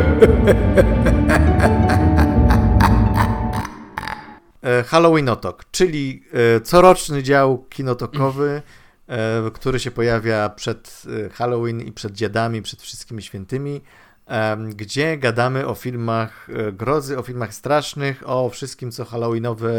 E, 4.63 4.83
Halloweenotok, 4.83 5.65
czyli 5.71 6.25
e, 6.57 6.61
coroczny 6.61 7.23
dział 7.23 7.65
kinotokowy, 7.65 8.63
e, 9.09 9.51
który 9.55 9.81
się 9.81 9.91
pojawia 9.91 10.49
przed 10.49 11.03
Halloween 11.33 11.81
i 11.81 11.93
przed 11.93 12.13
dziadami, 12.13 12.63
przed 12.63 12.83
wszystkimi 12.83 13.23
świętymi, 13.23 13.81
gdzie 14.69 15.19
gadamy 15.19 15.67
o 15.67 15.75
filmach 15.75 16.49
grozy, 16.73 17.19
o 17.19 17.23
filmach 17.23 17.55
strasznych, 17.55 18.29
o 18.29 18.51
wszystkim 18.51 18.91
co 18.91 19.05
halloweenowe 19.05 19.73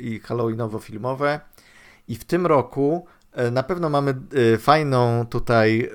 i 0.00 0.20
halloweenowo-filmowe. 0.20 1.40
I 2.08 2.16
w 2.16 2.24
tym 2.24 2.46
roku 2.46 3.06
E, 3.32 3.50
na 3.50 3.62
pewno 3.62 3.90
mamy 3.90 4.14
e, 4.54 4.58
fajną 4.58 5.26
tutaj 5.26 5.80
e, 5.80 5.90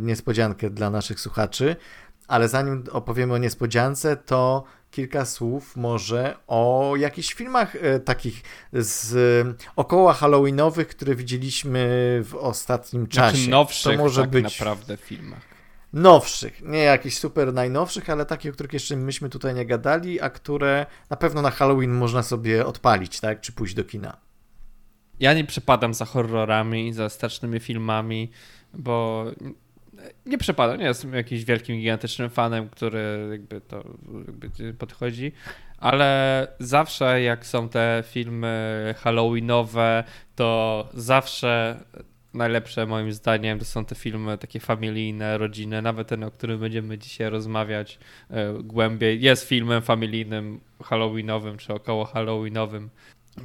niespodziankę 0.00 0.70
dla 0.70 0.90
naszych 0.90 1.20
słuchaczy, 1.20 1.76
ale 2.28 2.48
zanim 2.48 2.84
opowiemy 2.92 3.34
o 3.34 3.38
niespodziance, 3.38 4.16
to 4.16 4.64
kilka 4.90 5.24
słów 5.24 5.76
może 5.76 6.36
o 6.46 6.94
jakichś 6.96 7.34
filmach 7.34 7.76
takich 8.04 8.42
z 8.72 9.16
około 9.76 10.12
halloweenowych, 10.12 10.88
które 10.88 11.14
widzieliśmy 11.14 11.86
w 12.24 12.34
ostatnim 12.34 13.02
znaczy 13.02 13.16
czasie. 13.16 13.36
Znaczy 13.36 13.50
nowszych 13.50 13.96
to 13.96 14.02
może 14.02 14.20
tak 14.20 14.30
być 14.30 14.44
naprawdę 14.44 14.96
filmach. 14.96 15.53
Nowszych, 15.94 16.62
nie 16.62 16.78
jakichś 16.78 17.16
super 17.16 17.52
najnowszych, 17.52 18.10
ale 18.10 18.26
takich, 18.26 18.50
o 18.50 18.54
których 18.54 18.72
jeszcze 18.72 18.96
myśmy 18.96 19.28
tutaj 19.28 19.54
nie 19.54 19.66
gadali, 19.66 20.20
a 20.20 20.30
które 20.30 20.86
na 21.10 21.16
pewno 21.16 21.42
na 21.42 21.50
Halloween 21.50 21.90
można 21.90 22.22
sobie 22.22 22.66
odpalić, 22.66 23.20
tak, 23.20 23.40
czy 23.40 23.52
pójść 23.52 23.74
do 23.74 23.84
kina. 23.84 24.16
Ja 25.20 25.34
nie 25.34 25.44
przepadam 25.44 25.94
za 25.94 26.04
horrorami, 26.04 26.92
za 26.92 27.08
strasznymi 27.08 27.60
filmami, 27.60 28.30
bo 28.72 29.24
nie 30.26 30.38
przepadam, 30.38 30.78
nie 30.78 30.84
jestem 30.84 31.14
jakimś 31.14 31.44
wielkim, 31.44 31.76
gigantycznym 31.76 32.30
fanem, 32.30 32.68
który 32.68 33.28
jakby 33.30 33.60
to 33.60 33.84
jakby 34.42 34.74
podchodzi, 34.74 35.32
ale 35.78 36.48
zawsze 36.58 37.22
jak 37.22 37.46
są 37.46 37.68
te 37.68 38.04
filmy 38.06 38.94
halloweenowe, 38.98 40.04
to 40.36 40.88
zawsze 40.94 41.80
najlepsze 42.34 42.86
moim 42.86 43.12
zdaniem 43.12 43.58
to 43.58 43.64
są 43.64 43.84
te 43.84 43.94
filmy 43.94 44.38
takie 44.38 44.60
familijne, 44.60 45.38
rodzinne, 45.38 45.82
nawet 45.82 46.08
ten, 46.08 46.24
o 46.24 46.30
którym 46.30 46.60
będziemy 46.60 46.98
dzisiaj 46.98 47.30
rozmawiać 47.30 47.98
e, 48.30 48.52
głębiej, 48.62 49.20
jest 49.20 49.48
filmem 49.48 49.82
familijnym, 49.82 50.60
halloweenowym 50.82 51.56
czy 51.56 51.74
około 51.74 52.04
halloweenowym. 52.04 52.90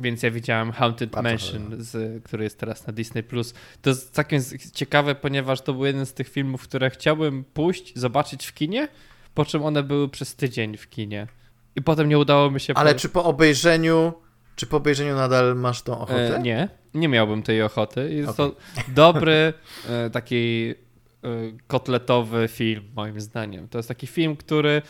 Więc 0.01 0.23
ja 0.23 0.31
widziałem 0.31 0.71
Haunted 0.71 1.15
Mansion, 1.15 1.75
z, 1.77 2.23
który 2.23 2.43
jest 2.43 2.59
teraz 2.59 2.87
na 2.87 2.93
Disney+. 2.93 3.23
Plus. 3.23 3.53
To 3.81 3.89
jest 3.89 4.13
całkiem 4.13 4.41
ciekawe, 4.73 5.15
ponieważ 5.15 5.61
to 5.61 5.73
był 5.73 5.85
jeden 5.85 6.05
z 6.05 6.13
tych 6.13 6.29
filmów, 6.29 6.63
które 6.63 6.89
chciałbym 6.89 7.43
pójść, 7.43 7.99
zobaczyć 7.99 8.45
w 8.45 8.53
kinie, 8.53 8.87
po 9.33 9.45
czym 9.45 9.63
one 9.63 9.83
były 9.83 10.09
przez 10.09 10.35
tydzień 10.35 10.77
w 10.77 10.89
kinie. 10.89 11.27
I 11.75 11.81
potem 11.81 12.09
nie 12.09 12.19
udało 12.19 12.51
mi 12.51 12.59
się... 12.59 12.73
Ale 12.73 12.93
po... 12.93 12.99
czy 12.99 13.09
po 13.09 13.23
obejrzeniu... 13.23 14.13
Czy 14.55 14.65
po 14.65 14.77
obejrzeniu 14.77 15.15
nadal 15.15 15.55
masz 15.55 15.81
tą 15.81 15.99
ochotę? 15.99 16.35
E, 16.35 16.41
nie, 16.41 16.69
nie 16.93 17.07
miałbym 17.07 17.43
tej 17.43 17.61
ochoty. 17.61 18.13
Jest 18.13 18.29
okay. 18.29 18.49
to 18.49 18.55
dobry, 19.03 19.53
e, 19.89 20.09
taki 20.09 20.73
e, 21.23 21.27
kotletowy 21.67 22.47
film, 22.47 22.83
moim 22.95 23.21
zdaniem. 23.21 23.67
To 23.67 23.79
jest 23.79 23.87
taki 23.87 24.07
film, 24.07 24.35
który 24.35 24.81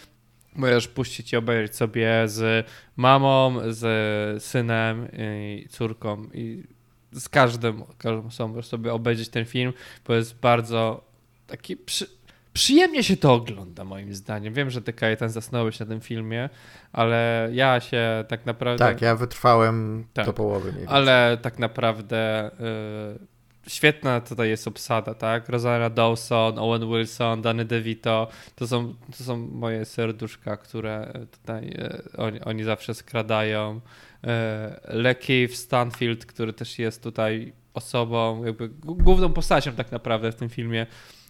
Możesz 0.56 0.88
puścić 0.88 1.34
i 1.34 1.36
obejrzeć 1.36 1.76
sobie 1.76 2.24
z 2.26 2.68
mamą, 2.96 3.56
z 3.68 4.44
synem 4.44 5.08
i 5.18 5.66
córką 5.70 6.30
i 6.34 6.64
z 7.12 7.30
każdym, 7.30 7.84
każdą 7.98 8.28
osobą 8.28 8.48
możesz 8.48 8.68
sobie 8.68 8.94
obejrzeć 8.94 9.30
ten 9.30 9.46
film, 9.46 9.74
bo 10.08 10.14
jest 10.14 10.40
bardzo 10.40 11.04
taki 11.48 11.78
przy, 11.78 12.19
przyjemnie 12.54 13.04
się 13.04 13.18
to 13.18 13.34
ogląda 13.34 13.84
moim 13.84 14.14
zdaniem. 14.14 14.54
Wiem, 14.54 14.70
że 14.70 14.82
ty 14.82 14.94
Kajetan 14.94 15.30
zasnąłeś 15.30 15.80
na 15.80 15.86
tym 15.86 16.02
filmie, 16.02 16.50
ale 16.92 17.50
ja 17.52 17.80
się 17.80 18.26
tak 18.28 18.46
naprawdę... 18.46 18.86
Tak, 18.86 19.02
ja 19.02 19.16
wytrwałem 19.16 20.06
tak, 20.14 20.26
do 20.26 20.34
połowy. 20.34 20.74
ale 20.88 21.38
tak 21.42 21.60
naprawdę... 21.60 22.52
Yy, 22.60 23.40
świetna 23.70 24.22
tutaj 24.22 24.50
jest 24.50 24.68
obsada, 24.68 25.14
tak? 25.14 25.50
Rosanna 25.50 25.90
Dawson, 25.90 26.60
Owen 26.60 26.90
Wilson, 26.90 27.42
Danny 27.42 27.66
DeVito, 27.66 28.28
to 28.56 28.68
są, 28.68 28.94
to 29.18 29.24
są 29.24 29.38
moje 29.38 29.86
serduszka, 29.86 30.58
które 30.58 31.14
tutaj 31.32 31.76
e, 31.78 32.02
oni, 32.18 32.42
oni 32.42 32.64
zawsze 32.64 32.94
skradają. 32.94 33.82
E, 34.24 34.80
Lecky 34.88 35.48
Stanfield, 35.54 36.26
który 36.26 36.54
też 36.54 36.80
jest 36.80 37.04
tutaj 37.04 37.54
osobą, 37.74 38.46
jakby 38.46 38.70
główną 38.84 39.34
postacią 39.34 39.72
tak 39.72 39.92
naprawdę 39.92 40.32
w 40.32 40.36
tym 40.36 40.50
filmie, 40.50 40.88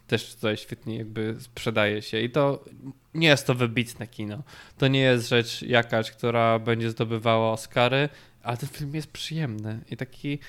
też 0.10 0.36
tutaj 0.36 0.58
świetnie 0.58 0.98
jakby 0.98 1.36
sprzedaje 1.40 2.02
się 2.02 2.20
i 2.20 2.30
to 2.30 2.66
nie 3.14 3.28
jest 3.28 3.48
to 3.48 3.56
wybitne 3.56 4.08
kino. 4.08 4.44
To 4.78 4.88
nie 4.88 5.00
jest 5.00 5.30
rzecz 5.30 5.62
jakaś, 5.62 6.12
która 6.12 6.60
będzie 6.60 6.90
zdobywała 6.90 7.52
Oscary, 7.52 8.10
ale 8.44 8.58
ten 8.58 8.70
film 8.70 8.96
jest 8.96 9.12
przyjemny 9.12 9.80
i 9.92 9.98
taki 9.98 10.40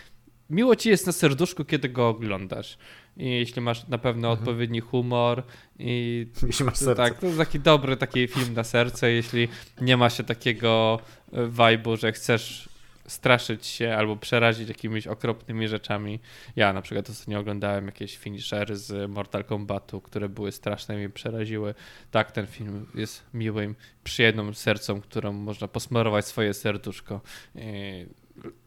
miło 0.50 0.76
ci 0.76 0.88
jest 0.88 1.06
na 1.06 1.12
serduszku, 1.12 1.64
kiedy 1.64 1.88
go 1.88 2.08
oglądasz. 2.08 2.78
I 3.16 3.30
jeśli 3.30 3.62
masz 3.62 3.88
na 3.88 3.98
pewno 3.98 4.28
mhm. 4.28 4.38
odpowiedni 4.38 4.80
humor 4.80 5.42
i 5.78 6.26
jeśli 6.46 6.64
masz 6.64 6.76
serce. 6.76 6.94
tak, 6.94 7.18
to 7.18 7.26
jest 7.26 7.38
taki 7.38 7.60
dobry 7.60 7.96
taki 7.96 8.28
film 8.28 8.54
na 8.54 8.64
serce, 8.64 9.12
jeśli 9.12 9.48
nie 9.80 9.96
ma 9.96 10.10
się 10.10 10.24
takiego 10.24 11.00
e, 11.32 11.46
vibe'u, 11.46 12.00
że 12.00 12.12
chcesz 12.12 12.69
straszyć 13.10 13.66
się 13.66 13.94
albo 13.94 14.16
przerazić 14.16 14.68
jakimiś 14.68 15.06
okropnymi 15.06 15.68
rzeczami. 15.68 16.20
Ja 16.56 16.72
na 16.72 16.82
przykład 16.82 17.10
ostatnio 17.10 17.38
oglądałem 17.38 17.86
jakieś 17.86 18.16
finishery 18.16 18.76
z 18.76 19.10
Mortal 19.10 19.44
Kombatu, 19.44 20.00
które 20.00 20.28
były 20.28 20.52
straszne 20.52 20.94
i 20.94 20.98
mnie 20.98 21.10
przeraziły. 21.10 21.74
Tak, 22.10 22.32
ten 22.32 22.46
film 22.46 22.86
jest 22.94 23.24
miłym, 23.34 23.74
przyjemną 24.04 24.54
sercem, 24.54 25.00
którą 25.00 25.32
można 25.32 25.68
posmarować 25.68 26.26
swoje 26.26 26.54
serduszko. 26.54 27.20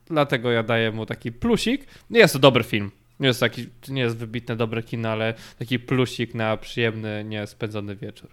Dlatego 0.06 0.52
ja 0.52 0.64
daję 0.64 0.91
mu 0.91 1.06
taki 1.06 1.32
plusik. 1.32 1.86
Jest 2.10 2.34
to 2.34 2.40
dobry 2.40 2.64
film. 2.64 2.91
Nie 3.20 3.28
jest 3.28 3.40
taki, 3.40 3.68
nie 3.90 4.02
jest 4.02 4.18
wybitne 4.18 4.56
dobre 4.56 4.84
kino, 4.84 5.10
ale 5.10 5.34
taki 5.60 5.80
plusik 5.80 6.34
na 6.34 6.57
przyjemny, 6.57 7.24
nie 7.24 7.48
spędzony 7.48 7.95
wieczór. 7.95 8.30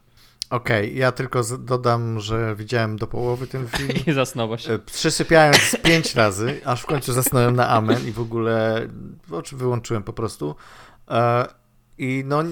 Okej, 0.51 0.89
okay, 0.89 0.99
ja 0.99 1.13
tylko 1.13 1.43
dodam, 1.59 2.21
że 2.21 2.57
widziałem 2.57 2.97
do 2.97 3.07
połowy 3.07 3.47
ten 3.47 3.69
film. 3.77 3.91
I 4.07 4.13
zasnąłeś. 4.13 4.69
E, 4.69 4.79
Przysypiając 4.79 5.77
pięć 5.83 6.15
razy, 6.15 6.61
aż 6.65 6.83
w 6.83 6.87
końcu 6.87 7.13
zasnąłem 7.13 7.57
na 7.57 7.69
amen 7.69 8.09
i 8.09 8.13
w 8.13 8.21
ogóle 8.21 8.89
oczy 9.31 9.57
wyłączyłem 9.57 10.03
po 10.03 10.13
prostu. 10.13 10.55
E, 11.11 11.47
I 11.99 12.23
no, 12.27 12.43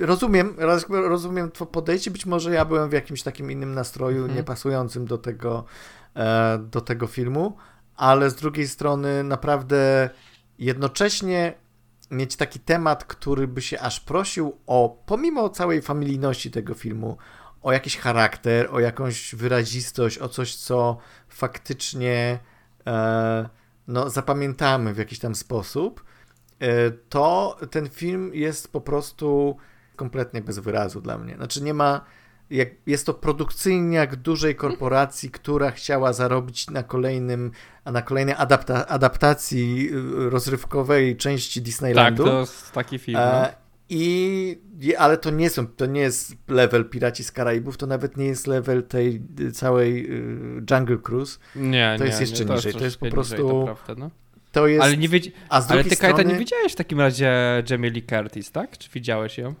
rozumiem, 0.00 0.56
rozumiem 0.88 1.50
to 1.50 1.66
podejście. 1.66 2.10
Być 2.10 2.26
może 2.26 2.54
ja 2.54 2.64
byłem 2.64 2.90
w 2.90 2.92
jakimś 2.92 3.22
takim 3.22 3.50
innym 3.50 3.74
nastroju, 3.74 4.24
mm. 4.24 4.36
niepasującym 4.36 5.06
do 5.06 5.18
tego, 5.18 5.64
e, 6.16 6.58
do 6.58 6.80
tego 6.80 7.06
filmu 7.06 7.56
ale 7.96 8.30
z 8.30 8.34
drugiej 8.34 8.68
strony 8.68 9.24
naprawdę 9.24 10.10
jednocześnie 10.58 11.54
mieć 12.14 12.36
taki 12.36 12.60
temat, 12.60 13.04
który 13.04 13.48
by 13.48 13.62
się 13.62 13.80
aż 13.80 14.00
prosił 14.00 14.58
o, 14.66 15.02
pomimo 15.06 15.48
całej 15.48 15.82
familijności 15.82 16.50
tego 16.50 16.74
filmu, 16.74 17.16
o 17.62 17.72
jakiś 17.72 17.96
charakter, 17.96 18.68
o 18.72 18.80
jakąś 18.80 19.34
wyrazistość, 19.34 20.18
o 20.18 20.28
coś, 20.28 20.56
co 20.56 20.96
faktycznie 21.28 22.38
e, 22.86 23.48
no, 23.88 24.10
zapamiętamy 24.10 24.94
w 24.94 24.98
jakiś 24.98 25.18
tam 25.18 25.34
sposób, 25.34 26.04
e, 26.60 26.90
to 26.90 27.58
ten 27.70 27.88
film 27.88 28.30
jest 28.34 28.72
po 28.72 28.80
prostu 28.80 29.56
kompletnie 29.96 30.42
bez 30.42 30.58
wyrazu 30.58 31.00
dla 31.00 31.18
mnie. 31.18 31.36
Znaczy 31.36 31.62
nie 31.62 31.74
ma 31.74 32.04
jak, 32.50 32.68
jest 32.86 33.06
to 33.06 33.14
produkcyjniak 33.14 34.16
dużej 34.16 34.54
korporacji, 34.54 35.30
która 35.40 35.70
chciała 35.70 36.12
zarobić 36.12 36.70
na 36.70 36.82
kolejnym, 36.82 37.50
a 37.84 37.92
na 37.92 38.02
kolejnej 38.02 38.34
adapta, 38.38 38.86
adaptacji 38.86 39.90
y, 39.92 40.30
rozrywkowej 40.30 41.16
części 41.16 41.62
Disneylandu. 41.62 42.24
Tak, 42.24 42.32
to 42.32 42.40
jest 42.40 42.72
taki 42.72 42.98
film. 42.98 43.18
No. 43.18 43.46
E, 43.46 43.54
I, 43.88 44.94
ale 44.98 45.18
to 45.18 45.30
nie 45.30 45.50
są, 45.50 45.66
to 45.66 45.86
nie 45.86 46.00
jest 46.00 46.36
level 46.48 46.84
Piraci 46.84 47.24
z 47.24 47.32
Karaibów, 47.32 47.76
to 47.76 47.86
nawet 47.86 48.16
nie 48.16 48.26
jest 48.26 48.46
level 48.46 48.82
tej 48.82 49.22
y, 49.40 49.52
całej 49.52 50.10
y, 50.10 50.62
Jungle 50.70 50.98
Cruise. 50.98 51.38
Nie, 51.56 51.94
to 51.98 52.04
nie, 52.04 52.08
jest 52.08 52.20
jeszcze 52.20 52.44
nie, 52.44 52.54
niżej. 52.54 52.72
To 52.72 52.84
jest 52.84 52.96
po 52.96 53.06
prostu. 53.06 53.34
Niżej, 53.34 53.48
to 53.48 53.64
prawda, 53.64 53.94
no. 53.98 54.10
To 54.52 54.66
jest... 54.66 54.82
Ale, 54.82 54.96
nie 54.96 55.08
wiedz... 55.08 55.24
A 55.48 55.60
z 55.60 55.70
ale 55.70 55.84
ty, 55.84 55.94
strony... 55.94 56.14
Kajta, 56.14 56.30
nie 56.30 56.38
widziałeś 56.38 56.72
w 56.72 56.76
takim 56.76 57.00
razie 57.00 57.32
Jamie 57.70 57.90
Lee 57.90 58.02
Curtis, 58.02 58.52
tak? 58.52 58.78
Czy 58.78 58.90
widziałeś 58.90 59.38
ją? 59.38 59.54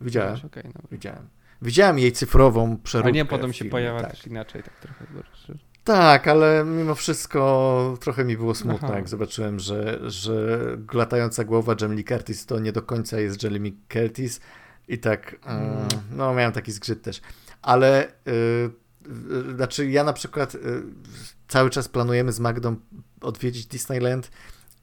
Widziałem. 0.00 0.36
Okay, 0.46 0.62
no. 0.64 0.80
Widziałem. 0.92 1.28
Widziałem 1.62 1.98
jej 1.98 2.12
cyfrową 2.12 2.76
przeróbkę. 2.76 3.08
A 3.08 3.14
nie, 3.14 3.24
potem 3.24 3.52
się 3.52 3.64
pojawia 3.64 4.00
tak. 4.00 4.10
też 4.10 4.26
inaczej, 4.26 4.62
tak 4.62 4.80
trochę. 4.80 5.06
Tak, 5.86 6.28
ale 6.28 6.64
mimo 6.64 6.94
wszystko 6.94 7.98
trochę 8.00 8.24
mi 8.24 8.36
było 8.36 8.54
smutno, 8.54 8.88
Aha. 8.88 8.96
jak 8.96 9.08
zobaczyłem, 9.08 9.60
że, 9.60 10.10
że 10.10 10.58
latająca 10.92 11.44
głowa 11.44 11.74
Jamie 11.80 12.04
Curtis 12.04 12.46
to 12.46 12.58
nie 12.58 12.72
do 12.72 12.82
końca 12.82 13.20
jest 13.20 13.42
Jamie 13.42 13.72
Curtis 13.92 14.40
i 14.88 14.98
tak, 14.98 15.36
mm, 15.44 15.62
mm. 15.62 15.88
no 16.10 16.34
miałem 16.34 16.52
taki 16.52 16.72
zgrzyt 16.72 17.02
też. 17.02 17.20
Ale 17.62 18.12
yy, 18.26 19.54
znaczy 19.56 19.90
ja 19.90 20.04
na 20.04 20.12
przykład 20.12 20.54
yy, 20.54 20.60
cały 21.48 21.70
czas 21.70 21.88
planujemy 21.88 22.32
z 22.32 22.40
Magdą 22.40 22.76
odwiedzić 23.20 23.66
Disneyland 23.66 24.30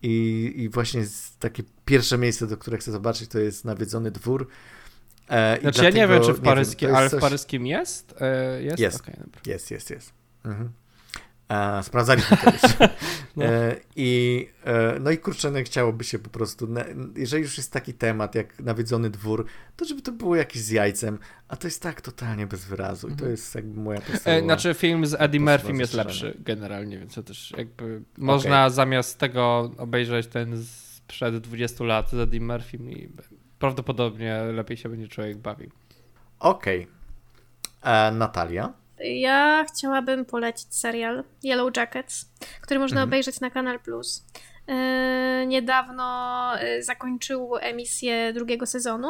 i, 0.02 0.54
i 0.56 0.70
właśnie 0.70 1.04
takie 1.40 1.64
pierwsze 1.86 2.18
miejsce, 2.18 2.48
do 2.48 2.58
którego 2.58 2.82
chcę 2.82 2.92
zobaczyć, 2.92 3.30
to 3.30 3.40
jest 3.40 3.66
nawiedzony 3.66 4.12
dwór. 4.12 4.48
E, 5.34 5.60
znaczy 5.62 5.82
dlatego, 5.82 5.98
ja 5.98 6.08
nie 6.08 6.14
wiem, 6.14 6.24
czy 6.24 6.34
w 6.34 6.42
paryskim, 6.42 6.88
wiem, 6.88 6.96
ale 6.96 7.10
coś... 7.10 7.20
w 7.20 7.22
paryskim 7.22 7.68
jest? 7.68 8.16
E, 8.22 8.64
jest? 8.64 8.80
Jest, 8.80 9.02
okay, 9.02 9.16
jest, 9.46 9.72
jest, 9.72 9.90
jest. 9.90 10.14
Mhm. 10.46 10.70
E, 11.50 11.84
sprawdzaliśmy 11.84 12.38
to 12.38 12.52
już. 12.52 12.62
no. 13.36 13.46
E, 13.46 13.76
I, 13.96 14.48
e, 14.66 15.00
no 15.00 15.12
i 15.12 15.18
kurczę, 15.18 15.52
no 15.52 15.60
chciałoby 15.64 16.04
się 16.04 16.20
po 16.20 16.30
prostu, 16.30 16.68
jeżeli 17.16 17.44
już 17.44 17.58
jest 17.58 17.72
taki 17.72 17.94
temat 17.94 18.36
jak 18.36 18.60
nawiedzony 18.60 19.10
dwór, 19.10 19.46
to 19.76 19.86
żeby 19.86 20.02
to 20.02 20.12
było 20.12 20.36
jakieś 20.36 20.62
z 20.62 20.70
jajcem, 20.70 21.20
a 21.48 21.56
to 21.56 21.68
jest 21.68 21.82
tak 21.82 22.02
totalnie 22.02 22.48
bez 22.48 22.66
wyrazu 22.66 23.08
i 23.08 23.12
to 23.12 23.14
mhm. 23.14 23.32
jest 23.32 23.56
jakby 23.56 23.82
moja 23.82 24.00
e, 24.00 24.02
podstawowa... 24.02 24.44
Znaczy 24.44 24.74
film 24.74 25.06
z 25.06 25.14
Eddie 25.14 25.40
Murphy 25.40 25.74
jest 25.74 25.94
lepszy 25.94 26.38
generalnie, 26.40 27.00
więc 27.00 27.14
to 27.14 27.24
też 27.24 27.54
jakby 27.58 28.02
można 28.18 28.66
okay. 28.66 28.76
zamiast 28.76 29.20
tego 29.20 29.72
obejrzeć 29.78 30.28
ten 30.28 30.64
sprzed 31.08 31.38
20 31.38 31.84
lat 31.84 32.10
z 32.10 32.14
Eddie 32.14 32.42
Murphy 32.42 32.78
i 32.78 33.10
prawdopodobnie 33.64 34.44
lepiej 34.54 34.78
się 34.78 34.90
będzie 34.90 35.08
człowiek 35.08 35.38
bawił. 35.38 35.72
Okej. 36.40 36.88
Okay. 37.82 38.12
Natalia? 38.12 38.74
Ja 39.00 39.66
chciałabym 39.74 40.26
polecić 40.26 40.76
serial 40.76 41.24
Yellow 41.44 41.78
Jackets, 41.78 42.32
który 42.62 42.80
można 42.80 43.02
mhm. 43.02 43.10
obejrzeć 43.10 43.40
na 43.40 43.50
Kanal 43.50 43.80
Plus. 43.80 44.26
Yy, 44.68 45.46
niedawno 45.48 46.52
yy, 46.62 46.84
zakończył 46.84 47.58
emisję 47.60 48.34
drugiego 48.34 48.66
sezonu 48.66 49.10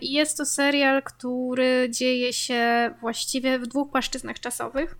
i 0.00 0.12
jest 0.12 0.36
to 0.36 0.46
serial, 0.46 1.02
który 1.02 1.88
dzieje 1.90 2.32
się 2.32 2.94
właściwie 3.00 3.58
w 3.58 3.66
dwóch 3.66 3.90
płaszczyznach 3.90 4.40
czasowych. 4.40 4.96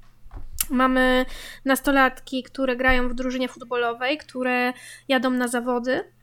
Mamy 0.71 1.27
nastolatki, 1.65 2.43
które 2.43 2.77
grają 2.77 3.09
w 3.09 3.15
drużynie 3.15 3.49
futbolowej, 3.49 4.19
które 4.19 4.73
jadą 5.09 5.31
na 5.31 5.49
zawody 5.49 6.14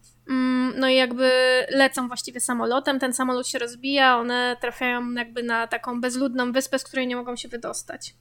no 0.76 0.90
i 0.90 0.96
jakby 0.96 1.32
lecą 1.70 2.08
właściwie 2.08 2.40
samolotem, 2.40 3.00
ten 3.00 3.14
samolot 3.14 3.48
się 3.48 3.60
rozbija, 3.60 4.18
one 4.18 4.58
trafiają 4.62 5.12
jakby 5.12 5.44
na 5.44 5.68
taką 5.68 6.02
bezludną 6.02 6.52
wyspę, 6.52 6.80
z 6.80 6.84
której 6.84 7.08
nie 7.08 7.16
mogą 7.16 7.36
się 7.36 7.48
wydostać. 7.48 8.14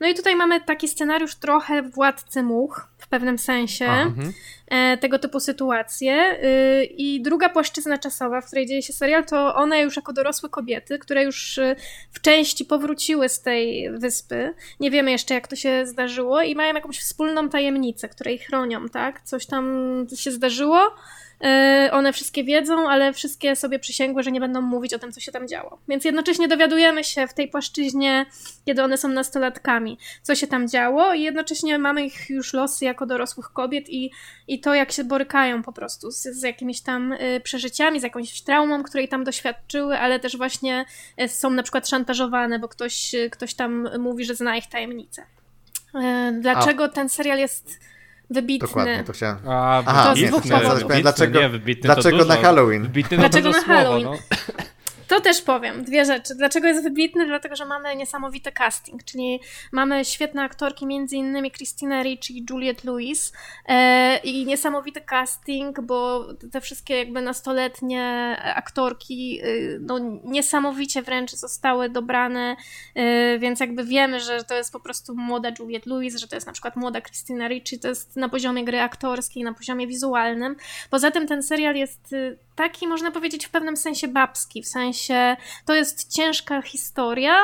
No 0.00 0.08
i 0.08 0.14
tutaj 0.14 0.36
mamy 0.36 0.60
taki 0.60 0.88
scenariusz 0.88 1.34
trochę 1.34 1.82
władcy 1.82 2.42
much, 2.42 2.88
w 2.98 3.08
pewnym 3.08 3.38
sensie, 3.38 3.84
mhm. 3.84 4.32
e, 4.66 4.96
tego 4.96 5.18
typu 5.18 5.40
sytuacje. 5.40 6.44
Y, 6.44 6.84
I 6.84 7.22
druga 7.22 7.48
płaszczyzna 7.48 7.98
czasowa, 7.98 8.40
w 8.40 8.46
której 8.46 8.66
dzieje 8.66 8.82
się 8.82 8.92
serial, 8.92 9.24
to 9.24 9.54
one 9.54 9.80
już 9.80 9.96
jako 9.96 10.12
dorosłe 10.12 10.48
kobiety, 10.48 10.98
które 10.98 11.24
już 11.24 11.58
y, 11.58 11.76
w 12.12 12.20
części 12.20 12.64
powróciły 12.64 13.28
z 13.28 13.42
tej 13.42 13.90
wyspy, 13.98 14.54
nie 14.80 14.90
wiemy 14.90 15.10
jeszcze 15.10 15.34
jak 15.34 15.48
to 15.48 15.56
się 15.56 15.86
zdarzyło 15.86 16.42
i 16.42 16.54
mają 16.54 16.74
jakąś 16.74 17.00
wspólną 17.00 17.48
tajemnicę, 17.48 18.08
której 18.08 18.38
chronią, 18.38 18.88
tak? 18.88 19.20
Coś 19.20 19.46
tam 19.46 20.06
się 20.16 20.30
zdarzyło, 20.30 20.94
one 21.92 22.12
wszystkie 22.12 22.44
wiedzą, 22.44 22.90
ale 22.90 23.12
wszystkie 23.12 23.56
sobie 23.56 23.78
przysięgły, 23.78 24.22
że 24.22 24.32
nie 24.32 24.40
będą 24.40 24.60
mówić 24.60 24.94
o 24.94 24.98
tym, 24.98 25.12
co 25.12 25.20
się 25.20 25.32
tam 25.32 25.48
działo. 25.48 25.78
Więc 25.88 26.04
jednocześnie 26.04 26.48
dowiadujemy 26.48 27.04
się 27.04 27.26
w 27.26 27.34
tej 27.34 27.48
płaszczyźnie, 27.48 28.26
kiedy 28.66 28.82
one 28.82 28.98
są 28.98 29.08
nastolatkami, 29.08 29.98
co 30.22 30.34
się 30.34 30.46
tam 30.46 30.68
działo, 30.68 31.14
i 31.14 31.22
jednocześnie 31.22 31.78
mamy 31.78 32.06
ich 32.06 32.30
już 32.30 32.52
losy 32.52 32.84
jako 32.84 33.06
dorosłych 33.06 33.46
kobiet 33.52 33.90
i, 33.90 34.10
i 34.48 34.60
to, 34.60 34.74
jak 34.74 34.92
się 34.92 35.04
borykają 35.04 35.62
po 35.62 35.72
prostu 35.72 36.10
z, 36.10 36.22
z 36.22 36.42
jakimiś 36.42 36.80
tam 36.80 37.12
y, 37.12 37.40
przeżyciami, 37.44 38.00
z 38.00 38.02
jakąś 38.02 38.42
traumą, 38.42 38.82
której 38.82 39.08
tam 39.08 39.24
doświadczyły, 39.24 39.98
ale 39.98 40.20
też 40.20 40.36
właśnie 40.36 40.84
y, 41.20 41.28
są 41.28 41.50
na 41.50 41.62
przykład 41.62 41.88
szantażowane, 41.88 42.58
bo 42.58 42.68
ktoś, 42.68 43.14
y, 43.14 43.30
ktoś 43.30 43.54
tam 43.54 43.88
mówi, 43.98 44.24
że 44.24 44.34
zna 44.34 44.56
ich 44.56 44.66
tajemnicę. 44.66 45.22
Dlaczego 46.40 46.84
A. 46.84 46.88
ten 46.88 47.08
serial 47.08 47.38
jest 47.38 47.80
wybitny. 48.30 48.68
Dokładnie, 48.68 49.04
to 49.06 49.12
chciałem. 49.12 49.36
A, 49.48 49.82
Aha, 49.86 50.14
to 50.14 50.16
z 50.20 50.24
dwóch 50.24 50.42
powodów. 50.42 50.92
Dlaczego, 51.02 51.40
nie, 51.40 51.48
wybitny 51.48 51.82
dlaczego 51.82 52.24
na 52.24 52.36
Halloween? 52.36 52.82
Wybitny 52.82 53.18
dlaczego 53.18 53.50
na 53.50 53.62
Halloween? 53.62 54.02
Słowo, 54.02 54.18
no. 54.18 54.36
To 55.10 55.20
też 55.20 55.42
powiem, 55.42 55.84
dwie 55.84 56.04
rzeczy. 56.04 56.34
Dlaczego 56.34 56.68
jest 56.68 56.82
wybitny? 56.82 57.26
Dlatego, 57.26 57.56
że 57.56 57.64
mamy 57.64 57.96
niesamowity 57.96 58.52
casting, 58.52 59.04
czyli 59.04 59.40
mamy 59.72 60.04
świetne 60.04 60.42
aktorki, 60.42 60.86
między 60.86 61.16
innymi 61.16 61.50
Christina 61.50 62.02
Ricci 62.02 62.38
i 62.38 62.46
Juliette 62.50 62.90
Lewis 62.90 63.32
e, 63.66 64.16
i 64.18 64.46
niesamowity 64.46 65.00
casting, 65.00 65.80
bo 65.80 66.26
te 66.52 66.60
wszystkie 66.60 66.98
jakby 66.98 67.22
nastoletnie 67.22 68.02
aktorki 68.54 69.40
y, 69.44 69.78
no, 69.80 69.98
niesamowicie 70.24 71.02
wręcz 71.02 71.30
zostały 71.30 71.88
dobrane, 71.88 72.56
y, 72.96 73.38
więc 73.38 73.60
jakby 73.60 73.84
wiemy, 73.84 74.20
że 74.20 74.44
to 74.44 74.54
jest 74.54 74.72
po 74.72 74.80
prostu 74.80 75.16
młoda 75.16 75.52
Juliette 75.58 75.90
Lewis, 75.90 76.16
że 76.16 76.28
to 76.28 76.36
jest 76.36 76.46
na 76.46 76.52
przykład 76.52 76.76
młoda 76.76 77.00
Christina 77.00 77.48
Ricci, 77.48 77.78
to 77.78 77.88
jest 77.88 78.16
na 78.16 78.28
poziomie 78.28 78.64
gry 78.64 78.80
aktorskiej, 78.80 79.44
na 79.44 79.54
poziomie 79.54 79.86
wizualnym. 79.86 80.56
Poza 80.90 81.10
tym 81.10 81.26
ten 81.26 81.42
serial 81.42 81.74
jest 81.76 82.12
y, 82.12 82.38
taki, 82.60 82.88
można 82.88 83.10
powiedzieć, 83.10 83.46
w 83.46 83.50
pewnym 83.50 83.76
sensie 83.76 84.08
babski, 84.08 84.62
w 84.62 84.68
sensie 84.68 85.36
to 85.66 85.74
jest 85.74 86.12
ciężka 86.12 86.62
historia, 86.62 87.34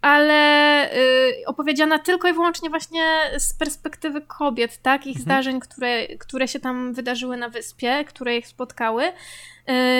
ale 0.00 0.90
y, 0.96 1.46
opowiedziana 1.46 1.98
tylko 1.98 2.28
i 2.28 2.32
wyłącznie 2.32 2.70
właśnie 2.70 3.30
z 3.38 3.54
perspektywy 3.54 4.20
kobiet, 4.20 4.82
tak? 4.82 5.06
Ich 5.06 5.16
mhm. 5.16 5.22
zdarzeń, 5.22 5.60
które, 5.60 6.06
które 6.06 6.48
się 6.48 6.60
tam 6.60 6.94
wydarzyły 6.94 7.36
na 7.36 7.48
wyspie, 7.48 8.04
które 8.04 8.36
ich 8.36 8.46
spotkały. 8.46 9.04
Y, 9.04 9.12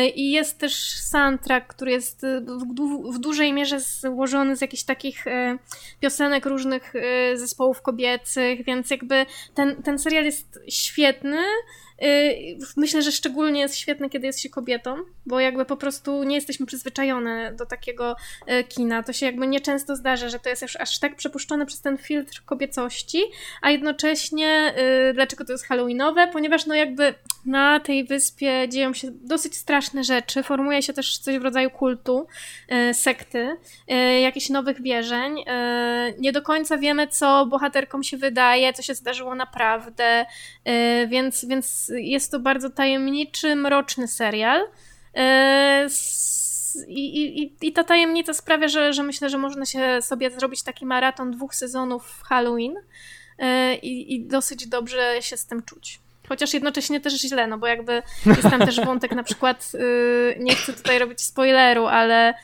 I 0.09 0.31
jest 0.31 0.59
też 0.59 0.75
soundtrack, 1.01 1.67
który 1.67 1.91
jest 1.91 2.27
w, 2.47 3.15
w 3.15 3.19
dużej 3.19 3.53
mierze 3.53 3.81
złożony 3.81 4.57
z 4.57 4.61
jakichś 4.61 4.83
takich 4.83 5.27
y, 5.27 5.59
piosenek 6.01 6.47
różnych 6.47 6.93
zespołów 7.35 7.83
kobiecych, 7.83 8.65
więc 8.65 8.91
jakby 8.91 9.27
ten, 9.55 9.83
ten 9.83 9.99
serial 9.99 10.25
jest 10.25 10.61
świetny. 10.69 11.39
Y, 12.03 12.59
myślę, 12.77 13.03
że 13.03 13.13
szczególnie 13.13 13.61
jest 13.61 13.77
świetne, 13.77 14.11
kiedy 14.11 14.27
jest 14.27 14.41
się 14.41 14.49
kobietą, 14.49 14.97
bo 15.27 15.41
jakby 15.41 15.65
po 15.65 15.77
prostu 15.77 16.23
nie 16.23 16.35
jesteśmy 16.35 16.67
przyzwyczajone 16.67 17.53
do 17.53 17.67
takiego 17.67 18.17
y, 18.51 18.65
kina. 18.65 19.03
To 19.03 19.13
się 19.13 19.27
jakby 19.27 19.47
nieczęsto 19.47 19.97
zdarza, 19.97 20.29
że 20.29 20.39
to 20.39 20.49
jest 20.49 20.63
już 20.63 20.77
aż 20.77 20.99
tak 20.99 21.17
przepuszczone 21.17 21.67
przez 21.67 21.81
ten 21.81 21.99
filtr 21.99 22.45
kobiecości, 22.45 23.23
a 23.63 23.71
jednocześnie 23.71 24.75
y, 25.11 25.15
dlaczego 25.15 25.45
to 25.45 25.53
jest 25.53 25.67
halloweenowe? 25.67 26.29
Ponieważ 26.33 26.67
no 26.67 26.75
jakby 26.75 27.15
na 27.47 27.81
tej 27.81 28.05
wyspie 28.05 28.69
dzieją 28.69 28.95
się 28.95 29.09
dosyć 29.11 29.57
straszne 29.57 30.05
rzeczy, 30.05 30.43
formuje 30.43 30.83
się 30.83 30.93
też 30.93 31.19
coś 31.19 31.39
w 31.39 31.43
rodzaju 31.43 31.71
kultu, 31.71 32.27
sekty, 32.93 33.57
jakichś 34.23 34.49
nowych 34.49 34.83
wierzeń. 34.83 35.45
Nie 36.19 36.33
do 36.33 36.43
końca 36.43 36.79
wiemy, 36.79 37.09
co 37.09 37.47
bohaterkom 37.47 38.03
się 38.03 38.17
wydaje, 38.17 38.73
co 38.73 38.83
się 38.83 38.95
zdarzyło 38.95 39.35
naprawdę, 39.35 40.27
więc, 41.09 41.45
więc 41.45 41.84
jest 41.89 42.31
to 42.31 42.41
bardzo 42.41 42.71
tajemniczy, 42.71 43.57
mroczny 43.57 44.09
serial. 44.09 44.61
E, 45.15 45.89
I, 46.89 47.43
i, 47.43 47.57
I 47.63 47.73
ta 47.73 47.85
tajemnica 47.85 48.35
sprawia, 48.35 48.69
że, 48.69 48.93
że 48.93 49.03
myślę, 49.03 49.31
że 49.31 49.39
można 49.39 49.67
się 49.67 50.03
sobie 50.03 50.31
zrobić 50.31 50.63
taki 50.63 50.87
maraton 50.87 51.31
dwóch 51.31 51.55
sezonów 51.55 52.07
w 52.07 52.23
Halloween 52.23 52.75
e, 53.39 53.75
i, 53.75 54.15
i 54.15 54.27
dosyć 54.27 54.67
dobrze 54.67 55.17
się 55.21 55.37
z 55.37 55.47
tym 55.47 55.63
czuć. 55.63 56.01
Chociaż 56.29 56.55
jednocześnie 56.55 57.01
też 57.01 57.21
źle, 57.21 57.47
no 57.47 57.59
bo 57.59 57.67
jakby 57.67 58.03
jest 58.27 58.43
tam 58.43 58.61
też 58.61 58.81
wątek 58.81 59.13
na 59.13 59.23
przykład, 59.23 59.73
y, 59.75 60.37
nie 60.41 60.55
chcę 60.55 60.73
tutaj 60.73 60.99
robić 60.99 61.21
spoileru, 61.21 61.87
ale 61.87 62.35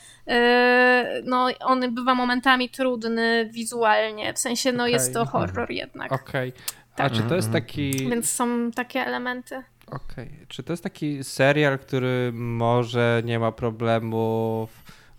no 1.25 1.49
on 1.61 1.95
bywa 1.95 2.15
momentami 2.15 2.69
trudny 2.69 3.51
wizualnie, 3.53 4.35
w 4.35 4.39
sensie 4.39 4.73
no 4.73 4.83
okay. 4.83 4.91
jest 4.91 5.15
to 5.15 5.27
horror 5.27 5.71
jednak. 5.71 6.12
Okej. 6.12 6.49
Okay. 6.49 6.80
A 7.02 7.10
czy 7.10 7.22
to 7.22 7.36
jest 7.36 7.48
mhm. 7.48 7.64
taki. 7.64 7.90
Więc 7.90 8.31
są 8.31 8.70
takie 8.70 9.01
elementy. 9.06 9.62
Okej. 9.86 10.27
Okay. 10.27 10.47
Czy 10.48 10.62
to 10.62 10.72
jest 10.72 10.82
taki 10.82 11.24
serial, 11.24 11.78
który 11.78 12.31
może 12.35 13.22
nie 13.24 13.39
ma 13.39 13.52
problemów 13.52 14.70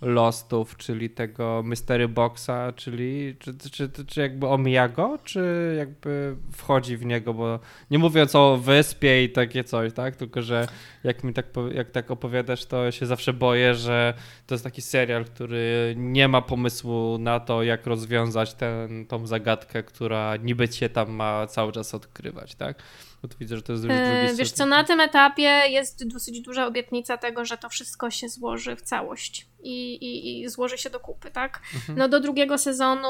Lostów, 0.02 0.78
czyli 0.78 1.10
tego 1.10 1.64
Mystery 1.66 2.08
Boxa, 2.08 2.74
czyli 2.76 3.36
czy, 3.40 3.54
czy, 3.58 3.90
czy, 3.90 4.06
czy, 4.06 4.22
jakby 4.22 4.48
omija 4.48 4.90
go, 4.90 5.20
czy 5.24 5.76
jakby 5.78 6.36
wchodzi 6.52 6.98
w 6.98 7.06
niego, 7.06 7.34
bo 7.34 7.60
nie 7.92 8.00
mówiąc 8.00 8.36
o 8.36 8.58
wyspie 8.58 9.24
i 9.24 9.30
takie 9.30 9.64
coś, 9.64 9.94
tak, 9.94 10.16
tylko 10.16 10.42
że 10.42 10.68
jak 11.04 11.24
mi 11.24 11.34
tak, 11.34 11.46
jak 11.74 11.92
tak 11.92 12.12
opowiadasz, 12.12 12.66
to 12.66 12.92
się 12.92 13.06
zawsze 13.06 13.34
boję, 13.34 13.76
że 13.76 14.14
to 14.48 14.56
jest 14.56 14.64
taki 14.64 14.82
serial, 14.82 15.26
który 15.26 15.94
nie 15.98 16.28
ma 16.28 16.42
pomysłu 16.42 17.18
na 17.18 17.40
to, 17.40 17.64
jak 17.64 17.86
rozwiązać 17.86 18.54
ten, 18.54 19.06
tą 19.06 19.28
zagadkę, 19.28 19.84
która 19.84 20.36
niby 20.36 20.70
cię 20.70 20.90
tam 20.90 21.12
ma 21.12 21.48
cały 21.48 21.72
czas 21.72 21.96
odkrywać, 21.96 22.56
tak? 22.56 22.84
Bo 23.22 23.28
tu 23.28 23.38
widzę, 23.38 23.56
że 23.56 23.62
to 23.62 23.74
jest 23.74 23.84
już 23.84 23.94
drugi 23.94 24.10
eee, 24.10 24.36
Wiesz 24.36 24.52
co, 24.52 24.66
na 24.66 24.84
tym 24.84 25.00
etapie 25.00 25.64
jest 25.68 26.08
dosyć 26.08 26.42
duża 26.42 26.66
obietnica 26.66 27.18
tego, 27.18 27.46
że 27.46 27.58
to 27.58 27.70
wszystko 27.70 28.12
się 28.12 28.30
złoży 28.30 28.76
w 28.76 28.82
całość 28.82 29.48
i, 29.64 29.94
i, 29.94 30.42
i 30.42 30.50
złoży 30.50 30.78
się 30.78 30.90
do 30.90 31.00
kupy, 31.00 31.32
tak? 31.32 31.62
Mhm. 31.76 31.98
No 31.98 32.10
do 32.10 32.20
drugiego 32.20 32.58
sezonu 32.58 33.08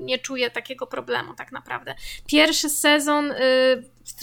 nie 0.00 0.18
czuję 0.18 0.50
takiego 0.50 0.86
problemu 0.86 1.34
tak 1.34 1.52
naprawdę. 1.52 1.94
Pierwszy 2.26 2.68
sezon 2.68 3.30
y, 3.30 3.36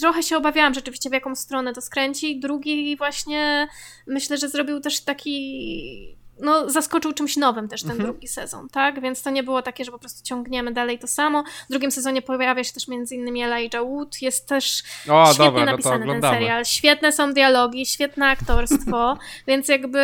trochę 0.00 0.22
się 0.22 0.36
obawiałam 0.36 0.74
rzeczywiście 0.74 1.10
w 1.10 1.12
jaką 1.12 1.34
stronę 1.36 1.72
to 1.72 1.80
skręci, 1.80 2.40
drugi 2.40 2.96
właśnie 2.96 3.68
myślę, 4.06 4.38
że 4.38 4.48
zrobił 4.48 4.80
też 4.80 5.00
taki 5.00 6.16
no, 6.40 6.70
zaskoczył 6.70 7.12
czymś 7.12 7.36
nowym 7.36 7.68
też 7.68 7.82
ten 7.82 7.90
mhm. 7.90 8.10
drugi 8.10 8.28
sezon, 8.28 8.68
tak? 8.68 9.00
Więc 9.00 9.22
to 9.22 9.30
nie 9.30 9.42
było 9.42 9.62
takie, 9.62 9.84
że 9.84 9.92
po 9.92 9.98
prostu 9.98 10.24
ciągniemy 10.24 10.72
dalej 10.72 10.98
to 10.98 11.06
samo. 11.06 11.44
W 11.68 11.70
drugim 11.70 11.90
sezonie 11.90 12.22
pojawia 12.22 12.64
się 12.64 12.72
też 12.72 12.88
między 12.88 13.14
innymi 13.14 13.42
Elijah 13.42 13.84
Wood. 13.84 14.22
Jest 14.22 14.48
też 14.48 14.82
o, 15.10 15.26
świetnie 15.26 15.44
dobra, 15.44 15.64
no 15.64 15.70
napisany 15.70 16.06
no 16.06 16.12
ten 16.12 16.22
serial. 16.22 16.64
Świetne 16.64 17.12
są 17.12 17.32
dialogi, 17.32 17.86
świetne 17.86 18.26
aktorstwo, 18.26 19.16
więc 19.48 19.68
jakby 19.68 19.98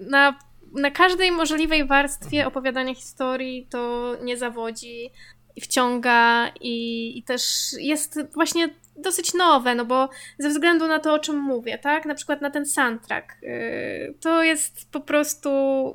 na, 0.00 0.38
na 0.72 0.90
każdej 0.90 1.32
możliwej 1.32 1.86
warstwie 1.86 2.46
opowiadania 2.46 2.94
historii 2.94 3.66
to 3.70 4.12
nie 4.22 4.36
zawodzi 4.36 5.10
i 5.56 5.60
wciąga 5.60 6.48
i, 6.60 7.18
i 7.18 7.22
też 7.22 7.42
jest 7.78 8.18
właśnie 8.34 8.68
dosyć 8.98 9.34
nowe, 9.34 9.74
no 9.74 9.84
bo 9.84 10.08
ze 10.38 10.48
względu 10.48 10.86
na 10.86 10.98
to, 10.98 11.14
o 11.14 11.18
czym 11.18 11.36
mówię, 11.36 11.78
tak? 11.78 12.06
Na 12.06 12.14
przykład 12.14 12.40
na 12.40 12.50
ten 12.50 12.66
soundtrack. 12.66 13.42
Yy, 13.42 14.14
to 14.20 14.42
jest 14.42 14.90
po 14.90 15.00
prostu 15.00 15.50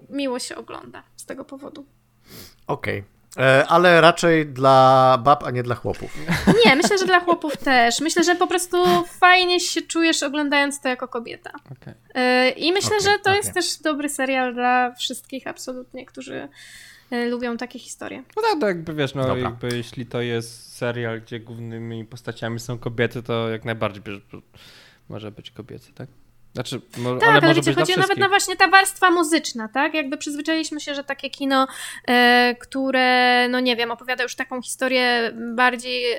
miło 0.10 0.40
się 0.40 0.56
ogląda 0.56 1.04
z 1.16 1.26
tego 1.26 1.46
powodu. 1.46 1.86
Okej. 2.68 3.00
Okay. 3.00 3.14
E, 3.38 3.68
ale 3.68 4.02
raczej 4.02 4.46
dla 4.46 5.18
bab, 5.24 5.44
a 5.44 5.52
nie 5.52 5.64
dla 5.64 5.76
chłopów. 5.76 6.18
Nie, 6.66 6.76
myślę, 6.76 6.98
że 6.98 7.06
dla 7.06 7.20
chłopów 7.20 7.58
też. 7.74 8.00
Myślę, 8.00 8.24
że 8.24 8.36
po 8.36 8.48
prostu 8.48 8.78
fajnie 9.20 9.60
się 9.60 9.82
czujesz 9.82 10.24
oglądając 10.24 10.82
to 10.82 10.90
jako 10.90 11.08
kobieta. 11.08 11.52
Okay. 11.82 11.94
E, 12.14 12.50
I 12.50 12.74
myślę, 12.74 12.98
okay, 12.98 13.12
że 13.12 13.20
to 13.20 13.36
jest 13.36 13.54
też 13.54 13.78
dobry 13.78 14.10
serial 14.10 14.54
dla 14.54 14.92
wszystkich 14.92 15.48
absolutnie, 15.48 16.06
którzy 16.06 16.48
lubią 17.30 17.58
takie 17.58 17.80
historie. 17.80 18.24
No 18.36 18.42
tak, 18.42 18.60
to 18.60 18.68
jakby 18.68 18.94
wiesz, 18.94 19.14
no 19.16 19.38
jakby 19.38 19.78
jeśli 19.78 20.06
to 20.06 20.22
jest 20.22 20.76
serial, 20.76 21.22
gdzie 21.22 21.40
głównymi 21.40 22.06
postaciami 22.06 22.60
są 22.60 22.78
kobiety, 22.78 23.24
to 23.24 23.50
jak 23.50 23.66
najbardziej 23.66 24.04
może 25.10 25.32
być 25.32 25.52
kobiety, 25.52 25.94
tak? 25.96 26.10
Znaczy, 26.54 26.82
mo, 26.98 27.16
tak, 27.16 27.30
ale, 27.30 27.42
ale 27.42 27.54
wiecie, 27.54 27.74
chodzi 27.74 28.00
nawet 28.00 28.18
na 28.18 28.30
właśnie 28.30 28.56
ta 28.56 28.68
warstwa 28.68 29.12
muzyczna, 29.12 29.68
tak? 29.68 29.94
Jakby 29.94 30.18
przyzwyczailiśmy 30.18 30.80
się, 30.80 30.96
że 30.96 31.04
takie 31.04 31.30
kino, 31.30 31.68
e, 32.08 32.56
które, 32.60 33.48
no 33.50 33.60
nie 33.60 33.76
wiem, 33.76 33.92
opowiada 33.92 34.24
już 34.24 34.36
taką 34.36 34.62
historię 34.62 35.32
bardziej 35.56 36.12
e, 36.12 36.18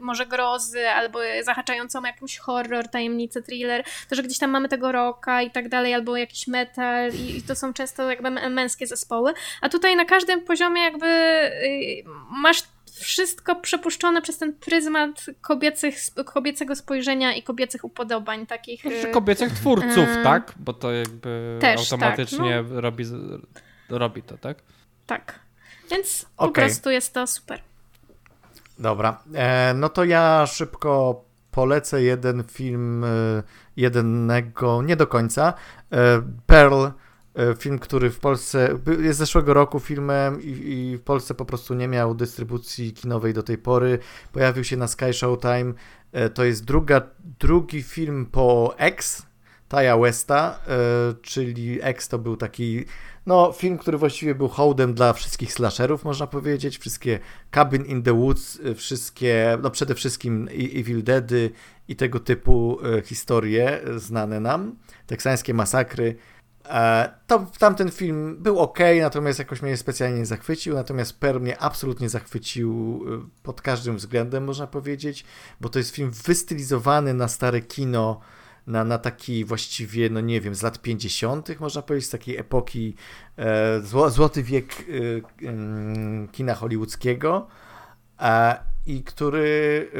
może 0.00 0.26
grozy, 0.26 0.88
albo 0.90 1.18
zahaczającą 1.42 2.02
jakimś 2.02 2.38
horror, 2.38 2.88
tajemnicę, 2.88 3.42
thriller, 3.42 3.84
to, 4.08 4.16
że 4.16 4.22
gdzieś 4.22 4.38
tam 4.38 4.50
mamy 4.50 4.68
tego 4.68 4.92
rocka 4.92 5.42
i 5.42 5.50
tak 5.50 5.68
dalej, 5.68 5.94
albo 5.94 6.16
jakiś 6.16 6.46
metal 6.46 7.10
i, 7.14 7.36
i 7.36 7.42
to 7.42 7.54
są 7.54 7.72
często 7.72 8.10
jakby 8.10 8.30
męskie 8.30 8.86
zespoły, 8.86 9.32
a 9.60 9.68
tutaj 9.68 9.96
na 9.96 10.04
każdym 10.04 10.40
poziomie 10.40 10.82
jakby 10.82 11.06
y, 11.06 12.04
masz 12.30 12.62
wszystko 12.98 13.56
przepuszczone 13.56 14.22
przez 14.22 14.38
ten 14.38 14.54
pryzmat 14.54 15.26
kobiecych, 15.40 15.96
kobiecego 16.24 16.76
spojrzenia 16.76 17.34
i 17.34 17.42
kobiecych 17.42 17.84
upodobań 17.84 18.46
takich. 18.46 18.82
Znaczy 18.82 19.10
kobiecych 19.10 19.52
twórców, 19.52 20.08
yy, 20.16 20.22
tak? 20.22 20.54
Bo 20.56 20.72
to 20.72 20.92
jakby 20.92 21.58
też, 21.60 21.88
tak, 21.88 21.92
automatycznie 21.92 22.56
tak, 22.62 22.70
no. 22.70 22.80
robi, 22.80 23.04
robi 23.88 24.22
to, 24.22 24.38
tak? 24.38 24.58
Tak. 25.06 25.38
Więc 25.90 26.26
okay. 26.36 26.48
po 26.48 26.52
prostu 26.52 26.90
jest 26.90 27.14
to 27.14 27.26
super. 27.26 27.60
Dobra. 28.78 29.22
E, 29.34 29.74
no 29.74 29.88
to 29.88 30.04
ja 30.04 30.46
szybko 30.46 31.24
polecę 31.50 32.02
jeden 32.02 32.44
film 32.44 33.04
e, 33.04 33.08
jednego, 33.76 34.82
nie 34.82 34.96
do 34.96 35.06
końca. 35.06 35.54
E, 35.92 36.22
Pearl 36.46 36.86
film, 37.58 37.78
który 37.78 38.10
w 38.10 38.18
Polsce 38.18 38.78
jest 39.00 39.18
zeszłego 39.18 39.54
roku 39.54 39.80
filmem 39.80 40.42
i, 40.42 40.46
i, 40.46 40.96
w 40.96 41.02
Polsce 41.02 41.34
po 41.34 41.44
prostu 41.44 41.74
nie 41.74 41.88
miał 41.88 42.14
dystrybucji 42.14 42.92
kinowej 42.92 43.34
do 43.34 43.42
tej 43.42 43.58
pory. 43.58 43.98
Pojawił 44.32 44.64
się 44.64 44.76
na 44.76 44.88
Sky 44.88 45.12
Showtime. 45.12 45.72
E, 46.12 46.30
to 46.30 46.44
jest 46.44 46.64
druga, 46.64 47.00
drugi 47.40 47.82
film 47.82 48.26
po 48.26 48.74
X, 48.78 49.26
Taya 49.68 49.98
Westa, 49.98 50.60
e, 50.68 51.14
czyli 51.22 51.78
X 51.82 52.08
to 52.08 52.18
był 52.18 52.36
taki 52.36 52.84
no, 53.26 53.52
film, 53.52 53.78
który 53.78 53.98
właściwie 53.98 54.34
był 54.34 54.48
hołdem 54.48 54.94
dla 54.94 55.12
wszystkich 55.12 55.52
slasherów, 55.52 56.04
można 56.04 56.26
powiedzieć. 56.26 56.78
Wszystkie 56.78 57.18
Cabin 57.50 57.84
in 57.84 58.02
the 58.02 58.12
Woods, 58.12 58.58
wszystkie, 58.76 59.58
no 59.62 59.70
przede 59.70 59.94
wszystkim 59.94 60.48
Evil 60.52 61.02
Deady 61.02 61.50
i 61.88 61.96
tego 61.96 62.20
typu 62.20 62.78
historie 63.04 63.80
znane 63.96 64.40
nam. 64.40 64.76
Teksańskie 65.06 65.54
masakry 65.54 66.16
E, 66.37 66.37
to 67.26 67.46
tamten 67.58 67.90
film 67.90 68.36
był 68.40 68.58
ok, 68.58 68.78
natomiast 69.00 69.38
jakoś 69.38 69.62
mnie 69.62 69.76
specjalnie 69.76 70.18
nie 70.18 70.26
zachwycił, 70.26 70.74
natomiast 70.74 71.20
Per 71.20 71.40
mnie 71.40 71.58
absolutnie 71.58 72.08
zachwycił 72.08 73.00
e, 73.06 73.42
pod 73.42 73.62
każdym 73.62 73.96
względem, 73.96 74.44
można 74.44 74.66
powiedzieć, 74.66 75.24
bo 75.60 75.68
to 75.68 75.78
jest 75.78 75.94
film 75.94 76.10
wystylizowany 76.10 77.14
na 77.14 77.28
stare 77.28 77.60
kino, 77.60 78.20
na, 78.66 78.84
na 78.84 78.98
taki 78.98 79.44
właściwie, 79.44 80.10
no 80.10 80.20
nie 80.20 80.40
wiem, 80.40 80.54
z 80.54 80.62
lat 80.62 80.82
50., 80.82 81.60
można 81.60 81.82
powiedzieć, 81.82 82.08
z 82.08 82.10
takiej 82.10 82.36
epoki 82.36 82.94
e, 83.36 83.80
zło, 83.80 84.10
złoty 84.10 84.42
wiek 84.42 84.72
e, 84.72 84.84
e, 84.84 86.28
kina 86.32 86.54
hollywoodzkiego 86.54 87.48
e, 88.20 88.60
i 88.86 89.04
który 89.04 89.90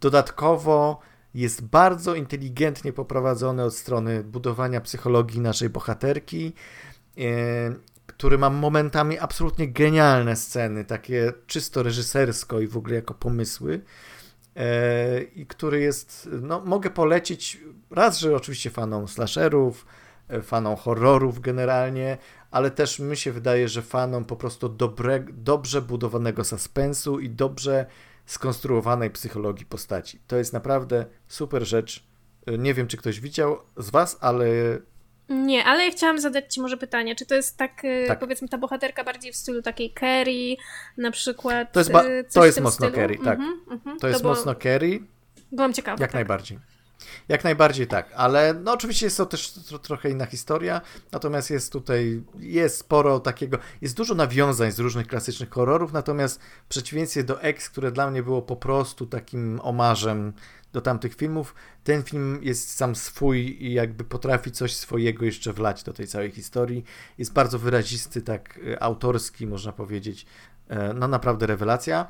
dodatkowo 0.00 1.00
jest 1.34 1.64
bardzo 1.64 2.14
inteligentnie 2.14 2.92
poprowadzony 2.92 3.64
od 3.64 3.74
strony 3.74 4.24
budowania 4.24 4.80
psychologii 4.80 5.40
naszej 5.40 5.70
bohaterki, 5.70 6.52
e, 7.18 7.22
który 8.06 8.38
ma 8.38 8.50
momentami 8.50 9.18
absolutnie 9.18 9.68
genialne 9.68 10.36
sceny, 10.36 10.84
takie 10.84 11.32
czysto 11.46 11.82
reżysersko 11.82 12.60
i 12.60 12.66
w 12.66 12.76
ogóle 12.76 12.94
jako 12.94 13.14
pomysły. 13.14 13.80
E, 14.56 15.22
I 15.22 15.46
który 15.46 15.80
jest, 15.80 16.28
no 16.42 16.60
mogę 16.60 16.90
polecić 16.90 17.60
raz, 17.90 18.18
że 18.18 18.36
oczywiście 18.36 18.70
fanom 18.70 19.08
slasherów, 19.08 19.86
e, 20.28 20.42
fanom 20.42 20.76
horrorów 20.76 21.40
generalnie, 21.40 22.18
ale 22.50 22.70
też 22.70 22.98
mi 22.98 23.16
się 23.16 23.32
wydaje, 23.32 23.68
że 23.68 23.82
fanom 23.82 24.24
po 24.24 24.36
prostu 24.36 24.68
dobre, 24.68 25.24
dobrze 25.32 25.82
budowanego 25.82 26.44
suspensu 26.44 27.20
i 27.20 27.30
dobrze 27.30 27.86
skonstruowanej 28.32 29.10
psychologii 29.10 29.66
postaci. 29.66 30.20
To 30.26 30.36
jest 30.36 30.52
naprawdę 30.52 31.06
super 31.28 31.66
rzecz. 31.66 32.04
Nie 32.58 32.74
wiem, 32.74 32.86
czy 32.86 32.96
ktoś 32.96 33.20
widział 33.20 33.58
z 33.76 33.90
Was, 33.90 34.18
ale. 34.20 34.46
Nie, 35.28 35.64
ale 35.64 35.84
ja 35.84 35.90
chciałam 35.90 36.20
zadać 36.20 36.54
Ci 36.54 36.60
może 36.60 36.76
pytanie, 36.76 37.16
czy 37.16 37.26
to 37.26 37.34
jest 37.34 37.56
tak, 37.56 37.84
y, 37.84 38.04
tak. 38.08 38.18
powiedzmy, 38.18 38.48
ta 38.48 38.58
bohaterka 38.58 39.04
bardziej 39.04 39.32
w 39.32 39.36
stylu 39.36 39.62
takiej 39.62 39.92
Kerry, 39.92 40.56
na 40.96 41.10
przykład. 41.10 41.72
To 41.72 41.80
jest, 41.80 41.92
ba- 41.92 42.04
to 42.32 42.46
jest 42.46 42.60
mocno 42.60 42.86
stylu? 42.86 42.92
Kerry, 42.92 43.18
tak. 43.24 43.38
Mm-hmm, 43.38 43.74
mm-hmm. 43.74 43.94
To, 43.94 44.00
to 44.00 44.08
jest 44.08 44.24
mocno 44.24 44.54
Kerry. 44.54 45.00
Byłam 45.52 45.72
ciekawa. 45.72 45.96
Jak 46.00 46.10
tak. 46.10 46.14
najbardziej. 46.14 46.58
Jak 47.28 47.44
najbardziej 47.44 47.86
tak, 47.86 48.12
ale 48.16 48.54
no 48.54 48.72
oczywiście 48.72 49.06
jest 49.06 49.16
to 49.16 49.26
też 49.26 49.52
tro, 49.52 49.78
trochę 49.78 50.10
inna 50.10 50.26
historia, 50.26 50.80
natomiast 51.12 51.50
jest 51.50 51.72
tutaj, 51.72 52.22
jest 52.38 52.78
sporo 52.78 53.20
takiego, 53.20 53.58
jest 53.80 53.96
dużo 53.96 54.14
nawiązań 54.14 54.72
z 54.72 54.78
różnych 54.78 55.06
klasycznych 55.06 55.50
horrorów, 55.50 55.92
natomiast 55.92 56.40
w 56.64 56.68
przeciwieństwie 56.68 57.24
do 57.24 57.42
X, 57.42 57.70
które 57.70 57.92
dla 57.92 58.10
mnie 58.10 58.22
było 58.22 58.42
po 58.42 58.56
prostu 58.56 59.06
takim 59.06 59.60
omarzem 59.62 60.32
do 60.72 60.80
tamtych 60.80 61.14
filmów, 61.14 61.54
ten 61.84 62.02
film 62.02 62.38
jest 62.42 62.76
sam 62.76 62.96
swój 62.96 63.66
i 63.66 63.72
jakby 63.72 64.04
potrafi 64.04 64.52
coś 64.52 64.76
swojego 64.76 65.24
jeszcze 65.24 65.52
wlać 65.52 65.82
do 65.82 65.92
tej 65.92 66.06
całej 66.06 66.30
historii. 66.30 66.84
Jest 67.18 67.32
bardzo 67.32 67.58
wyrazisty, 67.58 68.22
tak 68.22 68.60
e, 68.72 68.82
autorski, 68.82 69.46
można 69.46 69.72
powiedzieć. 69.72 70.26
E, 70.68 70.94
no 70.94 71.08
naprawdę 71.08 71.46
rewelacja. 71.46 72.06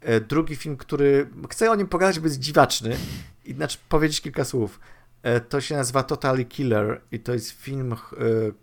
E, 0.00 0.20
drugi 0.20 0.56
film, 0.56 0.76
który 0.76 1.30
chcę 1.50 1.70
o 1.70 1.74
nim 1.74 1.86
pogadać, 1.86 2.20
bo 2.20 2.26
jest 2.26 2.38
dziwaczny 2.38 2.96
i 3.50 3.54
znaczy 3.54 3.78
powiedzieć 3.88 4.20
kilka 4.20 4.44
słów. 4.44 4.80
E, 5.22 5.40
to 5.40 5.60
się 5.60 5.76
nazywa 5.76 6.02
Totally 6.02 6.44
Killer 6.44 7.00
i 7.12 7.20
to 7.20 7.32
jest 7.32 7.50
film, 7.50 7.92
e, 7.92 7.96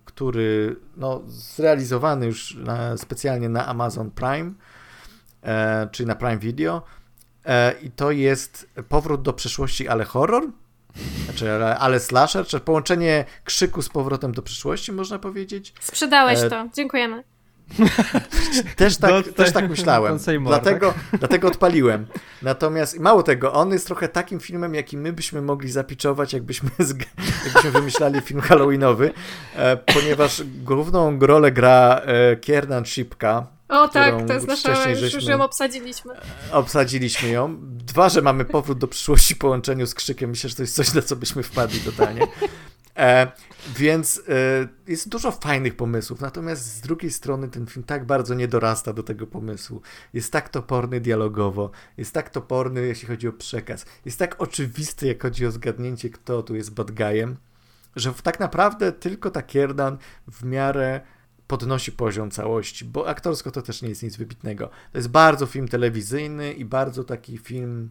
który 0.05 0.75
no, 0.97 1.21
zrealizowany 1.27 2.25
już 2.25 2.55
na, 2.55 2.97
specjalnie 2.97 3.49
na 3.49 3.65
Amazon 3.65 4.11
Prime, 4.11 4.53
czyli 5.91 6.07
na 6.07 6.15
Prime 6.15 6.37
Video. 6.37 6.81
I 7.81 7.91
to 7.91 8.11
jest 8.11 8.69
powrót 8.89 9.21
do 9.21 9.33
przeszłości, 9.33 9.87
ale 9.87 10.05
horror. 10.05 10.43
Znaczy, 11.25 11.51
ale, 11.51 11.77
ale 11.77 11.99
slasher, 11.99 12.45
czy 12.45 12.59
połączenie 12.59 13.25
krzyku 13.43 13.81
z 13.81 13.89
powrotem 13.89 14.31
do 14.31 14.41
przyszłości, 14.41 14.91
można 14.91 15.19
powiedzieć? 15.19 15.73
Sprzedałeś 15.79 16.39
e... 16.39 16.49
to, 16.49 16.69
dziękujemy. 16.73 17.23
Też 18.75 18.97
tak, 18.97 19.27
też 19.35 19.51
tak 19.51 19.69
myślałem. 19.69 20.19
Dlatego, 20.45 20.93
dlatego 21.19 21.47
odpaliłem. 21.47 22.07
Natomiast 22.41 22.99
mało 22.99 23.23
tego, 23.23 23.53
on 23.53 23.71
jest 23.71 23.85
trochę 23.85 24.07
takim 24.07 24.39
filmem, 24.39 24.75
jaki 24.75 24.97
my 24.97 25.13
byśmy 25.13 25.41
mogli 25.41 25.71
zapiczować, 25.71 26.33
jakbyśmy, 26.33 26.69
jakbyśmy 27.45 27.71
wymyślali 27.71 28.21
film 28.21 28.41
halloweenowy, 28.41 29.11
e, 29.55 29.77
ponieważ 29.77 30.43
główną 30.63 31.19
rolę 31.19 31.51
gra 31.51 32.01
e, 32.05 32.35
Kiernan 32.35 32.85
Shipka, 32.85 33.47
o 33.69 33.87
tak, 33.87 34.27
to 34.27 34.33
jest 34.33 34.47
nasza, 34.47 34.89
już, 34.89 35.13
już 35.13 35.25
ją 35.25 35.41
obsadziliśmy. 35.41 36.13
Obsadziliśmy 36.51 37.29
ją. 37.29 37.57
Dwa, 37.61 38.09
że 38.09 38.21
mamy 38.21 38.45
powrót 38.45 38.77
do 38.77 38.87
przyszłości 38.87 39.35
w 39.35 39.37
połączeniu 39.37 39.87
z 39.87 39.93
krzykiem. 39.93 40.29
Myślę, 40.29 40.49
że 40.49 40.55
to 40.55 40.63
jest 40.63 40.75
coś, 40.75 40.93
na 40.93 41.01
co 41.01 41.15
byśmy 41.15 41.43
wpadli 41.43 41.79
totalnie. 41.79 42.27
E, 42.97 43.31
więc 43.75 44.21
e, 44.29 44.67
jest 44.87 45.09
dużo 45.09 45.31
fajnych 45.31 45.75
pomysłów, 45.75 46.21
natomiast 46.21 46.65
z 46.65 46.81
drugiej 46.81 47.11
strony 47.11 47.49
ten 47.49 47.67
film 47.67 47.83
tak 47.83 48.05
bardzo 48.05 48.33
nie 48.33 48.47
dorasta 48.47 48.93
do 48.93 49.03
tego 49.03 49.27
pomysłu. 49.27 49.81
Jest 50.13 50.31
tak 50.31 50.49
toporny 50.49 51.01
dialogowo, 51.01 51.71
jest 51.97 52.13
tak 52.13 52.29
toporny, 52.29 52.81
jeśli 52.81 53.07
chodzi 53.07 53.27
o 53.27 53.33
przekaz, 53.33 53.85
jest 54.05 54.19
tak 54.19 54.41
oczywisty, 54.41 55.07
jak 55.07 55.21
chodzi 55.21 55.45
o 55.45 55.51
zgadnięcie, 55.51 56.09
kto 56.09 56.43
tu 56.43 56.55
jest 56.55 56.73
bad 56.73 56.91
guyem, 56.91 57.37
że 57.95 58.13
tak 58.13 58.39
naprawdę 58.39 58.91
tylko 58.91 59.31
ta 59.31 59.41
Kierdan 59.41 59.97
w 60.27 60.43
miarę 60.43 61.01
podnosi 61.47 61.91
poziom 61.91 62.31
całości, 62.31 62.85
bo 62.85 63.07
aktorsko 63.07 63.51
to 63.51 63.61
też 63.61 63.81
nie 63.81 63.89
jest 63.89 64.03
nic 64.03 64.15
wybitnego. 64.17 64.67
To 64.91 64.97
jest 64.97 65.09
bardzo 65.09 65.45
film 65.45 65.67
telewizyjny 65.67 66.53
i 66.53 66.65
bardzo 66.65 67.03
taki 67.03 67.37
film, 67.37 67.89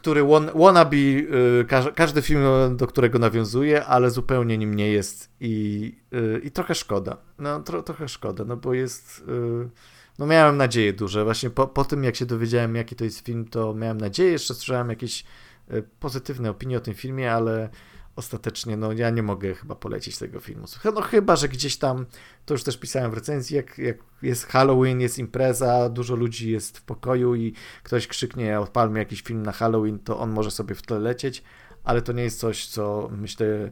który 0.00 0.24
wannabe, 0.54 0.96
y, 0.96 1.66
każdy 1.94 2.22
film, 2.22 2.42
do 2.76 2.86
którego 2.86 3.18
nawiązuje, 3.18 3.84
ale 3.84 4.10
zupełnie 4.10 4.58
nim 4.58 4.74
nie 4.74 4.88
jest 4.88 5.30
i, 5.40 5.94
y, 6.14 6.40
i 6.44 6.50
trochę 6.50 6.74
szkoda. 6.74 7.16
No 7.38 7.60
tro, 7.60 7.82
trochę 7.82 8.08
szkoda, 8.08 8.44
no 8.44 8.56
bo 8.56 8.74
jest... 8.74 9.24
Y, 9.28 9.70
no 10.18 10.26
miałem 10.26 10.56
nadzieję 10.56 10.92
duże. 10.92 11.24
Właśnie 11.24 11.50
po, 11.50 11.66
po 11.66 11.84
tym, 11.84 12.04
jak 12.04 12.16
się 12.16 12.26
dowiedziałem, 12.26 12.74
jaki 12.74 12.96
to 12.96 13.04
jest 13.04 13.26
film, 13.26 13.44
to 13.44 13.74
miałem 13.74 14.00
nadzieję. 14.00 14.30
Jeszcze 14.32 14.54
słyszałem 14.54 14.88
jakieś 14.88 15.24
pozytywne 16.00 16.50
opinie 16.50 16.76
o 16.76 16.80
tym 16.80 16.94
filmie, 16.94 17.32
ale 17.32 17.68
ostatecznie, 18.20 18.76
no 18.76 18.92
ja 18.92 19.10
nie 19.10 19.22
mogę 19.22 19.54
chyba 19.54 19.74
polecić 19.74 20.18
tego 20.18 20.40
filmu. 20.40 20.66
No 20.84 21.00
chyba, 21.00 21.36
że 21.36 21.48
gdzieś 21.48 21.76
tam, 21.76 22.06
to 22.46 22.54
już 22.54 22.64
też 22.64 22.78
pisałem 22.78 23.10
w 23.10 23.14
recenzji, 23.14 23.56
jak, 23.56 23.78
jak 23.78 23.96
jest 24.22 24.46
Halloween, 24.46 25.00
jest 25.00 25.18
impreza, 25.18 25.88
dużo 25.88 26.16
ludzi 26.16 26.50
jest 26.50 26.78
w 26.78 26.82
pokoju 26.82 27.34
i 27.34 27.54
ktoś 27.82 28.06
krzyknie, 28.06 28.60
odpalmy 28.60 28.98
jakiś 28.98 29.22
film 29.22 29.42
na 29.42 29.52
Halloween, 29.52 29.98
to 29.98 30.18
on 30.18 30.30
może 30.30 30.50
sobie 30.50 30.74
w 30.74 30.82
tle 30.82 30.98
lecieć, 30.98 31.42
ale 31.84 32.02
to 32.02 32.12
nie 32.12 32.22
jest 32.22 32.40
coś, 32.40 32.66
co 32.66 33.08
myślę 33.12 33.46
e, 33.46 33.70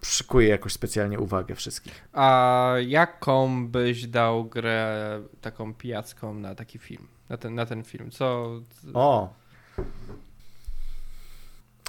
przykuje 0.00 0.48
jakoś 0.48 0.72
specjalnie 0.72 1.18
uwagę 1.18 1.54
wszystkich. 1.54 2.08
A 2.12 2.74
jaką 2.86 3.68
byś 3.68 4.06
dał 4.06 4.44
grę 4.44 5.20
taką 5.40 5.74
pijacką 5.74 6.34
na 6.34 6.54
taki 6.54 6.78
film, 6.78 7.08
na 7.28 7.36
ten, 7.36 7.54
na 7.54 7.66
ten 7.66 7.84
film? 7.84 8.10
Co... 8.10 8.60
O! 8.94 9.34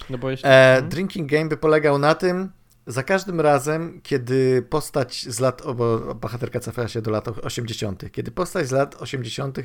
No 0.10 0.18
bo 0.18 0.30
jeszcze... 0.30 0.48
e, 0.48 0.74
mhm. 0.76 0.90
drinking 0.90 1.32
Game 1.32 1.46
by 1.46 1.58
polegał 1.58 2.00
na 2.00 2.16
tym, 2.16 2.50
za 2.88 3.04
każdym 3.04 3.42
razem, 3.42 4.02
kiedy 4.04 4.62
postać 4.70 5.26
z 5.30 5.40
lat, 5.40 5.62
bo 5.76 6.16
bohaterka 6.16 6.60
cofa 6.60 6.88
się 6.88 7.02
do 7.02 7.12
lat 7.12 7.28
80., 7.28 8.12
kiedy 8.12 8.32
postać 8.32 8.68
z 8.68 8.72
lat 8.72 8.96
80. 9.02 9.58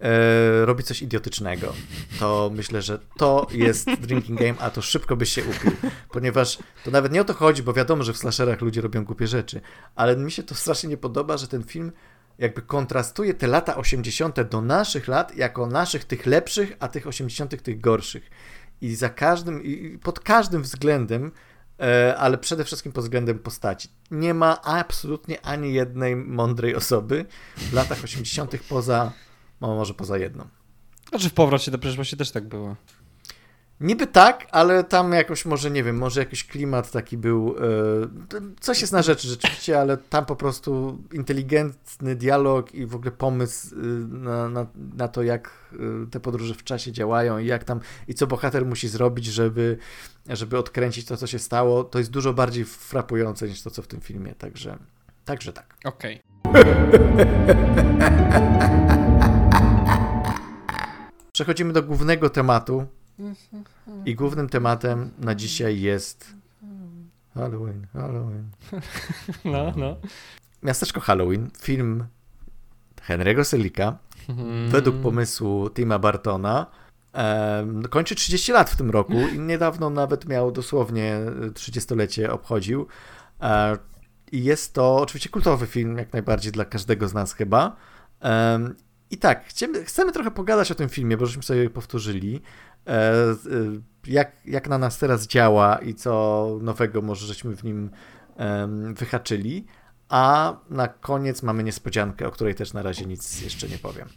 E, 0.00 0.66
robi 0.66 0.84
coś 0.84 1.02
idiotycznego, 1.02 1.72
to 2.20 2.50
myślę, 2.54 2.82
że 2.82 2.98
to 3.16 3.46
jest 3.50 3.90
drinking 4.00 4.40
game, 4.40 4.54
a 4.58 4.70
to 4.70 4.82
szybko 4.82 5.16
byś 5.16 5.32
się 5.32 5.44
upił, 5.44 5.72
ponieważ 6.10 6.58
to 6.84 6.90
nawet 6.90 7.12
nie 7.12 7.20
o 7.20 7.24
to 7.24 7.34
chodzi, 7.34 7.62
bo 7.62 7.72
wiadomo, 7.72 8.02
że 8.02 8.12
w 8.12 8.16
slasherach 8.16 8.60
ludzie 8.60 8.80
robią 8.80 9.04
głupie 9.04 9.26
rzeczy, 9.26 9.60
ale 9.94 10.16
mi 10.16 10.32
się 10.32 10.42
to 10.42 10.54
strasznie 10.54 10.88
nie 10.88 10.96
podoba, 10.96 11.36
że 11.36 11.48
ten 11.48 11.62
film 11.64 11.92
jakby 12.38 12.62
kontrastuje 12.62 13.34
te 13.34 13.46
lata 13.46 13.76
80. 13.76 14.40
do 14.40 14.60
naszych 14.60 15.08
lat, 15.08 15.36
jako 15.36 15.66
naszych 15.66 16.04
tych 16.04 16.26
lepszych, 16.26 16.76
a 16.80 16.88
tych 16.88 17.06
80. 17.06 17.62
tych 17.62 17.80
gorszych 17.80 18.30
i 18.80 18.94
za 18.94 19.08
każdym, 19.08 19.64
i 19.64 19.98
pod 19.98 20.20
każdym 20.20 20.62
względem, 20.62 21.32
e, 21.80 22.16
ale 22.16 22.38
przede 22.38 22.64
wszystkim 22.64 22.92
pod 22.92 23.04
względem 23.04 23.38
postaci. 23.38 23.88
Nie 24.10 24.34
ma 24.34 24.62
absolutnie 24.62 25.40
ani 25.40 25.72
jednej 25.72 26.16
mądrej 26.16 26.74
osoby 26.74 27.26
w 27.56 27.72
latach 27.72 28.04
80. 28.04 28.56
poza, 28.68 29.12
no 29.60 29.74
może 29.74 29.94
poza 29.94 30.18
jedną. 30.18 30.48
Znaczy 31.08 31.28
w 31.28 31.34
powrocie 31.34 31.70
do 31.70 31.78
przeszłości 31.78 32.16
też 32.16 32.30
tak 32.30 32.48
było. 32.48 32.76
Niby 33.80 34.06
tak, 34.06 34.46
ale 34.50 34.84
tam 34.84 35.12
jakoś 35.12 35.44
może, 35.44 35.70
nie 35.70 35.84
wiem, 35.84 35.98
może 35.98 36.20
jakiś 36.20 36.46
klimat 36.46 36.90
taki 36.90 37.16
był, 37.18 37.54
yy, 37.54 38.10
coś 38.60 38.80
jest 38.80 38.92
na 38.92 39.02
rzeczy 39.02 39.28
rzeczywiście, 39.28 39.80
ale 39.80 39.96
tam 39.96 40.26
po 40.26 40.36
prostu 40.36 40.98
inteligentny 41.12 42.16
dialog 42.16 42.74
i 42.74 42.86
w 42.86 42.94
ogóle 42.94 43.10
pomysł 43.10 43.76
yy, 43.76 43.82
na, 44.08 44.48
na, 44.48 44.66
na, 44.96 45.08
to, 45.08 45.22
jak 45.22 45.50
yy, 45.72 46.06
te 46.10 46.20
podróże 46.20 46.54
w 46.54 46.64
czasie 46.64 46.92
działają 46.92 47.38
i 47.38 47.46
jak 47.46 47.64
tam, 47.64 47.80
i 48.08 48.14
co 48.14 48.26
bohater 48.26 48.66
musi 48.66 48.88
zrobić, 48.88 49.24
żeby, 49.24 49.78
żeby 50.28 50.58
odkręcić 50.58 51.06
to, 51.06 51.16
co 51.16 51.26
się 51.26 51.38
stało, 51.38 51.84
to 51.84 51.98
jest 51.98 52.10
dużo 52.10 52.32
bardziej 52.32 52.64
frapujące 52.64 53.48
niż 53.48 53.62
to, 53.62 53.70
co 53.70 53.82
w 53.82 53.86
tym 53.86 54.00
filmie, 54.00 54.34
także, 54.34 54.78
także 55.24 55.52
tak. 55.52 55.76
Okej. 55.84 56.22
Okay. 56.44 56.64
Przechodzimy 61.32 61.72
do 61.72 61.82
głównego 61.82 62.30
tematu, 62.30 62.86
i 64.04 64.14
głównym 64.14 64.48
tematem 64.48 65.10
na 65.18 65.34
dzisiaj 65.34 65.80
jest 65.80 66.34
Halloween, 67.34 67.86
Halloween. 67.92 68.50
No, 69.44 69.72
no. 69.76 69.96
Miasteczko 70.62 71.00
Halloween, 71.00 71.50
film 71.60 72.04
Henry'ego 73.08 73.44
Selika, 73.44 73.98
hmm. 74.26 74.70
według 74.70 74.96
pomysłu 74.96 75.70
Tima 75.70 75.98
Bartona. 75.98 76.66
kończy 77.90 78.14
30 78.14 78.52
lat 78.52 78.70
w 78.70 78.76
tym 78.76 78.90
roku 78.90 79.14
i 79.34 79.38
niedawno 79.38 79.90
nawet 79.90 80.28
miał 80.28 80.52
dosłownie 80.52 81.20
30-lecie 81.52 82.32
obchodził. 82.32 82.86
E, 83.40 83.78
I 84.32 84.44
jest 84.44 84.74
to 84.74 84.96
oczywiście 84.96 85.28
kultowy 85.28 85.66
film, 85.66 85.98
jak 85.98 86.12
najbardziej 86.12 86.52
dla 86.52 86.64
każdego 86.64 87.08
z 87.08 87.14
nas 87.14 87.32
chyba. 87.32 87.76
I 89.10 89.16
tak, 89.18 89.46
chcemy, 89.46 89.84
chcemy 89.84 90.12
trochę 90.12 90.30
pogadać 90.30 90.70
o 90.70 90.74
tym 90.74 90.88
filmie, 90.88 91.16
bo 91.16 91.26
żeśmy 91.26 91.42
sobie 91.42 91.70
powtórzyli. 91.70 92.42
E, 92.86 93.36
jak, 94.06 94.32
jak 94.44 94.68
na 94.68 94.78
nas 94.78 94.98
teraz 94.98 95.26
działa 95.26 95.78
i 95.78 95.94
co 95.94 96.58
nowego 96.62 97.02
może 97.02 97.26
żeśmy 97.26 97.56
w 97.56 97.64
nim 97.64 97.90
wyhaczyli. 98.94 99.66
A 100.08 100.56
na 100.70 100.88
koniec 100.88 101.42
mamy 101.42 101.64
niespodziankę, 101.64 102.26
o 102.26 102.30
której 102.30 102.54
też 102.54 102.72
na 102.72 102.82
razie 102.82 103.06
nic 103.06 103.42
jeszcze 103.42 103.68
nie 103.68 103.78
powiem. 103.78 104.08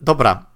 Dobra. 0.00 0.46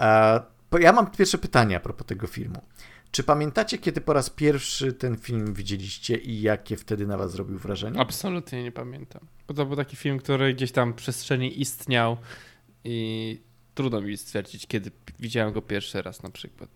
E, 0.00 0.40
ja 0.80 0.92
mam 0.92 1.10
pierwsze 1.10 1.38
pytanie 1.38 1.76
a 1.76 1.80
propos 1.80 2.06
tego 2.06 2.26
filmu. 2.26 2.62
Czy 3.10 3.22
pamiętacie, 3.22 3.78
kiedy 3.78 4.00
po 4.00 4.12
raz 4.12 4.30
pierwszy 4.30 4.92
ten 4.92 5.16
film 5.16 5.54
widzieliście 5.54 6.16
i 6.16 6.40
jakie 6.40 6.76
wtedy 6.76 7.06
na 7.06 7.16
was 7.16 7.32
zrobił 7.32 7.58
wrażenie? 7.58 8.00
Absolutnie 8.00 8.62
nie 8.62 8.72
pamiętam. 8.72 9.26
Bo 9.48 9.54
to 9.54 9.66
był 9.66 9.76
taki 9.76 9.96
film, 9.96 10.18
który 10.18 10.54
gdzieś 10.54 10.72
tam 10.72 10.92
w 10.92 10.96
przestrzeni 10.96 11.60
istniał 11.60 12.16
i 12.84 13.40
trudno 13.80 14.00
mi 14.00 14.16
stwierdzić, 14.16 14.66
kiedy 14.66 14.90
widziałem 15.18 15.52
go 15.52 15.62
pierwszy 15.62 16.02
raz 16.02 16.22
na 16.22 16.30
przykład. 16.30 16.70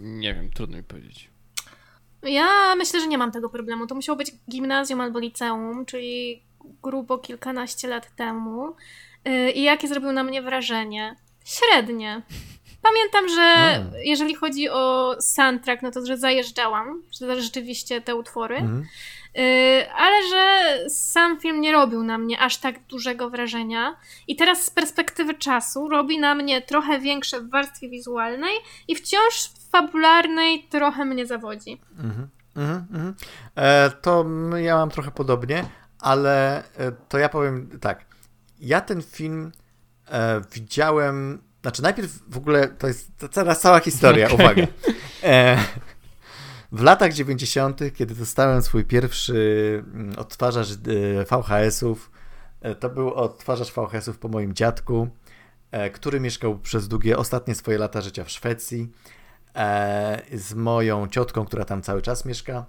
Nie 0.00 0.34
wiem, 0.34 0.50
trudno 0.50 0.76
mi 0.76 0.82
powiedzieć. 0.82 1.30
Ja 2.22 2.74
myślę, 2.76 3.00
że 3.00 3.06
nie 3.06 3.18
mam 3.18 3.32
tego 3.32 3.48
problemu. 3.48 3.86
To 3.86 3.94
musiało 3.94 4.16
być 4.16 4.32
gimnazjum 4.50 5.00
albo 5.00 5.18
liceum, 5.18 5.86
czyli 5.86 6.42
grubo 6.82 7.18
kilkanaście 7.18 7.88
lat 7.88 8.16
temu. 8.16 8.74
Y, 9.28 9.50
I 9.50 9.62
jakie 9.62 9.88
zrobił 9.88 10.12
na 10.12 10.24
mnie 10.24 10.42
wrażenie? 10.42 11.16
Średnie. 11.44 12.22
Pamiętam, 12.82 13.28
że 13.28 13.80
jeżeli 14.04 14.34
chodzi 14.34 14.68
o 14.68 15.16
soundtrack, 15.20 15.82
no 15.82 15.90
to 15.90 16.06
że 16.06 16.16
zajeżdżałam 16.16 17.02
że 17.20 17.42
rzeczywiście 17.42 18.00
te 18.00 18.16
utwory. 18.16 18.56
Hmm. 18.56 18.86
Y, 19.38 19.90
ale 19.96 20.28
że 20.28 20.76
sam 20.90 21.40
film 21.40 21.60
nie 21.60 21.72
robił 21.72 22.02
na 22.02 22.18
mnie 22.18 22.40
aż 22.40 22.56
tak 22.56 22.86
dużego 22.86 23.30
wrażenia. 23.30 23.96
I 24.28 24.36
teraz 24.36 24.64
z 24.64 24.70
perspektywy 24.70 25.34
czasu 25.34 25.88
robi 25.88 26.18
na 26.18 26.34
mnie 26.34 26.62
trochę 26.62 27.00
większe 27.00 27.40
w 27.40 27.50
warstwie 27.50 27.88
wizualnej 27.88 28.54
i 28.88 28.96
wciąż 28.96 29.50
fabularnej 29.70 30.66
trochę 30.70 31.04
mnie 31.04 31.26
zawodzi. 31.26 31.80
Mhm, 31.98 32.28
mhm, 32.56 32.86
mhm. 32.92 33.14
E, 33.54 33.90
to 33.90 34.24
ja 34.56 34.76
mam 34.76 34.90
trochę 34.90 35.10
podobnie, 35.10 35.64
ale 35.98 36.58
e, 36.58 36.92
to 37.08 37.18
ja 37.18 37.28
powiem 37.28 37.78
tak. 37.80 38.04
Ja 38.60 38.80
ten 38.80 39.02
film 39.02 39.52
e, 40.08 40.40
widziałem. 40.52 41.42
Znaczy, 41.62 41.82
najpierw 41.82 42.10
w 42.28 42.36
ogóle 42.36 42.68
to 42.68 42.86
jest 42.86 43.18
to 43.18 43.28
teraz 43.28 43.60
cała 43.60 43.80
historia, 43.80 44.26
okay. 44.26 44.36
uwaga. 44.36 44.62
E, 45.22 45.58
w 46.72 46.82
latach 46.82 47.12
90., 47.12 47.80
kiedy 47.94 48.14
dostałem 48.14 48.62
swój 48.62 48.84
pierwszy 48.84 49.84
mm, 49.94 50.18
odtwarzacz 50.18 50.68
e, 50.70 51.24
VHS-ów, 51.24 52.10
e, 52.60 52.74
to 52.74 52.90
był 52.90 53.14
odtwarzacz 53.14 53.72
VHS-ów 53.72 54.18
po 54.18 54.28
moim 54.28 54.54
dziadku, 54.54 55.08
e, 55.70 55.90
który 55.90 56.20
mieszkał 56.20 56.58
przez 56.58 56.88
długie, 56.88 57.16
ostatnie 57.16 57.54
swoje 57.54 57.78
lata 57.78 58.00
życia 58.00 58.24
w 58.24 58.30
Szwecji. 58.30 58.92
e, 59.54 60.22
z 60.32 60.54
moją 60.54 61.08
ciotką, 61.08 61.44
która 61.44 61.64
tam 61.64 61.82
cały 61.82 62.02
czas 62.02 62.24
mieszka. 62.24 62.66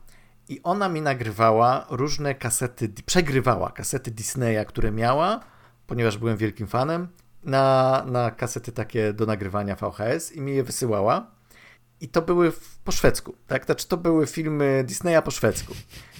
I 0.50 0.64
ona 0.64 0.90
mi 0.90 1.02
nagrywała 1.02 1.86
różne 1.90 2.36
kasety, 2.36 2.90
przegrywała 3.06 3.72
kasety 3.72 4.12
Disneya, 4.12 4.66
które 4.68 4.92
miała, 4.92 5.40
ponieważ 5.88 6.18
byłem 6.18 6.38
wielkim 6.38 6.68
fanem, 6.68 7.08
na, 7.44 8.04
na 8.08 8.32
kasety 8.32 8.72
takie 8.72 9.14
do 9.14 9.26
nagrywania 9.26 9.76
VHS 9.76 10.32
i 10.32 10.42
mi 10.42 10.56
je 10.56 10.64
wysyłała. 10.64 11.41
I 12.02 12.10
to 12.10 12.22
były 12.22 12.52
w, 12.52 12.78
po 12.84 12.92
szwedzku, 12.92 13.36
tak? 13.48 13.66
Znaczy 13.66 13.88
to 13.88 13.98
były 13.98 14.28
filmy 14.28 14.84
Disneya 14.88 15.22
po 15.26 15.32
szwedzku. 15.32 15.74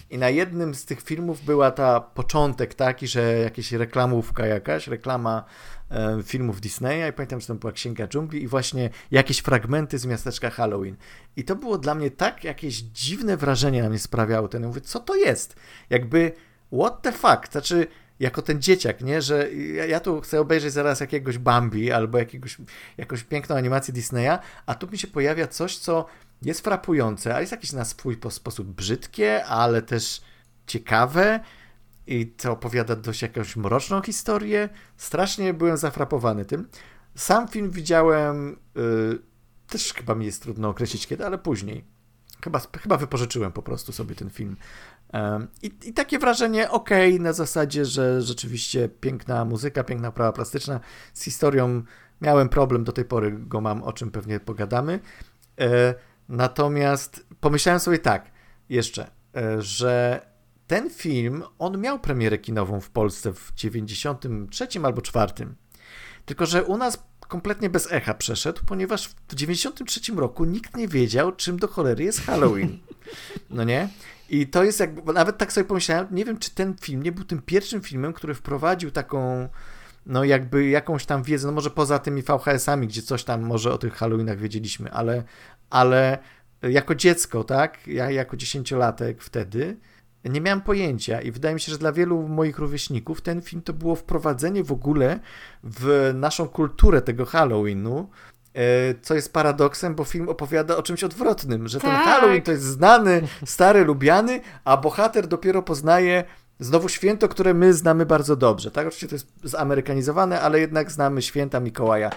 I 0.10 0.18
na 0.18 0.30
jednym 0.30 0.76
z 0.76 0.86
tych 0.86 1.02
filmów 1.02 1.46
była 1.46 1.72
ta 1.72 2.00
początek 2.00 2.74
taki, 2.74 3.08
że 3.08 3.38
jakaś 3.38 3.72
reklamówka 3.72 4.46
jakaś, 4.46 4.88
reklama 4.88 5.44
e, 5.92 6.24
filmów 6.24 6.62
Disneya 6.62 7.10
i 7.10 7.14
pamiętam, 7.14 7.42
że 7.42 7.48
tam 7.48 7.58
była 7.58 7.74
Księga 7.74 8.08
Dżungli 8.08 8.44
i 8.44 8.48
właśnie 8.48 8.90
jakieś 9.12 9.40
fragmenty 9.40 9.98
z 9.98 10.06
miasteczka 10.06 10.50
Halloween. 10.50 10.96
I 11.36 11.44
to 11.44 11.56
było 11.56 11.78
dla 11.78 11.96
mnie 11.96 12.12
tak 12.12 12.44
jakieś 12.44 12.76
dziwne 12.76 13.38
wrażenie 13.38 13.84
na 13.84 13.90
mnie 13.90 14.00
sprawiało. 14.00 14.48
Ten, 14.48 14.62
ja 14.62 14.68
mówię, 14.68 14.82
co 14.82 15.00
to 15.00 15.16
jest? 15.16 15.56
Jakby, 15.90 16.32
what 16.80 17.02
the 17.02 17.12
fuck? 17.12 17.52
Znaczy, 17.52 17.88
jako 18.22 18.42
ten 18.42 18.62
dzieciak, 18.62 19.02
nie? 19.02 19.22
Że 19.22 19.54
ja, 19.54 19.86
ja, 19.86 20.00
tu 20.00 20.22
chcę 20.22 20.42
obejrzeć 20.42 20.74
zaraz 20.74 21.00
jakiegoś 21.00 21.38
Bambi 21.38 21.92
albo 21.92 22.18
jakiegoś, 22.18 22.58
jakąś 22.98 23.24
piękną 23.24 23.56
animację 23.56 23.94
Disneya, 23.94 24.38
a 24.66 24.76
tu 24.76 24.88
mi 24.88 24.98
się 24.98 25.08
pojawia 25.08 25.48
coś, 25.48 25.78
co 25.78 26.06
jest 26.42 26.62
frapujące, 26.62 27.32
ale 27.32 27.42
jest 27.42 27.52
jakieś 27.52 27.74
na 27.74 27.86
swój 27.86 28.18
sposób 28.30 28.68
brzydkie, 28.68 29.46
ale 29.46 29.82
też 29.82 30.22
ciekawe 30.68 31.40
i 32.08 32.28
to 32.28 32.52
opowiada 32.52 32.96
dość 32.96 33.22
jakąś 33.22 33.56
mroczną 33.56 34.02
historię. 34.02 34.70
Strasznie 34.98 35.54
byłem 35.54 35.78
zafrapowany 35.78 36.46
tym. 36.46 36.68
Sam 37.16 37.48
film 37.48 37.72
widziałem, 37.72 38.60
yy, 38.76 39.20
też 39.68 39.94
chyba 39.94 40.16
mi 40.16 40.26
jest 40.26 40.42
trudno 40.42 40.70
określić 40.70 41.08
kiedy, 41.08 41.26
ale 41.26 41.38
później. 41.38 41.84
Chyba, 42.44 42.62
chyba 42.82 42.98
wypożyczyłem 42.98 43.52
po 43.52 43.62
prostu 43.62 43.92
sobie 43.92 44.16
ten 44.16 44.30
film. 44.30 44.56
I, 45.62 45.72
I, 45.86 45.94
takie 45.94 46.20
wrażenie, 46.20 46.70
ok, 46.70 46.90
na 47.20 47.34
zasadzie, 47.34 47.86
że 47.86 48.22
rzeczywiście 48.22 48.90
piękna 48.90 49.46
muzyka, 49.46 49.84
piękna 49.84 50.12
prawa 50.12 50.32
plastyczna. 50.32 50.80
Z 51.14 51.24
historią 51.24 51.84
miałem 52.22 52.50
problem, 52.50 52.84
do 52.84 52.92
tej 52.92 53.06
pory 53.06 53.32
go 53.32 53.62
mam, 53.62 53.84
o 53.84 53.94
czym 53.94 54.12
pewnie 54.12 54.40
pogadamy. 54.40 55.00
E, 55.60 55.94
natomiast 56.30 57.26
pomyślałem 57.40 57.80
sobie 57.80 58.00
tak, 58.00 58.32
jeszcze, 58.70 59.12
e, 59.36 59.62
że 59.62 60.22
ten 60.68 60.90
film, 60.90 61.44
on 61.60 61.82
miał 61.82 62.00
premierę 62.00 62.38
kinową 62.38 62.80
w 62.80 62.90
Polsce 62.90 63.34
w 63.34 63.52
93 63.56 64.68
albo 64.84 65.02
4. 65.02 65.34
Tylko, 66.26 66.46
że 66.46 66.64
u 66.64 66.78
nas 66.78 67.04
kompletnie 67.20 67.70
bez 67.70 67.92
echa 67.92 68.14
przeszedł, 68.14 68.62
ponieważ 68.66 69.08
w 69.28 69.36
93 69.36 70.16
roku 70.16 70.46
nikt 70.46 70.78
nie 70.78 70.88
wiedział, 70.88 71.32
czym 71.32 71.60
do 71.60 71.68
cholery 71.68 72.04
jest 72.04 72.22
Halloween. 72.22 72.80
No 73.50 73.64
nie? 73.64 73.90
I 74.32 74.48
to 74.48 74.64
jest 74.64 74.80
jakby, 74.80 75.14
nawet 75.14 75.38
tak 75.38 75.54
sobie 75.54 75.66
pomyślałem, 75.66 76.08
nie 76.12 76.26
wiem, 76.26 76.38
czy 76.38 76.56
ten 76.56 76.76
film 76.82 77.04
nie 77.04 77.12
był 77.12 77.24
tym 77.24 77.42
pierwszym 77.42 77.82
filmem, 77.82 78.14
który 78.14 78.34
wprowadził 78.34 78.92
taką, 78.92 79.50
no 80.06 80.24
jakby 80.24 80.70
jakąś 80.70 81.06
tam 81.06 81.24
wiedzę, 81.24 81.48
no 81.48 81.54
może 81.54 81.70
poza 81.70 82.00
tymi 82.00 82.22
VHS-ami, 82.22 82.88
gdzie 82.88 83.02
coś 83.02 83.24
tam 83.24 83.42
może 83.42 83.74
o 83.74 83.78
tych 83.78 83.94
Halloweenach 83.94 84.40
wiedzieliśmy, 84.40 84.92
ale, 84.92 85.24
ale 85.70 86.18
jako 86.62 86.96
dziecko, 86.96 87.44
tak, 87.44 87.88
ja 87.88 88.12
jako 88.12 88.38
dziesięciolatek 88.38 89.24
wtedy, 89.24 89.78
nie 90.26 90.42
miałem 90.42 90.62
pojęcia 90.62 91.22
i 91.22 91.32
wydaje 91.32 91.56
mi 91.56 91.62
się, 91.62 91.72
że 91.72 91.78
dla 91.78 91.92
wielu 91.92 92.28
moich 92.28 92.58
rówieśników 92.58 93.22
ten 93.22 93.42
film 93.42 93.62
to 93.62 93.74
było 93.74 93.96
wprowadzenie 93.96 94.64
w 94.64 94.72
ogóle 94.72 95.20
w 95.64 96.12
naszą 96.14 96.48
kulturę 96.48 97.02
tego 97.02 97.26
Halloweenu, 97.26 98.10
co 99.02 99.16
jest 99.16 99.34
paradoksem, 99.34 99.96
bo 99.96 100.04
film 100.04 100.30
opowiada 100.30 100.78
o 100.78 100.84
czymś 100.84 101.04
odwrotnym, 101.04 101.68
że 101.68 101.80
tak. 101.80 101.92
ten 101.92 102.00
Halloween 102.00 102.42
to 102.42 102.52
jest 102.52 102.64
znany, 102.64 103.22
stary, 103.46 103.86
lubiany, 103.86 104.42
a 104.66 104.78
bohater 104.78 105.28
dopiero 105.28 105.62
poznaje 105.62 106.24
znowu 106.62 106.90
święto, 106.90 107.30
które 107.30 107.54
my 107.54 107.74
znamy 107.74 108.06
bardzo 108.06 108.36
dobrze. 108.36 108.72
Tak, 108.72 108.88
oczywiście 108.88 109.08
to 109.08 109.16
jest 109.16 109.28
zamerykanizowane, 109.44 110.42
ale 110.42 110.60
jednak 110.60 110.92
znamy 110.92 111.22
święta 111.22 111.60
Mikołaja. 111.60 112.10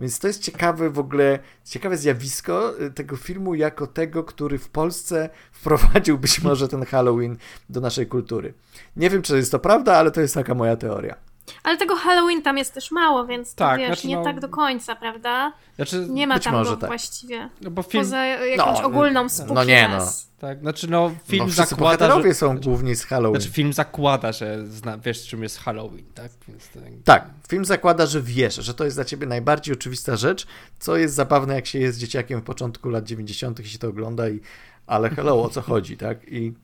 Więc 0.00 0.18
to 0.18 0.26
jest 0.26 0.42
ciekawe 0.42 0.90
w 0.90 0.98
ogóle, 0.98 1.38
ciekawe 1.64 1.96
zjawisko 1.96 2.78
e, 2.78 2.90
tego 2.90 3.16
filmu 3.16 3.54
jako 3.54 3.86
tego, 3.86 4.24
który 4.24 4.58
w 4.58 4.68
Polsce 4.68 5.30
wprowadził 5.60 6.18
być 6.18 6.42
może 6.42 6.68
ten 6.68 6.84
Halloween 6.84 7.36
do 7.68 7.80
naszej 7.80 8.06
kultury. 8.06 8.54
Nie 8.96 9.10
wiem, 9.10 9.22
czy 9.22 9.36
jest 9.36 9.52
to 9.52 9.58
prawda, 9.58 9.96
ale 9.96 10.10
to 10.10 10.20
jest 10.20 10.34
taka 10.34 10.54
moja 10.54 10.76
teoria. 10.76 11.31
Ale 11.62 11.76
tego 11.76 11.96
Halloween 11.96 12.42
tam 12.42 12.58
jest 12.58 12.74
też 12.74 12.90
mało, 12.90 13.26
więc 13.26 13.54
tak, 13.54 13.78
wiesz, 13.78 13.88
znaczy, 13.88 14.08
nie 14.08 14.16
no, 14.16 14.24
tak 14.24 14.40
do 14.40 14.48
końca, 14.48 14.96
prawda? 14.96 15.52
Znaczy, 15.76 16.06
nie 16.10 16.26
ma 16.26 16.38
tam 16.38 16.64
go 16.64 16.76
tak. 16.76 16.90
właściwie. 16.90 17.48
No 17.60 17.70
bo 17.70 17.82
film... 17.82 18.04
Poza 18.04 18.24
jakąś 18.24 18.78
no, 18.80 18.86
ogólną 18.86 19.28
spooky 19.28 19.54
No 19.54 19.64
nie 19.64 19.88
no. 19.88 20.06
Tak, 20.38 20.60
znaczy 20.60 20.90
no 20.90 21.10
film 21.24 21.44
no, 21.46 21.52
zakłada, 21.52 22.22
że... 22.22 22.34
są 22.34 22.58
głównie 22.58 22.96
z 22.96 23.04
Halloween. 23.04 23.40
Znaczy 23.40 23.54
film 23.54 23.72
zakłada, 23.72 24.32
że 24.32 24.66
zna, 24.66 24.98
wiesz 24.98 25.26
czym 25.26 25.42
jest 25.42 25.58
Halloween, 25.58 26.04
tak? 26.14 26.32
Więc. 26.48 26.70
Tak, 27.04 27.26
film 27.48 27.64
zakłada, 27.64 28.06
że 28.06 28.22
wiesz, 28.22 28.54
że 28.54 28.74
to 28.74 28.84
jest 28.84 28.96
dla 28.96 29.04
ciebie 29.04 29.26
najbardziej 29.26 29.74
oczywista 29.74 30.16
rzecz, 30.16 30.46
co 30.78 30.96
jest 30.96 31.14
zabawne 31.14 31.54
jak 31.54 31.66
się 31.66 31.78
jest 31.78 31.98
dzieciakiem 31.98 32.40
w 32.40 32.44
początku 32.44 32.88
lat 32.88 33.04
90. 33.04 33.60
i 33.60 33.68
się 33.68 33.78
to 33.78 33.88
ogląda 33.88 34.28
i 34.28 34.40
ale 34.86 35.10
hello, 35.10 35.42
o 35.42 35.48
co 35.48 35.62
chodzi, 35.62 35.96
tak? 35.96 36.28
I, 36.28 36.54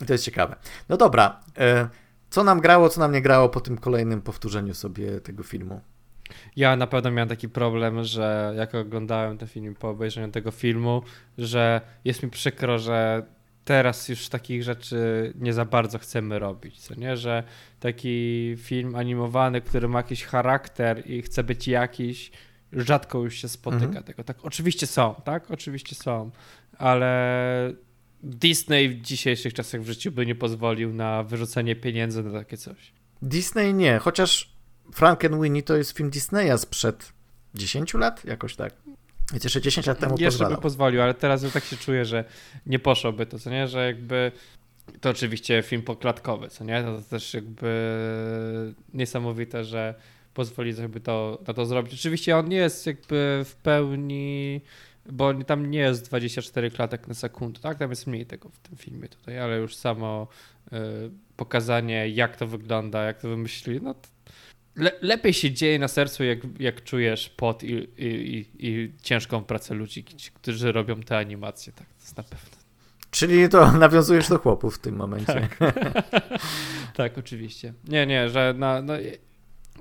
i 0.00 0.06
to 0.06 0.12
jest 0.12 0.24
ciekawe. 0.24 0.56
No 0.88 0.96
dobra, 0.96 1.40
e, 1.58 1.88
co 2.32 2.44
nam 2.44 2.60
grało, 2.60 2.88
co 2.88 3.00
nam 3.00 3.12
nie 3.12 3.22
grało 3.22 3.48
po 3.48 3.60
tym 3.60 3.78
kolejnym 3.78 4.22
powtórzeniu 4.22 4.74
sobie 4.74 5.20
tego 5.20 5.42
filmu? 5.42 5.80
Ja 6.56 6.76
na 6.76 6.86
pewno 6.86 7.10
miałem 7.10 7.28
taki 7.28 7.48
problem, 7.48 8.04
że 8.04 8.54
jak 8.56 8.74
oglądałem 8.74 9.38
ten 9.38 9.48
film 9.48 9.74
po 9.74 9.88
obejrzeniu 9.88 10.32
tego 10.32 10.50
filmu, 10.50 11.02
że 11.38 11.80
jest 12.04 12.22
mi 12.22 12.30
przykro, 12.30 12.78
że 12.78 13.22
teraz 13.64 14.08
już 14.08 14.28
takich 14.28 14.62
rzeczy 14.62 15.32
nie 15.38 15.52
za 15.52 15.64
bardzo 15.64 15.98
chcemy 15.98 16.38
robić, 16.38 16.80
co 16.80 16.94
nie, 16.94 17.16
że 17.16 17.42
taki 17.80 18.54
film 18.58 18.94
animowany, 18.94 19.60
który 19.60 19.88
ma 19.88 19.98
jakiś 19.98 20.24
charakter 20.24 21.10
i 21.10 21.22
chce 21.22 21.44
być 21.44 21.68
jakiś, 21.68 22.30
rzadko 22.72 23.18
już 23.18 23.34
się 23.34 23.48
spotyka 23.48 23.84
mhm. 23.84 24.04
tego. 24.04 24.24
Tak, 24.24 24.36
oczywiście 24.42 24.86
są, 24.86 25.14
tak? 25.24 25.50
Oczywiście 25.50 25.94
są, 25.94 26.30
ale 26.78 27.72
Disney 28.22 28.88
w 28.88 29.00
dzisiejszych 29.00 29.54
czasach 29.54 29.82
w 29.82 29.86
życiu 29.86 30.12
by 30.12 30.26
nie 30.26 30.34
pozwolił 30.34 30.92
na 30.92 31.22
wyrzucenie 31.22 31.76
pieniędzy 31.76 32.22
na 32.22 32.40
takie 32.40 32.56
coś. 32.56 32.92
Disney 33.22 33.74
nie, 33.74 33.98
chociaż 33.98 34.52
Frankenweenie 34.92 35.62
to 35.62 35.76
jest 35.76 35.96
film 35.96 36.10
Disneya 36.10 36.58
sprzed 36.58 37.12
10 37.54 37.94
lat, 37.94 38.24
jakoś 38.24 38.56
tak. 38.56 38.74
Więc 39.32 39.44
jeszcze 39.44 39.60
10 39.60 39.86
lat 39.86 39.98
temu 39.98 40.14
Jeszcze 40.18 40.26
pozwalał. 40.26 40.56
by 40.56 40.62
pozwolił, 40.62 41.02
ale 41.02 41.14
teraz 41.14 41.42
już 41.42 41.52
tak 41.52 41.64
się 41.64 41.76
czuję, 41.76 42.04
że 42.04 42.24
nie 42.66 42.78
poszłoby 42.78 43.26
to, 43.26 43.38
co 43.38 43.50
nie, 43.50 43.68
że 43.68 43.86
jakby 43.86 44.32
to 45.00 45.10
oczywiście 45.10 45.62
film 45.62 45.82
poklatkowy, 45.82 46.48
co 46.48 46.64
nie, 46.64 46.82
to 46.82 47.02
też 47.10 47.34
jakby 47.34 47.94
niesamowite, 48.94 49.64
że 49.64 49.94
pozwoli 50.34 50.74
sobie 50.74 51.00
to, 51.00 51.38
na 51.46 51.54
to 51.54 51.66
zrobić. 51.66 51.94
Oczywiście 51.94 52.36
on 52.36 52.48
nie 52.48 52.56
jest 52.56 52.86
jakby 52.86 53.42
w 53.44 53.54
pełni 53.54 54.60
bo 55.06 55.34
tam 55.34 55.70
nie 55.70 55.78
jest 55.78 56.04
24 56.08 56.70
klatek 56.70 57.08
na 57.08 57.14
sekundę, 57.14 57.60
tak? 57.60 57.78
Tam 57.78 57.90
jest 57.90 58.06
mniej 58.06 58.26
tego 58.26 58.48
w 58.48 58.58
tym 58.58 58.76
filmie 58.76 59.08
tutaj, 59.08 59.38
ale 59.38 59.58
już 59.58 59.76
samo 59.76 60.28
y, 60.66 60.76
pokazanie, 61.36 62.08
jak 62.08 62.36
to 62.36 62.46
wygląda, 62.46 63.02
jak 63.02 63.20
to 63.20 63.28
wymyślili, 63.28 63.80
no 63.82 63.94
to 63.94 64.08
le 64.76 64.92
lepiej 65.00 65.32
się 65.32 65.50
dzieje 65.50 65.78
na 65.78 65.88
sercu, 65.88 66.24
jak, 66.24 66.38
jak 66.58 66.84
czujesz 66.84 67.28
pot 67.28 67.62
i, 67.62 67.72
i, 67.72 68.06
i, 68.06 68.46
i 68.58 68.92
ciężką 69.02 69.44
pracę 69.44 69.74
ludzi, 69.74 70.04
którzy 70.34 70.72
robią 70.72 71.00
te 71.00 71.18
animacje, 71.18 71.72
tak, 71.72 71.86
to 71.86 72.02
jest 72.02 72.16
na 72.16 72.22
pewno. 72.22 72.62
Czyli 73.10 73.48
to 73.48 73.72
nawiązujesz 73.86 74.28
do 74.28 74.38
chłopów 74.38 74.76
w 74.76 74.78
tym 74.78 74.96
momencie. 74.96 75.48
Tak, 75.48 75.58
tak 76.96 77.18
oczywiście. 77.18 77.72
Nie, 77.88 78.06
nie, 78.06 78.30
że 78.30 78.54
na, 78.58 78.82
no, 78.82 78.92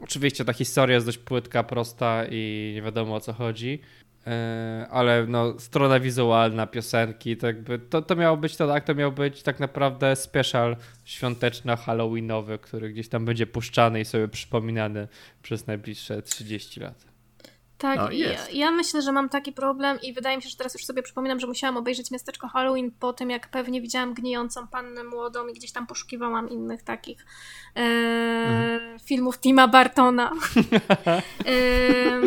oczywiście 0.01 0.45
ta 0.45 0.53
historia 0.53 0.95
jest 0.95 1.05
dość 1.05 1.17
płytka, 1.17 1.63
prosta 1.63 2.23
i 2.31 2.71
nie 2.75 2.81
wiadomo 2.81 3.15
o 3.15 3.19
co 3.19 3.33
chodzi. 3.33 3.79
E, 4.27 4.87
ale 4.91 5.25
no, 5.27 5.59
strona 5.59 5.99
wizualna, 5.99 6.67
piosenki, 6.67 7.37
to 7.37 7.47
jakby 7.47 7.79
to, 7.79 8.01
to 8.01 8.15
miało 8.15 8.37
być 8.37 8.55
to 8.55 8.67
tak, 8.67 8.83
to 8.83 8.95
miał 8.95 9.11
być 9.11 9.43
tak 9.43 9.59
naprawdę 9.59 10.15
special 10.15 10.75
świąteczno 11.05 11.77
halloweenowy, 11.77 12.57
który 12.57 12.89
gdzieś 12.89 13.09
tam 13.09 13.25
będzie 13.25 13.47
puszczany 13.47 14.01
i 14.01 14.05
sobie 14.05 14.27
przypominany 14.27 15.07
przez 15.43 15.67
najbliższe 15.67 16.21
30 16.21 16.79
lat. 16.79 17.10
Tak, 17.81 17.99
no, 17.99 18.11
ja, 18.11 18.49
ja, 18.53 18.71
myślę, 18.71 19.01
że 19.01 19.11
mam 19.11 19.29
taki 19.29 19.51
problem 19.51 20.01
i 20.01 20.13
wydaje 20.13 20.37
mi 20.37 20.43
się, 20.43 20.49
że 20.49 20.57
teraz 20.57 20.73
już 20.73 20.85
sobie 20.85 21.03
przypominam, 21.03 21.39
że 21.39 21.47
musiałam 21.47 21.77
obejrzeć 21.77 22.11
Miasteczko 22.11 22.47
Halloween 22.47 22.91
po 22.99 23.13
tym, 23.13 23.29
jak 23.29 23.47
pewnie 23.47 23.81
widziałam 23.81 24.13
gnijącą 24.13 24.67
pannę 24.67 25.03
młodą 25.03 25.47
i 25.47 25.53
gdzieś 25.53 25.71
tam 25.71 25.87
poszukiwałam 25.87 26.49
innych 26.49 26.83
takich 26.83 27.25
e, 27.75 27.79
mhm. 27.79 28.99
filmów 28.99 29.39
Tima 29.39 29.67
Bartona. 29.67 30.31
e, 31.45 32.21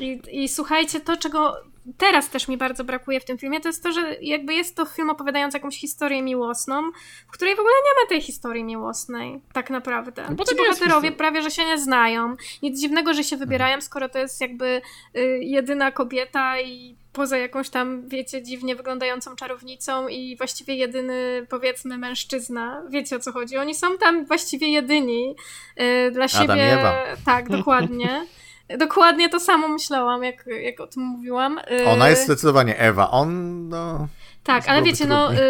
i, 0.00 0.20
I 0.32 0.48
słuchajcie, 0.48 1.00
to 1.00 1.16
czego 1.16 1.56
teraz 1.98 2.30
też 2.30 2.48
mi 2.48 2.56
bardzo 2.56 2.84
brakuje 2.84 3.20
w 3.20 3.24
tym 3.24 3.38
filmie, 3.38 3.60
to 3.60 3.68
jest 3.68 3.82
to, 3.82 3.92
że 3.92 4.16
jakby 4.20 4.54
jest 4.54 4.76
to 4.76 4.84
film 4.84 5.10
opowiadający 5.10 5.56
jakąś 5.56 5.78
historię 5.78 6.22
miłosną, 6.22 6.90
w 7.28 7.30
której 7.30 7.56
w 7.56 7.58
ogóle 7.58 7.74
nie 7.84 8.02
ma 8.02 8.08
tej 8.08 8.20
historii 8.20 8.64
miłosnej, 8.64 9.40
tak 9.52 9.70
naprawdę. 9.70 10.26
No 10.38 10.44
Ci 10.44 10.56
bohaterowie 10.56 11.12
prawie, 11.12 11.42
że 11.42 11.50
się 11.50 11.64
nie 11.64 11.78
znają. 11.78 12.36
Nic 12.62 12.80
dziwnego, 12.80 13.14
że 13.14 13.24
się 13.24 13.36
wybierają, 13.36 13.80
skoro 13.80 14.08
to 14.08 14.18
jest 14.18 14.40
jakby 14.40 14.82
y, 15.16 15.38
jedyna 15.42 15.92
kobieta 15.92 16.60
i 16.60 16.96
poza 17.12 17.38
jakąś 17.38 17.70
tam, 17.70 18.08
wiecie, 18.08 18.42
dziwnie 18.42 18.76
wyglądającą 18.76 19.36
czarownicą 19.36 20.08
i 20.08 20.36
właściwie 20.36 20.74
jedyny, 20.74 21.46
powiedzmy, 21.50 21.98
mężczyzna. 21.98 22.82
Wiecie 22.90 23.16
o 23.16 23.18
co 23.18 23.32
chodzi? 23.32 23.56
Oni 23.56 23.74
są 23.74 23.98
tam 23.98 24.24
właściwie 24.24 24.68
jedyni 24.68 25.36
yy, 25.76 26.10
dla 26.10 26.28
siebie. 26.28 26.44
Adam 26.44 26.58
Ewa. 26.58 27.02
Tak, 27.24 27.48
dokładnie. 27.48 28.26
Dokładnie 28.78 29.28
to 29.28 29.40
samo 29.40 29.68
myślałam, 29.68 30.24
jak, 30.24 30.44
jak 30.62 30.80
o 30.80 30.86
tym 30.86 31.02
mówiłam. 31.02 31.60
Ona 31.86 32.08
jest 32.08 32.24
zdecydowanie 32.24 32.78
Ewa. 32.78 33.10
On, 33.10 33.68
no. 33.68 34.08
Tak, 34.44 34.68
ale 34.68 34.82
wiecie, 34.82 35.06
no. 35.06 35.26
trudniej. 35.26 35.44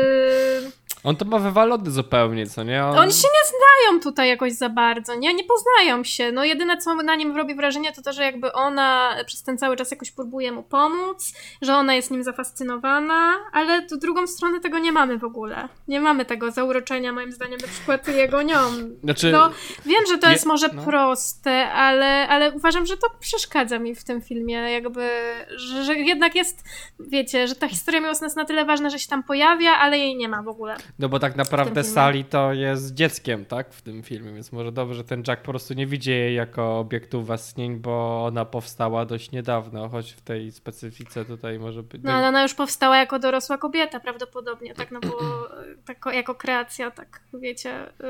On 1.05 1.17
to 1.17 1.25
ma 1.25 1.39
wywalony 1.39 1.91
zupełnie, 1.91 2.47
co 2.47 2.63
nie? 2.63 2.85
On... 2.85 2.99
Oni 2.99 3.13
się 3.13 3.29
nie 3.29 3.49
znają 3.59 4.01
tutaj 4.01 4.29
jakoś 4.29 4.53
za 4.53 4.69
bardzo, 4.69 5.15
nie? 5.15 5.35
Nie 5.35 5.45
poznają 5.45 6.05
się. 6.05 6.33
No 6.33 6.45
jedyne, 6.45 6.77
co 6.77 6.95
na 6.95 7.17
nim 7.17 7.37
robi 7.37 7.55
wrażenie, 7.55 7.93
to 7.93 8.03
to, 8.03 8.13
że 8.13 8.23
jakby 8.23 8.53
ona 8.53 9.17
przez 9.27 9.43
ten 9.43 9.59
cały 9.59 9.77
czas 9.77 9.91
jakoś 9.91 10.11
próbuje 10.11 10.53
mu 10.53 10.63
pomóc, 10.63 11.33
że 11.63 11.75
ona 11.77 11.95
jest 11.95 12.11
nim 12.11 12.23
zafascynowana, 12.23 13.35
ale 13.53 13.87
tu 13.87 13.97
drugą 13.97 14.27
stronę 14.27 14.61
tego 14.61 14.79
nie 14.79 14.93
mamy 14.93 15.19
w 15.19 15.25
ogóle. 15.25 15.69
Nie 15.89 16.01
mamy 16.01 16.25
tego 16.25 16.51
zauroczenia, 16.51 17.13
moim 17.13 17.33
zdaniem, 17.33 17.59
na 17.61 17.69
przykład 17.69 18.09
jego 18.09 18.43
nią. 18.43 18.59
Znaczy, 19.05 19.33
No, 19.33 19.51
wiem, 19.87 20.05
że 20.09 20.19
to 20.19 20.27
Je- 20.27 20.33
jest 20.33 20.47
może 20.47 20.69
no. 20.73 20.83
proste, 20.83 21.71
ale, 21.73 22.29
ale 22.29 22.53
uważam, 22.53 22.87
że 22.87 22.97
to 22.97 23.07
przeszkadza 23.21 23.79
mi 23.79 23.95
w 23.95 24.05
tym 24.05 24.23
filmie, 24.23 24.55
jakby, 24.55 25.09
że, 25.57 25.85
że 25.85 25.95
jednak 25.95 26.35
jest, 26.35 26.65
wiecie, 27.01 27.49
że 27.49 27.55
ta 27.55 27.69
historia 27.69 28.01
miłosna 28.01 28.27
jest 28.27 28.37
na 28.37 28.45
tyle 28.45 28.65
ważna, 28.65 28.91
że 28.91 28.99
się 28.99 29.09
tam 29.09 29.23
pojawia, 29.23 29.71
ale 29.71 29.99
jej 29.99 30.17
nie 30.17 30.29
ma 30.29 30.43
w 30.43 30.49
ogóle. 30.49 30.77
No 30.99 31.09
bo 31.09 31.19
tak 31.19 31.37
naprawdę. 31.37 31.85
Sally 31.85 32.25
to 32.25 32.53
jest 32.53 32.95
dzieckiem, 32.95 33.45
tak? 33.45 33.73
W 33.75 33.83
tym 33.83 34.03
filmie, 34.03 34.33
więc 34.33 34.53
może 34.53 34.73
dobrze, 34.73 34.95
że 34.95 35.05
ten 35.05 35.23
Jack 35.29 35.43
po 35.43 35.51
prostu 35.51 35.75
nie 35.75 35.87
widzi 35.87 36.11
jej 36.11 36.35
jako 36.35 36.79
obiektu 36.79 37.23
westchnień, 37.23 37.77
bo 37.77 38.25
ona 38.27 38.45
powstała 38.45 39.05
dość 39.05 39.31
niedawno, 39.33 39.89
choć 39.89 40.13
w 40.13 40.21
tej 40.21 40.53
specyfice 40.53 41.25
tutaj 41.25 41.59
może 41.59 41.83
być... 41.83 42.03
No 42.05 42.13
ale 42.13 42.29
ona 42.29 42.43
już 42.43 42.55
powstała 42.55 42.97
jako 42.97 43.19
dorosła 43.19 43.59
kobieta 43.59 44.01
prawdopodobnie, 44.01 44.75
tak, 44.75 44.91
no 44.91 45.01
bo 45.01 45.09
tak, 45.87 46.15
jako 46.15 46.35
kreacja, 46.35 46.91
tak, 46.91 47.21
wiecie... 47.41 47.87
Yy... 48.01 48.07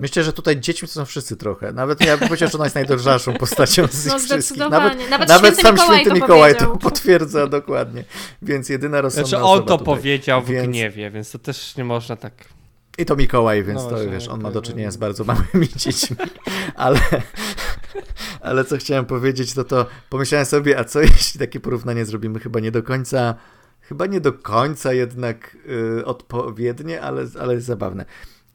Myślę, 0.00 0.22
że 0.22 0.32
tutaj 0.32 0.60
dziećmi 0.60 0.88
to 0.88 0.94
są 0.94 1.04
wszyscy 1.04 1.36
trochę. 1.36 1.72
Nawet 1.72 2.00
ja 2.00 2.16
bym 2.16 2.28
powiedział, 2.28 2.48
że 2.48 2.58
ona 2.58 2.64
jest 2.64 2.74
najdroższą 2.74 3.34
postacią 3.44 3.86
z 3.86 4.06
No 4.06 4.14
ich 4.14 4.22
wszystkich. 4.22 4.42
zdecydowanie. 4.42 4.88
Nawet, 4.88 5.10
Nawet 5.10 5.28
nawet 5.28 5.58
święty 5.58 5.62
sam 5.62 5.74
Mikołaj 5.74 6.00
święty 6.00 6.20
to 6.20 6.26
Mikołaj 6.26 6.56
to 6.56 6.76
potwierdza 6.88 7.46
dokładnie. 7.46 8.04
Więc 8.42 8.68
jedyna 8.68 9.00
rozsądna 9.00 9.28
Znaczy 9.28 9.44
on 9.44 9.64
to 9.64 9.78
tutaj. 9.78 9.84
powiedział 9.94 10.42
w 10.42 10.48
Więc- 10.48 10.68
gniewie, 10.68 11.10
więc 11.10 11.30
to 11.30 11.38
też 11.38 11.76
nie 11.76 11.84
można 11.84 12.13
tak... 12.16 12.32
I 12.98 13.04
to 13.04 13.16
Mikołaj, 13.16 13.64
więc 13.64 13.82
No 13.82 13.90
to 13.90 14.10
wiesz, 14.10 14.28
on 14.28 14.42
ma 14.42 14.50
do 14.50 14.62
czynienia 14.62 14.90
z 14.90 14.96
bardzo 14.96 15.24
małymi 15.24 15.68
dziećmi. 15.76 16.16
Ale, 16.74 17.00
ale 18.40 18.64
co 18.64 18.76
chciałem 18.76 19.04
powiedzieć, 19.04 19.54
to 19.54 19.64
to 19.64 19.86
pomyślałem 20.10 20.46
sobie, 20.46 20.78
a 20.78 20.84
co 20.84 21.00
jeśli 21.00 21.40
takie 21.40 21.60
porównanie 21.60 22.04
zrobimy 22.04 22.40
chyba 22.40 22.60
nie 22.60 22.70
do 22.70 22.82
końca, 22.82 23.34
chyba 23.80 24.06
nie 24.06 24.20
do 24.20 24.32
końca 24.32 24.92
jednak 24.92 25.56
y, 25.98 26.04
odpowiednie, 26.04 27.02
ale, 27.02 27.26
ale 27.40 27.60
zabawne. 27.60 28.04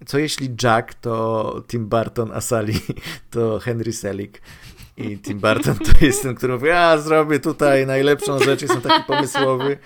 Co 0.06 0.18
jeśli 0.18 0.56
Jack 0.64 0.94
to 0.94 1.64
Tim 1.68 1.86
Burton, 1.90 2.32
a 2.32 2.42
Sally 2.42 2.74
to 3.32 3.60
Henry 3.60 3.94
Selick? 3.94 4.42
I 4.98 5.18
Tim 5.18 5.40
Burton 5.40 5.76
to 5.76 6.06
jest 6.06 6.24
ten, 6.24 6.36
który 6.36 6.54
mówi, 6.54 6.68
ja 6.68 6.98
zrobię 6.98 7.40
tutaj 7.40 7.88
najlepszą 7.88 8.40
rzecz, 8.40 8.62
jestem 8.62 8.82
taki 8.82 9.04
pomysłowy. 9.04 9.78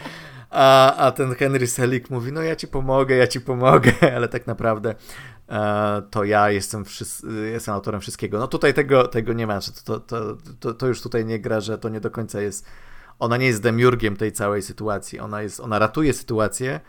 A, 0.54 0.96
a 0.96 1.12
ten 1.12 1.36
Henry 1.36 1.68
Selick 1.68 2.10
mówi, 2.10 2.32
no 2.32 2.42
ja 2.42 2.56
ci 2.56 2.68
pomogę, 2.68 3.16
ja 3.16 3.28
ci 3.28 3.42
pomogę, 3.42 3.92
ale 4.16 4.28
tak 4.28 4.48
naprawdę 4.48 4.96
e, 5.50 6.02
to 6.12 6.24
ja 6.24 6.50
jestem, 6.50 6.84
jestem 7.52 7.74
autorem 7.74 8.02
wszystkiego. 8.02 8.40
No 8.40 8.48
tutaj 8.48 8.74
tego, 8.74 9.08
tego 9.08 9.34
nie 9.34 9.48
ma, 9.48 9.60
to, 9.86 10.00
to, 10.00 10.38
to, 10.60 10.74
to 10.74 10.88
już 10.88 11.02
tutaj 11.02 11.26
nie 11.26 11.40
gra, 11.40 11.62
że 11.62 11.78
to 11.78 11.90
nie 11.90 12.00
do 12.00 12.12
końca 12.12 12.42
jest, 12.42 12.66
ona 13.20 13.38
nie 13.38 13.46
jest 13.46 13.62
demiurgiem 13.62 14.18
tej 14.18 14.32
całej 14.32 14.62
sytuacji, 14.62 15.20
ona 15.20 15.42
jest, 15.42 15.60
ona 15.60 15.80
ratuje 15.80 16.14
sytuację, 16.14 16.80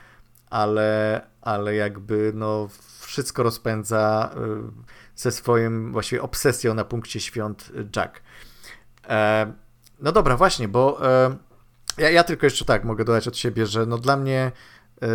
ale, 0.51 1.20
ale 1.41 1.74
jakby 1.74 2.32
no 2.35 2.69
wszystko 3.01 3.43
rozpędza 3.43 4.31
y, 4.36 5.20
ze 5.20 5.32
swoim 5.32 5.93
właściwie 5.93 6.23
obsesją 6.23 6.74
na 6.74 6.85
punkcie 6.85 7.20
świąt 7.20 7.73
Jack. 7.97 8.23
E, 9.09 9.53
no 10.01 10.12
dobra, 10.12 10.36
właśnie, 10.36 10.69
bo 10.69 11.07
e, 11.07 11.36
ja, 11.99 12.11
ja 12.11 12.25
tylko 12.25 12.47
jeszcze 12.47 12.65
tak 12.65 12.85
mogę 12.85 13.05
dodać 13.05 13.29
od 13.29 13.37
siebie, 13.37 13.66
że 13.66 13.87
no 13.87 13.99
dla 13.99 14.16
mnie 14.16 14.53
e, 15.03 15.09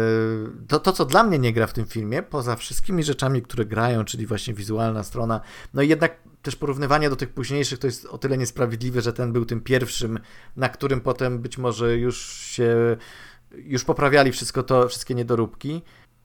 to, 0.68 0.80
to, 0.80 0.92
co 0.92 1.06
dla 1.06 1.24
mnie 1.24 1.40
nie 1.40 1.54
gra 1.54 1.68
w 1.68 1.74
tym 1.74 1.86
filmie, 1.86 2.24
poza 2.24 2.56
wszystkimi 2.56 3.04
rzeczami, 3.04 3.42
które 3.42 3.66
grają, 3.66 4.06
czyli 4.06 4.26
właśnie 4.26 4.54
wizualna 4.54 5.04
strona, 5.04 5.42
no 5.74 5.82
i 5.82 5.88
jednak 5.88 6.16
też 6.42 6.56
porównywanie 6.56 7.10
do 7.10 7.16
tych 7.16 7.30
późniejszych 7.30 7.80
to 7.80 7.88
jest 7.88 8.06
o 8.06 8.18
tyle 8.18 8.38
niesprawiedliwe, 8.38 9.02
że 9.02 9.14
ten 9.14 9.34
był 9.34 9.46
tym 9.46 9.62
pierwszym, 9.62 10.20
na 10.56 10.70
którym 10.70 11.02
potem 11.02 11.40
być 11.40 11.58
może 11.58 11.98
już 11.98 12.18
się 12.34 12.98
już 13.52 13.84
poprawiali 13.84 14.32
wszystko 14.32 14.64
to, 14.64 14.88
wszystkie 14.88 15.16
niedoróbki. 15.16 15.82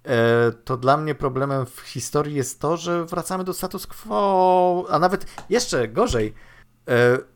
E, 0.06 0.52
To 0.64 0.76
dla 0.76 0.96
mnie 0.96 1.14
problemem 1.14 1.66
w 1.66 1.80
historii 1.80 2.34
jest 2.34 2.60
to, 2.60 2.76
że 2.76 3.04
wracamy 3.04 3.44
do 3.44 3.52
status 3.52 3.86
quo, 3.86 4.86
a 4.90 4.98
nawet 4.98 5.26
jeszcze 5.50 5.88
gorzej, 5.88 6.34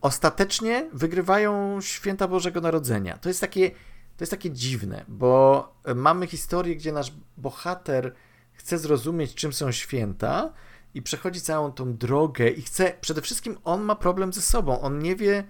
ostatecznie 0.00 0.90
wygrywają 0.92 1.80
święta 1.80 2.28
Bożego 2.28 2.60
Narodzenia. 2.60 3.18
To 3.18 3.28
jest 3.28 3.40
takie, 3.40 3.70
to 4.16 4.20
jest 4.20 4.30
takie 4.30 4.50
dziwne, 4.50 5.04
bo 5.08 5.74
mamy 5.94 6.26
historię, 6.26 6.76
gdzie 6.76 6.92
nasz 6.92 7.12
bohater 7.36 8.14
chce 8.52 8.78
zrozumieć, 8.78 9.34
czym 9.34 9.52
są 9.52 9.72
święta 9.72 10.52
i 10.94 11.02
przechodzi 11.02 11.40
całą 11.40 11.72
tą 11.72 11.96
drogę 11.96 12.48
i 12.48 12.62
chce, 12.62 12.92
przede 13.00 13.22
wszystkim 13.22 13.58
on 13.64 13.82
ma 13.82 13.96
problem 13.96 14.32
ze 14.32 14.42
sobą, 14.42 14.80
on 14.80 14.98
nie 14.98 15.16
wie, 15.16 15.44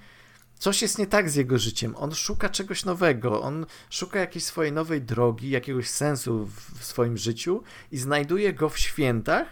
coś 0.58 0.82
jest 0.82 0.98
nie 0.98 1.06
tak 1.06 1.30
z 1.30 1.34
jego 1.34 1.58
życiem, 1.58 1.96
on 1.96 2.14
szuka 2.14 2.48
czegoś 2.48 2.84
nowego, 2.84 3.42
on 3.42 3.66
szuka 3.90 4.20
jakiejś 4.20 4.44
swojej 4.44 4.72
nowej 4.72 5.02
drogi, 5.02 5.50
jakiegoś 5.50 5.90
sensu 5.90 6.46
w 6.78 6.84
swoim 6.84 7.16
życiu 7.16 7.62
i 7.92 7.98
znajduje 7.98 8.52
go 8.52 8.68
w 8.68 8.78
świętach 8.78 9.46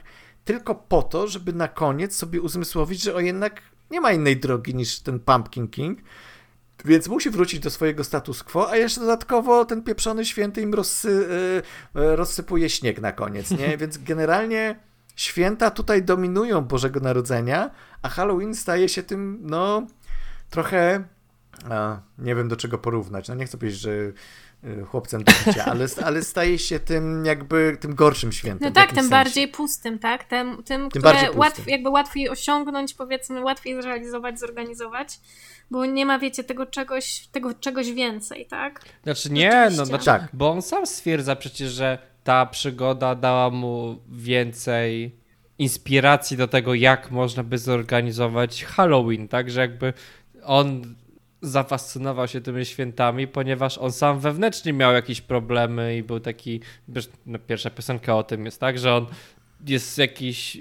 tylko 0.44 0.74
po 0.74 1.02
to, 1.02 1.28
żeby 1.28 1.52
na 1.52 1.68
koniec 1.68 2.16
sobie 2.16 2.40
uzmysłowić, 2.40 3.02
że 3.02 3.14
o 3.14 3.20
jednak 3.20 3.62
nie 3.90 4.00
ma 4.00 4.12
innej 4.12 4.36
drogi 4.36 4.74
niż 4.74 5.00
ten 5.00 5.20
Pumpkin 5.20 5.68
King, 5.68 5.98
więc 6.84 7.08
musi 7.08 7.30
wrócić 7.30 7.60
do 7.60 7.70
swojego 7.70 8.04
status 8.04 8.42
quo, 8.42 8.70
a 8.70 8.76
jeszcze 8.76 9.00
dodatkowo 9.00 9.64
ten 9.64 9.82
pieprzony 9.82 10.24
święty 10.24 10.60
im 10.62 10.74
rozsy, 10.74 11.08
y, 11.94 12.00
y, 12.00 12.16
rozsypuje 12.16 12.70
śnieg 12.70 13.00
na 13.00 13.12
koniec, 13.12 13.50
nie? 13.50 13.76
Więc 13.80 13.98
generalnie 13.98 14.80
święta 15.16 15.70
tutaj 15.70 16.02
dominują 16.02 16.60
Bożego 16.60 17.00
Narodzenia, 17.00 17.70
a 18.02 18.08
Halloween 18.08 18.54
staje 18.54 18.88
się 18.88 19.02
tym, 19.02 19.38
no, 19.42 19.86
trochę, 20.50 21.04
a, 21.70 22.00
nie 22.18 22.34
wiem 22.34 22.48
do 22.48 22.56
czego 22.56 22.78
porównać, 22.78 23.28
no 23.28 23.34
nie 23.34 23.46
chcę 23.46 23.58
powiedzieć, 23.58 23.80
że 23.80 23.90
chłopcem 24.86 25.24
do 25.24 25.32
bicia, 25.46 25.64
ale, 25.64 25.86
ale 26.04 26.22
staje 26.22 26.58
się 26.58 26.78
tym 26.80 27.24
jakby, 27.24 27.76
tym 27.80 27.94
gorszym 27.94 28.32
świętem. 28.32 28.68
No 28.68 28.74
tak, 28.74 28.88
tym 28.88 28.96
sensie. 28.96 29.10
bardziej 29.10 29.48
pustym, 29.48 29.98
tak? 29.98 30.24
Tym, 30.24 30.62
tym, 30.62 30.88
które 30.88 31.02
bardziej 31.02 31.26
pustym. 31.26 31.40
łatw, 31.40 31.66
jakby 31.68 31.90
łatwiej 31.90 32.28
osiągnąć, 32.28 32.94
powiedzmy, 32.94 33.40
łatwiej 33.40 33.82
zrealizować, 33.82 34.38
zorganizować, 34.38 35.20
bo 35.70 35.86
nie 35.86 36.06
ma, 36.06 36.18
wiecie, 36.18 36.44
tego 36.44 36.66
czegoś, 36.66 37.26
tego 37.32 37.54
czegoś 37.54 37.92
więcej, 37.92 38.46
tak? 38.46 38.80
Znaczy 39.02 39.32
nie, 39.32 39.68
no 39.76 39.84
znaczy, 39.86 40.04
Tak. 40.04 40.28
bo 40.32 40.50
on 40.50 40.62
sam 40.62 40.86
stwierdza 40.86 41.36
przecież, 41.36 41.72
że 41.72 41.98
ta 42.24 42.46
przygoda 42.46 43.14
dała 43.14 43.50
mu 43.50 44.02
więcej 44.08 45.16
inspiracji 45.58 46.36
do 46.36 46.48
tego, 46.48 46.74
jak 46.74 47.10
można 47.10 47.42
by 47.42 47.58
zorganizować 47.58 48.64
Halloween, 48.64 49.28
tak, 49.28 49.50
że 49.50 49.60
jakby 49.60 49.92
on 50.42 50.94
zafascynował 51.42 52.28
się 52.28 52.40
tymi 52.40 52.64
świętami, 52.64 53.28
ponieważ 53.28 53.78
on 53.78 53.92
sam 53.92 54.20
wewnętrznie 54.20 54.72
miał 54.72 54.92
jakieś 54.92 55.20
problemy 55.20 55.96
i 55.96 56.02
był 56.02 56.20
taki, 56.20 56.60
no, 57.26 57.38
pierwsza 57.38 57.70
piosenka 57.70 58.16
o 58.16 58.22
tym 58.22 58.44
jest 58.44 58.60
tak, 58.60 58.78
że 58.78 58.94
on 58.94 59.06
jest 59.66 59.98
jakiś 59.98 60.58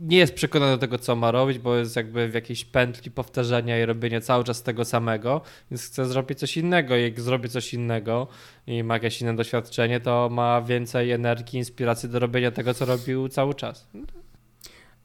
nie 0.00 0.16
jest 0.16 0.34
przekonany 0.34 0.72
do 0.72 0.78
tego, 0.78 0.98
co 0.98 1.16
ma 1.16 1.30
robić, 1.30 1.58
bo 1.58 1.76
jest 1.76 1.96
jakby 1.96 2.28
w 2.28 2.34
jakiejś 2.34 2.64
pętli 2.64 3.10
powtarzania 3.10 3.82
i 3.82 3.86
robienia 3.86 4.20
cały 4.20 4.44
czas 4.44 4.62
tego 4.62 4.84
samego, 4.84 5.40
więc 5.70 5.86
chce 5.86 6.06
zrobić 6.06 6.38
coś 6.38 6.56
innego. 6.56 6.96
Jak 6.96 7.20
zrobi 7.20 7.48
coś 7.48 7.74
innego 7.74 8.28
i 8.66 8.82
ma 8.82 8.94
jakieś 8.94 9.20
inne 9.22 9.36
doświadczenie, 9.36 10.00
to 10.00 10.28
ma 10.32 10.62
więcej 10.62 11.10
energii, 11.10 11.58
inspiracji 11.58 12.08
do 12.08 12.18
robienia 12.18 12.50
tego, 12.50 12.74
co 12.74 12.84
robił 12.84 13.28
cały 13.28 13.54
czas. 13.54 13.88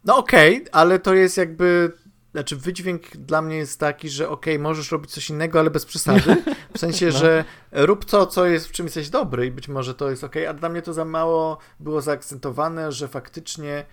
No 0.05 0.17
okej, 0.17 0.65
ale 0.71 0.99
to 0.99 1.13
jest 1.13 1.37
jakby. 1.37 1.91
Znaczy, 2.33 2.55
wydźwięk 2.55 3.17
dla 3.17 3.41
mnie 3.41 3.57
jest 3.57 3.79
taki, 3.79 4.09
że 4.09 4.29
okej, 4.29 4.59
możesz 4.59 4.91
robić 4.91 5.11
coś 5.11 5.29
innego, 5.29 5.59
ale 5.59 5.69
bez 5.69 5.85
przesady. 5.85 6.35
W 6.73 6.79
sensie, 6.79 7.05
No. 7.13 7.17
że 7.19 7.45
rób 7.71 8.05
to, 8.05 8.27
co 8.27 8.45
jest 8.45 8.67
w 8.67 8.71
czym 8.71 8.85
jesteś 8.85 9.09
dobry 9.09 9.45
i 9.45 9.51
być 9.51 9.67
może 9.67 9.95
to 9.95 10.09
jest 10.09 10.23
okej, 10.23 10.47
a 10.47 10.53
dla 10.53 10.69
mnie 10.69 10.81
to 10.81 10.93
za 10.93 11.05
mało 11.05 11.57
było 11.79 12.01
zaakcentowane, 12.01 12.91
że 12.91 13.07
faktycznie, 13.07 13.85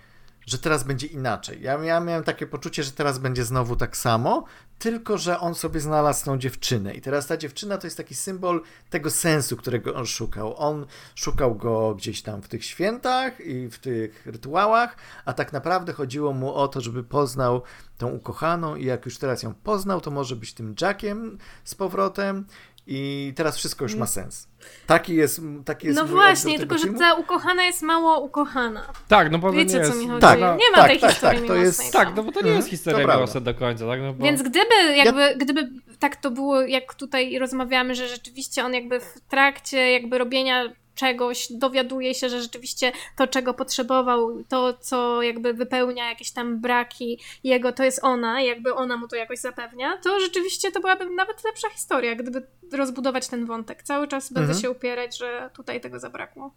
że 0.45 0.57
teraz 0.57 0.83
będzie 0.83 1.07
inaczej. 1.07 1.61
Ja, 1.61 1.83
ja 1.83 1.99
miałem 1.99 2.23
takie 2.23 2.47
poczucie, 2.47 2.83
że 2.83 2.91
teraz 2.91 3.19
będzie 3.19 3.45
znowu 3.45 3.75
tak 3.75 3.97
samo, 3.97 4.45
tylko 4.79 5.17
że 5.17 5.39
on 5.39 5.55
sobie 5.55 5.79
znalazł 5.79 6.25
tą 6.25 6.37
dziewczynę. 6.37 6.93
I 6.93 7.01
teraz 7.01 7.27
ta 7.27 7.37
dziewczyna 7.37 7.77
to 7.77 7.87
jest 7.87 7.97
taki 7.97 8.15
symbol 8.15 8.61
tego 8.89 9.11
sensu, 9.11 9.57
którego 9.57 9.95
on 9.95 10.05
szukał. 10.05 10.57
On 10.57 10.85
szukał 11.15 11.55
go 11.55 11.95
gdzieś 11.95 12.21
tam 12.21 12.41
w 12.41 12.47
tych 12.47 12.65
świętach 12.65 13.39
i 13.39 13.69
w 13.69 13.79
tych 13.79 14.25
rytuałach, 14.25 14.95
a 15.25 15.33
tak 15.33 15.53
naprawdę 15.53 15.93
chodziło 15.93 16.33
mu 16.33 16.53
o 16.53 16.67
to, 16.67 16.81
żeby 16.81 17.03
poznał 17.03 17.61
tą 17.97 18.07
ukochaną 18.07 18.75
i 18.75 18.85
jak 18.85 19.05
już 19.05 19.17
teraz 19.17 19.43
ją 19.43 19.53
poznał, 19.53 20.01
to 20.01 20.11
może 20.11 20.35
być 20.35 20.53
tym 20.53 20.75
Jackiem 20.81 21.37
z 21.63 21.75
powrotem 21.75 22.45
i 22.87 23.33
teraz 23.35 23.57
wszystko 23.57 23.85
już 23.85 23.95
ma 23.95 24.07
sens. 24.07 24.47
Taki 24.87 25.15
jest, 25.15 25.41
taki 25.65 25.87
jest 25.87 25.99
No 25.99 26.05
właśnie, 26.05 26.57
tylko 26.57 26.77
że 26.77 26.87
ta 26.87 27.13
ukochana 27.13 27.63
jest 27.63 27.81
mało 27.81 28.19
ukochana. 28.19 28.93
Tak, 29.07 29.31
no 29.31 29.37
bo 29.37 29.51
Wiecie, 29.51 29.73
nie 29.73 29.79
jest... 29.79 29.91
co 29.91 29.97
mi 29.97 30.07
chodzi? 30.07 30.21
Tak, 30.21 30.39
nie 30.39 30.71
ma 30.71 30.77
tak, 30.77 30.87
tej 30.87 30.99
tak, 30.99 31.11
historii 31.11 31.39
tak, 31.39 31.47
to 31.47 31.53
miłosnej 31.53 31.85
jest-. 31.85 31.93
Tak, 31.93 32.15
no 32.15 32.23
bo 32.23 32.31
to 32.31 32.39
nie 32.39 32.39
Mhm, 32.39 32.57
jest 32.57 32.69
historia 32.69 33.07
to 33.07 33.15
miłosna 33.15 33.41
do 33.41 33.53
końca, 33.53 33.87
tak? 33.87 34.01
No 34.01 34.13
bo... 34.13 34.23
Więc 34.25 34.41
gdyby, 34.41 34.95
jakby, 34.95 35.35
gdyby 35.37 35.69
tak 35.99 36.15
to 36.15 36.31
było, 36.31 36.61
jak 36.61 36.93
tutaj 36.93 37.39
rozmawiamy, 37.39 37.95
że 37.95 38.07
rzeczywiście 38.07 38.65
on 38.65 38.73
jakby 38.73 38.99
w 38.99 39.19
trakcie 39.29 39.91
jakby 39.91 40.17
robienia 40.17 40.73
czegoś 41.01 41.47
dowiaduje 41.51 42.13
się, 42.15 42.29
że 42.29 42.41
rzeczywiście 42.41 42.91
to, 43.17 43.27
czego 43.27 43.53
potrzebował, 43.53 44.43
to, 44.49 44.73
co 44.73 45.21
jakby 45.21 45.53
wypełnia 45.53 46.09
jakieś 46.09 46.31
tam 46.31 46.59
braki 46.59 47.19
jego, 47.43 47.71
to 47.71 47.83
jest 47.83 48.03
ona, 48.03 48.41
i 48.41 48.45
jakby 48.47 48.73
ona 48.73 48.97
mu 48.97 49.07
to 49.07 49.15
jakoś 49.15 49.39
zapewnia, 49.39 49.97
to 49.97 50.19
rzeczywiście 50.19 50.71
to 50.71 50.79
byłaby 50.79 51.05
nawet 51.09 51.43
lepsza 51.43 51.69
historia, 51.69 52.15
gdyby 52.15 52.47
rozbudować 52.73 53.27
ten 53.27 53.45
wątek. 53.45 53.83
Cały 53.83 54.07
czas 54.07 54.33
będę 54.33 54.47
Mhm. 54.49 54.61
się 54.61 54.71
upierać, 54.71 55.17
że 55.17 55.49
tutaj 55.53 55.81
tego 55.81 55.99
zabrakło. 55.99 56.53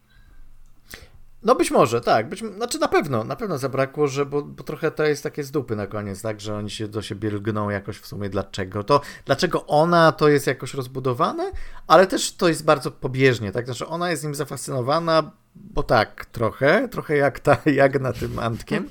No 1.44 1.54
być 1.54 1.70
może, 1.70 2.00
tak. 2.00 2.28
Być, 2.28 2.40
znaczy 2.56 2.78
na 2.78 2.88
pewno, 2.88 3.24
na 3.24 3.36
pewno 3.36 3.58
zabrakło, 3.58 4.06
że 4.06 4.26
bo, 4.26 4.42
bo 4.42 4.64
trochę 4.64 4.90
to 4.90 5.04
jest 5.04 5.22
takie 5.22 5.44
z 5.44 5.50
dupy 5.50 5.76
na 5.76 5.86
koniec, 5.86 6.22
tak, 6.22 6.40
że 6.40 6.56
oni 6.56 6.70
się 6.70 6.88
do 6.88 7.02
siebie 7.02 7.30
lgną 7.30 7.70
jakoś 7.70 7.98
w 7.98 8.06
sumie 8.06 8.28
dlaczego. 8.28 8.84
To 8.84 9.00
dlaczego 9.24 9.66
ona 9.66 10.12
to 10.12 10.28
jest 10.28 10.46
jakoś 10.46 10.74
rozbudowane, 10.74 11.50
ale 11.86 12.06
też 12.06 12.36
to 12.36 12.48
jest 12.48 12.64
bardzo 12.64 12.90
pobieżnie, 12.90 13.52
tak, 13.52 13.64
znaczy 13.64 13.86
ona 13.86 14.10
jest 14.10 14.24
nim 14.24 14.34
zafascynowana, 14.34 15.30
bo 15.54 15.82
tak, 15.82 16.26
trochę, 16.26 16.88
trochę 16.88 17.16
jak 17.16 17.40
ta 17.40 17.56
Jagna 17.70 18.12
tym 18.12 18.38
Antkiem, 18.38 18.88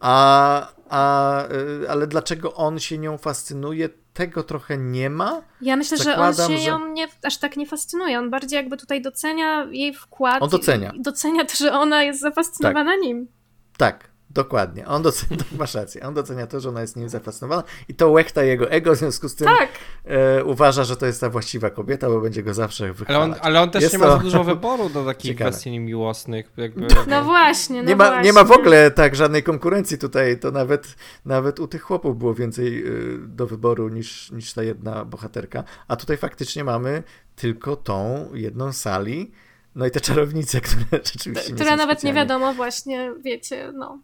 a, 0.00 0.68
a, 0.88 1.44
y, 1.82 1.90
ale 1.90 2.06
dlaczego 2.06 2.54
on 2.54 2.78
się 2.78 2.98
nią 2.98 3.18
fascynuje, 3.18 3.88
tego 4.14 4.42
trochę 4.42 4.78
nie 4.78 5.10
ma. 5.10 5.42
Ja 5.60 5.76
myślę, 5.76 5.96
że 5.98 6.16
on 6.16 6.32
Zakładam, 6.34 6.50
się 6.52 6.58
że- 6.64 6.68
ją 6.70 6.88
nie, 6.92 7.08
aż 7.22 7.36
tak 7.38 7.56
nie 7.56 7.66
fascynuje. 7.66 8.18
On 8.18 8.30
bardziej 8.30 8.56
jakby 8.56 8.76
tutaj 8.76 9.02
docenia 9.02 9.64
jej 9.70 9.94
wkład. 9.94 10.42
On 10.42 10.48
docenia. 10.48 10.92
Docenia 10.98 11.44
to, 11.44 11.56
że 11.56 11.72
ona 11.72 12.02
jest 12.02 12.20
zafascynowana 12.20 12.96
nim. 12.96 13.28
Tak, 13.76 14.10
dokładnie. 14.34 14.86
On 14.86 15.02
docenia, 15.02 15.36
masz 15.58 15.74
rację, 15.74 16.02
on 16.02 16.14
docenia 16.14 16.46
to, 16.46 16.60
że 16.60 16.68
ona 16.68 16.80
jest 16.80 16.96
nim 16.96 17.08
zafascynowana 17.08 17.62
i 17.88 17.94
to 17.94 18.10
łechta 18.10 18.42
jego 18.42 18.70
ego, 18.70 18.94
w 18.94 18.98
związku 18.98 19.28
z 19.28 19.34
tym 19.34 19.46
Tak. 19.46 19.68
e, 20.04 20.44
uważa, 20.44 20.84
że 20.84 20.96
to 20.96 21.06
jest 21.06 21.20
ta 21.20 21.30
właściwa 21.30 21.70
kobieta, 21.70 22.08
bo 22.08 22.20
będzie 22.20 22.42
go 22.42 22.54
zawsze 22.54 22.84
Ale 22.84 22.92
wychwalać. 22.92 23.30
on, 23.32 23.36
ale 23.42 23.62
on 23.62 23.70
też 23.70 23.82
Jest 23.82 23.92
nie 23.92 23.98
ma 23.98 24.06
to- 24.06 24.16
za 24.16 24.22
dużo 24.22 24.44
wyboru 24.44 24.88
do 24.88 25.04
takich 25.04 25.30
Ciekawe. 25.32 25.50
kwestii 25.50 25.78
miłosnych. 25.80 26.50
Jakby, 26.56 26.86
No 27.06 27.24
właśnie, 27.24 27.82
no 27.82 27.88
nie, 27.88 27.96
ma, 27.96 28.04
właśnie. 28.06 28.22
nie 28.24 28.32
ma 28.32 28.44
w 28.44 28.52
ogóle 28.52 28.90
tak 28.90 29.16
żadnej 29.16 29.42
konkurencji 29.42 29.98
tutaj, 29.98 30.38
to 30.38 30.50
nawet, 30.50 30.94
nawet 31.24 31.60
u 31.60 31.68
tych 31.68 31.82
chłopów 31.82 32.18
było 32.18 32.34
więcej 32.34 32.86
y, 32.86 33.18
do 33.28 33.46
wyboru 33.46 33.88
niż, 33.88 34.30
niż 34.30 34.52
ta 34.52 34.62
jedna 34.62 35.04
bohaterka, 35.04 35.64
a 35.88 35.96
tutaj 35.96 36.16
faktycznie 36.16 36.64
mamy 36.64 37.02
tylko 37.36 37.76
tą 37.76 38.28
jedną 38.34 38.72
sali, 38.72 39.32
no 39.74 39.86
i 39.86 39.90
te 39.90 40.00
czarownice, 40.00 40.60
które 40.66 40.86
rzeczywiście 41.04 41.52
Która 41.54 41.76
nawet 41.76 42.02
nie 42.04 42.12
wiadomo 42.14 42.52
właśnie, 42.54 43.12
wiecie, 43.24 43.72
no. 43.74 43.98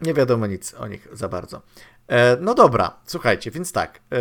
Nie 0.00 0.14
wiadomo 0.14 0.46
nic 0.46 0.74
o 0.74 0.86
nich 0.86 1.08
za 1.12 1.28
bardzo. 1.28 1.62
E, 2.08 2.36
no 2.40 2.54
dobra, 2.54 3.00
słuchajcie, 3.06 3.50
więc 3.50 3.72
tak. 3.72 4.00
E, 4.12 4.20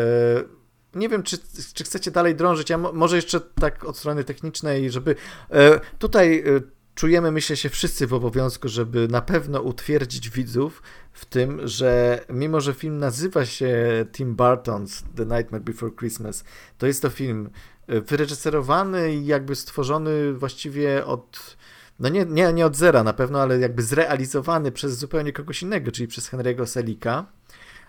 nie 0.95 1.09
wiem, 1.09 1.23
czy, 1.23 1.37
czy 1.73 1.83
chcecie 1.83 2.11
dalej 2.11 2.35
drążyć. 2.35 2.69
Ja 2.69 2.77
mo, 2.77 2.93
może 2.93 3.15
jeszcze 3.15 3.39
tak 3.39 3.85
od 3.85 3.97
strony 3.97 4.23
technicznej, 4.23 4.91
żeby. 4.91 5.15
E, 5.51 5.79
tutaj 5.99 6.39
e, 6.39 6.61
czujemy, 6.95 7.31
myślę, 7.31 7.57
się 7.57 7.69
wszyscy 7.69 8.07
w 8.07 8.13
obowiązku, 8.13 8.67
żeby 8.67 9.07
na 9.07 9.21
pewno 9.21 9.61
utwierdzić 9.61 10.29
widzów 10.29 10.83
w 11.13 11.25
tym, 11.25 11.67
że 11.67 12.19
mimo, 12.29 12.61
że 12.61 12.73
film 12.73 12.97
nazywa 12.97 13.45
się 13.45 14.05
Tim 14.11 14.35
Burton's 14.35 15.03
The 15.15 15.25
Nightmare 15.25 15.61
Before 15.61 15.91
Christmas, 15.99 16.43
to 16.77 16.87
jest 16.87 17.01
to 17.01 17.09
film 17.09 17.49
e, 17.87 18.01
wyreżyserowany 18.01 19.15
i 19.15 19.25
jakby 19.25 19.55
stworzony 19.55 20.33
właściwie 20.33 21.05
od 21.05 21.57
no 21.99 22.09
nie, 22.09 22.25
nie, 22.25 22.53
nie 22.53 22.65
od 22.65 22.75
zera 22.75 23.03
na 23.03 23.13
pewno, 23.13 23.41
ale 23.41 23.59
jakby 23.59 23.83
zrealizowany 23.83 24.71
przez 24.71 24.97
zupełnie 24.97 25.33
kogoś 25.33 25.61
innego, 25.61 25.91
czyli 25.91 26.07
przez 26.07 26.31
Henry'ego 26.31 26.65
Selika. 26.65 27.25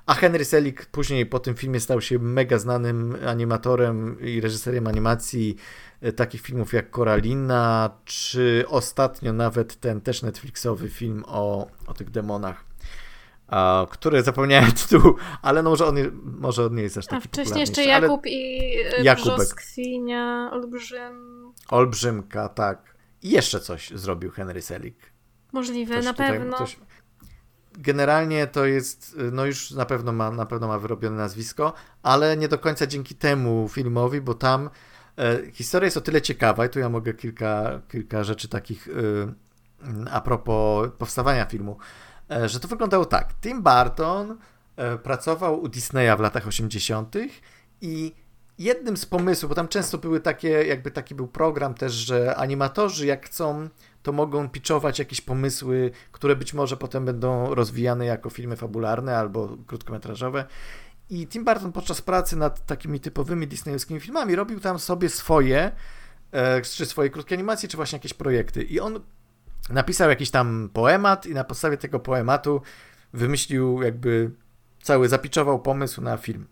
A 0.06 0.14
Henry 0.14 0.44
Selick 0.44 0.86
później 0.86 1.26
po 1.26 1.38
tym 1.38 1.54
filmie 1.54 1.80
stał 1.80 2.00
się 2.00 2.18
mega 2.18 2.58
znanym 2.58 3.16
animatorem 3.26 4.20
i 4.20 4.40
reżyserem 4.40 4.86
animacji 4.86 5.56
e, 6.00 6.12
takich 6.12 6.40
filmów 6.40 6.72
jak 6.72 6.90
Koralina, 6.90 7.90
czy 8.04 8.64
ostatnio 8.68 9.32
nawet 9.32 9.80
ten 9.80 10.00
też 10.00 10.22
Netflixowy 10.22 10.88
film 10.88 11.24
o, 11.26 11.66
o 11.86 11.94
tych 11.94 12.10
demonach, 12.10 12.64
a, 13.48 13.86
który 13.90 14.22
zapomniałem 14.22 14.72
tytułu, 14.88 15.14
ale 15.42 15.62
no 15.62 15.70
może 15.70 15.86
on, 15.86 15.96
może 16.22 16.66
on 16.66 16.74
nie 16.74 16.82
jest 16.82 16.98
aż 16.98 17.06
taki 17.06 17.16
A 17.16 17.20
wcześniej 17.20 17.60
jeszcze 17.60 17.84
Jakub 17.84 18.26
i 18.26 18.60
y, 18.98 19.02
Jakubek. 19.02 19.36
Brzoskwinia, 19.36 20.50
Olbrzym. 20.52 21.52
Olbrzymka, 21.68 22.48
tak. 22.48 22.99
I 23.22 23.30
jeszcze 23.30 23.60
coś 23.60 23.90
zrobił 23.90 24.30
Henry 24.30 24.62
Selick. 24.62 24.98
Możliwe, 25.52 25.94
Ktoś 25.94 26.04
na 26.04 26.14
pewno. 26.14 26.56
ktoś- 26.56 26.76
Generalnie 27.72 28.46
to 28.46 28.64
jest, 28.64 29.16
no 29.32 29.46
już 29.46 29.70
na 29.70 29.84
pewno 29.86 30.12
ma, 30.12 30.30
na 30.30 30.46
pewno 30.46 30.68
ma 30.68 30.78
wyrobione 30.78 31.16
nazwisko, 31.16 31.72
ale 32.02 32.36
nie 32.36 32.48
do 32.48 32.58
końca 32.58 32.86
dzięki 32.86 33.14
temu 33.14 33.68
filmowi, 33.68 34.20
bo 34.20 34.34
tam 34.34 34.70
e, 35.18 35.50
historia 35.52 35.84
jest 35.84 35.96
o 35.96 36.00
tyle 36.00 36.22
ciekawa 36.22 36.66
i 36.66 36.68
tu 36.68 36.78
ja 36.78 36.88
mogę 36.88 37.14
kilka, 37.14 37.80
kilka 37.88 38.24
rzeczy 38.24 38.48
takich 38.48 38.88
e, 38.88 40.10
a 40.10 40.20
propos 40.20 40.88
powstawania 40.98 41.44
filmu, 41.46 41.78
e, 42.30 42.48
że 42.48 42.60
to 42.60 42.68
wyglądało 42.68 43.04
tak. 43.04 43.34
Tim 43.40 43.62
Burton 43.62 44.38
e, 44.76 44.98
pracował 44.98 45.62
u 45.62 45.68
Disneya 45.68 46.16
w 46.16 46.20
latach 46.20 46.46
80. 46.46 47.14
i 47.80 48.14
jednym 48.60 48.96
z 48.96 49.06
pomysłów, 49.06 49.48
bo 49.48 49.54
tam 49.54 49.68
często 49.68 49.98
były 49.98 50.20
takie, 50.20 50.48
jakby 50.48 50.90
taki 50.90 51.14
był 51.14 51.28
program 51.28 51.74
też, 51.74 51.92
że 51.92 52.36
animatorzy 52.36 53.06
jak 53.06 53.26
chcą, 53.26 53.68
to 54.02 54.12
mogą 54.12 54.48
pitchować 54.48 54.98
jakieś 54.98 55.20
pomysły, 55.20 55.90
które 56.12 56.36
być 56.36 56.54
może 56.54 56.76
potem 56.76 57.04
będą 57.04 57.54
rozwijane 57.54 58.06
jako 58.06 58.30
filmy 58.30 58.56
fabularne 58.56 59.16
albo 59.16 59.56
krótkometrażowe. 59.66 60.44
I 61.10 61.26
Tim 61.26 61.44
Burton 61.44 61.72
podczas 61.72 62.02
pracy 62.02 62.36
nad 62.36 62.66
takimi 62.66 63.00
typowymi 63.00 63.46
disneyowskimi 63.46 64.00
filmami 64.00 64.36
robił 64.36 64.60
tam 64.60 64.78
sobie 64.78 65.08
swoje, 65.08 65.72
e, 66.32 66.62
czy 66.62 66.86
swoje 66.86 67.10
krótkie 67.10 67.34
animacje, 67.34 67.68
czy 67.68 67.76
właśnie 67.76 67.96
jakieś 67.96 68.14
projekty. 68.14 68.62
I 68.62 68.80
on 68.80 69.00
napisał 69.70 70.10
jakiś 70.10 70.30
tam 70.30 70.70
poemat 70.72 71.26
i 71.26 71.34
na 71.34 71.44
podstawie 71.44 71.76
tego 71.76 72.00
poematu 72.00 72.62
wymyślił 73.12 73.82
jakby 73.82 74.30
cały, 74.82 75.08
zapiczował 75.08 75.62
pomysł 75.62 76.00
na 76.00 76.16
film. 76.16 76.46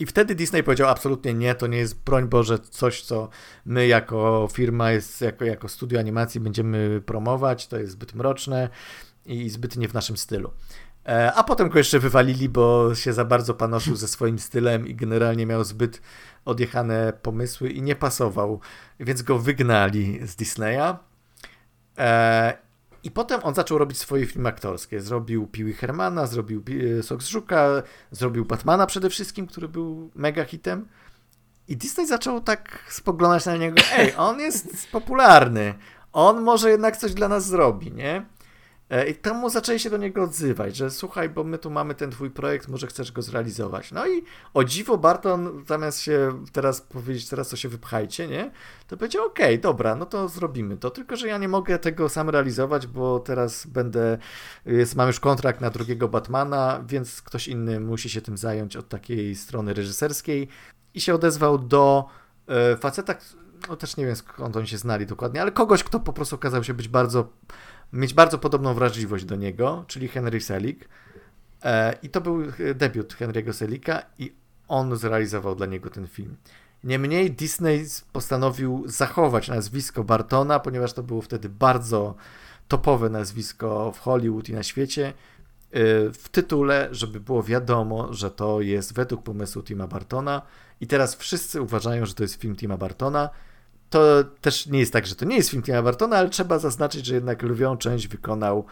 I 0.00 0.06
wtedy 0.06 0.34
Disney 0.34 0.62
powiedział 0.62 0.88
absolutnie 0.88 1.34
nie, 1.34 1.54
to 1.54 1.66
nie 1.66 1.78
jest, 1.78 2.02
broń 2.02 2.28
Boże, 2.28 2.58
coś, 2.58 3.02
co 3.02 3.28
my 3.64 3.86
jako 3.86 4.48
firma, 4.52 4.90
jest, 4.92 5.20
jako, 5.20 5.44
jako 5.44 5.68
studio 5.68 6.00
animacji 6.00 6.40
będziemy 6.40 7.02
promować, 7.06 7.66
to 7.66 7.78
jest 7.78 7.92
zbyt 7.92 8.14
mroczne 8.14 8.68
i 9.26 9.50
zbyt 9.50 9.76
nie 9.76 9.88
w 9.88 9.94
naszym 9.94 10.16
stylu. 10.16 10.52
E, 11.06 11.32
A 11.32 11.44
potem 11.44 11.68
go 11.68 11.78
jeszcze 11.78 11.98
wywalili, 11.98 12.48
bo 12.48 12.94
się 12.94 13.12
za 13.12 13.24
bardzo 13.24 13.54
panoszył 13.54 13.96
ze 13.96 14.08
swoim 14.08 14.38
stylem 14.38 14.88
i 14.88 14.94
generalnie 14.94 15.46
miał 15.46 15.64
zbyt 15.64 16.02
odjechane 16.44 17.12
pomysły 17.22 17.70
i 17.70 17.82
nie 17.82 17.96
pasował, 17.96 18.60
więc 19.00 19.22
go 19.22 19.38
wygnali 19.38 20.26
z 20.26 20.36
Disneya. 20.36 20.96
I 23.04 23.10
potem 23.10 23.40
on 23.42 23.54
zaczął 23.54 23.78
robić 23.78 23.98
swoje 23.98 24.26
filmy 24.26 24.48
aktorskie. 24.48 25.00
Zrobił 25.00 25.46
Piły 25.46 25.72
Hermana, 25.72 26.26
zrobił 26.26 26.62
e, 26.98 27.02
Sok 27.02 27.22
z 27.22 27.26
Żuka, 27.26 27.82
zrobił 28.10 28.44
Batmana 28.44 28.86
przede 28.86 29.10
wszystkim, 29.10 29.46
który 29.46 29.68
był 29.68 30.10
mega 30.14 30.44
hitem. 30.44 30.88
I 31.68 31.76
Disney 31.76 32.06
zaczął 32.06 32.40
tak 32.40 32.84
spoglądać 32.88 33.46
na 33.46 33.56
niego, 33.56 33.82
ej, 33.92 34.14
on 34.16 34.40
jest 34.40 34.90
popularny, 34.92 35.74
on 36.12 36.42
może 36.42 36.70
jednak 36.70 36.96
coś 36.96 37.14
dla 37.14 37.28
nas 37.28 37.46
zrobi, 37.46 37.92
nie? 37.92 38.24
E, 38.90 39.08
I 39.08 39.14
temu 39.14 39.50
zaczęli 39.50 39.78
się 39.78 39.90
do 39.90 39.96
niego 39.96 40.22
odzywać, 40.22 40.76
że 40.76 40.90
słuchaj, 40.90 41.28
bo 41.28 41.44
my 41.44 41.58
tu 41.58 41.70
mamy 41.70 41.94
ten 41.94 42.10
twój 42.10 42.30
projekt, 42.30 42.68
może 42.68 42.86
chcesz 42.86 43.12
go 43.12 43.22
zrealizować. 43.22 43.92
No 43.92 44.06
i 44.06 44.22
o 44.54 44.64
dziwo 44.64 44.98
Barton 44.98 45.64
zamiast 45.68 46.00
się 46.00 46.44
teraz 46.52 46.80
powiedzieć, 46.80 47.28
teraz 47.28 47.48
to 47.48 47.56
się 47.56 47.68
wypchajcie, 47.68 48.28
nie? 48.28 48.50
To 48.86 48.96
powiedział, 48.96 49.26
okej, 49.26 49.58
dobra, 49.58 49.94
no 49.94 50.06
to 50.06 50.28
zrobimy 50.28 50.76
to, 50.76 50.90
tylko 50.90 51.16
że 51.16 51.28
ja 51.28 51.38
nie 51.38 51.48
mogę 51.48 51.78
tego 51.78 52.08
sam 52.08 52.30
realizować, 52.30 52.86
bo 52.86 53.20
teraz 53.20 53.66
będę, 53.66 54.18
jest, 54.66 54.96
mam 54.96 55.06
już 55.06 55.20
kontrakt 55.20 55.60
na 55.60 55.70
drugiego 55.70 56.08
Batmana, 56.08 56.84
więc 56.86 57.22
ktoś 57.22 57.48
inny 57.48 57.80
musi 57.80 58.10
się 58.10 58.20
tym 58.20 58.36
zająć 58.36 58.76
od 58.76 58.88
takiej 58.88 59.34
strony 59.34 59.74
reżyserskiej 59.74 60.48
i 60.94 61.00
się 61.00 61.14
odezwał 61.14 61.58
do 61.58 62.04
e, 62.48 62.76
faceta, 62.76 63.14
no 63.68 63.76
też 63.76 63.96
nie 63.96 64.06
wiem 64.06 64.16
skąd 64.16 64.56
oni 64.56 64.66
się 64.66 64.78
znali 64.78 65.06
dokładnie, 65.06 65.42
ale 65.42 65.52
kogoś, 65.52 65.84
kto 65.84 66.00
po 66.00 66.12
prostu 66.12 66.36
okazał 66.36 66.64
się 66.64 66.74
być 66.74 66.88
bardzo, 66.88 67.28
mieć 67.92 68.14
bardzo 68.14 68.38
podobną 68.38 68.74
wrażliwość 68.74 69.24
do 69.24 69.36
niego, 69.36 69.84
czyli 69.86 70.08
Henry 70.08 70.40
Selick. 70.40 70.88
E, 71.62 71.98
I 72.02 72.08
to 72.08 72.20
był 72.20 72.42
e, 72.42 72.74
debiut 72.74 73.14
Henry'ego 73.14 73.52
Selika 73.52 74.02
i 74.18 74.32
on 74.68 74.96
zrealizował 74.96 75.54
dla 75.54 75.66
niego 75.66 75.90
ten 75.90 76.06
film. 76.06 76.36
Niemniej 76.84 77.30
Disney 77.30 77.86
postanowił 78.12 78.82
zachować 78.86 79.48
nazwisko 79.48 80.04
Bartona, 80.04 80.60
ponieważ 80.60 80.92
to 80.92 81.02
było 81.02 81.22
wtedy 81.22 81.48
bardzo 81.48 82.14
topowe 82.68 83.10
nazwisko 83.10 83.92
w 83.92 83.98
Hollywood 83.98 84.48
i 84.48 84.52
na 84.52 84.62
świecie, 84.62 85.06
e, 85.08 85.12
w 86.12 86.28
tytule, 86.32 86.88
żeby 86.90 87.20
było 87.20 87.42
wiadomo, 87.42 88.12
że 88.12 88.30
to 88.30 88.60
jest 88.60 88.94
według 88.94 89.22
pomysłu 89.22 89.62
Tima 89.62 89.86
Bartona 89.86 90.42
i 90.80 90.86
teraz 90.86 91.14
wszyscy 91.14 91.62
uważają, 91.62 92.06
że 92.06 92.14
to 92.14 92.22
jest 92.22 92.34
film 92.34 92.56
Tima 92.56 92.76
Bartona. 92.76 93.30
To 93.90 94.24
też 94.40 94.66
nie 94.66 94.78
jest 94.78 94.92
tak, 94.92 95.06
że 95.06 95.14
to 95.14 95.24
nie 95.24 95.36
jest 95.36 95.50
film 95.50 95.62
Tima 95.62 95.82
Bartona, 95.82 96.16
ale 96.16 96.28
trzeba 96.28 96.58
zaznaczyć, 96.58 97.06
że 97.06 97.14
jednak 97.14 97.42
lwią 97.42 97.76
część 97.76 98.08
wykonał 98.08 98.66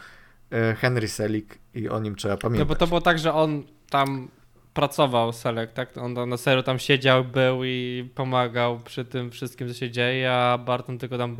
e, 0.50 0.74
Henry 0.74 1.08
Selick 1.08 1.58
i 1.74 1.88
o 1.88 2.00
nim 2.00 2.14
trzeba 2.16 2.36
pamiętać. 2.36 2.68
No 2.68 2.74
bo 2.74 2.78
to 2.78 2.86
było 2.86 3.00
tak, 3.00 3.18
że 3.18 3.34
on 3.34 3.62
tam 3.90 4.28
pracował 4.74 5.32
Selek, 5.32 5.72
tak? 5.72 5.96
On 5.96 6.28
na 6.28 6.36
serio 6.36 6.62
tam 6.62 6.78
siedział, 6.78 7.24
był 7.24 7.64
i 7.64 8.08
pomagał 8.14 8.80
przy 8.80 9.04
tym 9.04 9.30
wszystkim, 9.30 9.68
co 9.68 9.74
się 9.74 9.90
dzieje, 9.90 10.32
a 10.32 10.58
Barton 10.58 10.98
tylko 10.98 11.18
tam 11.18 11.36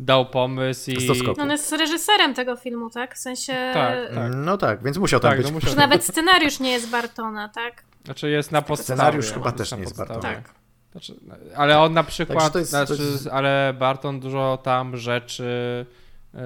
dał 0.00 0.26
pomysł 0.26 0.90
i... 0.90 1.00
Stoskoku. 1.00 1.40
On 1.40 1.50
jest 1.50 1.72
reżyserem 1.72 2.34
tego 2.34 2.56
filmu, 2.56 2.90
tak? 2.90 3.14
W 3.14 3.18
sensie... 3.18 3.52
Tak, 3.74 4.14
tak. 4.14 4.32
No 4.36 4.56
tak, 4.56 4.82
więc 4.84 4.98
musiał 4.98 5.20
tam 5.20 5.30
Tak, 5.30 5.38
być. 5.38 5.46
no 5.46 5.52
musiał 5.52 5.74
nawet 5.74 6.04
scenariusz 6.04 6.60
nie 6.60 6.72
jest 6.72 6.90
Bartona, 6.90 7.48
tak? 7.48 7.84
Znaczy 8.04 8.30
jest 8.30 8.52
na 8.52 8.62
podstawie. 8.62 8.96
Scenariusz 8.96 9.32
chyba 9.32 9.52
też 9.52 9.72
nie 9.72 9.78
jest. 9.80 9.96
Bartona. 9.96 10.20
Tak. 10.20 10.59
Znaczy, 10.92 11.14
ale 11.56 11.78
on 11.78 11.92
na 11.92 12.04
przykład, 12.04 12.42
jest- 12.42 12.52
to 12.52 12.64
znaczy, 12.86 13.02
jest- 13.02 13.26
ale 13.26 13.74
Barton 13.78 14.20
dużo 14.20 14.58
tam 14.62 14.96
rzeczy 14.96 15.86
y, 16.34 16.38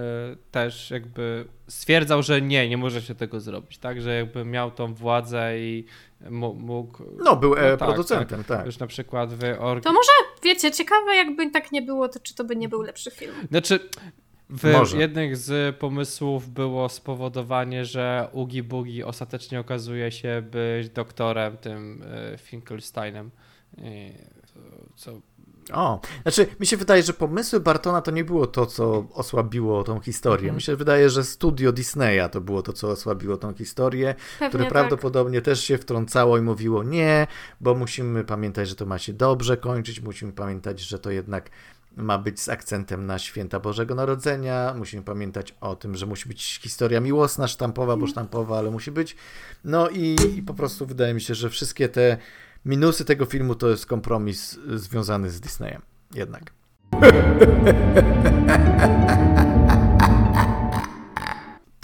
też 0.50 0.90
jakby 0.90 1.44
stwierdzał, 1.68 2.22
że 2.22 2.42
nie, 2.42 2.68
nie 2.68 2.76
może 2.76 3.02
się 3.02 3.14
tego 3.14 3.40
zrobić, 3.40 3.78
tak, 3.78 4.00
że 4.02 4.14
jakby 4.14 4.44
miał 4.44 4.70
tą 4.70 4.94
władzę 4.94 5.58
i 5.58 5.84
mógł, 6.30 7.02
No, 7.24 7.36
był 7.36 7.54
e, 7.54 7.70
No 7.70 7.76
tak, 7.76 7.88
producentem, 7.88 8.44
tak. 8.44 8.66
już 8.66 8.78
na 8.78 8.86
przykład 8.86 9.34
w 9.34 9.42
org... 9.58 9.84
To 9.84 9.92
może, 9.92 10.10
wiecie, 10.42 10.70
ciekawe 10.72 11.16
jakby 11.16 11.50
tak 11.50 11.72
nie 11.72 11.82
było, 11.82 12.08
to 12.08 12.20
czy 12.20 12.34
to 12.34 12.44
by 12.44 12.56
nie 12.56 12.68
był 12.68 12.82
lepszy 12.82 13.10
film. 13.10 13.34
Znaczy, 13.50 13.80
w 14.50 14.72
Może. 14.72 14.96
jednych 14.98 15.36
z 15.36 15.76
pomysłów 15.76 16.48
było 16.50 16.88
spowodowanie, 16.88 17.84
że 17.84 18.28
Ugi 18.32 18.62
Bugi 18.62 19.04
ostatecznie 19.04 19.60
okazuje 19.60 20.12
się 20.12 20.42
być 20.50 20.88
doktorem 20.88 21.56
tym 21.56 22.02
y, 22.34 22.38
Finkelsteinem. 22.38 23.30
Co 24.97 25.20
O, 25.72 26.01
znaczy 26.22 26.47
mi 26.60 26.66
się 26.66 26.76
wydaje, 26.76 27.02
że 27.02 27.12
pomysły 27.12 27.60
Bartona 27.60 28.02
to 28.02 28.10
nie 28.10 28.24
było 28.24 28.47
to, 28.47 28.66
co 28.66 29.06
osłabiło 29.14 29.85
tą 29.85 30.01
historię. 30.01 30.44
Mhm. 30.44 30.55
Mi 30.56 30.62
się 30.62 30.76
wydaje, 30.76 31.10
że 31.10 31.24
studio 31.24 31.72
Disneya 31.72 32.31
to 32.32 32.40
było 32.40 32.62
to, 32.62 32.72
co 32.72 32.89
osłabiło 32.89 33.36
tą 33.36 33.55
historię, 33.55 34.14
Pewnie 34.39 34.48
które 34.48 34.64
tak. 34.64 34.72
prawdopodobnie 34.72 35.43
też 35.43 35.64
się 35.64 35.78
wtrącało 35.78 36.39
i 36.39 36.40
mówiło 36.40 36.82
nie, 36.82 37.26
bo 37.60 37.74
musimy 37.74 38.24
pamiętać, 38.24 38.68
że 38.68 38.74
to 38.74 38.86
ma 38.86 38.98
się 38.98 39.12
dobrze 39.12 39.56
kończyć, 39.56 40.01
musimy 40.01 40.32
pamiętać, 40.32 40.81
że 40.81 40.98
to 40.98 41.10
jednak 41.10 41.51
ma 41.97 42.18
być 42.18 42.40
z 42.40 42.48
akcentem 42.48 43.06
na 43.06 43.18
święta 43.18 43.60
Bożego 43.60 43.94
Narodzenia, 43.94 44.74
musimy 44.76 45.02
pamiętać 45.02 45.55
o 45.60 45.76
tym, 45.76 45.97
że 45.97 46.06
musi 46.06 46.28
być 46.28 46.60
historia 46.62 47.01
miłosna, 47.01 47.48
sztampowa, 47.48 47.97
bo 47.97 48.06
sztampowa, 48.06 48.59
ale 48.59 48.70
musi 48.70 48.90
być. 48.90 49.16
No 49.64 49.89
i, 49.89 50.16
i 50.36 50.43
po 50.43 50.55
prostu 50.55 50.86
wydaje 50.86 51.14
mi 51.14 51.20
się, 51.20 51.35
że 51.35 51.51
wszystkie 51.51 51.89
te 51.89 52.16
minusy 52.64 53.04
tego 53.04 53.24
filmu 53.26 53.54
to 53.54 53.68
jest 53.68 53.86
kompromis 53.86 54.58
y, 54.72 54.78
związany 54.78 55.30
z 55.30 55.40
Disneyem. 55.40 55.82
Jednak. 56.14 56.52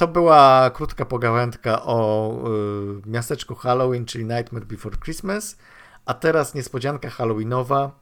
To 0.00 0.08
była 0.08 0.70
krótka 0.70 1.04
pogawędka 1.04 1.82
o 1.82 2.32
y, 3.06 3.10
miasteczku 3.10 3.54
Halloween, 3.54 4.04
czyli 4.04 4.24
Nightmare 4.24 4.64
Before 4.64 4.96
Christmas. 5.04 5.56
A 6.06 6.14
teraz 6.14 6.54
niespodzianka 6.54 7.10
Halloweenowa, 7.10 8.00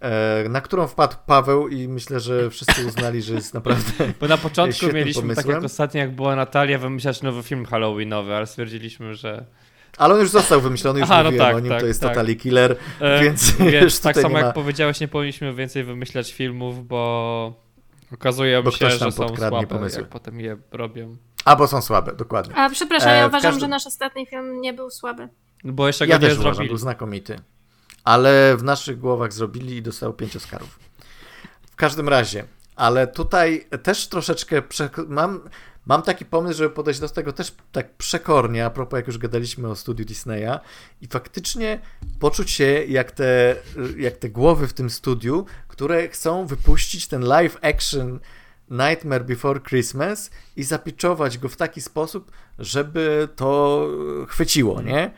e, 0.00 0.48
na 0.48 0.60
którą 0.60 0.86
wpadł 0.86 1.16
Paweł 1.26 1.68
i 1.68 1.88
myślę, 1.88 2.20
że 2.20 2.50
wszyscy 2.50 2.86
uznali, 2.86 3.22
że 3.22 3.34
jest 3.34 3.54
naprawdę 3.54 3.82
Bo 4.20 4.28
na 4.28 4.38
początku 4.38 4.86
mieliśmy, 4.86 5.22
tak 5.22 5.44
pomysłem. 5.44 5.54
jak 5.54 5.64
ostatnio, 5.64 6.00
jak 6.00 6.14
była 6.14 6.36
Natalia, 6.36 6.78
wymyślać 6.78 7.22
nowy 7.22 7.42
film 7.42 7.66
Halloweenowy, 7.66 8.34
ale 8.34 8.46
stwierdziliśmy, 8.46 9.14
że. 9.14 9.46
Ale 9.96 10.14
on 10.14 10.20
już 10.20 10.30
został 10.30 10.60
wymyślony, 10.60 11.00
już 11.00 11.10
Aha, 11.10 11.22
no 11.22 11.30
mówiłem 11.30 11.46
tak, 11.46 11.56
o 11.56 11.60
nim, 11.60 11.68
tak, 11.70 11.80
to 11.80 11.86
jest 11.86 12.00
tak. 12.00 12.10
Totally 12.14 12.36
Killer, 12.36 12.76
E, 13.00 13.22
więc, 13.22 13.52
Więc 13.56 14.00
tak 14.00 14.16
samo 14.16 14.28
nie 14.28 14.34
ma... 14.34 14.40
jak 14.40 14.54
powiedziałeś, 14.54 15.00
nie 15.00 15.08
powinniśmy 15.08 15.54
więcej 15.54 15.84
wymyślać 15.84 16.32
filmów, 16.32 16.86
bo 16.86 17.52
okazuje 18.14 18.62
Bo 18.62 18.70
się, 18.70 18.90
że 18.90 18.98
są 18.98 19.10
słabe, 19.36 19.66
pomysły. 19.66 20.00
jak 20.00 20.10
potem 20.10 20.40
je 20.40 20.56
robią. 20.72 21.16
Albo 21.44 21.66
są 21.68 21.82
słabe, 21.82 22.12
dokładnie. 22.12 22.54
A 22.56 22.70
przepraszam, 22.70 23.08
E, 23.08 23.16
ja 23.16 23.26
uważam, 23.26 23.42
każdym- 23.42 23.60
że 23.60 23.68
nasz 23.68 23.86
ostatni 23.86 24.26
film 24.26 24.60
nie 24.60 24.72
był 24.72 24.90
słaby. 24.90 25.28
Bo 25.64 25.86
jeszcze 25.86 26.06
Ja 26.06 26.18
go 26.18 26.22
nie 26.22 26.28
też 26.28 26.38
uważam, 26.38 26.54
zrobili. 26.54 26.68
był 26.68 26.78
znakomity. 26.78 27.36
Ale 28.04 28.56
w 28.56 28.62
naszych 28.62 28.98
głowach 28.98 29.32
zrobili 29.32 29.76
i 29.76 29.82
dostał 29.82 30.12
pięć 30.12 30.36
Oscarów. 30.36 30.78
W 31.70 31.76
każdym 31.76 32.08
razie, 32.08 32.44
ale 32.76 33.06
tutaj 33.06 33.66
też 33.82 34.08
troszeczkę 34.08 34.62
przek- 34.62 35.08
mam, 35.08 35.40
mam 35.86 36.02
taki 36.02 36.24
pomysł, 36.24 36.58
żeby 36.58 36.74
podejść 36.74 37.00
do 37.00 37.08
tego 37.08 37.32
też 37.32 37.54
tak 37.72 37.96
przekornie, 37.96 38.64
a 38.64 38.70
propos 38.70 38.96
jak 38.96 39.06
już 39.06 39.18
gadaliśmy 39.18 39.68
o 39.68 39.76
studiu 39.76 40.04
Disneya 40.04 40.60
i 41.00 41.06
faktycznie 41.06 41.80
poczuć 42.18 42.50
się 42.50 42.64
jak 42.88 43.10
te, 43.10 43.56
jak 43.96 44.16
te 44.16 44.28
głowy 44.30 44.68
w 44.68 44.72
tym 44.72 44.90
studiu, 44.90 45.46
które 45.68 46.08
chcą 46.08 46.46
wypuścić 46.46 47.08
ten 47.08 47.22
live 47.22 47.58
action 47.62 48.20
Nightmare 48.70 49.24
Before 49.24 49.60
Christmas 49.60 50.30
i 50.56 50.62
zapiczować 50.62 51.38
go 51.38 51.48
w 51.48 51.56
taki 51.56 51.80
sposób, 51.80 52.32
żeby 52.58 53.28
to 53.36 53.88
chwyciło, 54.28 54.82
nie? 54.82 55.10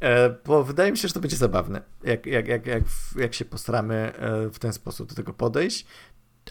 E, 0.00 0.30
Bo 0.44 0.64
wydaje 0.64 0.92
mi 0.92 0.98
się, 0.98 1.08
że 1.08 1.14
to 1.14 1.20
będzie 1.20 1.36
zabawne, 1.36 1.82
jak, 2.04 2.26
jak, 2.26 2.48
jak, 2.48 2.66
jak, 2.66 2.82
jak 3.16 3.34
się 3.34 3.44
postaramy 3.44 3.94
e, 3.94 4.50
w 4.50 4.58
ten 4.58 4.72
sposób 4.72 5.08
do 5.08 5.14
tego 5.14 5.32
podejść. 5.32 5.86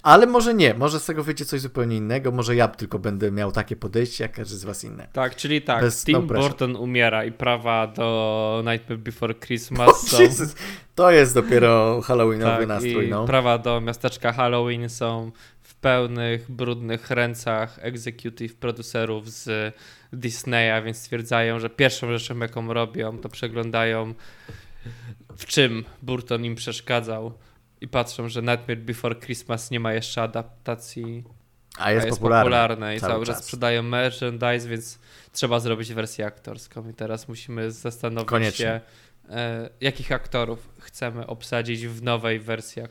Ale 0.04 0.26
może 0.26 0.54
nie, 0.54 0.74
może 0.74 1.00
z 1.00 1.06
tego 1.06 1.24
wyjdzie 1.24 1.46
coś 1.46 1.62
zupełnie 1.62 1.98
innego, 1.98 2.32
może 2.32 2.56
ja 2.56 2.68
tylko 2.68 3.00
będę 3.00 3.32
miał 3.32 3.52
takie 3.52 3.76
podejście, 3.76 4.24
jak 4.24 4.32
każdy 4.32 4.58
z 4.58 4.64
was 4.64 4.84
inne. 4.84 5.08
Tak, 5.14 5.36
czyli 5.36 5.62
tak, 5.62 5.82
Bez 5.82 6.04
Tim 6.04 6.14
no. 6.14 6.22
Burton 6.22 6.76
umiera 6.76 7.26
i 7.26 7.32
prawa 7.32 7.88
do 7.88 8.64
Nightmare 8.72 9.00
Before 9.00 9.36
Christmas 9.36 10.08
są... 10.08 10.22
Jezus, 10.22 10.56
to 10.96 11.12
jest 11.12 11.34
dopiero 11.34 12.02
halloweenowy 12.08 12.58
tak, 12.58 12.68
nastrój, 12.68 13.08
i 13.08 13.10
no. 13.10 13.26
prawa 13.26 13.58
do 13.58 13.82
miasteczka 13.82 14.34
Halloween 14.34 14.90
są 14.90 15.32
w 15.62 15.76
pełnych, 15.76 16.52
brudnych 16.52 17.10
rękach 17.10 17.80
executive 17.82 18.56
producerów 18.56 19.30
z 19.30 19.76
Disneya, 20.14 20.84
więc 20.86 20.98
stwierdzają, 20.98 21.60
że 21.60 21.70
pierwszą 21.70 22.18
rzeczą, 22.18 22.38
jaką 22.38 22.74
robią, 22.74 23.18
to 23.18 23.30
przeglądają 23.30 24.14
w 25.38 25.46
czym 25.46 25.86
Burton 26.02 26.46
im 26.46 26.56
przeszkadzał 26.56 27.34
i 27.82 27.88
patrzą, 27.88 28.30
że 28.30 28.42
Nightmare 28.42 28.78
Before 28.80 29.16
Christmas 29.16 29.72
nie 29.72 29.80
ma 29.80 29.94
jeszcze 29.94 30.22
adaptacji 30.22 31.24
A 31.78 31.92
jest, 31.92 32.04
a 32.04 32.08
jest 32.08 32.18
popularny. 32.20 32.44
popularne 32.46 32.96
i 32.96 33.00
cały 33.00 33.14
cały 33.14 33.26
czas 33.26 33.36
czas. 33.38 33.44
sprzedają 33.46 33.84
merchandise, 33.84 34.68
więc 34.70 35.00
trzeba 35.32 35.60
zrobić 35.60 35.94
wersję 35.94 36.26
aktorską 36.26 36.90
i 36.90 36.94
teraz 36.94 37.28
musimy 37.28 37.72
zastanowić 37.72 38.30
Koniecznie. 38.30 38.66
się, 38.66 38.82
e, 39.30 39.70
jakich 39.82 40.12
aktorów 40.12 40.70
chcemy 40.80 41.28
obsadzić 41.28 41.88
w 41.88 42.04
nowej 42.04 42.40
wersji. 42.40 42.82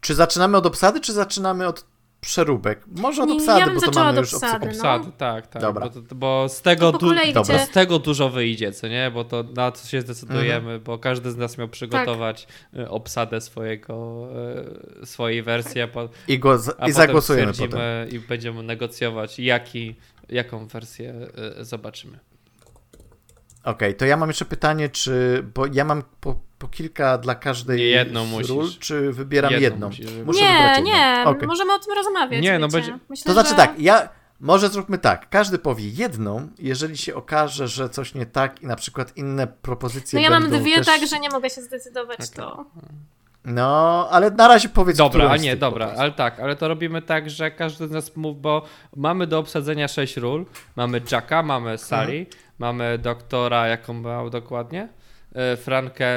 Czy 0.00 0.14
zaczynamy 0.14 0.56
od 0.56 0.66
obsady, 0.66 1.00
czy 1.00 1.12
zaczynamy 1.12 1.66
od 1.66 1.84
przeróbek? 2.20 2.84
Może 2.96 3.22
od 3.22 3.28
Nie, 3.28 3.34
obsady, 3.34 3.60
ja 3.60 3.66
bo 3.66 3.74
to 3.74 3.80
zaczęła 3.80 4.04
mamy 4.04 4.18
od 4.18 4.24
już 4.24 4.34
obsady. 4.34 4.54
obsady. 4.68 4.78
no. 4.82 4.94
Obsady, 4.94 5.12
tak, 5.18 5.46
tak. 5.46 5.62
Dobra. 5.62 5.88
Bo, 5.88 6.14
bo 6.14 6.48
z 6.48 6.62
tego, 6.62 6.92
du- 6.92 7.14
Dobra. 7.34 7.58
z 7.66 7.70
tego 7.70 7.98
dużo 7.98 8.30
wyjdzie, 8.30 8.72
co 8.72 8.88
nie? 8.88 9.10
Bo 9.14 9.24
to 9.24 9.42
na 9.56 9.72
co 9.72 9.88
się 9.88 10.00
zdecydujemy, 10.00 10.56
Mhm. 10.56 10.80
bo 10.82 10.98
każdy 10.98 11.30
z 11.30 11.36
nas 11.36 11.58
miał 11.58 11.68
przygotować 11.68 12.46
e, 12.78 12.90
obsadę 12.90 13.40
swojego, 13.40 14.26
e, 15.02 15.06
swojej 15.06 15.42
wersji, 15.42 15.80
a, 15.80 15.88
po, 15.88 16.08
I, 16.28 16.38
go, 16.38 16.58
a 16.78 16.88
I 16.88 16.92
zagłosujemy 16.92 17.52
potem. 17.52 17.80
i 18.10 18.18
będziemy 18.18 18.62
negocjować, 18.62 19.38
jaki, 19.38 19.94
jaką 20.28 20.66
wersję 20.66 21.14
e, 21.60 21.64
zobaczymy. 21.64 22.18
Okej, 23.64 23.94
to 23.94 24.04
ja 24.04 24.16
mam 24.16 24.28
jeszcze 24.28 24.44
pytanie, 24.44 24.88
czy. 24.88 25.44
Bo 25.54 25.66
ja 25.72 25.84
mam 25.84 26.02
po, 26.20 26.40
po 26.60 26.68
kilka 26.68 27.18
dla 27.18 27.34
każdej 27.34 27.90
jedną 27.90 28.26
z 28.26 28.30
musisz. 28.30 28.48
ról, 28.50 28.68
czy 28.80 29.12
wybieram 29.12 29.52
jedną? 29.52 29.86
musisz 29.86 30.06
wybrać. 30.06 30.26
Muszę 30.26 30.40
wybrać 30.40 30.76
Nie, 30.84 30.90
jedną. 30.90 30.90
nie, 30.92 31.24
Okej. 31.26 31.48
możemy 31.48 31.72
o 31.74 31.78
tym 31.78 31.94
rozmawiać. 31.96 32.42
Nie, 32.42 32.58
no 32.58 32.68
będzie- 32.68 32.98
Myślę, 33.08 33.24
To 33.24 33.32
znaczy 33.32 33.48
że... 33.50 33.54
tak, 33.56 33.74
ja. 33.78 34.08
Może 34.40 34.68
zróbmy 34.68 34.98
tak. 34.98 35.28
Każdy 35.30 35.58
powie 35.58 35.88
jedną, 35.88 36.48
jeżeli 36.58 36.96
się 36.96 37.14
okaże, 37.14 37.68
że 37.68 37.88
coś 37.88 38.14
nie 38.14 38.26
tak 38.26 38.62
i 38.62 38.66
na 38.66 38.76
przykład 38.76 39.16
inne 39.16 39.46
propozycje. 39.46 40.18
No 40.18 40.22
ja 40.24 40.30
mam 40.40 40.50
dwie 40.50 40.76
też... 40.76 40.86
tak, 40.86 41.06
że 41.06 41.18
nie 41.20 41.28
mogę 41.30 41.50
się 41.50 41.62
zdecydować, 41.62 42.16
Okej. 42.20 42.28
to... 42.36 42.64
No, 43.44 44.08
ale 44.10 44.30
na 44.30 44.48
razie 44.48 44.68
powiedz 44.68 44.96
Dobra, 44.96 45.30
a 45.30 45.36
nie, 45.36 45.56
dobra, 45.56 45.94
ale 45.98 46.12
tak, 46.12 46.40
ale 46.40 46.56
to 46.56 46.68
robimy 46.68 47.02
tak, 47.02 47.30
że 47.30 47.50
każdy 47.50 47.88
z 47.88 47.90
nas 47.90 48.16
mówi, 48.16 48.40
bo 48.40 48.62
mamy 48.96 49.26
do 49.26 49.38
obsadzenia 49.38 49.88
sześć 49.88 50.16
ról. 50.16 50.46
Mamy 50.76 51.00
Jacka, 51.12 51.42
mamy 51.42 51.78
Sally, 51.78 52.18
Mhm. 52.18 52.26
mamy 52.58 52.98
doktora, 52.98 53.66
jaką 53.68 53.94
miał 53.94 54.30
dokładnie, 54.30 54.88
e, 55.34 55.56
Frankę, 55.56 56.08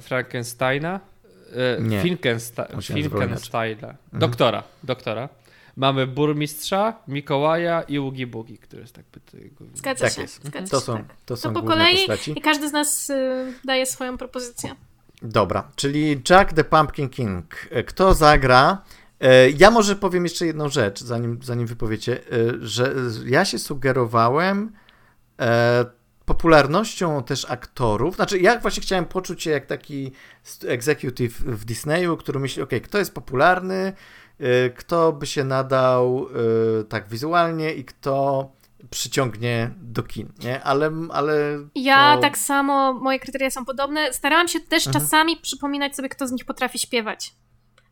Frankensteina, 0.00 1.00
e, 1.78 1.82
Nie. 1.82 2.02
Finkensta, 2.02 2.66
Finkensteina, 2.82 3.88
Mhm. 3.88 4.20
doktora, 4.20 4.62
doktora. 4.82 5.28
Mamy 5.76 6.06
burmistrza, 6.06 6.94
Mikołaja 7.08 7.82
i 7.82 7.98
Ugi 7.98 8.26
Bugi, 8.26 8.58
który 8.58 8.82
jest 8.82 8.94
tak 8.94 9.04
tego... 9.32 9.64
Zgadza 9.74 10.04
Tak 10.04 10.14
się. 10.14 10.22
jest. 10.22 10.44
Zgadza 10.44 10.70
To 10.70 10.80
się, 10.80 10.86
są, 10.86 10.96
tak. 10.96 11.06
to 11.26 11.36
są 11.36 11.52
To 11.54 11.60
po 11.62 11.66
kolei 11.68 11.96
postaci. 11.96 12.38
i 12.38 12.40
każdy 12.40 12.68
z 12.68 12.72
nas 12.72 13.10
y, 13.10 13.52
daje 13.64 13.86
swoją 13.86 14.18
propozycję. 14.18 14.70
Dobra, 15.22 15.70
czyli 15.76 16.20
Jack 16.30 16.52
the 16.52 16.64
Pumpkin 16.64 17.08
King. 17.08 17.54
E, 17.70 17.82
Kto 17.82 18.14
zagra? 18.14 18.82
Ja 19.58 19.70
może 19.70 19.96
powiem 19.96 20.24
jeszcze 20.24 20.46
jedną 20.46 20.68
rzecz, 20.68 21.00
zanim, 21.00 21.38
zanim 21.42 21.66
wypowiecie, 21.66 22.20
że 22.60 22.94
ja 23.26 23.44
się 23.44 23.58
sugerowałem 23.58 24.72
popularnością 26.28 27.22
też 27.22 27.50
aktorów, 27.50 28.16
znaczy 28.16 28.38
ja 28.38 28.58
właśnie 28.58 28.82
chciałem 28.82 29.04
poczuć 29.04 29.42
się 29.42 29.50
jak 29.50 29.66
taki 29.66 30.12
executive 30.66 31.40
w 31.40 31.64
Disneyu, 31.64 32.16
który 32.16 32.40
myśli, 32.40 32.62
ok, 32.62 32.70
kto 32.84 32.98
jest 32.98 33.14
popularny, 33.14 33.92
y, 34.40 34.72
kto 34.76 35.12
by 35.12 35.26
się 35.26 35.44
nadał 35.44 36.26
y, 36.80 36.84
tak 36.84 37.08
wizualnie 37.08 37.74
i 37.74 37.84
kto 37.84 38.48
przyciągnie 38.90 39.70
do 39.76 40.02
kin, 40.02 40.32
nie? 40.44 40.62
Ale, 40.62 40.90
ale 41.10 41.34
Ja 41.74 42.14
to... 42.16 42.22
tak 42.22 42.38
samo, 42.38 42.92
moje 42.92 43.18
kryteria 43.18 43.50
są 43.50 43.64
podobne. 43.64 44.12
Starałam 44.12 44.48
się 44.48 44.60
też 44.60 44.86
mhm. 44.86 45.02
czasami 45.04 45.36
przypominać 45.36 45.96
sobie, 45.96 46.08
kto 46.08 46.28
z 46.28 46.32
nich 46.32 46.44
potrafi 46.44 46.78
śpiewać. 46.78 47.34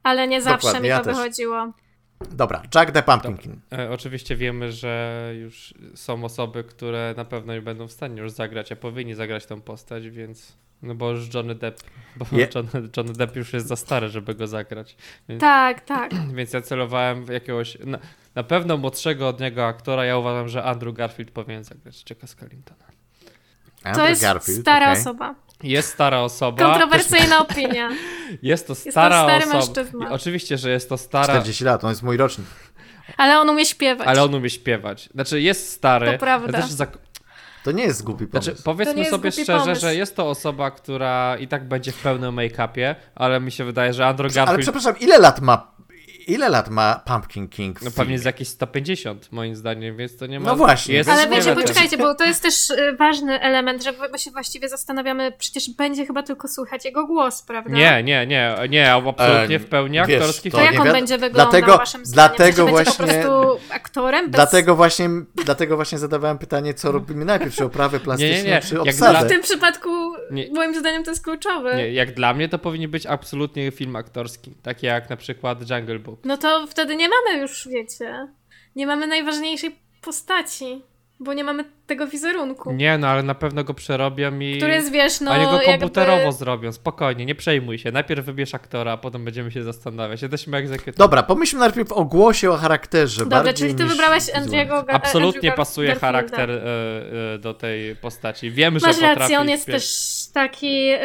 Ale 0.02 0.28
nie 0.28 0.42
zawsze 0.42 0.66
Dokładnie, 0.66 0.90
mi 0.90 1.02
to 1.02 1.10
ja 1.10 1.14
wychodziło. 1.14 1.72
Dobra, 2.20 2.62
Jack 2.74 2.90
the 2.90 3.02
Pumpkin 3.02 3.36
King. 3.36 3.56
E, 3.72 3.90
oczywiście 3.90 4.36
wiemy, 4.36 4.72
że 4.72 5.32
już 5.40 5.74
są 5.94 6.24
osoby, 6.24 6.64
które 6.64 7.14
na 7.16 7.24
pewno 7.24 7.54
nie 7.54 7.62
będą 7.62 7.88
w 7.88 7.92
stanie 7.92 8.22
już 8.22 8.32
zagrać, 8.32 8.72
a 8.72 8.76
powinni 8.76 9.14
zagrać 9.14 9.46
tą 9.46 9.60
postać, 9.60 10.10
więc... 10.10 10.56
No 10.82 10.94
bo 10.94 11.10
już 11.10 11.34
Johnny 11.34 11.54
Depp, 11.54 11.82
bo 12.16 12.26
Je... 12.32 12.48
Johnny, 12.54 12.88
Johnny, 12.96 13.12
Depp 13.12 13.36
już 13.36 13.52
jest 13.52 13.66
za 13.66 13.76
stary, 13.76 14.08
żeby 14.08 14.34
go 14.34 14.46
zagrać. 14.46 14.96
Więc, 15.28 15.40
tak, 15.40 15.80
tak. 15.80 16.12
Więc 16.36 16.52
ja 16.52 16.60
celowałem 16.60 17.24
w 17.24 17.28
jakiegoś, 17.28 17.78
na, 17.84 17.98
na, 18.34 18.42
pewno 18.42 18.76
młodszego 18.76 19.28
od 19.28 19.40
niego 19.40 19.66
aktora. 19.66 20.04
Ja 20.04 20.18
uważam, 20.18 20.48
że 20.48 20.64
Andrew 20.64 20.94
Garfield 20.94 21.30
powinien 21.30 21.64
zagrać 21.64 22.04
Jacka 22.10 22.26
Skellingtona. 22.26 22.84
Andrew 23.82 24.04
to 24.04 24.08
jest 24.08 24.22
Garfield, 24.22 24.60
stara 24.60 24.90
okay. 24.90 25.00
osoba. 25.00 25.34
Jest 25.62 25.92
stara 25.92 26.20
osoba. 26.20 26.64
Kontrowersyjna 26.64 27.38
opinia. 27.38 27.90
Jest 28.42 28.66
to 28.66 28.74
stara 28.74 29.36
jest 29.36 29.50
to 29.50 29.58
osoba. 29.58 29.74
Mężczyzna. 29.82 30.10
Oczywiście, 30.10 30.58
że 30.58 30.70
jest 30.70 30.88
to 30.88 30.98
stara. 30.98 31.24
40 31.24 31.64
lat, 31.64 31.84
on 31.84 31.90
jest 31.90 32.02
mój 32.02 32.16
rocznik. 32.16 32.46
Ale 33.16 33.40
on 33.40 33.50
umie 33.50 33.66
śpiewać. 33.66 34.08
Ale 34.08 34.22
on 34.22 34.34
umie 34.34 34.50
śpiewać. 34.50 35.08
Znaczy 35.14 35.40
jest 35.40 35.72
stary. 35.72 36.12
To 36.12 36.18
prawda. 36.18 36.58
To 37.64 37.72
nie 37.72 37.84
jest 37.84 38.04
głupi 38.04 38.26
pomysł. 38.26 38.50
Znaczy, 38.50 38.62
powiedzmy 38.64 39.04
sobie 39.04 39.32
szczerze, 39.32 39.58
pomysł. 39.58 39.80
że 39.80 39.94
jest 39.94 40.16
to 40.16 40.30
osoba, 40.30 40.70
która 40.70 41.36
i 41.40 41.48
tak 41.48 41.68
będzie 41.68 41.92
w 41.92 42.02
pełnym 42.02 42.34
make-upie, 42.34 42.94
ale 43.14 43.40
mi 43.40 43.52
się 43.52 43.64
wydaje, 43.64 43.92
że 43.92 44.06
Andrew 44.06 44.34
Garfield... 44.34 44.48
Ale 44.48 44.58
przepraszam, 44.58 44.98
ile 44.98 45.18
lat 45.18 45.40
ma 45.40 45.72
Ile 46.26 46.48
lat 46.48 46.70
ma 46.70 47.02
Pumpkin 47.04 47.48
King? 47.48 47.82
No 47.82 47.90
pewnie 47.90 48.18
z 48.18 48.24
jakieś 48.24 48.48
150 48.48 49.32
moim 49.32 49.56
zdaniem, 49.56 49.96
więc 49.96 50.16
to 50.16 50.26
nie 50.26 50.40
ma... 50.40 50.46
No 50.46 50.56
właśnie. 50.56 50.94
Jest 50.94 51.10
ale 51.10 51.28
wiecie, 51.28 51.54
poczekajcie, 51.54 51.98
bo 51.98 52.14
to 52.14 52.24
jest 52.24 52.42
też 52.42 52.70
y, 52.70 52.96
ważny 52.98 53.40
element, 53.40 53.84
że 53.84 53.92
my 54.12 54.18
się 54.18 54.30
właściwie 54.30 54.68
zastanawiamy, 54.68 55.32
przecież 55.38 55.70
będzie 55.70 56.06
chyba 56.06 56.22
tylko 56.22 56.48
słychać 56.48 56.84
jego 56.84 57.06
głos, 57.06 57.42
prawda? 57.42 57.70
Nie, 57.70 58.02
nie, 58.02 58.26
nie, 58.26 58.56
nie, 58.68 58.92
absolutnie 58.92 59.58
w 59.58 59.66
pełni 59.66 59.98
aktorski. 59.98 60.50
To, 60.50 60.56
to 60.56 60.64
jak 60.64 60.80
on 60.80 60.92
będzie 60.92 61.18
wyglądał 61.18 61.50
dlatego, 61.50 61.78
waszym 61.78 62.02
dlatego 62.12 62.66
właśnie, 62.66 63.06
będzie 63.06 63.22
po 63.22 63.32
prostu 63.32 63.60
aktorem? 63.70 64.24
Bez... 64.24 64.34
Dlatego, 64.34 64.76
właśnie, 64.76 65.08
dlatego 65.44 65.76
właśnie 65.76 65.98
zadawałem 65.98 66.38
pytanie, 66.38 66.74
co 66.74 66.92
robimy 66.92 67.24
najpierw, 67.24 67.54
czy 67.54 67.64
oprawy 67.64 68.00
plastyczne, 68.00 68.36
nie, 68.36 68.42
nie, 68.42 68.50
nie. 68.50 68.60
czy 68.60 68.80
obsadę. 68.80 69.26
W 69.26 69.28
tym 69.28 69.42
przypadku 69.42 69.88
nie. 70.30 70.50
moim 70.52 70.80
zdaniem 70.80 71.04
to 71.04 71.10
jest 71.10 71.24
kluczowe. 71.24 71.76
Nie, 71.76 71.92
jak 71.92 72.14
dla 72.14 72.34
mnie 72.34 72.48
to 72.48 72.58
powinien 72.58 72.90
być 72.90 73.06
absolutnie 73.06 73.70
film 73.70 73.96
aktorski, 73.96 74.54
taki 74.62 74.86
jak 74.86 75.10
na 75.10 75.16
przykład 75.16 75.70
Jungle 75.70 75.98
Book. 75.98 76.15
No 76.24 76.36
to 76.36 76.66
wtedy 76.66 76.96
nie 76.96 77.08
mamy 77.08 77.40
już, 77.40 77.68
wiecie, 77.68 78.28
nie 78.76 78.86
mamy 78.86 79.06
najważniejszej 79.06 79.78
postaci. 80.00 80.82
Bo 81.20 81.34
nie 81.34 81.44
mamy 81.44 81.64
tego 81.86 82.06
wizerunku. 82.06 82.72
Nie, 82.72 82.98
no 82.98 83.08
ale 83.08 83.22
na 83.22 83.34
pewno 83.34 83.64
go 83.64 83.74
przerobią 83.74 84.40
i. 84.40 84.56
Który 84.56 84.72
jest, 84.72 84.92
wiesz, 84.92 85.20
no. 85.20 85.30
A 85.30 85.44
go 85.44 85.60
komputerowo 85.64 86.18
jakby... 86.18 86.32
zrobią, 86.32 86.72
spokojnie, 86.72 87.26
nie 87.26 87.34
przejmuj 87.34 87.78
się. 87.78 87.92
Najpierw 87.92 88.24
wybierz 88.24 88.54
aktora, 88.54 88.92
a 88.92 88.96
potem 88.96 89.24
będziemy 89.24 89.50
się 89.52 89.62
zastanawiać. 89.62 90.22
Jesteśmy 90.22 90.56
egzekutorem. 90.56 90.98
Dobra, 90.98 91.22
pomyślmy 91.22 91.60
najpierw 91.60 91.92
o 91.92 92.04
głosie, 92.04 92.50
o 92.50 92.56
charakterze. 92.56 93.26
Dobra, 93.26 93.52
czyli 93.52 93.74
ty 93.74 93.84
wybrałeś 93.84 94.24
Andrew'ego 94.24 94.84
Gar 94.84 94.96
Absolutnie 94.96 95.50
Andrew 95.50 95.56
pasuje 95.56 95.88
Garfielda. 95.88 96.06
charakter 96.06 96.50
y, 96.50 96.54
y, 97.34 97.38
do 97.38 97.54
tej 97.54 97.96
postaci. 97.96 98.50
Wiem, 98.50 98.74
Masz 98.74 98.82
że 98.82 98.88
potrafi. 98.88 99.20
rację, 99.20 99.40
on 99.40 99.48
jest 99.48 99.66
też 99.66 99.86
taki 100.32 100.92
y, 100.92 100.98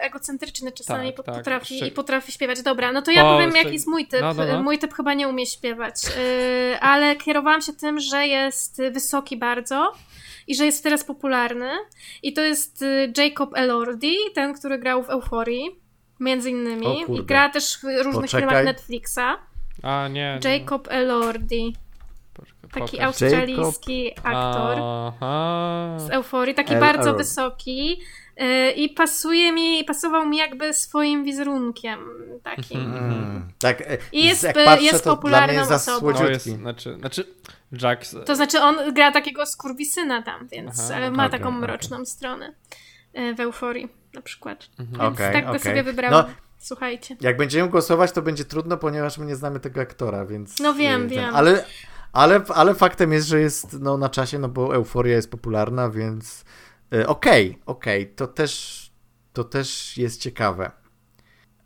egocentryczny 0.00 0.72
czasami 0.72 1.12
tak, 1.12 1.26
tak. 1.26 1.34
potrafi, 1.36 1.80
tak. 1.80 1.88
i 1.88 1.92
potrafi 1.92 2.32
śpiewać. 2.32 2.62
Dobra, 2.62 2.92
no 2.92 3.02
to 3.02 3.10
ja 3.10 3.22
po, 3.22 3.32
powiem, 3.34 3.56
jaki 3.56 3.72
jest 3.72 3.86
mój 3.86 4.06
typ. 4.06 4.20
No, 4.20 4.34
no, 4.34 4.44
no. 4.46 4.62
Mój 4.62 4.78
typ 4.78 4.94
chyba 4.94 5.14
nie 5.14 5.28
umie 5.28 5.46
śpiewać, 5.46 5.94
ale 6.80 7.16
kierowałam 7.16 7.62
się 7.62 7.72
tym, 7.72 8.00
że 8.00 8.26
jest 8.26 8.82
wysoki 8.92 9.36
bardzo 9.36 9.92
i 10.46 10.54
że 10.54 10.66
jest 10.66 10.82
teraz 10.82 11.04
popularny. 11.04 11.70
I 12.22 12.32
to 12.32 12.40
jest 12.40 12.82
y, 12.82 13.12
Jacob 13.16 13.50
Elordi, 13.56 14.16
ten, 14.34 14.54
który 14.54 14.78
grał 14.78 15.02
w 15.02 15.10
Euforii, 15.10 15.80
między 16.20 16.50
innymi. 16.50 17.04
I 17.08 17.24
gra 17.24 17.48
też 17.48 17.78
w 17.78 17.82
różnych 17.84 18.14
Poczekaj. 18.14 18.40
filmach 18.40 18.64
Netflixa. 18.64 19.38
A, 19.82 20.08
nie. 20.08 20.40
Jacob 20.44 20.86
nie. 20.86 20.92
Elordi. 20.92 21.76
Taki 22.72 23.00
australijski 23.00 24.04
Jacob. 24.04 24.26
aktor 24.26 24.78
Aha. 24.82 25.96
z 25.98 26.10
Euforii, 26.10 26.54
taki 26.54 26.74
El 26.74 26.80
bardzo 26.80 27.14
wysoki. 27.14 28.00
Y, 28.42 28.70
I 28.70 28.88
pasuje 28.88 29.52
mi, 29.52 29.84
pasował 29.84 30.26
mi 30.26 30.36
jakby 30.36 30.74
swoim 30.74 31.24
wizerunkiem 31.24 31.98
takim. 32.42 32.80
Mm, 32.80 33.48
tak, 33.58 33.80
e, 33.80 33.98
I 34.12 34.24
jest, 34.24 34.42
jak 34.42 34.54
patrzę, 34.54 34.84
jest 34.84 35.04
popularną 35.04 35.62
osobą. 35.74 36.10
No 36.10 36.28
jest, 36.28 36.46
znaczy, 36.46 36.96
znaczy 36.98 37.26
Jax. 37.82 38.16
To 38.26 38.36
znaczy 38.36 38.60
on 38.60 38.94
gra 38.94 39.12
takiego 39.12 39.46
skurwisyna 39.46 40.22
tam, 40.22 40.48
więc 40.48 40.90
Aha, 40.90 41.10
ma 41.10 41.26
okay, 41.26 41.38
taką 41.38 41.50
mroczną 41.50 41.96
okay. 41.96 42.06
stronę 42.06 42.54
e, 43.12 43.34
w 43.34 43.40
euforii 43.40 43.88
na 44.14 44.22
przykład. 44.22 44.68
Mhm. 44.78 45.00
Więc 45.00 45.14
okay, 45.14 45.32
tak 45.32 45.46
go 45.52 45.58
sobie 45.58 45.82
wybrałam. 45.82 46.26
No, 46.28 46.34
Słuchajcie. 46.58 47.16
Jak 47.20 47.36
będziemy 47.36 47.68
głosować, 47.68 48.12
to 48.12 48.22
będzie 48.22 48.44
trudno, 48.44 48.76
ponieważ 48.76 49.18
my 49.18 49.26
nie 49.26 49.36
znamy 49.36 49.60
tego 49.60 49.80
aktora, 49.80 50.26
więc. 50.26 50.58
No 50.58 50.74
wiem, 50.74 51.00
ten, 51.00 51.08
wiem. 51.08 51.34
Ale, 51.34 51.64
ale, 52.12 52.40
ale 52.54 52.74
faktem 52.74 53.12
jest, 53.12 53.28
że 53.28 53.40
jest 53.40 53.80
no, 53.80 53.98
na 53.98 54.08
czasie, 54.08 54.38
no 54.38 54.48
bo 54.48 54.74
euforia 54.74 55.16
jest 55.16 55.30
popularna, 55.30 55.90
więc 55.90 56.40
e, 56.40 56.44
okej, 56.90 57.06
okay, 57.06 57.62
okej, 57.66 58.02
okay. 58.02 58.14
to 58.16 58.26
też 58.26 58.84
to 59.32 59.44
też 59.44 59.98
jest 59.98 60.20
ciekawe. 60.20 60.70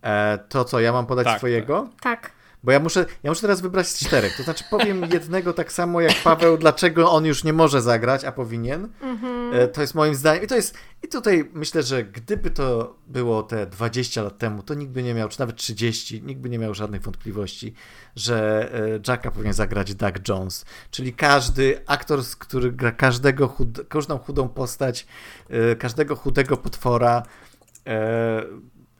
E, 0.03 0.39
to 0.49 0.65
co, 0.65 0.81
ja 0.81 0.93
mam 0.93 1.07
podać 1.07 1.27
tak, 1.27 1.39
swojego? 1.39 1.89
Tak. 2.01 2.38
Bo 2.63 2.73
ja 2.73 2.81
muszę, 2.81 3.07
ja 3.23 3.31
muszę 3.31 3.41
teraz 3.41 3.61
wybrać 3.61 3.89
z 3.89 4.07
czterech. 4.07 4.37
To 4.37 4.43
znaczy 4.43 4.65
powiem 4.71 5.05
jednego 5.13 5.53
tak 5.53 5.73
samo 5.73 6.01
jak 6.01 6.15
Paweł, 6.25 6.59
dlaczego 6.59 7.11
on 7.11 7.25
już 7.25 7.45
nie 7.45 7.53
może 7.53 7.83
zagrać, 7.83 8.25
a 8.25 8.33
powinien. 8.33 8.89
Mm-hmm. 9.03 9.69
To 9.73 9.81
jest 9.81 9.95
moim 9.95 10.15
zdaniem. 10.15 10.45
I 10.45 10.47
to 10.47 10.57
jest. 10.57 10.75
I 11.03 11.09
tutaj 11.09 11.51
myślę, 11.55 11.83
że 11.83 12.05
gdyby 12.05 12.51
to 12.51 12.97
było 13.07 13.43
te 13.43 13.67
20 13.67 14.23
lat 14.23 14.39
temu, 14.39 14.63
to 14.63 14.75
nikt 14.75 14.93
by 14.93 15.03
nie 15.03 15.15
miał, 15.15 15.29
czy 15.29 15.41
nawet 15.41 15.57
30, 15.57 16.23
nikt 16.23 16.41
by 16.41 16.51
nie 16.51 16.59
miał 16.59 16.75
żadnych 16.75 17.03
wątpliwości, 17.03 17.75
że 18.17 18.69
e, 18.75 19.01
Jacka 19.09 19.31
powinien 19.31 19.55
zagrać 19.55 19.95
Doug 19.95 20.29
Jones. 20.29 20.65
Czyli 20.91 21.13
każdy 21.13 21.81
aktor, 21.87 22.21
który 22.39 22.73
gra 22.73 22.93
każdego 22.93 23.49
chud, 23.49 23.81
każdą 23.89 24.19
chudą 24.19 24.49
postać, 24.49 25.07
e, 25.49 25.77
każdego 25.77 26.17
chudego 26.17 26.57
potwora. 26.57 27.23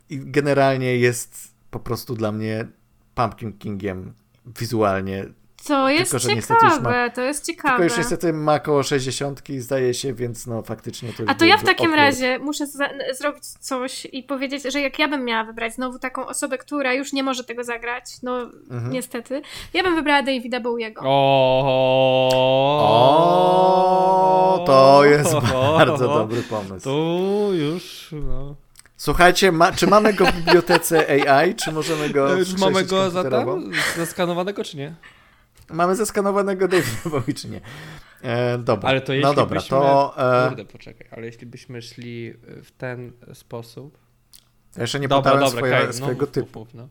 I 0.09 0.19
generalnie 0.19 0.97
jest 0.97 1.53
po 1.71 1.79
prostu 1.79 2.15
dla 2.15 2.31
mnie 2.31 2.67
Pumpkin 3.15 3.53
Kingiem 3.57 4.13
wizualnie. 4.59 5.25
To 5.67 5.89
jest 5.89 6.11
tylko, 6.11 6.27
ciekawe, 6.35 6.81
ma, 6.81 7.09
to 7.09 7.21
jest 7.21 7.45
ciekawe. 7.45 7.69
Tylko 7.77 7.83
już 7.83 7.97
niestety 7.97 8.33
ma 8.33 8.55
około 8.55 8.83
60 8.83 9.41
zdaje 9.57 9.93
się, 9.93 10.13
więc 10.13 10.47
no 10.47 10.61
faktycznie 10.61 11.13
to 11.13 11.23
A 11.27 11.35
to 11.35 11.45
ja 11.45 11.57
w 11.57 11.63
takim 11.63 11.93
razie 11.93 12.39
muszę 12.39 12.65
zrobić 13.19 13.43
coś 13.43 14.07
i 14.11 14.23
powiedzieć, 14.23 14.63
że 14.63 14.81
jak 14.81 14.99
ja 14.99 15.07
bym 15.07 15.25
miała 15.25 15.43
wybrać 15.43 15.73
znowu 15.73 15.99
taką 15.99 16.27
osobę, 16.27 16.57
która 16.57 16.93
już 16.93 17.13
nie 17.13 17.23
może 17.23 17.43
tego 17.43 17.63
zagrać, 17.63 18.03
no 18.23 18.41
mhm. 18.71 18.91
niestety, 18.91 19.41
ja 19.73 19.83
bym 19.83 19.95
wybrała 19.95 20.23
Davida 20.23 20.59
Bowiego. 20.59 21.01
O, 21.05 21.43
to 24.67 25.05
jest 25.05 25.33
bardzo 25.51 26.07
dobry 26.07 26.43
pomysł. 26.43 26.83
Tu 26.83 27.53
już, 27.53 28.09
no. 28.11 28.55
Słuchajcie, 28.99 29.51
ma, 29.51 29.71
czy 29.71 29.87
mamy 29.87 30.13
go 30.13 30.25
w 30.25 30.35
bibliotece 30.35 31.27
AI, 31.29 31.55
czy 31.55 31.71
możemy 31.71 32.09
go 32.09 32.33
Już 32.33 32.57
mamy 32.57 32.85
go 32.85 33.09
za 33.09 33.23
tam, 33.23 33.71
zeskanowanego, 33.95 34.63
czy 34.63 34.77
nie? 34.77 34.95
Mamy 35.69 35.95
zeskanowanego 35.95 36.67
Davida 36.67 37.09
Bowie, 37.11 37.33
czy 37.33 37.49
nie? 37.49 37.61
E, 38.21 38.57
dobra. 38.57 38.89
Ale 38.89 39.01
to 39.01 39.07
no 39.07 39.13
jeśli 39.13 39.29
no 39.29 39.33
dobra, 39.33 39.59
byśmy... 39.59 39.69
to... 39.69 40.13
E... 40.45 40.47
Kurde, 40.47 40.65
poczekaj, 40.65 41.07
ale 41.11 41.25
jeśli 41.25 41.47
byśmy 41.47 41.81
szli 41.81 42.33
w 42.63 42.71
ten 42.77 43.11
sposób... 43.33 43.97
Ja 44.75 44.81
jeszcze 44.81 44.99
nie 44.99 45.07
dobra, 45.07 45.31
podałem 45.31 45.53
dobra, 45.53 45.67
swoje, 45.67 45.93
swojego 45.93 46.25
no, 46.25 46.31
typu. 46.31 46.59
Mów, 46.59 46.73
no. 46.73 46.87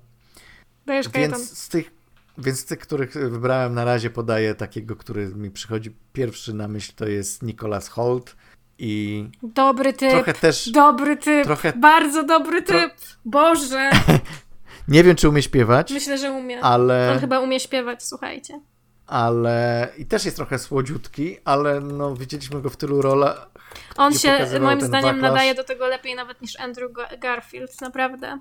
Dajesz 0.86 1.08
więc 1.08 1.58
z 1.58 1.68
tych 1.68 1.90
więc 2.38 2.60
z 2.60 2.64
tych, 2.64 2.78
których 2.78 3.12
wybrałem 3.12 3.74
na 3.74 3.84
razie 3.84 4.10
podaję 4.10 4.54
takiego, 4.54 4.96
który 4.96 5.28
mi 5.28 5.50
przychodzi 5.50 5.96
pierwszy 6.12 6.54
na 6.54 6.68
myśl, 6.68 6.92
to 6.96 7.06
jest 7.06 7.42
Nicholas 7.42 7.88
Holt 7.88 8.36
i 8.78 9.24
dobry 9.42 9.92
typ. 9.92 10.10
Trochę 10.10 10.32
też. 10.34 10.70
Dobry 10.70 11.16
typ. 11.16 11.44
Trochę, 11.44 11.72
bardzo 11.72 12.22
dobry 12.22 12.62
typ. 12.62 12.94
Tro... 12.94 13.08
Boże. 13.24 13.90
Nie 14.88 15.04
wiem, 15.04 15.16
czy 15.16 15.28
umie 15.28 15.42
śpiewać. 15.42 15.92
Myślę, 15.92 16.18
że 16.18 16.32
umie. 16.32 16.60
Ale... 16.60 17.12
On 17.12 17.18
chyba 17.18 17.40
umie 17.40 17.60
śpiewać, 17.60 18.02
słuchajcie. 18.02 18.60
Ale. 19.06 19.88
I 19.98 20.06
też 20.06 20.24
jest 20.24 20.36
trochę 20.36 20.58
słodziutki, 20.58 21.36
ale 21.44 21.80
no 21.80 22.16
widzieliśmy 22.16 22.62
go 22.62 22.70
w 22.70 22.76
tylu 22.76 23.02
rolach. 23.02 23.50
On 23.96 24.14
się 24.14 24.60
moim 24.60 24.80
zdaniem 24.80 25.14
wachlarz. 25.14 25.32
nadaje 25.32 25.54
do 25.54 25.64
tego 25.64 25.86
lepiej 25.86 26.14
nawet 26.14 26.42
niż 26.42 26.60
Andrew 26.60 26.90
Garfield, 27.18 27.80
naprawdę. 27.80 28.38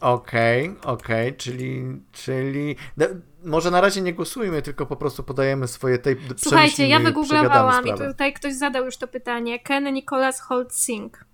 Okej, 0.00 0.68
okay, 0.68 0.92
okej, 0.92 1.28
okay, 1.28 1.38
czyli, 1.38 2.02
czyli... 2.12 2.76
No, 2.96 3.06
może 3.44 3.70
na 3.70 3.80
razie 3.80 4.00
nie 4.00 4.14
głosujmy, 4.14 4.62
tylko 4.62 4.86
po 4.86 4.96
prostu 4.96 5.22
podajemy 5.22 5.68
swoje 5.68 5.98
tej 5.98 6.16
Słuchajcie, 6.36 6.88
ja 6.88 7.00
wygooglowałam 7.00 7.86
i 7.86 7.94
tutaj 7.94 8.32
ktoś 8.32 8.54
zadał 8.54 8.84
już 8.84 8.96
to 8.96 9.08
pytanie. 9.08 9.58
Ken 9.58 9.92
Nicholas 9.92 10.40
Holt 10.40 10.74
Sing. 10.74 11.24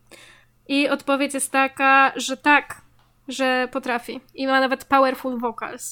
I 0.68 0.89
odpowiedź 0.89 1.34
jest 1.34 1.51
taka, 1.51 2.12
że 2.16 2.36
tak, 2.36 2.82
że 3.28 3.68
potrafi. 3.72 4.20
I 4.34 4.47
ma 4.47 4.60
nawet 4.60 4.84
powerful 4.84 5.40
vocals. 5.40 5.90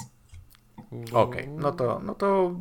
Okej, 1.13 1.13
okay, 1.13 1.49
no 1.49 1.73
to, 1.73 2.01
no 2.05 2.15
to 2.15 2.55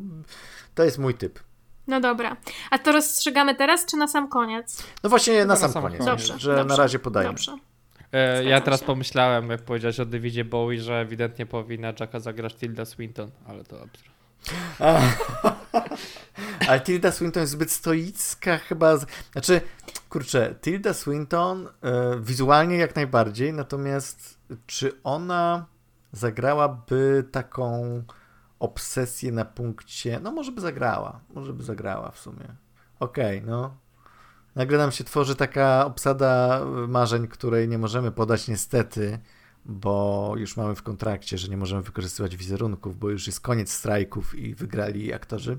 to 0.74 0.84
jest 0.84 0.98
mój 0.98 1.14
typ. 1.14 1.40
No 1.86 2.00
dobra. 2.00 2.36
A 2.70 2.78
to 2.78 2.92
rozstrzygamy 2.92 3.54
teraz, 3.54 3.86
czy 3.86 3.96
na 3.96 4.08
sam 4.08 4.28
koniec? 4.28 4.82
No 5.02 5.10
właśnie 5.10 5.44
na 5.44 5.56
sam, 5.56 5.68
na 5.68 5.72
sam 5.72 5.82
koniec, 5.82 6.04
dobrze, 6.04 6.38
że 6.38 6.56
dobrze, 6.56 6.64
na 6.64 6.76
razie 6.76 6.98
podajemy. 6.98 7.34
Dobrze. 7.34 7.69
E, 8.12 8.44
ja 8.44 8.60
teraz 8.60 8.82
pomyślałem, 8.82 9.50
jak 9.50 9.62
powiedziałeś 9.62 10.00
o 10.00 10.06
Davidzie 10.06 10.44
Bowie, 10.44 10.80
że 10.80 11.00
ewidentnie 11.00 11.46
powinna 11.46 11.92
Jacka 12.00 12.20
zagrać 12.20 12.54
Tilda 12.54 12.84
Swinton, 12.84 13.30
ale 13.46 13.64
to 13.64 13.82
absurd. 13.82 14.10
ale 16.68 16.80
Tilda 16.80 17.12
Swinton 17.12 17.40
jest 17.40 17.52
zbyt 17.52 17.72
stoicka 17.72 18.58
chyba. 18.58 18.96
Z... 18.96 19.06
Znaczy, 19.32 19.60
kurczę, 20.08 20.54
Tilda 20.60 20.94
Swinton 20.94 21.66
y, 21.66 21.70
wizualnie 22.20 22.76
jak 22.76 22.96
najbardziej, 22.96 23.52
natomiast 23.52 24.38
czy 24.66 25.02
ona 25.04 25.66
zagrałaby 26.12 27.24
taką 27.32 28.02
obsesję 28.58 29.32
na 29.32 29.44
punkcie, 29.44 30.20
no 30.22 30.32
może 30.32 30.52
by 30.52 30.60
zagrała, 30.60 31.20
może 31.34 31.52
by 31.52 31.62
zagrała 31.62 32.10
w 32.10 32.18
sumie. 32.18 32.54
Okej, 33.00 33.38
okay, 33.38 33.50
no. 33.50 33.76
Nagle 34.60 34.78
nam 34.78 34.92
się 34.92 35.04
tworzy 35.04 35.36
taka 35.36 35.86
obsada 35.86 36.60
marzeń, 36.88 37.28
której 37.28 37.68
nie 37.68 37.78
możemy 37.78 38.10
podać 38.12 38.48
niestety, 38.48 39.18
bo 39.64 40.34
już 40.36 40.56
mamy 40.56 40.74
w 40.74 40.82
kontrakcie, 40.82 41.38
że 41.38 41.48
nie 41.48 41.56
możemy 41.56 41.82
wykorzystywać 41.82 42.36
wizerunków, 42.36 42.98
bo 42.98 43.10
już 43.10 43.26
jest 43.26 43.40
koniec 43.40 43.72
strajków 43.72 44.34
i 44.34 44.54
wygrali 44.54 45.12
aktorzy. 45.12 45.58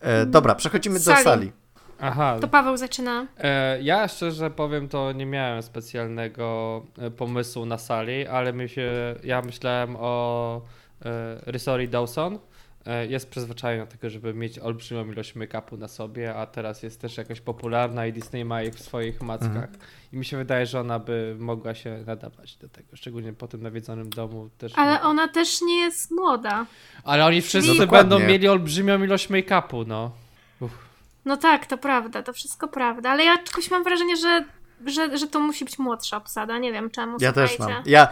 E, 0.00 0.26
dobra, 0.26 0.54
przechodzimy 0.54 1.00
sali. 1.00 1.16
do 1.16 1.30
sali. 1.30 1.52
Aha. 2.00 2.38
To 2.40 2.48
Paweł 2.48 2.76
zaczyna. 2.76 3.26
E, 3.38 3.82
ja 3.82 4.08
szczerze 4.08 4.50
powiem, 4.50 4.88
to 4.88 5.12
nie 5.12 5.26
miałem 5.26 5.62
specjalnego 5.62 6.82
e, 6.98 7.10
pomysłu 7.10 7.66
na 7.66 7.78
sali, 7.78 8.26
ale 8.26 8.52
my 8.52 8.68
się, 8.68 9.14
ja 9.24 9.42
myślałem 9.42 9.96
o 9.98 10.60
e, 11.04 11.38
Rysori 11.46 11.88
Dawson 11.88 12.34
E, 12.34 12.53
jest 13.08 13.30
przyzwyczajona 13.30 13.84
do 13.84 13.92
tego, 13.92 14.10
żeby 14.10 14.34
mieć 14.34 14.58
olbrzymią 14.58 15.12
ilość 15.12 15.34
make-upu 15.34 15.78
na 15.78 15.88
sobie, 15.88 16.34
a 16.34 16.46
teraz 16.46 16.82
jest 16.82 17.00
też 17.00 17.16
jakoś 17.16 17.40
popularna 17.40 18.06
i 18.06 18.12
Disney 18.12 18.44
ma 18.44 18.62
ich 18.62 18.74
w 18.74 18.82
swoich 18.82 19.22
mackach. 19.22 19.48
Mhm. 19.48 19.78
I 20.12 20.16
mi 20.16 20.24
się 20.24 20.36
wydaje, 20.36 20.66
że 20.66 20.80
ona 20.80 20.98
by 20.98 21.36
mogła 21.38 21.74
się 21.74 22.04
nadawać 22.06 22.56
do 22.56 22.68
tego, 22.68 22.96
szczególnie 22.96 23.32
po 23.32 23.48
tym 23.48 23.62
nawiedzonym 23.62 24.10
domu. 24.10 24.50
Też 24.58 24.72
Ale 24.76 25.02
ona 25.02 25.28
też 25.28 25.62
nie 25.62 25.80
jest 25.80 26.10
młoda. 26.10 26.66
Ale 27.04 27.26
oni 27.26 27.42
wszyscy 27.42 27.74
no 27.78 27.86
będą 27.86 28.18
mieli 28.18 28.48
olbrzymią 28.48 29.02
ilość 29.02 29.28
make-upu, 29.28 29.86
no. 29.86 30.10
Uff. 30.60 30.78
No 31.24 31.36
tak, 31.36 31.66
to 31.66 31.78
prawda, 31.78 32.22
to 32.22 32.32
wszystko 32.32 32.68
prawda, 32.68 33.10
ale 33.10 33.24
ja 33.24 33.36
jakoś 33.46 33.70
mam 33.70 33.84
wrażenie, 33.84 34.16
że, 34.16 34.44
że, 34.86 35.18
że 35.18 35.26
to 35.26 35.40
musi 35.40 35.64
być 35.64 35.78
młodsza 35.78 36.16
obsada, 36.16 36.58
nie 36.58 36.72
wiem 36.72 36.90
czemu. 36.90 37.16
Ja 37.20 37.32
słuchajcie. 37.32 37.56
też 37.56 37.68
mam. 37.68 37.82
Ja, 37.86 38.08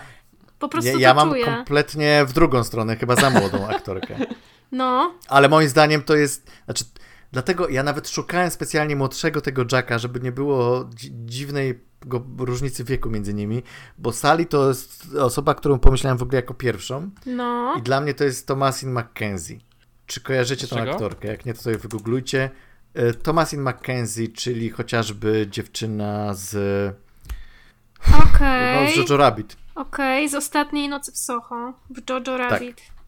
po 0.58 0.68
prostu 0.68 0.90
ja, 0.90 0.98
ja 0.98 1.14
mam 1.14 1.30
czuję. 1.30 1.44
kompletnie 1.44 2.24
w 2.26 2.32
drugą 2.32 2.64
stronę, 2.64 2.96
chyba 2.96 3.16
za 3.16 3.30
młodą 3.30 3.68
aktorkę. 3.68 4.16
No. 4.72 5.14
Ale 5.28 5.48
moim 5.48 5.68
zdaniem 5.68 6.02
to 6.02 6.16
jest. 6.16 6.50
Znaczy, 6.64 6.84
dlatego 7.32 7.68
ja 7.68 7.82
nawet 7.82 8.08
szukałem 8.08 8.50
specjalnie 8.50 8.96
młodszego 8.96 9.40
tego 9.40 9.64
Jacka, 9.72 9.98
żeby 9.98 10.20
nie 10.20 10.32
było 10.32 10.88
dziwnej 11.10 11.80
różnicy 12.38 12.84
wieku 12.84 13.10
między 13.10 13.34
nimi, 13.34 13.62
bo 13.98 14.12
Sally 14.12 14.46
to 14.46 14.68
jest 14.68 15.14
osoba, 15.14 15.54
którą 15.54 15.78
pomyślałem 15.78 16.18
w 16.18 16.22
ogóle 16.22 16.36
jako 16.36 16.54
pierwszą. 16.54 17.10
No. 17.26 17.74
I 17.78 17.82
dla 17.82 18.00
mnie 18.00 18.14
to 18.14 18.24
jest 18.24 18.46
Thomasin 18.46 18.98
McKenzie. 18.98 19.58
Czy 20.06 20.20
kojarzycie 20.20 20.68
tą 20.68 20.80
aktorkę? 20.80 21.28
Jak 21.28 21.46
nie, 21.46 21.54
to 21.54 21.62
sobie 21.62 21.78
wygooglujcie. 21.78 22.50
E, 22.94 23.12
Thomasin 23.14 23.68
McKenzie, 23.68 24.28
czyli 24.28 24.70
chociażby 24.70 25.46
dziewczyna 25.50 26.34
z. 26.34 26.54
Okej. 28.08 28.24
Okay. 28.34 28.84
No, 28.84 28.90
z 28.90 28.96
Jojo 28.96 29.16
Rabbit. 29.16 29.56
Okej, 29.74 30.24
okay. 30.24 30.28
z 30.28 30.34
ostatniej 30.34 30.88
nocy 30.88 31.12
w 31.12 31.18
Soho. 31.18 31.72
W 31.90 32.10
Jojo 32.10 32.20
tak. 32.20 32.38
Rabbit. 32.38 32.76
Tak. 32.76 33.01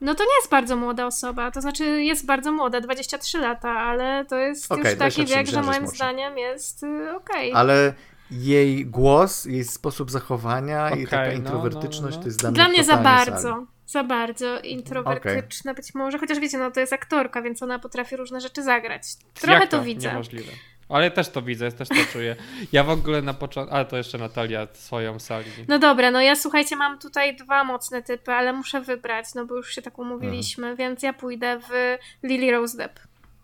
No 0.00 0.14
to 0.14 0.24
nie 0.24 0.34
jest 0.40 0.50
bardzo 0.50 0.76
młoda 0.76 1.06
osoba, 1.06 1.50
to 1.50 1.60
znaczy 1.60 2.02
jest 2.02 2.26
bardzo 2.26 2.52
młoda, 2.52 2.80
23 2.80 3.38
lata, 3.38 3.70
ale 3.70 4.24
to 4.24 4.36
jest 4.36 4.72
okay, 4.72 4.90
już 4.90 4.98
taki 4.98 5.26
wiek, 5.26 5.46
że 5.46 5.62
moim 5.62 5.86
zdaniem 5.86 6.38
jest 6.38 6.82
y, 6.82 7.16
okej. 7.16 7.50
Okay. 7.50 7.60
Ale 7.60 7.94
jej 8.30 8.86
głos, 8.86 9.44
jej 9.44 9.64
sposób 9.64 10.10
zachowania 10.10 10.86
okay, 10.86 11.02
i 11.02 11.06
taka 11.06 11.26
no, 11.26 11.32
introwertyczność 11.32 12.02
no, 12.02 12.10
no, 12.10 12.16
no. 12.16 12.22
to 12.22 12.28
jest 12.28 12.40
dla, 12.40 12.50
dla 12.50 12.68
mnie 12.68 12.84
za 12.84 12.96
bardzo. 12.96 13.66
Za 13.86 14.04
bardzo 14.04 14.60
introwertyczna 14.60 15.74
być 15.74 15.94
może, 15.94 16.18
chociaż 16.18 16.40
wiecie, 16.40 16.58
no 16.58 16.70
to 16.70 16.80
jest 16.80 16.92
aktorka, 16.92 17.42
więc 17.42 17.62
ona 17.62 17.78
potrafi 17.78 18.16
różne 18.16 18.40
rzeczy 18.40 18.62
zagrać. 18.62 19.02
Trochę 19.34 19.66
to? 19.66 19.78
to 19.78 19.84
widzę. 19.84 20.08
Niemożliwe. 20.08 20.52
Ale 20.90 21.10
też 21.10 21.28
to 21.28 21.42
widzę, 21.42 21.72
też 21.72 21.88
to 21.88 21.94
czuję. 22.12 22.36
Ja 22.72 22.84
w 22.84 22.90
ogóle 22.90 23.22
na 23.22 23.34
początku, 23.34 23.74
ale 23.74 23.84
to 23.84 23.96
jeszcze 23.96 24.18
Natalia 24.18 24.66
swoją 24.72 25.18
sali. 25.18 25.46
No 25.68 25.78
dobra, 25.78 26.10
no 26.10 26.20
ja 26.20 26.36
słuchajcie, 26.36 26.76
mam 26.76 26.98
tutaj 26.98 27.36
dwa 27.36 27.64
mocne 27.64 28.02
typy, 28.02 28.32
ale 28.32 28.52
muszę 28.52 28.80
wybrać, 28.80 29.26
no 29.34 29.46
bo 29.46 29.56
już 29.56 29.74
się 29.74 29.82
tak 29.82 29.98
umówiliśmy, 29.98 30.66
mhm. 30.66 30.76
więc 30.76 31.02
ja 31.02 31.12
pójdę 31.12 31.60
w 31.68 31.98
Lily 32.22 32.50
Rose 32.50 32.76
Depp. 32.76 33.00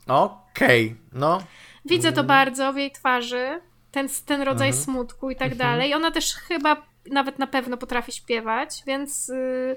Okej, 0.06 0.86
okay. 0.86 0.97
no. 1.12 1.43
Widzę 1.85 2.12
to 2.12 2.24
bardzo 2.24 2.73
w 2.73 2.77
jej 2.77 2.90
twarzy, 2.90 3.60
ten, 3.90 4.09
ten 4.27 4.43
rodzaj 4.43 4.68
mhm. 4.68 4.85
smutku 4.85 5.31
i 5.31 5.36
tak 5.36 5.52
mhm. 5.52 5.59
dalej. 5.59 5.94
Ona 5.94 6.10
też 6.10 6.35
chyba 6.35 6.86
nawet 7.10 7.39
na 7.39 7.47
pewno 7.47 7.77
potrafi 7.77 8.12
śpiewać, 8.12 8.82
więc... 8.86 9.28
Yy 9.28 9.77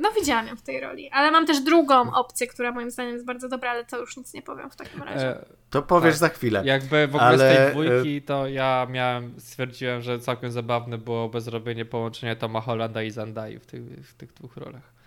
no 0.00 0.12
widziałam 0.12 0.46
ją 0.46 0.56
w 0.56 0.62
tej 0.62 0.80
roli, 0.80 1.10
ale 1.10 1.30
mam 1.30 1.46
też 1.46 1.60
drugą 1.60 2.14
opcję, 2.14 2.46
która 2.46 2.72
moim 2.72 2.90
zdaniem 2.90 3.12
jest 3.12 3.24
bardzo 3.26 3.48
dobra, 3.48 3.70
ale 3.70 3.84
to 3.84 3.98
już 3.98 4.16
nic 4.16 4.34
nie 4.34 4.42
powiem 4.42 4.70
w 4.70 4.76
takim 4.76 5.02
razie. 5.02 5.28
E, 5.28 5.44
to 5.70 5.82
powiesz 5.82 6.14
tak. 6.14 6.20
za 6.20 6.28
chwilę. 6.28 6.62
Jakby 6.64 7.06
w 7.06 7.16
ogóle 7.16 7.28
ale... 7.28 7.38
z 7.38 7.56
tej 7.56 7.66
e, 7.66 7.70
dwójki 7.70 8.22
to 8.22 8.46
ja 8.46 8.86
miałem, 8.90 9.34
stwierdziłem, 9.40 10.02
że 10.02 10.18
całkiem 10.18 10.52
zabawne 10.52 10.98
byłoby 10.98 11.40
zrobienie 11.40 11.84
połączenia 11.84 12.36
Toma 12.36 12.60
Hollanda 12.60 13.02
i 13.02 13.10
Zandai 13.10 13.58
w 13.58 13.66
tych, 13.66 13.82
w 13.82 14.14
tych 14.14 14.32
dwóch 14.32 14.56
rolach. 14.56 14.98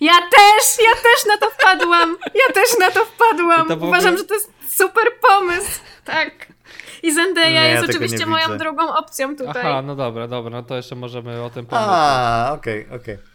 Ja 0.00 0.12
też, 0.12 0.78
ja 0.84 1.02
też 1.02 1.26
na 1.28 1.36
to 1.38 1.50
wpadłam. 1.50 2.16
Ja 2.34 2.54
też 2.54 2.78
na 2.80 2.90
to 2.90 3.04
wpadłam. 3.04 3.68
To 3.68 3.86
Uważam, 3.86 4.18
że 4.18 4.24
to 4.24 4.34
jest 4.34 4.52
super 4.68 5.04
pomysł. 5.30 5.80
Tak. 6.04 6.52
I 7.02 7.14
Zendaya 7.14 7.62
nie, 7.62 7.68
jest 7.68 7.90
oczywiście 7.90 8.26
moją 8.26 8.58
drugą 8.58 8.94
opcją 8.94 9.36
tutaj. 9.36 9.62
Aha, 9.66 9.82
no 9.82 9.96
dobra, 9.96 10.28
dobra, 10.28 10.50
no 10.50 10.62
to 10.62 10.76
jeszcze 10.76 10.94
możemy 10.94 11.42
o 11.42 11.50
tym 11.50 11.66
pomyśleć. 11.66 11.90
A, 11.92 12.52
okej, 12.52 12.86
okay, 12.86 12.96
okej. 13.00 13.14
Okay. 13.14 13.31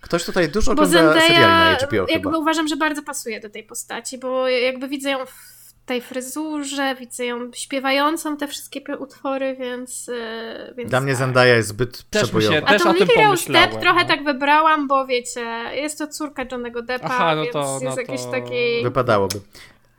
Ktoś 0.00 0.24
tutaj 0.24 0.48
dużo 0.48 0.74
bo 0.74 0.82
ogląda 0.82 0.98
Zendaya, 0.98 1.26
seriali 1.26 1.80
na 1.80 1.86
HBO 1.86 1.96
jakby 1.96 2.28
chyba. 2.28 2.38
uważam, 2.38 2.68
że 2.68 2.76
bardzo 2.76 3.02
pasuje 3.02 3.40
do 3.40 3.50
tej 3.50 3.64
postaci, 3.64 4.18
bo 4.18 4.48
jakby 4.48 4.88
widzę 4.88 5.10
ją 5.10 5.26
w 5.26 5.60
tej 5.86 6.00
fryzurze, 6.00 6.94
widzę 6.94 7.24
ją 7.24 7.52
śpiewającą 7.52 8.36
te 8.36 8.48
wszystkie 8.48 8.98
utwory, 8.98 9.56
więc... 9.56 10.08
E, 10.08 10.74
więc 10.76 10.90
Dla 10.90 11.00
mnie 11.00 11.12
tak. 11.12 11.18
Zendaya 11.18 11.56
jest 11.56 11.68
zbyt 11.68 12.10
też 12.10 12.22
przebojowa. 12.22 12.54
Się, 12.54 12.62
też 12.62 12.82
A 12.82 12.84
tą 12.84 12.92
Lily 12.92 13.24
Rose 13.24 13.52
Depp 13.52 13.80
trochę 13.80 14.02
no. 14.02 14.08
tak 14.08 14.24
wybrałam, 14.24 14.88
bo 14.88 15.06
wiecie, 15.06 15.40
jest 15.74 15.98
to 15.98 16.06
córka 16.06 16.44
Johnnego 16.52 16.82
Deppa, 16.82 17.08
Aha, 17.10 17.34
no 17.34 17.44
to, 17.52 17.78
więc 17.80 17.82
no 17.82 17.90
jest 17.90 18.06
to... 18.06 18.12
jakiś 18.12 18.26
taki... 18.30 18.82
Wypadałoby. 18.82 19.40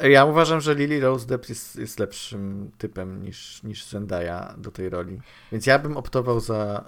Ja 0.09 0.25
uważam, 0.25 0.61
że 0.61 0.75
Lily 0.75 0.99
Rose 0.99 1.27
Depp 1.27 1.49
jest, 1.49 1.75
jest 1.75 1.99
lepszym 1.99 2.71
typem 2.77 3.23
niż, 3.23 3.63
niż 3.63 3.85
Zendaya 3.85 4.53
do 4.57 4.71
tej 4.71 4.89
roli. 4.89 5.19
Więc 5.51 5.65
ja 5.65 5.79
bym 5.79 5.97
optował 5.97 6.39
za, 6.39 6.83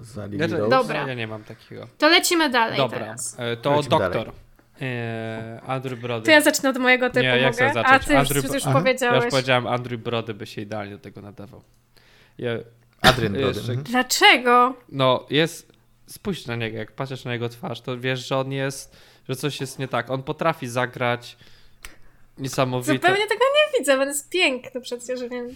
za 0.00 0.26
Lily 0.26 0.46
Rose. 0.46 0.70
Dobra. 0.70 1.08
Ja 1.08 1.14
nie 1.14 1.26
mam 1.26 1.44
takiego. 1.44 1.88
To 1.98 2.08
lecimy 2.08 2.50
dalej 2.50 2.76
Dobra. 2.76 2.98
teraz. 2.98 3.36
E, 3.38 3.56
to 3.56 3.70
lecimy 3.70 3.90
doktor. 3.90 4.10
Dalej. 4.12 4.32
Eee, 4.80 5.60
Andrew 5.66 6.00
Brody. 6.00 6.24
To 6.24 6.30
ja 6.30 6.40
zacznę 6.40 6.70
od 6.70 6.78
mojego 6.78 7.10
typu, 7.10 7.20
Nie, 7.20 7.38
ja 7.38 7.50
mogę? 7.50 7.72
zacząć. 7.74 7.86
A 7.86 7.98
ty 7.98 8.18
Andrew... 8.18 8.44
już, 8.44 8.54
już 8.54 8.64
powiedziałeś. 8.72 9.18
Ja 9.18 9.24
już 9.24 9.30
powiedziałem, 9.30 9.66
Andrew 9.66 10.00
Brody 10.00 10.34
by 10.34 10.46
się 10.46 10.60
idealnie 10.60 10.92
do 10.92 10.98
tego 10.98 11.22
nadawał. 11.22 11.62
Ja... 12.38 12.50
Adrian 13.00 13.32
Brody. 13.32 13.46
Jeszcze... 13.46 13.72
Mhm. 13.72 13.84
Dlaczego? 13.84 14.76
No, 14.88 15.26
jest... 15.30 15.72
Spójrz 16.06 16.46
na 16.46 16.56
niego, 16.56 16.78
jak 16.78 16.92
patrzysz 16.92 17.24
na 17.24 17.32
jego 17.32 17.48
twarz, 17.48 17.80
to 17.80 17.98
wiesz, 17.98 18.28
że 18.28 18.36
on 18.36 18.52
jest... 18.52 18.96
Że 19.28 19.36
coś 19.36 19.60
jest 19.60 19.78
nie 19.78 19.88
tak. 19.88 20.10
On 20.10 20.22
potrafi 20.22 20.68
zagrać 20.68 21.36
Niesamowite. 22.38 22.92
Zupełnie 22.92 23.26
tego 23.26 23.44
nie 23.44 23.78
widzę, 23.78 24.00
on 24.00 24.08
jest 24.08 24.30
piękny 24.30 24.80
przecież, 24.80 25.20
więc... 25.20 25.54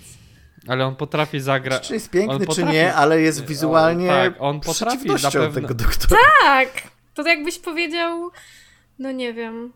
Ale 0.68 0.86
on 0.86 0.96
potrafi 0.96 1.40
zagrać. 1.40 1.88
Czy 1.88 1.94
jest 1.94 2.10
piękny, 2.10 2.46
potrafi... 2.46 2.60
czy 2.60 2.74
nie, 2.74 2.94
ale 2.94 3.20
jest 3.20 3.46
wizualnie 3.46 4.12
on, 4.12 4.32
tak, 4.32 4.34
on 4.38 4.60
potrafi 4.60 5.08
na 5.08 5.30
pewno... 5.30 5.60
tego 5.60 5.74
doktora. 5.74 6.20
Tak! 6.40 6.68
To 7.14 7.28
jakbyś 7.28 7.58
powiedział, 7.58 8.30
no 8.98 9.12
nie 9.12 9.34
wiem. 9.34 9.72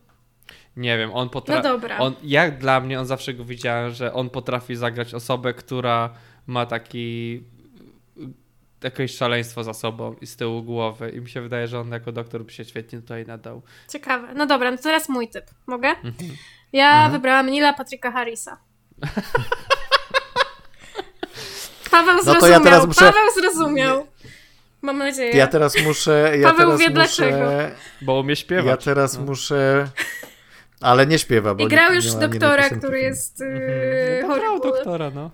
Nie 0.76 0.98
wiem, 0.98 1.10
on 1.12 1.28
potrafi. 1.28 1.62
No 1.62 1.68
dobra. 1.68 1.98
On, 1.98 2.14
jak 2.22 2.58
dla 2.58 2.80
mnie, 2.80 3.00
on 3.00 3.06
zawsze 3.06 3.34
go 3.34 3.44
widziałem, 3.44 3.92
że 3.92 4.12
on 4.12 4.30
potrafi 4.30 4.76
zagrać 4.76 5.14
osobę, 5.14 5.54
która 5.54 6.14
ma 6.46 6.66
taki 6.66 7.42
jakieś 8.82 9.16
szaleństwo 9.16 9.64
za 9.64 9.74
sobą 9.74 10.14
i 10.20 10.26
z 10.26 10.36
tyłu 10.36 10.62
głowy. 10.62 11.10
I 11.10 11.20
mi 11.20 11.30
się 11.30 11.40
wydaje, 11.40 11.68
że 11.68 11.80
on 11.80 11.90
jako 11.92 12.12
doktor 12.12 12.44
by 12.44 12.52
się 12.52 12.64
świetnie 12.64 13.00
tutaj 13.00 13.26
nadał. 13.26 13.62
Ciekawe. 13.88 14.34
No 14.34 14.46
dobra, 14.46 14.70
no 14.70 14.76
to 14.76 14.82
teraz 14.82 15.08
mój 15.08 15.28
typ. 15.28 15.44
Mogę? 15.66 15.88
Mhm. 15.88 16.30
Ja 16.72 16.92
mhm. 16.92 17.12
wybrałam 17.12 17.46
Nila 17.46 17.72
Patryka 17.72 18.10
Harrisa. 18.10 18.58
Paweł 21.90 22.22
zrozumiał. 22.22 22.34
No 22.34 22.40
to 22.40 22.48
ja 22.48 22.60
teraz 22.60 22.86
muszę... 22.86 23.00
Paweł 23.00 23.30
zrozumiał. 23.34 24.06
Mam 24.82 24.98
nadzieję. 24.98 25.36
Ja 25.36 25.46
teraz 25.46 25.82
muszę. 25.84 26.32
Ja 26.38 26.52
Paweł 26.52 26.66
teraz 26.66 26.80
wie 26.80 26.86
muszę, 26.86 26.94
dlaczego. 26.94 27.50
Bo 28.02 28.20
umie 28.20 28.36
śpiewać. 28.36 28.66
Ja 28.66 28.76
teraz 28.76 29.18
no. 29.18 29.24
muszę. 29.24 29.88
Ale 30.80 31.06
nie 31.06 31.18
śpiewa, 31.18 31.54
bo 31.54 31.64
I 31.64 31.68
grał 31.68 31.90
nie, 31.90 31.96
już 31.96 32.14
nie 32.14 32.20
doktora, 32.20 32.70
który 32.70 33.00
jest 33.00 33.40
yy, 33.40 34.24
No, 34.28 34.34
grał 34.34 34.60
doktora, 34.60 35.10
no. 35.10 35.30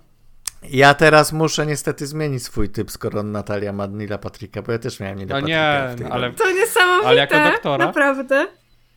Ja 0.62 0.94
teraz 0.94 1.32
muszę 1.32 1.66
niestety 1.66 2.06
zmienić 2.06 2.44
swój 2.44 2.70
typ, 2.70 2.90
skoro 2.90 3.22
Natalia 3.22 3.72
ma 3.72 3.86
Nila 3.86 4.18
Patryka, 4.18 4.62
bo 4.62 4.72
ja 4.72 4.78
też 4.78 5.00
miałem 5.00 5.18
Nila 5.18 5.34
No 5.34 5.40
Patryka 5.40 5.88
nie, 5.88 5.96
w 5.96 5.98
tej 5.98 6.10
ale. 6.10 6.32
To 6.32 6.50
niesamowite. 6.50 7.08
Ale 7.08 7.16
jako 7.16 7.50
doktora? 7.50 7.86
Naprawdę. 7.86 8.48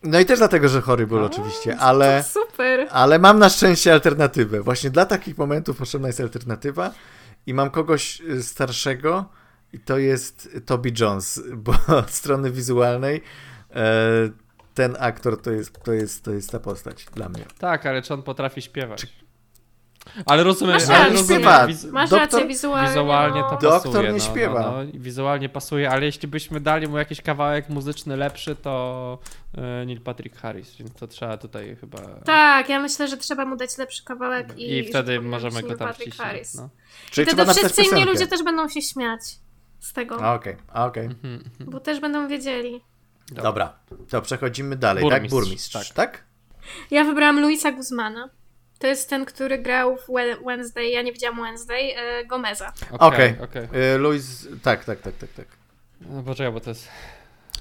No 0.02 0.20
i 0.20 0.24
też 0.26 0.38
dlatego, 0.38 0.68
że 0.68 0.80
Horrible 0.80 1.20
A, 1.20 1.24
oczywiście, 1.24 1.76
ale, 1.78 2.24
To 2.34 2.40
super. 2.40 2.88
ale 2.90 3.18
mam 3.18 3.38
na 3.38 3.48
szczęście 3.48 3.92
alternatywę. 3.92 4.60
Właśnie 4.62 4.90
dla 4.90 5.06
takich 5.06 5.38
momentów 5.38 5.76
potrzebna 5.76 6.06
jest 6.08 6.20
alternatywa 6.20 6.90
i 7.46 7.54
mam 7.54 7.70
kogoś 7.70 8.20
y, 8.20 8.42
starszego 8.42 9.24
i 9.72 9.78
to 9.78 9.98
jest 9.98 10.48
Toby 10.66 10.92
Jones, 11.00 11.42
bo 11.54 11.72
od 11.98 12.10
strony 12.10 12.50
wizualnej 12.50 13.22
e, 13.70 13.82
ten 14.74 14.96
aktor 15.00 15.42
to 15.42 15.50
jest, 15.50 15.82
to, 15.82 15.92
jest, 15.92 16.24
to 16.24 16.30
jest 16.30 16.50
ta 16.50 16.60
postać 16.60 17.06
dla 17.14 17.28
mnie. 17.28 17.44
tak, 17.58 17.86
ale 17.86 18.02
czy 18.02 18.14
on 18.14 18.22
potrafi 18.22 18.62
śpiewać? 18.62 19.06
Ale 20.26 20.42
rozumiem, 20.44 20.74
Masz 20.74 20.88
ale 20.88 20.98
rację. 20.98 21.12
rozumiem 21.12 21.40
Śpiewa. 21.42 21.66
wiz- 21.66 21.84
Masz 21.84 22.10
Doktor 22.10 22.30
rację 22.32 22.48
wizualnie. 22.48 22.88
wizualnie 22.88 23.40
no. 23.40 23.50
to 23.50 23.56
Doktor 23.56 23.92
pasuje. 23.92 24.12
nie 24.12 24.18
no, 24.18 24.24
śpiewa. 24.24 24.60
No, 24.60 24.84
no, 24.84 24.90
wizualnie 24.94 25.48
pasuje, 25.48 25.90
ale 25.90 26.06
jeśli 26.06 26.28
byśmy 26.28 26.60
dali 26.60 26.88
mu 26.88 26.98
jakiś 26.98 27.20
kawałek 27.20 27.68
muzyczny 27.68 28.16
lepszy, 28.16 28.56
to 28.56 29.18
e, 29.54 29.86
Neil 29.86 30.00
Patrick 30.00 30.36
Harris, 30.36 30.76
więc 30.76 30.94
to 30.94 31.06
trzeba 31.06 31.36
tutaj 31.36 31.76
chyba... 31.80 31.98
Tak, 32.24 32.68
ja 32.68 32.80
myślę, 32.80 33.08
że 33.08 33.16
trzeba 33.16 33.44
mu 33.44 33.56
dać 33.56 33.78
lepszy 33.78 34.04
kawałek 34.04 34.58
i, 34.58 34.78
I 34.78 34.84
wtedy 34.88 35.20
możemy 35.20 35.62
go 35.62 35.68
Neil 35.68 35.78
tam. 35.78 35.92
Harris. 36.18 36.54
No. 36.54 36.68
Czyli 37.10 37.26
Wtedy 37.26 37.26
trzeba 37.36 37.44
napisać 37.44 37.72
wszyscy 37.72 37.96
inni 37.96 38.04
ludzie 38.04 38.26
też 38.26 38.42
będą 38.42 38.68
się 38.68 38.82
śmiać 38.82 39.20
z 39.80 39.92
tego, 39.92 40.22
A, 40.22 40.34
Okej, 40.34 40.56
a, 40.72 40.86
okej. 40.86 41.04
Mhm, 41.04 41.34
mhm. 41.34 41.70
bo 41.70 41.80
też 41.80 42.00
będą 42.00 42.28
wiedzieli. 42.28 42.80
Dobra, 43.32 43.72
to 44.10 44.22
przechodzimy 44.22 44.76
dalej, 44.76 45.02
Burmistrz, 45.04 45.22
tak? 45.22 45.30
Burmistrz, 45.30 45.72
tak. 45.72 45.86
tak? 45.96 46.24
Ja 46.90 47.04
wybrałam 47.04 47.40
Luisa 47.40 47.72
Guzmana. 47.72 48.28
To 48.82 48.86
jest 48.86 49.10
ten, 49.10 49.24
który 49.24 49.58
grał 49.58 49.96
w 49.96 50.06
We- 50.14 50.36
Wednesday, 50.46 50.84
ja 50.88 51.02
nie 51.02 51.12
widziałam 51.12 51.42
Wednesday, 51.42 51.96
e, 51.96 52.24
Gomeza. 52.24 52.72
Okej. 52.98 53.34
okej. 53.44 53.64
Y, 53.94 53.98
Louis, 53.98 54.48
tak, 54.62 54.84
tak, 54.84 55.00
tak, 55.00 55.14
tak, 55.16 55.30
tak. 55.30 55.46
No 56.00 56.22
poczekaj, 56.22 56.52
bo 56.52 56.60
to 56.60 56.70
jest... 56.70 56.88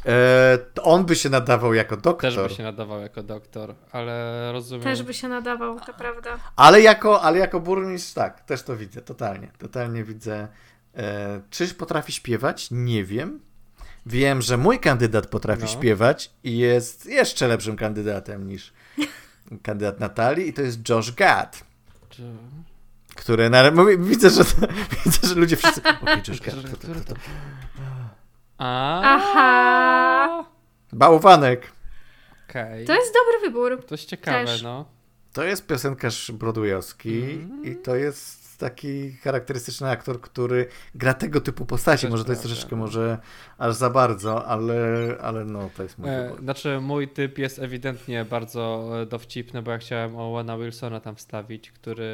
E, 0.06 0.58
to 0.74 0.84
on 0.84 1.06
by 1.06 1.16
się 1.16 1.30
nadawał 1.30 1.74
jako 1.74 1.98
doktor, 1.98 2.34
Też 2.34 2.44
by 2.50 2.56
się 2.56 2.64
nadawał 2.64 3.02
jako 3.02 3.24
doktor, 3.24 3.76
ale 3.92 4.50
rozumiem... 4.52 4.84
Też 4.84 5.04
by 5.04 5.14
się 5.14 5.28
nadawał, 5.28 5.80
to 5.80 5.94
prawda. 5.94 6.38
ale, 6.56 6.82
jako, 6.82 7.22
ale 7.22 7.38
jako 7.40 7.60
burmistrz 7.60 8.14
tak, 8.14 8.42
też 8.42 8.64
to 8.64 8.78
widzę, 8.78 9.02
totalnie, 9.02 9.52
totalnie 9.58 10.04
widzę. 10.04 10.48
E, 10.98 11.42
czyż 11.50 11.74
potrafi 11.74 12.12
śpiewać? 12.12 12.68
Nie 12.72 13.04
wiem. 13.06 13.40
Wiem, 14.06 14.42
że 14.42 14.58
mój 14.58 14.80
kandydat 14.80 15.28
potrafi 15.28 15.62
No. 15.62 15.68
śpiewać 15.68 16.32
i 16.44 16.58
jest 16.58 17.06
jeszcze 17.06 17.48
lepszym 17.48 17.76
kandydatem 17.76 18.48
niż 18.48 18.74
kandydat 19.64 20.00
Natalii 20.00 20.48
i 20.48 20.54
to 20.54 20.62
jest 20.62 20.90
Josh 20.90 21.12
Gad, 21.12 21.64
Czy... 22.10 22.24
który 23.16 23.50
na, 23.50 23.72
mówię, 23.72 23.98
widzę, 23.98 24.30
że, 24.30 24.44
widzę, 25.06 25.28
że 25.28 25.36
ludzie 25.36 25.58
wszyscy, 25.58 25.82
okej, 26.02 26.22
Josh 26.28 26.42
Gad, 26.42 26.56
to, 26.82 27.14
to? 27.14 27.20
A. 28.58 29.02
Aha. 29.04 30.46
Bałwanek. 30.94 31.72
Okej. 32.50 32.86
To 32.86 32.94
jest 32.94 33.14
dobry 33.14 33.50
wybór. 33.50 33.86
To 33.86 33.96
jest 33.96 34.06
ciekawe, 34.06 34.46
Też. 34.46 34.62
no. 34.62 34.86
To 35.34 35.44
jest 35.44 35.68
piosenkarz 35.68 36.32
broadwayowski 36.32 37.24
Mhm. 37.24 37.66
i 37.66 37.76
to 37.76 37.96
jest 37.96 38.41
taki 38.62 39.12
charakterystyczny 39.24 39.90
aktor, 39.90 40.22
który 40.22 40.68
gra 40.96 41.14
tego 41.14 41.42
typu 41.42 41.66
postaci. 41.66 42.02
Też 42.02 42.12
może 42.12 42.26
to 42.26 42.32
jest 42.32 42.42
prawda, 42.42 42.56
troszeczkę 42.56 42.76
no. 42.76 42.82
może 42.86 43.18
aż 43.58 43.76
za 43.76 43.90
bardzo, 43.90 44.46
ale, 44.46 44.76
ale 45.22 45.46
no, 45.46 45.70
to 45.78 45.84
jest 45.84 45.98
mój 45.98 46.10
E, 46.10 46.24
wybór. 46.24 46.42
znaczy, 46.44 46.80
mój 46.82 47.08
typ 47.08 47.38
jest 47.38 47.60
ewidentnie 47.60 48.26
bardzo 48.26 48.90
e, 49.02 49.06
dowcipny, 49.06 49.62
bo 49.62 49.72
ja 49.72 49.78
chciałem 49.78 50.16
Owena 50.16 50.58
Wilsona 50.58 51.00
tam 51.00 51.16
wstawić, 51.16 51.72
który 51.72 52.12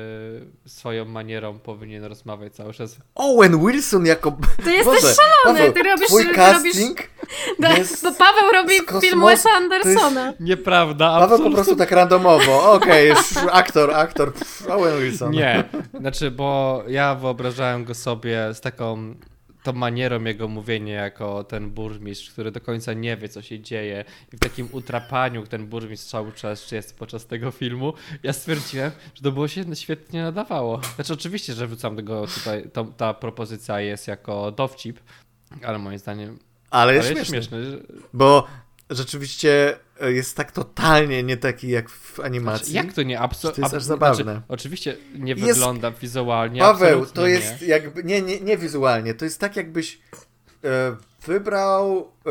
swoją 0.65 1.05
manierą 1.05 1.59
powinien 1.59 2.03
rozmawiać 2.03 2.53
cały 2.55 2.73
czas. 2.73 2.97
Owen 3.15 3.65
Wilson 3.65 4.05
jako... 4.05 4.37
Ty 4.63 4.71
jesteś 4.71 4.85
Boże, 5.01 5.15
szalony, 5.15 5.59
Paweł, 5.59 5.73
ty 5.73 5.79
robisz- 5.83 6.07
twój 6.07 6.23
robisz- 6.23 6.35
casting 6.35 6.97
Da, 7.59 7.77
jest 7.77 8.03
bo 8.03 8.11
Paweł 8.13 8.51
robi 8.53 8.77
z 8.77 8.81
kosmosu, 8.81 9.07
film 9.07 9.21
Wesa 9.21 9.31
jest- 9.31 9.47
Andersona. 9.47 10.33
Nieprawda, 10.39 11.19
Paweł 11.19 11.39
po 11.39 11.51
prostu 11.51 11.75
tak 11.75 11.91
randomowo. 11.91 12.71
Okej, 12.71 13.09
już 13.09 13.17
aktor, 13.51 13.93
aktor. 13.93 14.33
Owen 14.69 14.99
Wilson. 15.01 15.31
Nie, 15.31 15.63
znaczy, 15.99 16.31
bo 16.37 16.83
ja 16.87 17.15
wyobrażałem 17.15 17.83
go 17.83 17.93
sobie 17.93 18.53
z 18.53 18.61
taką 18.61 19.15
tą 19.63 19.73
manierą 19.73 20.23
jego 20.23 20.47
mówienia 20.47 20.95
jako 20.95 21.43
ten 21.43 21.71
burmistrz, 21.71 22.31
który 22.31 22.51
do 22.51 22.61
końca 22.61 22.93
nie 22.93 23.17
wie, 23.17 23.29
co 23.29 23.41
się 23.41 23.59
dzieje 23.59 24.05
i 24.33 24.37
w 24.37 24.39
takim 24.39 24.69
utrapaniu 24.71 25.47
ten 25.47 25.67
burmistrz 25.67 26.09
cały 26.09 26.31
czas 26.31 26.71
jest 26.71 26.97
podczas 26.99 27.25
tego 27.25 27.51
filmu, 27.51 27.93
ja 28.23 28.33
stwierdziłem, 28.33 28.91
że 29.15 29.21
to 29.21 29.31
było 29.31 29.47
się 29.47 29.75
świetnie 29.75 30.21
nadawało. 30.21 30.81
Znaczy 30.95 31.13
oczywiście, 31.13 31.53
że 31.53 31.67
wrzucam 31.67 31.95
tego 31.95 32.27
tutaj, 32.27 32.69
to, 32.73 32.85
ta 32.85 33.13
propozycja 33.13 33.79
jest 33.79 34.07
jako 34.07 34.51
dowcip, 34.51 34.99
ale 35.63 35.77
moim 35.79 35.99
zdaniem 35.99 36.39
Ale 36.69 36.81
ale 36.81 36.93
jest 36.95 37.09
jest 37.15 37.29
śmieszny. 37.29 37.57
Bo 38.13 38.47
rzeczywiście 38.89 39.77
jest 40.01 40.35
tak 40.37 40.51
totalnie 40.51 41.23
nie 41.23 41.37
taki 41.37 41.67
jak 41.69 41.89
w 41.89 42.19
animacji. 42.19 42.71
Znaczy, 42.71 42.87
jak 42.87 42.95
to 42.95 43.03
nie? 43.03 43.19
Abso- 43.19 43.41
To 43.51 43.61
jest 43.61 43.73
aż 43.73 43.81
ab- 43.83 43.83
zabawne. 43.83 44.23
Znaczy, 44.23 44.41
oczywiście 44.47 44.97
nie 45.15 45.33
Jest- 45.33 45.45
wygląda 45.45 45.91
wizualnie. 45.91 46.59
Paweł, 46.61 47.05
to 47.05 47.27
jest 47.27 47.61
Nie. 47.61 47.67
jakby. 47.67 48.03
Nie, 48.03 48.21
nie, 48.21 48.39
nie 48.39 48.57
wizualnie. 48.57 49.13
To 49.13 49.25
jest 49.25 49.39
tak, 49.39 49.55
jakbyś 49.55 49.99
e, 50.63 50.95
wybrał. 51.25 52.11
E, 52.25 52.29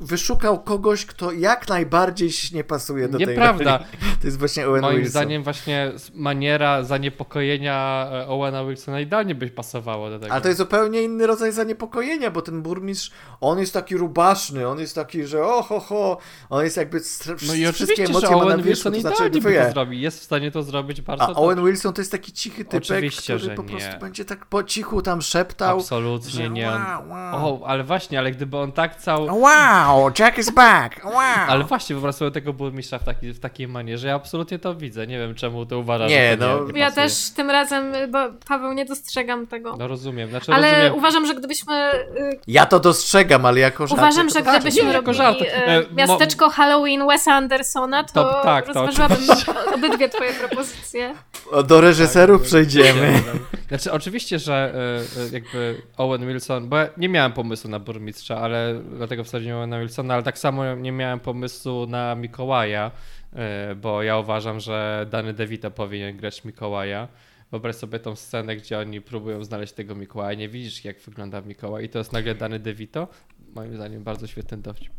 wyszukał 0.00 0.62
kogoś, 0.62 1.06
kto 1.06 1.32
jak 1.32 1.68
najbardziej 1.68 2.30
nie 2.52 2.64
pasuje 2.64 3.08
do 3.08 3.18
tej 3.18 3.26
Nieprawda. 3.26 3.78
To 4.20 4.26
jest 4.26 4.38
właśnie 4.38 4.68
Owen 4.68 4.80
Moim 4.82 4.96
Wilson. 4.96 5.10
zdaniem 5.10 5.42
właśnie 5.42 5.92
maniera 6.14 6.82
zaniepokojenia 6.82 8.08
e, 8.12 8.28
Owena 8.28 8.64
Wilsona 8.64 9.00
idealnie 9.00 9.34
by 9.34 9.48
pasowało 9.48 10.10
do 10.10 10.18
tego. 10.18 10.32
Ale 10.32 10.42
to 10.42 10.48
jest 10.48 10.58
zupełnie 10.58 11.02
inny 11.02 11.26
rodzaj 11.26 11.52
zaniepokojenia, 11.52 12.30
bo 12.30 12.42
ten 12.42 12.62
burmistrz, 12.62 13.10
on 13.40 13.58
jest 13.58 13.72
taki 13.72 13.96
rubaszny, 13.96 14.68
on 14.68 14.78
jest 14.78 14.94
taki, 14.94 15.26
że 15.26 15.46
o 15.46 15.62
ho, 15.62 15.80
ho, 15.80 16.18
on 16.50 16.64
jest 16.64 16.76
jakby 16.76 17.00
No 17.46 17.54
i 17.54 17.72
wszystkie 17.72 18.06
że 18.06 18.10
emocje 18.10 18.30
ma 18.30 18.36
na 18.36 18.42
Owen 18.42 18.62
wierzchu, 18.62 18.90
Wilson 18.90 18.92
to 18.92 19.16
znaczy 19.16 19.30
by 19.40 19.54
to 19.54 19.70
zrobi. 19.72 20.00
Jest 20.00 20.20
w 20.20 20.22
stanie 20.22 20.50
to 20.50 20.62
zrobić 20.62 21.00
bardzo 21.00 21.24
A 21.24 21.26
dobrze. 21.26 21.42
Owen 21.42 21.64
Wilson 21.64 21.92
to 21.92 22.00
jest 22.00 22.12
taki 22.12 22.32
cichy 22.32 22.64
typek, 22.64 22.82
Oczywiście, 22.82 23.36
który 23.36 23.54
po 23.54 23.62
nie. 23.62 23.68
prostu 23.68 23.98
będzie 24.00 24.24
tak 24.24 24.46
po 24.46 24.62
cichu 24.62 25.02
tam 25.02 25.22
szeptał. 25.22 25.78
Absolutnie 25.78 26.30
że 26.30 26.50
nie. 26.50 26.66
Wow, 26.66 27.08
wow. 27.08 27.62
O, 27.62 27.66
ale 27.66 27.84
właśnie, 27.84 28.18
ale 28.18 28.30
gdyby 28.30 28.56
on 28.56 28.72
tak 28.72 28.94
wow, 29.18 30.10
Jack 30.18 30.38
is 30.38 30.50
back, 30.50 31.04
wow. 31.04 31.14
Ale 31.48 31.64
właśnie 31.64 31.96
po 31.96 32.02
prostu 32.02 32.30
tego 32.30 32.52
burmistrza 32.52 32.98
w, 32.98 33.04
taki, 33.04 33.32
w 33.32 33.40
takiej 33.40 33.68
manierze, 33.68 34.08
ja 34.08 34.14
absolutnie 34.14 34.58
to 34.58 34.74
widzę. 34.74 35.06
Nie 35.06 35.18
wiem, 35.18 35.34
czemu 35.34 35.66
ty 35.66 35.76
uważasz, 35.76 36.10
Nie, 36.10 36.30
że 36.30 36.36
to 36.38 36.46
no. 36.60 36.66
nie, 36.66 36.72
nie 36.72 36.80
Ja 36.80 36.86
pasuje. 36.86 37.06
też 37.06 37.30
tym 37.30 37.50
razem, 37.50 37.92
bo 38.10 38.18
Paweł, 38.48 38.72
nie 38.72 38.84
dostrzegam 38.84 39.46
tego. 39.46 39.76
No 39.78 39.88
rozumiem, 39.88 40.30
znaczy 40.30 40.52
Ale 40.52 40.70
rozumiem. 40.70 40.94
uważam, 40.94 41.26
że 41.26 41.34
gdybyśmy. 41.34 41.74
y, 41.94 42.38
Ja 42.46 42.66
to 42.66 42.80
dostrzegam, 42.80 43.46
ale 43.46 43.60
jako 43.60 43.86
żart. 43.86 43.98
Uważam, 44.00 44.28
to 44.28 44.34
że 44.34 44.40
dostrzegam. 44.40 44.60
gdybyśmy 44.60 44.84
Nie, 44.86 44.92
robili 44.92 45.14
żart. 45.16 45.38
e, 45.42 45.80
mo- 45.80 45.86
miasteczko 45.96 46.50
Halloween 46.50 47.06
Wesa 47.06 47.32
Andersona, 47.34 48.04
to, 48.04 48.12
To- 48.24 48.40
tak, 48.42 48.66
to 48.66 48.72
rozważyłabym 48.72 49.16
oczywiście. 49.22 49.52
obydwie 49.74 50.08
twoje 50.08 50.32
propozycje. 50.32 51.14
Do 51.66 51.80
reżyserów 51.80 52.40
Tak, 52.40 52.48
przejdziemy. 52.48 53.22
Znaczy, 53.68 53.92
oczywiście, 53.92 54.38
że 54.38 54.72
y, 55.16 55.20
y, 55.20 55.30
jakby 55.32 55.82
Owen 55.96 56.26
Wilson, 56.26 56.68
bo 56.68 56.76
ja 56.76 56.88
nie 56.96 57.08
miałem 57.08 57.32
pomysłu 57.32 57.70
na 57.70 57.78
burmistrza, 57.78 58.36
ale 58.38 58.80
dlatego 59.00 59.24
wsadziłem 59.24 59.58
Owena 59.58 59.80
Wilsona, 59.80 60.14
ale 60.14 60.22
tak 60.22 60.38
samo 60.38 60.74
nie 60.74 60.92
miałem 60.92 61.20
pomysłu 61.20 61.86
na 61.86 62.14
Mikołaja, 62.14 62.90
y, 63.70 63.74
bo 63.74 64.02
ja 64.02 64.18
uważam, 64.18 64.60
że 64.60 65.06
Dany 65.10 65.32
DeVito 65.32 65.70
powinien 65.70 66.16
grać 66.16 66.44
Mikołaja. 66.44 67.08
Wyobraź 67.50 67.76
sobie 67.76 67.98
tą 67.98 68.16
scenę, 68.16 68.56
gdzie 68.56 68.78
oni 68.78 69.00
próbują 69.00 69.44
znaleźć 69.44 69.72
tego 69.72 69.94
Mikołaja, 69.94 70.38
nie 70.38 70.48
widzisz 70.48 70.84
jak 70.84 71.00
wygląda 71.00 71.40
Mikołaj 71.40 71.84
i 71.84 71.88
to 71.88 71.98
jest 71.98 72.12
nagle 72.12 72.34
Dany 72.34 72.58
DeVito. 72.58 73.08
Moim 73.54 73.76
zdaniem 73.76 74.04
bardzo 74.04 74.26
świetny 74.26 74.58
dowcip. 74.58 74.92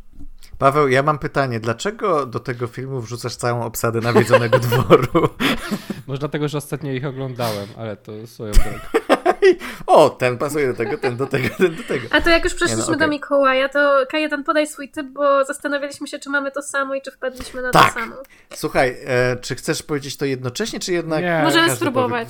Paweł, 0.57 0.87
ja 0.87 1.03
mam 1.03 1.19
pytanie. 1.19 1.59
Dlaczego 1.59 2.25
do 2.25 2.39
tego 2.39 2.67
filmu 2.67 3.01
wrzucasz 3.01 3.35
całą 3.35 3.63
obsadę 3.63 4.01
nawiedzonego 4.01 4.59
dworu? 4.59 5.29
Może 6.07 6.19
dlatego, 6.19 6.47
że 6.47 6.57
ostatnio 6.57 6.91
ich 6.91 7.05
oglądałem, 7.05 7.67
ale 7.77 7.97
to 7.97 8.27
swoją 8.27 8.51
drogą. 8.51 9.00
O, 9.87 10.09
ten 10.09 10.37
pasuje 10.37 10.67
do 10.67 10.73
tego, 10.73 10.97
ten 10.97 11.17
do 11.17 11.27
tego, 11.27 11.49
ten 11.57 11.75
do 11.75 11.83
tego. 11.83 12.07
A 12.11 12.21
to 12.21 12.29
jak 12.29 12.43
już 12.43 12.53
przeszliśmy 12.53 12.83
Nie, 12.83 12.91
no, 12.91 12.97
do 12.97 13.05
okej. 13.05 13.09
Mikołaja, 13.09 13.69
to 13.69 14.05
Kajetan 14.09 14.43
podaj 14.43 14.67
swój 14.67 14.89
typ, 14.89 15.07
bo 15.07 15.45
zastanawialiśmy 15.45 16.07
się, 16.07 16.19
czy 16.19 16.29
mamy 16.29 16.51
to 16.51 16.61
samo 16.61 16.95
i 16.95 17.01
czy 17.01 17.11
wpadliśmy 17.11 17.61
na 17.61 17.71
Tak. 17.71 17.93
to 17.93 17.99
samo. 17.99 18.15
Słuchaj, 18.53 18.97
e, 19.05 19.35
czy 19.35 19.55
chcesz 19.55 19.83
powiedzieć 19.83 20.17
to 20.17 20.25
jednocześnie, 20.25 20.79
czy 20.79 20.93
jednak 20.93 21.21
Nie. 21.21 21.41
Możemy 21.43 21.75
spróbować. 21.75 22.27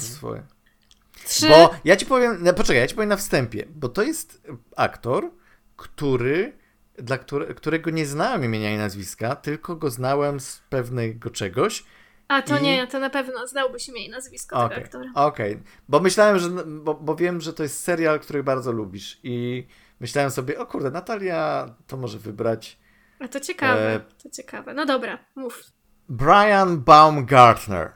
Trzy. 1.26 1.48
Bo 1.50 1.76
ja 1.86 1.96
ci 1.96 2.06
powiem, 2.06 2.38
no, 2.42 2.54
poczekaj, 2.54 2.82
ja 2.82 2.88
ci 2.88 2.96
powiem 2.96 3.10
na 3.10 3.18
wstępie, 3.18 3.66
bo 3.70 3.90
to 3.90 4.04
jest 4.04 4.42
aktor, 4.76 5.32
który, 5.76 6.54
dla 6.98 7.18
które, 7.18 7.54
którego 7.54 7.90
nie 7.90 8.06
znałem 8.06 8.46
imienia 8.46 8.74
i 8.74 8.78
nazwiska, 8.78 9.36
tylko 9.36 9.76
go 9.76 9.90
znałem 9.90 10.40
z 10.40 10.62
pewnego 10.70 11.30
czegoś 11.30 11.84
A 12.32 12.42
to 12.42 12.58
I- 12.58 12.62
nie, 12.62 12.88
to 12.88 13.00
na 13.00 13.10
pewno 13.10 13.48
znałbyś 13.48 13.90
imię 13.90 14.06
i 14.06 14.10
nazwisko 14.10 14.56
Okej, 14.56 14.70
tego 14.70 14.86
aktora. 14.86 15.12
okej. 15.16 15.60
Bo 15.90 16.00
myślałem, 16.00 16.40
że. 16.40 16.50
Bo, 16.66 16.94
bo 16.94 17.16
wiem, 17.16 17.42
że 17.42 17.54
to 17.54 17.64
jest 17.64 17.84
serial, 17.84 18.20
który 18.20 18.44
bardzo 18.44 18.72
lubisz. 18.72 19.20
I 19.24 19.68
myślałem 20.00 20.32
sobie, 20.32 20.60
o 20.60 20.66
kurde, 20.66 20.92
Natalia 20.92 21.70
to 21.88 21.98
może 21.98 22.20
wybrać. 22.20 22.78
A 23.20 23.28
to 23.28 23.40
ciekawe, 23.40 23.94
E, 23.96 24.00
to 24.24 24.30
ciekawe. 24.30 24.74
No 24.74 24.86
dobra, 24.86 25.18
mów. 25.36 25.64
Brian 26.10 26.80
Baumgartner. 26.80 27.92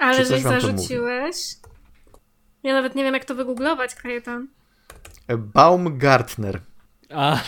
Ale 0.00 0.24
żeś 0.24 0.42
zarzuciłeś. 0.42 1.36
Ja 2.62 2.74
nawet 2.74 2.94
nie 2.94 3.04
wiem, 3.04 3.14
jak 3.14 3.24
to 3.24 3.34
wygooglować, 3.34 3.94
Kajetan. 3.94 4.48
E, 5.28 5.36
Baumgartner. 5.36 6.60
A. 7.10 7.38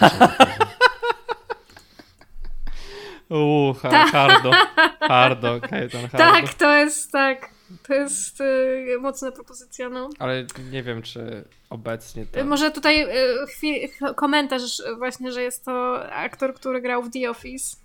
Uuu, 3.31 3.75
ha, 3.75 3.91
Tak. 3.91 4.11
hardo. 4.11 4.51
Hardo, 5.09 5.61
Kajetan, 5.61 6.01
hardo. 6.01 6.19
Tak, 6.19 6.55
to 6.55 6.73
jest 6.77 7.13
tak. 7.13 7.51
To 7.89 7.95
jest 7.95 8.41
y, 8.41 8.97
mocna 9.01 9.33
propozycja, 9.33 9.89
no. 9.89 10.09
Ale 10.19 10.47
nie 10.71 10.83
wiem, 10.83 11.03
czy 11.03 11.45
obecnie 11.71 12.27
to... 12.27 12.45
Może 12.45 12.71
tutaj 12.71 13.03
y, 13.03 13.47
chwil, 13.47 13.89
ch- 13.89 14.15
komentarz 14.17 14.83
właśnie, 14.99 15.33
że 15.33 15.43
jest 15.43 15.65
to 15.65 16.05
aktor, 16.13 16.55
który 16.55 16.81
grał 16.81 17.03
w 17.03 17.11
The 17.11 17.31
Office. 17.31 17.77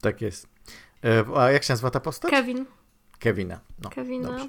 Tak 0.00 0.20
jest. 0.20 0.48
E, 1.04 1.24
A 1.36 1.50
jak 1.50 1.64
się 1.64 1.72
nazywa 1.72 1.90
ta 1.90 2.00
postać? 2.00 2.30
Kevin. 2.30 2.66
Kevina. 3.20 3.58
No, 3.84 3.90
Kevina. 3.90 4.28
dobrze. 4.28 4.44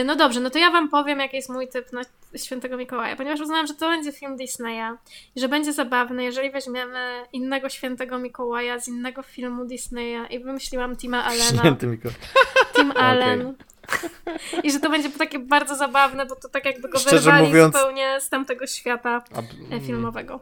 Y, 0.00 0.04
No 0.04 0.16
dobrze, 0.16 0.40
no 0.40 0.50
to 0.50 0.58
ja 0.58 0.70
wam 0.70 0.88
powiem, 0.88 1.18
jaki 1.20 1.36
jest 1.36 1.48
mój 1.48 1.68
typ 1.68 1.92
na 1.92 2.00
Świętego 2.36 2.76
Mikołaja, 2.76 3.16
ponieważ 3.16 3.40
uznałam, 3.40 3.66
że 3.66 3.74
to 3.74 3.88
będzie 3.88 4.12
film 4.12 4.36
Disneya 4.36 4.96
i 5.36 5.40
że 5.40 5.48
będzie 5.48 5.72
zabawny, 5.72 6.24
jeżeli 6.24 6.50
weźmiemy 6.50 7.24
innego 7.32 7.68
Świętego 7.68 8.18
Mikołaja 8.18 8.80
z 8.80 8.88
innego 8.88 9.22
filmu 9.22 9.64
Disneya 9.64 10.26
i 10.30 10.40
wymyśliłam 10.40 10.96
Tima 10.96 11.24
Allena. 11.24 11.58
Święty 11.60 11.86
Mikołaj. 11.86 12.16
Tim 12.76 12.90
Allen. 12.96 13.54
I 14.62 14.72
że 14.72 14.80
to 14.80 14.90
będzie 14.90 15.10
takie 15.10 15.38
bardzo 15.38 15.76
zabawne, 15.76 16.26
bo 16.26 16.36
to 16.36 16.48
tak 16.48 16.64
jakby 16.64 16.88
go 16.88 16.98
Szczerze 16.98 17.16
wyrwali 17.20 17.46
mówiąc- 17.46 17.72
zupełnie 17.76 18.20
z 18.20 18.28
tamtego 18.28 18.66
świata 18.66 19.22
e, 19.72 19.80
filmowego. 19.80 20.40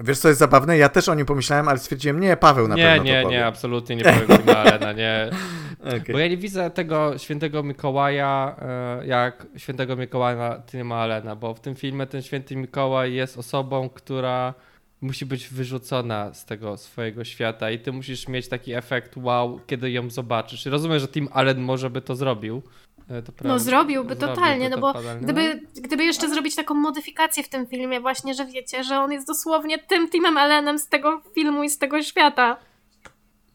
Wiesz, 0.00 0.18
co 0.18 0.28
jest 0.28 0.40
zabawne? 0.40 0.78
Ja 0.78 0.88
też 0.88 1.08
o 1.08 1.14
nim 1.14 1.26
pomyślałem, 1.26 1.68
ale 1.68 1.78
stwierdziłem, 1.78 2.20
nie, 2.20 2.36
Paweł 2.36 2.68
na 2.68 2.74
Nie, 2.74 2.82
pewno 2.84 3.04
nie, 3.04 3.16
to 3.16 3.22
powie. 3.22 3.36
nie, 3.36 3.46
absolutnie 3.46 3.96
nie 3.96 4.04
powiem 4.04 4.38
Tima 4.38 4.56
Allena, 4.56 4.92
nie. 4.92 5.30
Okej. 5.80 6.12
Bo 6.12 6.18
ja 6.18 6.28
nie 6.28 6.36
widzę 6.36 6.70
tego 6.70 7.18
świętego 7.18 7.62
Mikołaja 7.62 8.56
e, 9.00 9.06
jak 9.06 9.46
świętego 9.56 9.96
Mikołaja 9.96 10.62
Tima 10.66 10.96
Allena, 10.96 11.36
bo 11.36 11.54
w 11.54 11.60
tym 11.60 11.74
filmie 11.74 12.06
ten 12.06 12.22
święty 12.22 12.56
Mikołaj 12.56 13.14
jest 13.14 13.38
osobą, 13.38 13.88
która 13.88 14.54
musi 15.00 15.26
być 15.26 15.48
wyrzucona 15.48 16.34
z 16.34 16.44
tego 16.44 16.76
swojego 16.76 17.24
świata 17.24 17.70
i 17.70 17.78
ty 17.78 17.92
musisz 17.92 18.28
mieć 18.28 18.48
taki 18.48 18.72
efekt 18.74 19.16
wow, 19.16 19.60
kiedy 19.66 19.90
ją 19.90 20.10
zobaczysz. 20.10 20.66
I 20.66 20.70
rozumiem, 20.70 20.98
że 20.98 21.08
Tim 21.08 21.28
Allen 21.32 21.60
może 21.60 21.90
by 21.90 22.00
to 22.00 22.16
zrobił. 22.16 22.62
E, 23.10 23.22
No 23.44 23.58
zrobiłby 23.58 24.14
Zrobiłby 24.14 24.16
totalnie, 24.16 24.68
no 24.70 24.78
bo 24.78 24.92
totalnie. 24.92 25.20
gdyby, 25.22 25.60
gdyby 25.74 26.04
jeszcze 26.04 26.28
zrobić 26.28 26.56
taką 26.56 26.74
modyfikację 26.74 27.42
w 27.42 27.48
tym 27.48 27.66
filmie 27.66 28.00
właśnie, 28.00 28.34
że 28.34 28.46
wiecie, 28.46 28.84
że 28.84 28.98
on 29.00 29.12
jest 29.12 29.26
dosłownie 29.26 29.78
tym 29.78 30.10
Timem 30.10 30.36
Allenem 30.38 30.78
z 30.78 30.88
tego 30.88 31.22
filmu 31.34 31.62
i 31.62 31.70
z 31.70 31.78
tego 31.78 32.02
świata. 32.02 32.56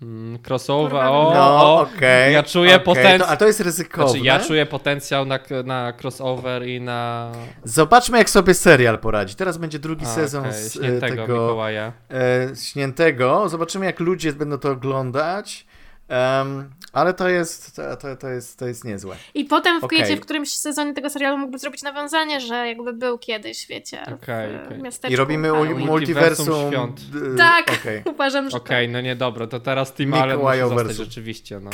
Mm, 0.02 0.40
crossover, 0.48 0.96
o, 1.06 1.32
No, 1.34 1.64
o, 1.76 1.82
okej. 1.82 2.34
ja 2.34 2.44
czuję 2.44 2.76
okej, 2.76 2.96
potenc- 2.96 3.20
to- 3.20 3.28
A 3.28 3.38
to 3.38 3.48
jest 3.48 3.60
ryzykowne. 3.60 4.10
Znaczy, 4.10 4.26
ja 4.26 4.40
czuję 4.40 4.66
potencjał 4.66 5.26
na, 5.26 5.40
na 5.66 5.94
crossover 6.02 6.68
i 6.68 6.82
na 6.82 7.32
Zobaczmy, 7.64 8.18
jak 8.18 8.30
sobie 8.30 8.54
serial 8.54 9.00
poradzi. 9.00 9.36
Teraz 9.36 9.58
będzie 9.58 9.80
drugi 9.80 10.06
A, 10.06 10.10
sezon 10.10 10.42
okej, 10.46 10.54
z 10.54 10.78
e, 10.78 11.00
tego 11.00 11.22
Mikołaja. 11.22 11.92
e, 12.12 12.56
śniętego. 12.56 13.50
Zobaczymy, 13.50 13.86
jak 13.86 14.00
ludzie 14.00 14.34
będą 14.34 14.58
to 14.58 14.72
oglądać. 14.72 15.66
Em, 16.10 16.70
ale 16.94 17.14
to 17.14 17.30
jest, 17.30 17.76
to, 17.76 17.98
to, 17.98 18.16
to, 18.16 18.30
jest, 18.30 18.60
to 18.60 18.68
jest 18.68 18.86
niezłe. 18.86 19.16
I 19.34 19.46
potem 19.46 19.82
w, 19.82 19.88
wiecie, 19.92 20.18
w 20.18 20.20
którymś 20.20 20.56
sezonie 20.56 20.94
tego 20.94 21.10
serialu 21.10 21.38
mógłby 21.38 21.58
zrobić 21.60 21.84
nawiązanie, 21.84 22.42
że 22.42 22.68
jakby 22.68 22.94
był 22.94 23.18
kiedyś, 23.18 23.68
wiecie, 23.68 24.04
w 24.10 24.14
okej. 24.14 24.50
miasteczku. 24.82 25.14
I 25.14 25.16
robimy 25.16 25.48
Halloween. 25.50 25.78
multiversum. 25.88 26.70
Świąt. 26.70 27.02
Tak. 27.38 27.72
Okej, 27.82 28.02
Uważam, 28.14 28.50
że 28.50 28.58
Okej, 28.58 28.90
no 28.90 29.02
nie 29.02 29.16
dobra, 29.16 29.48
to 29.48 29.60
teraz 29.60 29.94
Tim 29.94 30.14
Allen 30.14 30.40
musi 30.40 30.60
zostać 30.60 30.96
rzeczywiście, 30.96 31.60
no. 31.60 31.70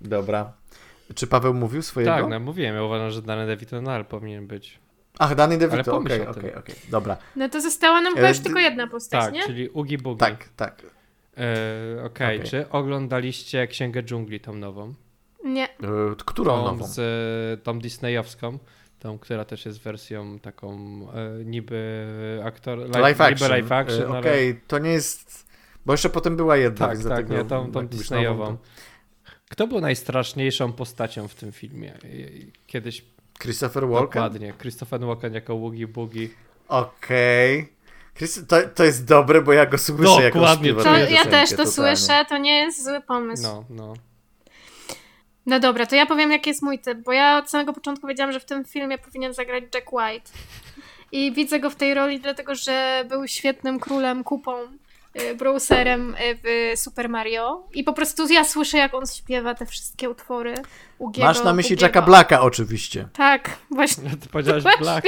dobra. 0.00 0.52
Czy 1.14 1.26
Paweł 1.26 1.54
mówił 1.54 1.82
swojego? 1.82 2.12
Tak, 2.12 2.28
no 2.28 2.40
mówiłem, 2.40 2.74
ja 2.74 2.82
uważam, 2.82 3.10
że 3.10 3.22
Danny 3.22 3.46
DeVito 3.46 3.80
nadal 3.80 4.04
powinien 4.04 4.46
być. 4.46 4.78
Ach, 5.18 5.34
Danny 5.34 5.58
DeVito, 5.58 5.96
okej, 5.96 6.26
okej, 6.26 6.54
okej. 6.54 6.74
Dobra. 6.90 7.16
No 7.36 7.48
to 7.48 7.60
została 7.60 8.00
nam 8.00 8.14
chyba 8.14 8.26
E, 8.26 8.28
już 8.30 8.38
d- 8.38 8.44
tylko 8.44 8.58
jedna 8.60 8.86
postać, 8.86 9.24
Tak, 9.24 9.34
nie? 9.34 9.42
czyli 9.46 9.68
Ugi 9.68 9.98
Bugi. 9.98 10.18
Tak, 10.20 10.48
tak. 10.56 10.82
E, 11.38 12.04
Okej, 12.04 12.36
Okej. 12.38 12.50
czy 12.50 12.68
oglądaliście 12.70 13.66
Księgę 13.66 14.02
Dżungli, 14.02 14.40
tą 14.40 14.54
nową? 14.54 14.94
Nie. 15.44 15.64
E, 15.64 15.76
Którą 16.26 16.56
Tą, 16.56 16.64
nową? 16.64 16.86
z, 16.86 16.98
e, 16.98 17.62
tą 17.62 17.78
disneyowską, 17.78 18.58
tą, 19.00 19.18
która 19.18 19.44
też 19.44 19.66
jest 19.66 19.80
wersją 19.82 20.38
taką 20.38 20.78
niby 21.44 22.06
aktor, 22.44 22.78
live, 22.78 22.96
Live 22.96 23.20
action. 23.20 23.34
niby 23.48 23.48
live 23.48 23.72
action, 23.72 24.02
E, 24.02 24.08
ale- 24.08 24.18
Okej, 24.18 24.60
to 24.66 24.78
nie 24.78 24.90
jest... 24.90 25.48
Bo 25.86 25.92
jeszcze 25.92 26.10
potem 26.10 26.36
była 26.36 26.56
jedna, 26.56 26.86
Tak, 26.86 26.96
więc 26.98 27.08
tak, 27.08 27.26
dlatego... 27.26 27.42
nie, 27.42 27.48
tą, 27.48 27.72
tą 27.72 27.86
Disneyową. 27.88 28.44
nową, 28.44 28.56
Kto 29.50 29.66
był 29.66 29.80
najstraszniejszą 29.80 30.72
postacią 30.72 31.28
w 31.28 31.34
tym 31.34 31.52
filmie? 31.52 31.94
Kiedyś 32.66 33.00
to 33.00 33.06
Christopher 33.42 33.88
Walken? 33.88 34.22
dokładnie. 34.22 34.52
Christopher 34.60 35.00
Walken 35.00 35.34
jako 35.34 35.58
Woogie 35.58 35.86
Boogie. 35.88 36.28
Okej. 36.68 37.62
Chris- 37.62 37.68
To, 38.48 38.56
to 38.74 38.84
jest 38.84 39.04
dobre, 39.04 39.42
bo 39.42 39.52
ja 39.52 39.66
go 39.66 39.78
słyszę, 39.78 40.22
jak 40.22 40.36
on 40.36 40.40
Dokładnie, 40.40 40.70
śpiewa 40.70 40.82
To 40.82 40.96
ja 40.96 41.06
piosenkę, 41.06 41.30
też 41.30 41.50
to 41.50 41.56
totalnie. 41.56 41.96
słyszę, 41.96 42.24
to 42.28 42.38
nie 42.38 42.58
jest 42.58 42.84
zły 42.84 43.00
pomysł. 43.00 43.42
No. 43.42 43.64
No, 43.70 43.94
no. 45.46 45.60
dobra, 45.60 45.86
to 45.86 45.96
ja 45.96 46.06
powiem, 46.06 46.32
jaki 46.32 46.50
jest 46.50 46.62
mój 46.62 46.78
typ, 46.78 46.98
bo 46.98 47.12
ja 47.12 47.38
od 47.38 47.50
samego 47.50 47.72
początku 47.72 48.06
wiedziałam, 48.06 48.32
że 48.32 48.40
w 48.40 48.44
tym 48.44 48.64
filmie 48.64 48.98
powinien 48.98 49.34
zagrać 49.34 49.64
Jack 49.74 49.92
White. 49.92 50.30
I 51.12 51.32
widzę 51.32 51.60
go 51.60 51.70
w 51.70 51.76
tej 51.76 51.94
roli, 51.94 52.20
dlatego 52.20 52.54
że 52.54 53.04
był 53.08 53.28
świetnym 53.28 53.80
królem, 53.80 54.24
kupą, 54.24 54.52
y, 55.20 55.34
browserem 55.34 56.14
y, 56.14 56.38
w 56.44 56.78
Super 56.80 57.08
Mario. 57.08 57.66
I 57.74 57.84
po 57.84 57.92
prostu 57.92 58.32
ja 58.32 58.44
słyszę, 58.44 58.78
jak 58.78 58.94
on 58.94 59.06
śpiewa 59.06 59.54
te 59.54 59.66
wszystkie 59.66 60.10
utwory 60.10 60.54
Ugiego. 60.98 61.28
Masz 61.28 61.44
na 61.44 61.52
myśli 61.52 61.76
Bugiego. 61.76 61.86
Jacka 61.86 62.02
Blacka 62.02 62.40
oczywiście. 62.40 63.08
Tak, 63.12 63.50
właśnie. 63.70 64.10
Ty 64.20 64.28
powiedziałeś 64.28 64.62
Właśnie. 64.62 64.82
Black. 64.82 65.06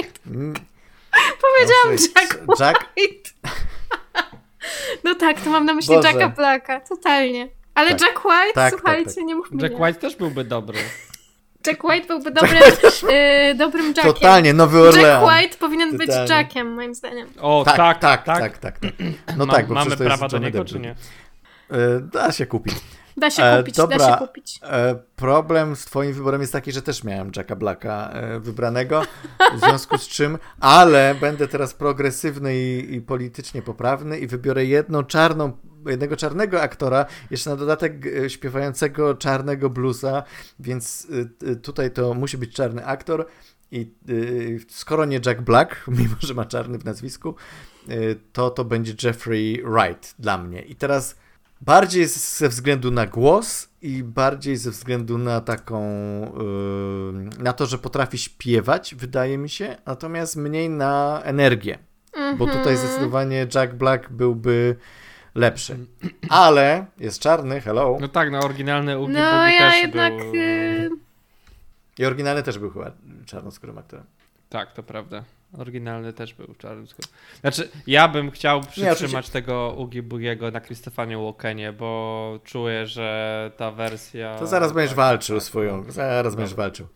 Powiedziałam 1.45 1.99
znaczy, 1.99 2.13
Jack 2.17 2.61
Jack? 2.61 2.87
White. 2.97 3.31
No 5.05 5.15
tak, 5.15 5.41
to 5.41 5.51
mam 5.51 5.65
na 5.65 5.75
myśli 5.75 5.95
Boże. 5.97 6.09
Jacka 6.09 6.29
Blacka, 6.29 6.81
totalnie. 6.81 7.49
Ale 7.75 7.91
Tak. 7.91 8.01
Jack 8.01 8.25
White, 8.25 8.53
Tak, 8.55 8.75
słuchajcie, 8.75 9.15
tak, 9.15 9.25
nie 9.25 9.35
mów 9.35 9.51
mi 9.53 9.63
Jack 9.63 9.75
nie. 9.75 9.81
White 9.85 10.01
też 10.01 10.17
byłby 10.17 10.45
dobry. 10.45 10.79
Jack 11.67 11.85
White 11.85 12.07
byłby 12.07 12.31
dobrym, 12.31 12.63
y, 13.11 13.55
dobrym 13.55 13.87
Jackiem. 13.87 14.05
Totalnie, 14.15 14.55
Nowy 14.55 14.79
Jack 14.79 14.97
Orlean. 14.97 15.25
White 15.25 15.57
powinien 15.59 15.97
być 15.97 16.07
Totalnie. 16.07 16.35
Jackiem, 16.35 16.75
moim 16.75 16.95
zdaniem. 16.95 17.29
O, 17.41 17.63
Tak, 17.65 17.77
tak, 17.77 17.99
tak, 17.99 18.25
tak, 18.25 18.59
tak, 18.59 18.59
tak. 18.59 18.93
No 19.37 19.47
Ma- 19.47 19.55
tak, 19.55 19.67
bo 19.67 19.75
Mamy 19.75 19.87
przecież 19.87 19.99
to 19.99 20.05
jest 20.05 20.19
prawa 20.19 20.29
do 20.29 20.39
niego, 20.39 20.65
czy 20.65 20.79
nie? 20.79 20.91
E, 20.91 20.97
Da 22.01 22.33
się 22.33 22.47
kupić. 22.47 22.75
Da 23.17 23.31
się 23.31 23.43
E, 23.43 23.59
kupić, 23.59 23.77
da 23.77 23.87
dobra. 23.87 24.13
się 24.13 24.27
kupić. 24.27 24.61
E, 24.63 24.99
Problem 25.17 25.77
z 25.77 25.85
twoim 25.85 26.13
wyborem 26.13 26.41
jest 26.41 26.53
taki, 26.53 26.73
że 26.73 26.83
też 26.83 27.05
miałem 27.05 27.31
Jacka 27.37 27.57
Blacka 27.57 28.11
e, 28.13 28.41
wybranego, 28.41 29.03
w 29.57 29.61
związku 29.61 29.99
z 29.99 30.09
czym, 30.09 30.39
ale 30.61 31.15
będę 31.21 31.49
teraz 31.49 31.75
progresywny 31.75 32.57
i, 32.59 32.95
i 32.95 33.01
politycznie 33.01 33.63
poprawny 33.63 34.19
i 34.19 34.27
wybiorę 34.27 34.65
jedną 34.65 35.03
czarną, 35.03 35.53
jednego 35.87 36.17
czarnego 36.17 36.63
aktora, 36.63 37.07
jeszcze 37.31 37.51
na 37.51 37.57
dodatek 37.57 38.07
e, 38.07 38.31
śpiewającego 38.31 39.15
czarnego 39.15 39.71
bluesa, 39.71 40.23
więc 40.61 41.09
e, 41.47 41.51
e, 41.51 41.57
tutaj 41.57 41.91
to 41.91 42.15
musi 42.15 42.39
być 42.39 42.55
czarny 42.55 42.87
aktor 42.87 43.27
i 43.71 43.95
e, 44.09 44.13
skoro 44.69 45.05
nie 45.05 45.21
Jack 45.27 45.41
Black, 45.41 45.77
mimo 45.99 46.15
że 46.21 46.35
ma 46.35 46.45
czarny 46.45 46.79
w 46.79 46.85
nazwisku, 46.85 47.35
e, 47.89 47.93
to 48.33 48.51
to 48.51 48.65
będzie 48.65 48.95
Jeffrey 49.03 49.63
Wright 49.65 50.15
dla 50.19 50.39
mnie. 50.39 50.63
I 50.63 50.77
teraz 50.77 51.17
Bardziej 51.61 52.07
ze 52.07 52.49
względu 52.49 52.91
na 52.91 53.07
głos 53.07 53.69
i 53.83 54.03
bardziej 54.03 54.57
ze 54.57 54.71
względu 54.71 55.19
na 55.19 55.41
taką. 55.41 55.83
Yy, 57.39 57.43
na 57.43 57.53
to, 57.53 57.67
że 57.67 57.79
potrafi 57.79 58.19
śpiewać, 58.19 58.95
wydaje 58.95 59.39
mi 59.39 59.49
się, 59.49 59.77
natomiast 59.87 60.37
mniej 60.37 60.71
na 60.71 61.21
energię. 61.25 61.79
Bo 62.39 62.47
tutaj 62.47 62.59
Mhm. 62.73 62.77
zdecydowanie 62.77 63.47
Jack 63.55 63.75
Black 63.75 64.11
byłby 64.11 64.77
lepszy. 65.35 65.77
Ale 66.29 66.87
jest 66.99 67.21
czarny, 67.21 67.61
hello. 67.61 67.99
No 68.01 68.09
tak, 68.09 68.31
no 68.31 68.39
oryginalny 68.39 68.99
Ugi 68.99 69.13
No 69.13 69.19
Bugi 69.21 69.55
ja 69.55 69.71
też 69.71 69.83
jednak... 69.83 70.13
był... 70.19 70.33
I 71.99 72.05
oryginalny 72.05 72.43
też 72.43 72.59
był 72.59 72.71
chyba 72.71 72.93
czarnoskórym 73.27 73.79
aktorem. 73.79 74.07
Tak, 74.49 74.73
to 74.73 74.83
prawda. 74.83 75.25
Oryginalny 75.59 76.13
też 76.13 76.35
był 76.35 76.55
czarnym 76.59 76.87
skórą. 76.89 77.09
Znaczy, 77.41 77.69
ja 77.87 78.09
bym 78.09 78.31
chciał 78.31 78.61
przytrzymać 78.61 79.31
tego 79.31 79.75
Ugi 79.79 80.03
Bugiego 80.03 80.51
na 80.51 80.61
Krystofanie 80.61 81.19
Walkenie, 81.19 81.73
bo 81.73 82.41
czuję, 82.45 82.87
że 82.87 83.51
ta 83.57 83.71
wersja... 83.71 84.37
To 84.39 84.47
zaraz 84.47 84.73
będziesz 84.73 84.91
tak, 84.91 84.97
walczył 84.97 85.37
tak, 85.37 85.45
swoją. 85.45 85.83
tak. 85.83 85.93
Zaraz 85.93 86.25
Dobra. 86.33 86.37
będziesz 86.37 86.57
walczył. 86.57 86.87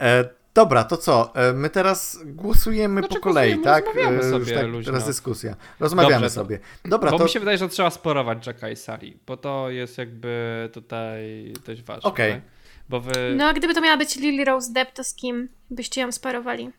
E, 0.00 0.28
Dobra, 0.54 0.84
to 0.84 0.96
co? 0.96 1.32
E, 1.34 1.52
my 1.52 1.70
teraz 1.70 2.18
głosujemy 2.24 3.00
Znaczy 3.00 3.14
po 3.14 3.20
kolei, 3.20 3.54
głosujemy, 3.54 3.64
tak? 3.64 3.86
rozmawiamy 3.86 4.18
E, 4.18 4.30
sobie 4.30 4.54
tak 4.54 4.66
luźno. 4.66 4.92
teraz 4.92 5.06
dyskusja. 5.06 5.56
Rozmawiamy 5.80 6.14
Dobrze, 6.14 6.30
sobie. 6.30 6.58
Dobra, 6.84 7.10
Bo 7.10 7.18
to 7.18 7.24
mi 7.24 7.30
się 7.30 7.40
wydaje, 7.40 7.58
że 7.58 7.68
trzeba 7.68 7.90
sporować 7.90 8.46
Jacka 8.46 8.68
i 8.70 8.76
Sally, 8.76 9.12
bo 9.26 9.36
to 9.36 9.70
jest 9.70 9.98
jakby 9.98 10.68
tutaj 10.72 11.52
dość 11.66 11.82
ważne. 11.82 12.10
Okej. 12.10 12.32
tak? 12.32 12.42
Bo 12.88 13.00
wy... 13.00 13.34
No 13.36 13.44
a 13.44 13.52
gdyby 13.52 13.74
to 13.74 13.80
miała 13.80 13.96
być 13.96 14.16
Lily 14.16 14.44
Rose 14.44 14.72
Depp, 14.72 14.92
to 14.92 15.04
z 15.04 15.14
kim 15.14 15.48
byście 15.70 16.00
ją 16.00 16.12
sparowali? 16.12 16.70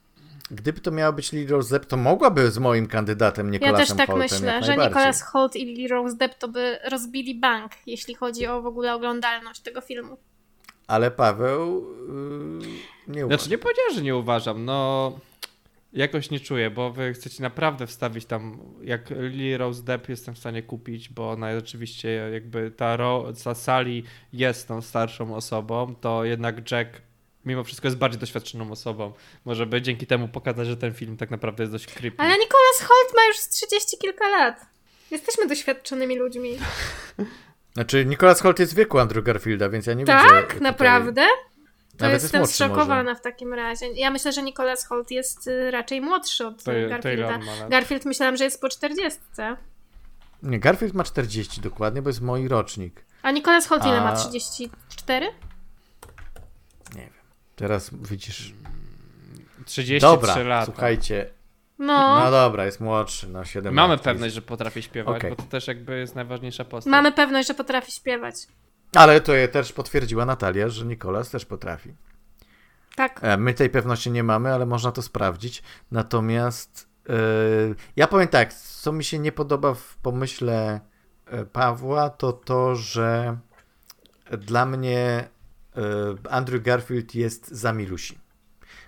Gdyby 0.51 0.79
to 0.79 0.91
miała 0.91 1.11
być 1.11 1.31
Lily 1.31 1.51
Rose 1.51 1.69
Depp, 1.69 1.85
to 1.85 1.97
mogłaby 1.97 2.51
z 2.51 2.57
moim 2.57 2.87
kandydatem 2.87 3.45
Ja 3.45 3.51
Nicolasem 3.51 3.87
też 3.87 3.97
tak 3.97 4.07
Holtem, 4.07 4.39
myślę, 4.39 4.63
że. 4.63 4.77
Nicholas 4.77 5.21
Holt 5.21 5.55
i 5.55 5.65
Lily 5.65 5.87
Rose 5.87 6.15
Depp 6.15 6.35
to 6.35 6.47
by 6.47 6.79
rozbili 6.91 7.35
bank, 7.35 7.71
jeśli 7.85 8.15
chodzi 8.15 8.47
o 8.47 8.61
w 8.61 8.65
ogóle 8.65 8.93
oglądalność 8.93 9.61
tego 9.61 9.81
filmu. 9.81 10.17
Ale 10.87 11.11
Paweł 11.11 11.85
yy, 12.59 12.67
nie 13.07 13.25
uważa. 13.25 13.37
Znaczy 13.37 13.51
nie 13.51 13.57
powiedziałem, 13.57 13.93
że 13.93 14.01
nie 14.01 14.15
uważam, 14.15 14.65
no 14.65 15.11
jakoś 15.93 16.29
nie 16.29 16.39
czuję, 16.39 16.69
bo 16.69 16.91
wy 16.91 17.13
chcecie 17.13 17.43
naprawdę 17.43 17.87
wstawić 17.87 18.25
tam, 18.25 18.59
jak 18.81 19.09
Lily 19.09 19.57
Rose 19.57 19.83
Depp 19.83 20.09
jestem 20.09 20.35
w 20.35 20.37
stanie 20.37 20.63
kupić, 20.63 21.09
bo 21.09 21.31
ona 21.31 21.55
rzeczywiście 21.55 22.09
jakby 22.09 22.71
ta, 22.71 22.97
ro, 22.97 23.25
ta 23.43 23.55
Sally 23.55 24.03
jest 24.33 24.67
tą 24.67 24.81
starszą 24.81 25.35
osobą, 25.35 25.95
to 25.95 26.23
jednak 26.23 26.71
Jack 26.71 27.01
mimo 27.47 27.63
wszystko 27.63 27.87
jest 27.87 27.97
bardziej 27.97 28.19
doświadczoną 28.19 28.71
osobą. 28.71 29.13
Może 29.45 29.65
by 29.65 29.81
dzięki 29.81 30.07
temu 30.07 30.27
pokazać, 30.27 30.67
że 30.67 30.77
ten 30.77 30.93
film 30.93 31.17
tak 31.17 31.31
naprawdę 31.31 31.63
jest 31.63 31.73
dość 31.73 31.85
creepy. 31.87 32.17
Ale 32.17 32.29
Nicholas 32.33 32.79
Holt 32.79 33.15
ma 33.15 33.25
już 33.27 33.37
z 33.37 33.49
30 33.49 33.97
kilka 33.97 34.29
lat. 34.29 34.65
Jesteśmy 35.11 35.47
doświadczonymi 35.47 36.17
ludźmi. 36.17 36.57
Znaczy, 37.73 38.05
Nicolas 38.05 38.41
Holt 38.41 38.59
jest 38.59 38.73
w 38.73 38.75
wieku 38.75 38.99
Andrew 38.99 39.23
Garfielda, 39.25 39.69
więc 39.69 39.85
ja 39.85 39.93
nie 39.93 40.03
widzę... 40.05 40.13
Tak? 40.29 40.61
Naprawdę? 40.61 41.25
To 41.97 42.03
Nawet 42.05 42.13
jest 42.13 42.23
jestem 42.23 42.41
młodszy 42.41 42.55
zszokowana 42.55 43.15
w 43.15 43.21
takim 43.21 43.53
razie. 43.53 43.85
Ja 43.93 44.11
myślę, 44.11 44.33
że 44.33 44.43
Nicholas 44.43 44.87
Holt 44.87 45.11
jest 45.11 45.47
y, 45.47 45.71
raczej 45.71 46.01
młodszy 46.01 46.47
od 46.47 46.57
To- 46.57 46.63
to 46.63 46.77
ile 46.77 46.89
Garfielda. 46.89 47.39
Garfield 47.69 48.05
myślałam, 48.05 48.37
że 48.37 48.43
jest 48.43 48.61
po 48.61 48.69
40. 48.69 49.19
Nie, 50.43 50.59
Garfield 50.59 50.93
ma 50.93 51.03
40 51.03 51.61
dokładnie, 51.61 52.01
bo 52.01 52.09
jest 52.09 52.21
mój 52.21 52.47
rocznik. 52.47 53.05
A 53.21 53.31
Nicholas 53.31 53.67
Holt 53.67 53.85
ile 53.85 54.01
A- 54.01 54.03
ma? 54.03 54.15
34? 54.15 55.27
Teraz 57.57 57.89
widzisz... 57.93 58.53
33 59.65 59.99
Dobra, 60.01 60.43
lata. 60.43 60.65
słuchajcie. 60.65 61.29
No, 61.79 62.19
No 62.19 62.31
dobra, 62.31 62.65
jest 62.65 62.79
młodszy, 62.79 63.27
no 63.27 63.45
7 63.45 63.73
Mamy 63.73 63.93
lat. 63.93 64.01
pewność, 64.03 64.33
że 64.35 64.41
potrafi 64.41 64.81
śpiewać, 64.81 65.17
Okej. 65.17 65.29
bo 65.29 65.35
to 65.35 65.43
też 65.43 65.67
jakby 65.67 65.99
jest 65.99 66.15
najważniejsza 66.15 66.65
postać. 66.65 66.91
mamy 66.91 67.11
pewność, 67.11 67.47
że 67.47 67.53
potrafi 67.53 67.91
śpiewać. 67.91 68.35
Ale 68.95 69.21
to 69.21 69.33
je 69.33 69.47
też 69.47 69.73
potwierdziła 69.73 70.25
Natalia, 70.25 70.69
że 70.69 70.85
Nikolas 70.85 71.29
też 71.29 71.45
potrafi. 71.45 71.93
Tak. 72.95 73.19
E, 73.23 73.37
My 73.37 73.53
tej 73.53 73.69
pewności 73.69 74.11
nie 74.11 74.23
mamy, 74.23 74.53
ale 74.53 74.65
można 74.65 74.91
to 74.91 75.01
sprawdzić. 75.01 75.63
Natomiast 75.91 76.89
e, 77.09 77.13
ja 77.95 78.07
powiem 78.07 78.27
tak, 78.27 78.53
co 78.53 78.91
mi 78.91 79.03
się 79.03 79.19
nie 79.19 79.31
podoba 79.31 79.73
w 79.73 79.97
pomyśle 80.01 80.79
e, 81.25 81.45
Pawła, 81.45 82.09
to 82.09 82.33
to, 82.33 82.75
że 82.75 83.37
dla 84.31 84.65
mnie 84.65 85.29
Andrew 86.29 86.63
Garfield 86.63 87.15
jest 87.15 87.47
za 87.47 87.73
milusi. 87.73 88.17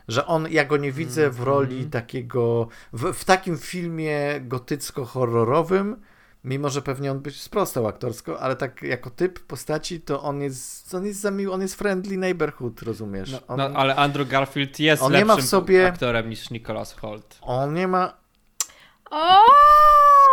Że 0.08 0.26
on, 0.26 0.48
ja 0.52 0.66
go 0.66 0.78
nie 0.78 0.92
widzę 0.92 1.30
w 1.30 1.40
roli 1.44 1.86
takiego, 1.86 2.68
w, 2.94 3.14
w 3.14 3.26
takim 3.26 3.58
filmie 3.58 4.42
gotycko-horrorowym, 4.42 5.96
mimo 6.44 6.70
że 6.70 6.82
pewnie 6.82 7.12
on 7.12 7.20
by 7.20 7.32
sprostał 7.32 7.88
aktorsko, 7.88 8.40
ale 8.40 8.56
tak 8.56 8.82
jako 8.84 9.10
typ 9.10 9.40
postaci, 9.40 10.02
to 10.02 10.22
on 10.24 10.42
jest, 10.42 10.94
on 10.94 11.06
jest 11.06 11.20
za 11.20 11.32
miły, 11.32 11.54
on 11.54 11.62
jest 11.62 11.76
friendly 11.76 12.18
neighborhood, 12.18 12.82
rozumiesz? 12.82 13.32
No, 13.32 13.40
on, 13.48 13.58
no, 13.58 13.80
ale 13.80 13.96
Andrew 13.96 14.28
Garfield 14.30 14.80
jest 14.80 15.04
on 15.04 15.12
nie 15.12 15.18
lepszym 15.18 15.28
ma 15.38 15.42
w 15.42 15.46
sobie- 15.46 15.88
aktorem 15.88 16.30
niż 16.30 16.50
Nicholas 16.50 16.94
Holt. 16.94 17.38
on 17.42 17.74
nie 17.74 17.88
ma... 17.88 18.14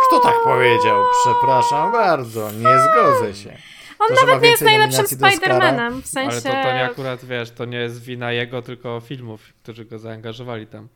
Kto 0.07 0.19
tak 0.19 0.35
powiedział? 0.43 1.03
Przepraszam 1.25 1.91
bardzo, 1.91 2.51
nie 2.51 2.79
zgodzę 2.79 3.35
się. 3.35 3.57
On 3.99 4.15
To, 4.15 4.25
nawet 4.25 4.43
nie 4.43 4.49
jest 4.49 4.63
najlepszym. 4.63 5.05
Spider-Manem. 5.05 6.01
W 6.01 6.07
sensie. 6.07 6.31
Ale 6.31 6.41
to, 6.41 6.49
to 6.69 6.73
nie 6.73 6.85
akurat, 6.85 7.25
wiesz, 7.25 7.51
to 7.51 7.65
nie 7.65 7.77
jest 7.77 8.03
wina 8.03 8.31
jego, 8.31 8.61
tylko 8.61 8.99
filmów, 8.99 9.53
którzy 9.63 9.85
go 9.85 9.99
zaangażowali 9.99 10.67
tam. 10.67 10.87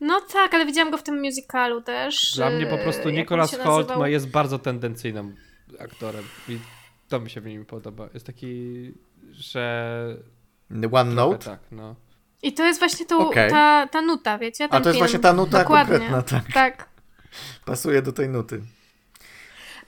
No 0.00 0.20
tak, 0.32 0.54
ale 0.54 0.66
widziałam 0.66 0.90
go 0.90 0.98
w 0.98 1.02
tym 1.02 1.20
musicalu 1.20 1.82
też. 1.82 2.32
Dla 2.36 2.50
mnie 2.50 2.66
po 2.66 2.78
prostu 2.78 3.10
się 3.10 3.24
Holt 3.26 3.58
nazywał? 3.58 3.98
ma, 3.98 4.08
jest 4.08 4.28
bardzo 4.28 4.58
tendencyjnym 4.58 5.36
aktorem 5.78 6.24
i 6.48 6.58
to 7.08 7.20
mi 7.20 7.30
się 7.30 7.40
w 7.40 7.46
nim 7.46 7.64
podoba. 7.66 8.08
Jest 8.14 8.26
taki, 8.26 8.92
że... 9.30 10.16
One 10.92 11.14
Note? 11.14 11.38
Tak, 11.44 11.60
no. 11.70 11.94
I 12.42 12.52
to 12.52 12.66
jest 12.66 12.78
właśnie 12.78 13.06
tu, 13.06 13.20
Okej. 13.28 13.50
ta, 13.50 13.88
ta 13.92 14.02
nuta, 14.02 14.38
wiecie? 14.38 14.64
A 14.64 14.68
to 14.68 14.76
jest 14.76 14.84
film. 14.86 14.98
właśnie 14.98 15.18
ta 15.18 15.32
nuta 15.32 15.58
Dokładnie. 15.58 15.98
konkretna, 15.98 16.22
tak. 16.22 16.52
Tak. 16.52 16.88
Pasuje 17.64 18.02
do 18.02 18.12
tej 18.12 18.28
nuty. 18.28 18.62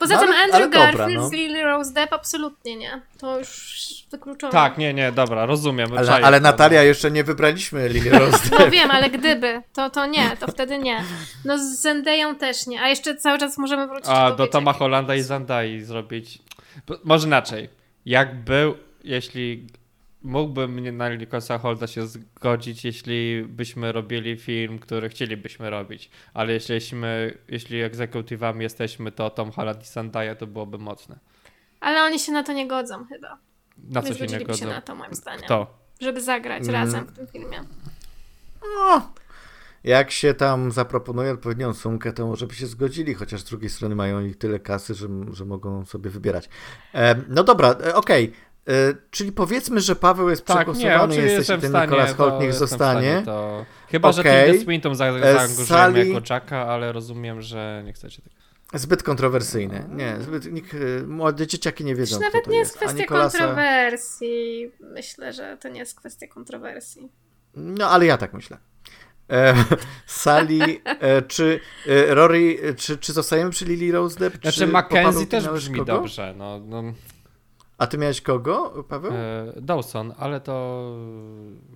Poza 0.03 0.15
No, 0.15 0.21
tym 0.21 0.31
ale- 0.31 0.39
Andrew 0.43 0.55
ale 0.57 0.65
dobra, 0.71 0.93
Garfield 0.93 1.23
no. 1.23 1.29
z 1.29 1.33
Lily 1.33 1.63
Rose 1.63 1.93
Depp 1.93 2.15
absolutnie 2.15 2.77
nie. 2.77 3.01
To 3.19 3.39
już 3.39 3.83
wykluczone. 4.11 4.53
Tak, 4.53 4.79
nie, 4.79 4.95
nie, 4.95 5.13
dobra, 5.13 5.47
rozumiem. 5.47 5.93
Ale, 5.97 6.07
czaję 6.07 6.25
ale 6.25 6.41
Natalia, 6.41 6.83
jeszcze 6.83 7.11
nie 7.11 7.25
wybraliśmy 7.25 7.89
Lily 7.89 8.11
Rose 8.19 8.39
No 8.53 8.59
Depp. 8.59 8.71
wiem, 8.71 8.91
ale 8.91 9.11
gdyby, 9.11 9.63
to, 9.73 9.91
to 9.91 10.07
nie, 10.07 10.37
to 10.41 10.47
wtedy 10.47 10.79
nie. 10.79 11.05
No 11.45 11.59
z 11.59 11.63
Zendeją 11.81 12.35
też 12.37 12.67
nie. 12.67 12.83
A 12.83 12.89
jeszcze 12.89 13.17
cały 13.17 13.39
czas 13.39 13.59
możemy 13.59 13.87
wrócić 13.87 14.09
A 14.09 14.31
do 14.31 14.47
Toma 14.47 14.73
Hollanda 14.73 15.15
i 15.15 15.23
Zandai 15.23 15.81
zrobić. 15.81 16.39
Może 17.05 17.27
inaczej. 17.27 17.69
Jak 18.07 18.45
był, 18.45 18.75
jeśli 19.05 19.67
mógłbym 20.23 20.97
na 20.97 21.15
Nicholasa 21.15 21.59
Holda 21.59 21.87
się 21.87 22.07
zgodzić, 22.07 22.85
jeśli 22.85 23.45
byśmy 23.49 23.93
robili 23.93 24.37
film, 24.37 24.79
który 24.79 25.09
chcielibyśmy 25.09 25.71
robić. 25.71 26.11
Ale 26.35 26.53
jeśliśmy, 26.53 27.39
jeśli 27.49 27.81
egzekutywami 27.83 28.63
jesteśmy, 28.63 29.13
to 29.13 29.31
Tom 29.31 29.51
Holland 29.53 29.83
i 29.83 29.87
Zendaya 29.87 30.37
to 30.39 30.47
byłoby 30.47 30.79
mocne. 30.79 31.19
Ale 31.81 32.03
oni 32.03 32.19
się 32.19 32.33
na 32.33 32.43
to 32.43 32.53
nie 32.53 32.69
godzą 32.69 33.05
chyba. 33.05 33.39
Na 33.79 34.01
nie 34.01 34.07
coś 34.07 34.17
zgodziliby 34.17 34.45
innego. 34.45 34.59
się 34.59 34.67
na 34.67 34.81
to 34.81 34.95
moim 34.95 35.15
zdaniem. 35.15 35.43
Kto? 35.43 35.79
Żeby 36.01 36.21
zagrać 36.21 36.63
Mm. 36.63 36.75
razem 36.75 37.05
w 37.07 37.13
tym 37.13 37.27
filmie. 37.27 37.61
No, 38.79 39.13
jak 39.85 40.11
się 40.11 40.35
tam 40.35 40.73
zaproponuje 40.73 41.33
odpowiednią 41.33 41.75
sumkę, 41.75 42.13
to 42.13 42.27
może 42.27 42.47
by 42.47 42.55
się 42.55 42.67
zgodzili, 42.67 43.15
chociaż 43.15 43.41
z 43.41 43.45
drugiej 43.45 43.71
strony 43.71 43.95
mają 43.95 44.21
ich 44.21 44.39
tyle 44.39 44.59
kasy, 44.61 44.95
że, 44.95 45.09
że 45.33 45.45
mogą 45.45 45.85
sobie 45.85 46.11
wybierać. 46.11 46.49
E, 46.95 47.15
no 47.29 47.45
dobra, 47.45 47.71
e, 47.87 47.95
okej. 47.95 48.25
E, 48.25 48.52
czyli 49.11 49.33
powiedzmy, 49.33 49.81
że 49.81 49.97
Paweł 49.97 50.29
jest 50.31 50.45
Tak, 50.45 50.57
nie, 50.57 50.63
przegłosowany, 50.75 51.03
oczywiście 51.05 51.33
jesteś 51.33 51.57
i 51.57 51.59
w 51.59 51.61
ten 51.61 51.71
stanie. 51.71 51.87
Nicolas 51.87 52.15
Holt 52.15 52.41
niech 52.41 52.55
zostanie. 52.55 53.11
stanie 53.13 53.23
To... 53.25 53.65
Chyba, 53.91 54.13
że 54.13 54.21
Okej. 54.21 54.51
Tilda 54.51 54.65
Swinton 54.65 54.93
E, 54.93 54.97
zaangażujemy 54.97 55.67
Sally- 55.67 56.07
jako 56.09 56.35
Jacka, 56.35 56.67
ale 56.67 56.93
rozumiem, 56.93 57.43
że 57.43 57.83
nie 57.87 57.93
chcecie 57.93 58.23
tego. 58.23 58.37
Zbyt 58.75 59.03
kontrowersyjny. 59.03 59.85
Nie, 59.89 60.17
zbyt, 60.21 60.53
nikt, 60.53 60.75
e, 60.75 61.07
młode 61.07 61.47
dzieciaki 61.47 61.85
nie 61.85 61.95
wiedzą, 61.95 62.17
kto 62.17 62.25
nawet 62.27 62.45
to 62.45 62.51
nie 62.51 62.57
jest 62.59 62.77
kwestia 62.77 63.05
Nicolasa- 63.05 63.39
kontrowersji. 63.39 64.71
Myślę, 64.81 65.33
że 65.33 65.57
to 65.61 65.69
nie 65.69 65.81
jest 65.81 65.95
kwestia 65.97 66.27
kontrowersji. 66.27 67.09
No, 67.55 67.91
ale 67.91 68.07
ja 68.07 68.17
tak 68.19 68.33
myślę. 68.35 68.59
E, 69.31 69.55
Sally, 70.07 70.81
e, 70.85 71.23
czy 71.23 71.61
e, 71.89 72.15
Rory, 72.15 72.59
e, 72.63 72.75
czy, 72.75 72.99
czy 72.99 73.13
zostajemy 73.13 73.51
przy 73.51 73.65
Lily 73.65 73.93
Rose 73.93 74.19
Depp? 74.19 74.39
Znaczy 74.43 74.67
Mackenzie 74.67 75.27
też 75.27 75.49
brzmi 75.49 75.79
kogo? 75.79 75.93
dobrze. 75.93 76.35
No, 76.37 76.61
no, 76.67 76.83
A 77.83 77.87
ty 77.87 77.99
miałeś 77.99 78.21
kogo, 78.21 78.85
Paweł? 78.89 79.13
e, 79.15 79.53
Dawson, 79.57 80.13
ale 80.19 80.41
to 80.41 80.83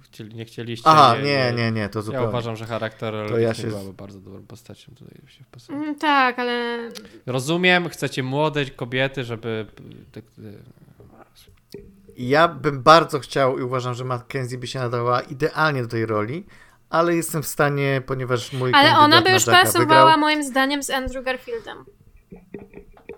chcieli, 0.03 0.35
nie 0.35 0.45
chcieliście. 0.45 0.89
Aha, 0.91 1.15
nie, 1.25 1.53
nie, 1.57 1.73
nie, 1.73 1.89
to 1.89 1.99
Ja 1.99 2.03
zupełnie. 2.03 2.29
uważam, 2.29 2.57
że 2.57 2.67
charakter 2.67 3.15
To 3.29 3.39
ja 3.39 3.49
ja 3.49 3.55
się- 3.55 3.67
byłaby 3.67 3.93
bardzo 3.93 4.21
dobrą 4.21 4.43
postacią 4.43 4.93
tutaj 4.95 5.19
się 5.29 5.45
wpasuje. 5.45 5.79
Mm, 5.79 5.95
tak, 5.95 6.39
ale 6.39 6.79
Rozumiem, 7.27 7.89
chcecie 7.89 8.23
młode 8.23 8.67
kobiety, 8.67 9.25
żeby... 9.25 9.67
e, 10.17 10.21
Ja 12.17 12.49
bym 12.49 12.83
bardzo 12.83 13.19
chciał 13.19 13.59
i 13.59 13.63
uważam, 13.63 13.95
że 13.95 14.05
Mackenzie 14.05 14.59
by 14.59 14.67
się 14.67 14.79
nadała 14.79 15.21
idealnie 15.21 15.83
do 15.83 15.89
tej 15.89 16.07
roli, 16.07 16.47
ale 16.91 17.17
jestem 17.17 17.43
w 17.43 17.47
stanie, 17.47 18.03
ponieważ 18.07 18.53
mój 18.53 18.71
Ale 18.75 18.99
ona 18.99 19.23
by 19.23 19.31
już 19.31 19.45
pasowała 19.45 20.05
wygrał. 20.05 20.19
moim 20.19 20.43
zdaniem 20.45 20.83
z 20.83 20.91
Andrew 20.91 21.25
Garfieldem. 21.25 21.85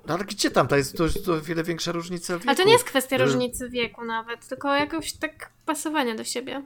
No, 0.09 0.14
ale 0.14 0.24
gdzie 0.24 0.51
tam? 0.51 0.68
To 0.68 0.76
jest 0.76 0.97
to, 0.97 1.05
to 1.26 1.32
o 1.32 1.40
wiele 1.40 1.62
większa 1.64 1.93
różnica 1.93 2.35
wieku. 2.35 2.48
Ale 2.48 2.56
to 2.56 2.64
nie 2.64 2.72
jest 2.72 2.85
kwestia 2.85 3.16
Y- 3.16 3.24
różnicy 3.24 3.68
wieku 3.70 4.05
nawet, 4.05 4.48
tylko 4.48 4.74
jakoś 4.74 5.12
tak 5.12 5.51
pasowania 5.66 6.14
do 6.14 6.24
siebie. 6.24 6.62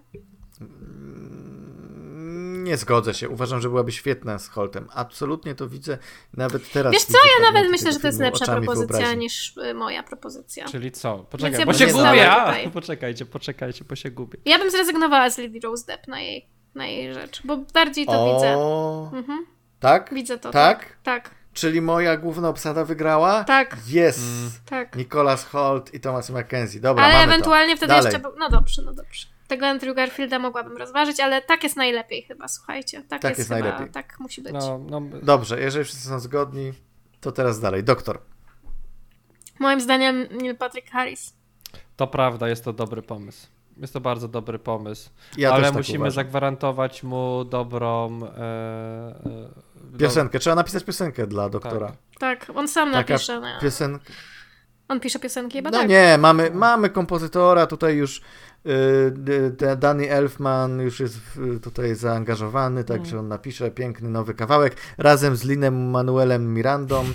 Mm, 0.61 2.65
Nie 2.65 2.77
zgodzę 2.77 3.15
się. 3.15 3.29
Uważam, 3.29 3.61
że 3.61 3.69
byłaby 3.69 3.93
świetna 3.93 4.39
z 4.39 4.49
Holtem. 4.49 4.89
Absolutnie 4.95 5.55
to 5.55 5.69
widzę 5.69 5.99
nawet 6.37 6.73
teraz. 6.73 6.93
Wiesz 6.93 7.03
co, 7.05 7.13
widzę 7.13 7.19
ja 7.39 7.53
nawet 7.53 7.71
myślę, 7.71 7.93
że 7.93 8.01
to 8.01 8.07
jest 8.07 8.21
lepsza 8.21 8.45
propozycja 8.47 8.87
wyobraźni. 8.99 9.19
niż 9.19 9.57
y, 9.57 9.75
moja 9.75 10.03
propozycja. 10.03 10.65
Czyli 10.69 10.93
co? 10.93 11.19
Poczekaj, 11.19 11.61
ja 11.61 11.67
bo 11.67 11.73
się 11.73 11.87
gubię! 11.87 12.31
A, 12.33 12.55
poczekajcie, 12.71 13.27
poczekajcie, 13.27 13.85
bo 13.85 13.97
się 13.97 14.11
gubię. 14.11 14.39
Ja 14.45 14.59
bym 14.59 14.71
zrezygnowała 14.71 15.31
z 15.31 15.39
Lily 15.39 15.61
Rose 15.61 15.87
Depp 15.87 16.11
na 16.11 16.21
jej, 16.21 16.47
na 16.75 16.87
jej 16.87 17.15
rzecz, 17.15 17.41
bo 17.45 17.57
bardziej 17.57 18.07
to 18.07 18.35
widzę. 18.35 18.55
O, 18.59 19.11
Mhm, 19.15 19.47
tak? 19.81 20.15
widzę 20.15 20.39
to. 20.39 20.51
Tak? 20.51 20.97
Tak, 21.03 21.31
Czyli 21.53 21.81
moja 21.81 22.17
główna 22.17 22.49
obsada 22.49 22.85
wygrała? 22.85 23.45
tak, 23.45 23.77
Jest. 23.87 24.19
Mm. 24.19 24.51
tak. 24.67 24.97
Nicholas 24.97 25.45
Holt 25.45 25.95
i 25.95 26.01
Thomas 26.01 26.31
Mackenzie. 26.31 26.81
Dobra, 26.81 27.05
Ale 27.05 27.13
mamy 27.15 27.25
ewentualnie 27.25 27.73
to. 27.73 27.77
wtedy 27.77 27.93
Dalej. 27.93 28.13
jeszcze... 28.13 28.29
No 28.39 28.49
dobrze, 28.51 28.83
no 28.83 28.93
dobrze. 28.93 29.27
tego 29.49 29.67
Andrew 29.67 29.97
Garfielda 29.97 30.39
mogłabym 30.39 30.77
rozważyć, 30.77 31.21
ale 31.21 31.43
tak 31.43 31.63
jest 31.63 31.77
najlepiej 31.77 32.23
chyba, 32.23 32.49
słuchajcie. 32.49 33.03
Tak, 33.09 33.23
Tak 33.23 33.31
jest, 33.31 33.39
jest 33.39 33.51
chyba, 33.51 33.61
najlepiej. 33.61 33.93
Tak 33.93 34.21
musi 34.21 34.43
być. 34.43 34.53
No, 34.53 34.79
no, 34.91 35.01
Dobrze, 35.23 35.61
jeżeli 35.61 35.85
wszyscy 35.85 36.09
są 36.09 36.21
zgodni, 36.21 36.73
to 37.21 37.33
teraz 37.33 37.61
dalej. 37.61 37.85
Doktor. 37.85 38.21
Moim 39.59 39.81
zdaniem 39.81 40.27
Neil 40.31 40.57
Patrick 40.57 40.91
Harris. 40.91 41.35
to 41.97 42.07
prawda, 42.07 42.49
jest 42.49 42.65
to 42.65 42.73
dobry 42.73 43.03
pomysł. 43.03 43.47
Jest 43.83 43.93
to 43.93 44.01
bardzo 44.01 44.29
dobry 44.29 44.59
pomysł. 44.59 45.11
Ja 45.39 45.53
ale 45.53 45.65
tak 45.65 45.75
musimy 45.75 45.99
uważam. 45.99 46.15
zagwarantować 46.15 47.03
mu 47.03 47.45
dobrą. 47.45 48.21
E, 48.23 48.39
e, 49.95 49.99
Piosenkę. 49.99 50.39
Trzeba 50.39 50.57
napisać 50.57 50.85
piosenkę 50.85 51.27
dla 51.27 51.49
doktora. 51.49 51.93
Tak, 52.21 52.47
on 52.55 52.69
sam 52.69 52.93
Taka 52.93 53.13
napisze. 53.15 53.41
No. 53.41 53.47
Piosenka. 53.63 54.05
On 54.89 55.01
pisze 55.01 55.19
piosenki 55.19 55.59
chyba 55.59 55.71
No 55.71 55.79
tak. 55.79 55.89
nie, 55.89 56.19
mamy, 56.19 56.51
mamy 56.51 56.91
kompozytora, 56.91 57.67
tutaj 57.67 57.97
już 57.97 58.19
y, 58.67 59.11
d- 59.11 59.77
Danny 59.77 60.11
Elfman 60.11 60.81
już 60.81 61.01
jest 61.01 61.21
tutaj 61.63 61.95
zaangażowany, 61.95 62.85
także 62.85 63.13
Mm. 63.13 63.21
on 63.25 63.29
napisze 63.29 63.71
piękny 63.71 64.09
nowy 64.09 64.35
kawałek 64.35 64.77
razem 64.99 65.37
z 65.37 65.45
Linem 65.45 65.91
Manuelem 65.91 66.55
Mirandą. 66.55 67.05
Y, 67.05 67.13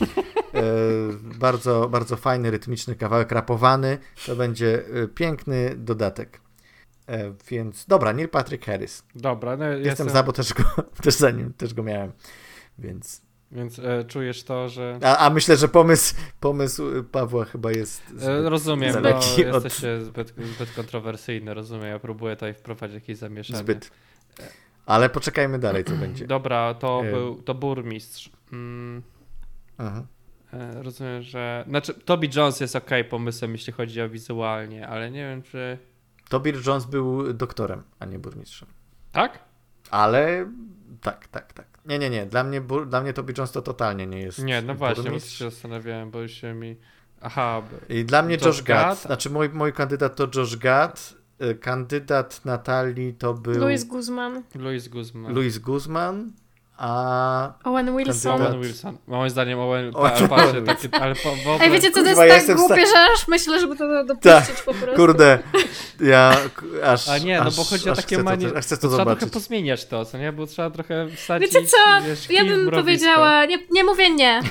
bardzo, 1.39 1.89
bardzo 1.89 2.15
fajny, 2.18 2.52
rytmiczny 2.52 2.95
kawałek, 2.95 3.31
rapowany. 3.31 3.98
To 4.26 4.35
będzie 4.35 4.80
y, 5.03 5.07
piękny 5.07 5.76
dodatek. 5.77 6.39
E, 7.07 7.34
więc 7.51 7.85
dobra, 7.85 8.13
Neil 8.13 8.29
Patrick 8.29 8.65
Harris. 8.65 9.03
Dobra, 9.15 9.57
no 9.57 9.65
Jestem, 9.65 9.85
jestem, 9.85 10.09
za, 10.09 10.23
bo 10.23 10.34
też 10.34 10.53
go, 10.53 10.63
też 11.03 11.13
za 11.15 11.31
nim, 11.31 11.53
też 11.53 11.73
go 11.73 11.84
miałem. 11.84 12.11
Więc. 12.79 13.21
Więc 13.51 13.79
e, 13.79 14.03
czujesz 14.07 14.43
to, 14.43 14.69
że. 14.69 14.99
A, 15.03 15.17
a 15.17 15.29
myślę, 15.29 15.57
że 15.57 15.67
pomysł, 15.67 16.15
pomysł 16.39 17.03
Pawła 17.11 17.45
chyba 17.45 17.71
jest. 17.71 18.03
E, 18.15 18.19
zbyt 18.19 18.45
rozumiem, 18.47 18.95
no, 19.01 19.17
od- 19.17 19.38
jesteście 19.38 20.01
zbyt, 20.01 20.34
zbyt 20.55 20.71
kontrowersyjny, 20.75 21.53
rozumiem. 21.53 21.85
Ja 21.88 21.99
próbuję 21.99 22.35
tutaj 22.35 22.53
wprowadzić 22.53 22.95
jakieś 22.95 23.17
zamieszanie. 23.17 23.59
Zbyt. 23.59 23.91
Ale 24.85 25.09
poczekajmy 25.09 25.59
dalej, 25.59 25.84
co 25.84 25.95
będzie. 25.95 26.27
Dobra, 26.38 26.73
to 26.73 27.01
E. 27.05 27.11
był 27.11 27.41
to 27.41 27.53
burmistrz. 27.55 28.29
Mm, 28.53 29.01
Mhm. 29.77 30.07
e, 30.53 30.84
rozumiem, 30.84 31.21
że. 31.21 31.65
Znaczy, 31.67 31.93
Toby 31.93 32.29
Jones 32.35 32.59
jest 32.59 32.75
ok 32.75 32.89
pomysłem, 33.09 33.51
jeśli 33.51 33.73
chodzi 33.73 34.01
o 34.01 34.09
wizualnie, 34.09 34.88
ale 34.88 35.11
nie 35.11 35.21
wiem, 35.29 35.41
czy. 35.43 35.77
Tobir 36.29 36.67
Jones 36.67 36.85
był 36.85 37.33
doktorem, 37.33 37.83
a 37.99 38.05
nie 38.05 38.19
burmistrzem. 38.19 38.69
Tak? 39.11 39.39
Ale 39.91 40.51
tak, 41.01 41.27
tak, 41.27 41.53
tak. 41.53 41.65
Nie, 41.85 41.99
nie, 41.99 42.09
nie. 42.09 42.25
Dla 42.25 42.43
mnie, 42.43 42.61
bur... 42.61 42.87
Dla 42.89 43.01
mnie 43.01 43.13
Tobir 43.13 43.37
Jones 43.37 43.51
to 43.51 43.61
totalnie 43.61 44.07
nie 44.07 44.19
jest. 44.19 44.43
Nie, 44.43 44.61
no 44.61 44.75
właśnie, 44.75 44.95
bo 44.95 45.03
burmistrz. 45.03 45.37
się 45.37 45.49
zastanawiałem, 45.49 46.11
bo 46.11 46.21
już 46.21 46.31
się 46.31 46.53
mi. 46.53 46.75
Aha, 47.21 47.61
I 47.89 48.05
dla 48.05 48.21
mnie 48.21 48.35
Josh 48.35 48.45
Josh 48.45 48.63
Gad. 48.63 48.87
Gad? 48.87 49.01
Znaczy, 49.01 49.29
mój, 49.29 49.49
mój 49.49 49.73
kandydat 49.73 50.15
to 50.15 50.27
Josh 50.35 50.55
Gad. 50.57 51.13
y, 51.41 51.55
Kandydat 51.55 52.45
Natalii 52.45 53.13
to 53.13 53.33
był 53.33 53.59
Louis 53.59 53.83
Guzman, 53.83 54.43
Louis 54.55 54.87
Guzman. 54.87 55.33
Louis 55.33 55.57
Guzman, 55.59 56.31
a 56.77 57.53
Owen 57.63 57.97
Wilson. 57.97 58.31
Kandydat. 58.31 58.51
Owen 58.51 58.61
Wilson. 58.61 58.97
Moim 59.07 59.29
zdaniem 59.29 59.59
Owen. 59.59 59.91
Owen 59.93 60.27
Pa, 60.29 60.37
taki, 60.65 60.87
ale 61.01 61.15
po, 61.15 61.35
w 61.35 61.47
ogóle... 61.47 61.59
Ej, 61.61 61.71
wiecie 61.71 61.91
co, 61.91 61.99
to 61.99 62.05
Kurwa, 62.05 62.25
jest 62.25 62.35
ja 62.35 62.35
tak 62.35 62.43
sta- 62.43 62.67
głupie, 62.67 62.85
że 62.87 63.05
aż 63.13 63.27
myślę, 63.27 63.59
żeby 63.59 63.75
to 63.75 64.03
dopuścić 64.03 64.61
po 64.65 64.73
prostu. 64.73 64.95
kurde, 64.95 65.39
ja 65.99 66.37
aż. 66.85 67.09
A 67.09 67.17
nie, 67.17 67.39
no 67.39 67.45
aż, 67.45 67.55
bo 67.57 67.63
chodzi 67.63 67.89
o 67.89 67.95
takie 67.95 68.15
chcę 68.15 68.23
manie. 68.23 68.49
To, 68.49 68.61
chcę 68.61 68.77
to 68.77 68.81
Trzeba 68.87 68.95
trochę 68.95 69.09
zobaczyć. 69.09 69.33
pozmieniać 69.33 69.85
to, 69.85 70.05
co 70.05 70.17
nie? 70.17 70.31
Bo 70.31 70.47
trzeba 70.47 70.69
trochę 70.69 71.07
wsadzić. 71.15 71.53
Wiecie 71.53 71.67
co, 71.67 71.77
Wiesz, 72.07 72.29
ja 72.29 72.45
bym 72.45 72.71
powiedziała, 72.71 73.45
nie, 73.45 73.57
nie 73.71 73.83
mówię 73.83 74.09
nie. 74.09 74.41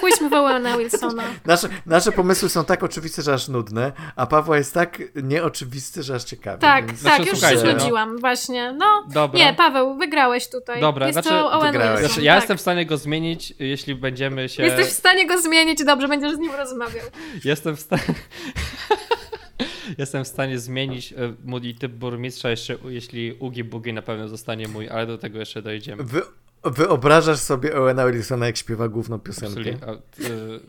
Pójdźmy 0.00 0.28
w 0.30 0.32
Owena 0.32 0.78
Wilsona. 0.78 1.22
Nasze, 1.44 1.68
nasze 1.86 2.12
pomysły 2.12 2.48
są 2.48 2.64
tak 2.64 2.82
oczywiste, 2.82 3.22
że 3.22 3.34
aż 3.34 3.48
nudne, 3.48 3.92
a 4.16 4.26
Pawła 4.26 4.56
jest 4.56 4.74
tak 4.74 5.02
nieoczywisty, 5.14 6.02
że 6.02 6.14
aż 6.14 6.24
ciekawy. 6.24 6.58
Tak, 6.58 6.86
więc... 6.86 7.00
Znaczy, 7.00 7.16
tak, 7.18 7.26
już 7.26 7.38
słuchajcie, 7.38 7.60
się 7.62 7.66
no. 7.66 7.78
znudziłam, 7.78 8.18
właśnie. 8.18 8.72
No, 8.72 9.04
Dobra. 9.08 9.38
nie, 9.40 9.54
Paweł, 9.54 9.96
wygrałeś 9.98 10.48
tutaj. 10.48 10.80
Dobra, 10.80 11.06
jest 11.06 11.14
znaczy, 11.14 11.28
to 11.28 11.52
Owen 11.52 11.75
Znaczy, 11.78 12.22
ja 12.22 12.32
tak. 12.32 12.42
jestem 12.42 12.58
w 12.58 12.60
stanie 12.60 12.86
go 12.86 12.96
zmienić, 12.96 13.54
jeśli 13.58 13.94
będziemy 13.94 14.48
się. 14.48 14.62
Jesteś 14.62 14.86
w 14.86 14.92
stanie 14.92 15.26
go 15.26 15.42
zmienić, 15.42 15.84
dobrze, 15.84 16.08
będziesz 16.08 16.34
z 16.34 16.38
nim 16.38 16.52
rozmawiał. 16.54 17.04
Jestem 17.44 17.76
w 17.76 17.80
stanie. 17.80 18.02
Jestem 19.98 20.24
w 20.24 20.28
stanie 20.28 20.58
zmienić 20.58 21.12
e, 21.12 21.16
mój 21.44 21.74
typ 21.74 21.92
burmistrza, 21.92 22.50
jeszcze, 22.50 22.78
jeśli 22.88 23.32
Ugi 23.32 23.64
Bugi 23.64 23.92
na 23.92 24.02
pewno 24.02 24.28
zostanie 24.28 24.68
mój, 24.68 24.88
ale 24.88 25.06
do 25.06 25.18
tego 25.18 25.38
jeszcze 25.38 25.62
dojdziemy. 25.62 26.04
Wy, 26.04 26.22
wyobrażasz 26.64 27.38
sobie 27.38 27.76
Owena 27.76 28.06
Wilsona, 28.06 28.46
jak 28.46 28.56
śpiewa 28.56 28.88
główną 28.88 29.18
piosenkę? 29.18 29.54
Czyli, 29.54 29.70
a, 29.70 29.92
y, 29.92 30.60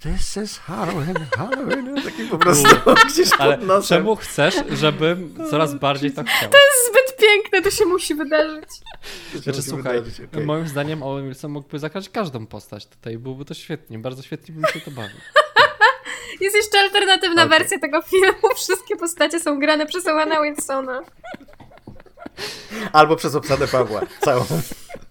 This 0.00 0.36
is 0.36 0.58
Halloween, 0.58 1.26
Halloween, 1.36 1.94
taki 2.04 2.24
po 2.24 2.38
prostu 2.38 2.68
gdzieś 3.08 3.28
ale 3.38 3.58
pod 3.58 3.66
nosem. 3.66 3.98
czemu 3.98 4.16
chcesz, 4.16 4.54
żebym 4.70 5.34
coraz 5.50 5.74
bardziej 5.74 6.12
to 6.12 6.22
chciał? 6.24 6.50
Zbyt 6.90 7.16
piękne, 7.20 7.62
to 7.62 7.70
się 7.70 7.84
musi 7.84 8.14
wydarzyć. 8.14 8.64
To 9.32 9.38
Znaczy, 9.38 9.58
musi 9.58 9.70
słuchaj, 9.70 10.00
wydarzyć, 10.02 10.20
okej. 10.32 10.44
moim 10.44 10.68
zdaniem 10.68 11.02
Owen 11.02 11.24
Wilson 11.24 11.50
mógłby 11.52 11.78
zagrać 11.78 12.08
każdą 12.08 12.46
postać 12.46 12.86
tutaj, 12.86 13.18
byłby 13.18 13.44
to 13.44 13.54
świetnie, 13.54 13.98
bardzo 13.98 14.22
świetnie 14.22 14.54
bym 14.54 14.64
się 14.72 14.80
to 14.80 14.90
bawił. 14.90 15.16
Jest 16.40 16.56
jeszcze 16.56 16.78
alternatywna 16.78 17.44
Okej. 17.44 17.58
wersja 17.58 17.78
tego 17.78 18.02
filmu. 18.02 18.54
Wszystkie 18.56 18.96
postacie 18.96 19.40
są 19.40 19.58
grane 19.60 19.86
przez 19.86 20.06
Owena 20.06 20.42
Wilsona. 20.42 21.00
Albo 22.92 23.16
przez 23.16 23.34
obsadę 23.34 23.68
Pawła, 23.68 24.00
całą. 24.20 24.44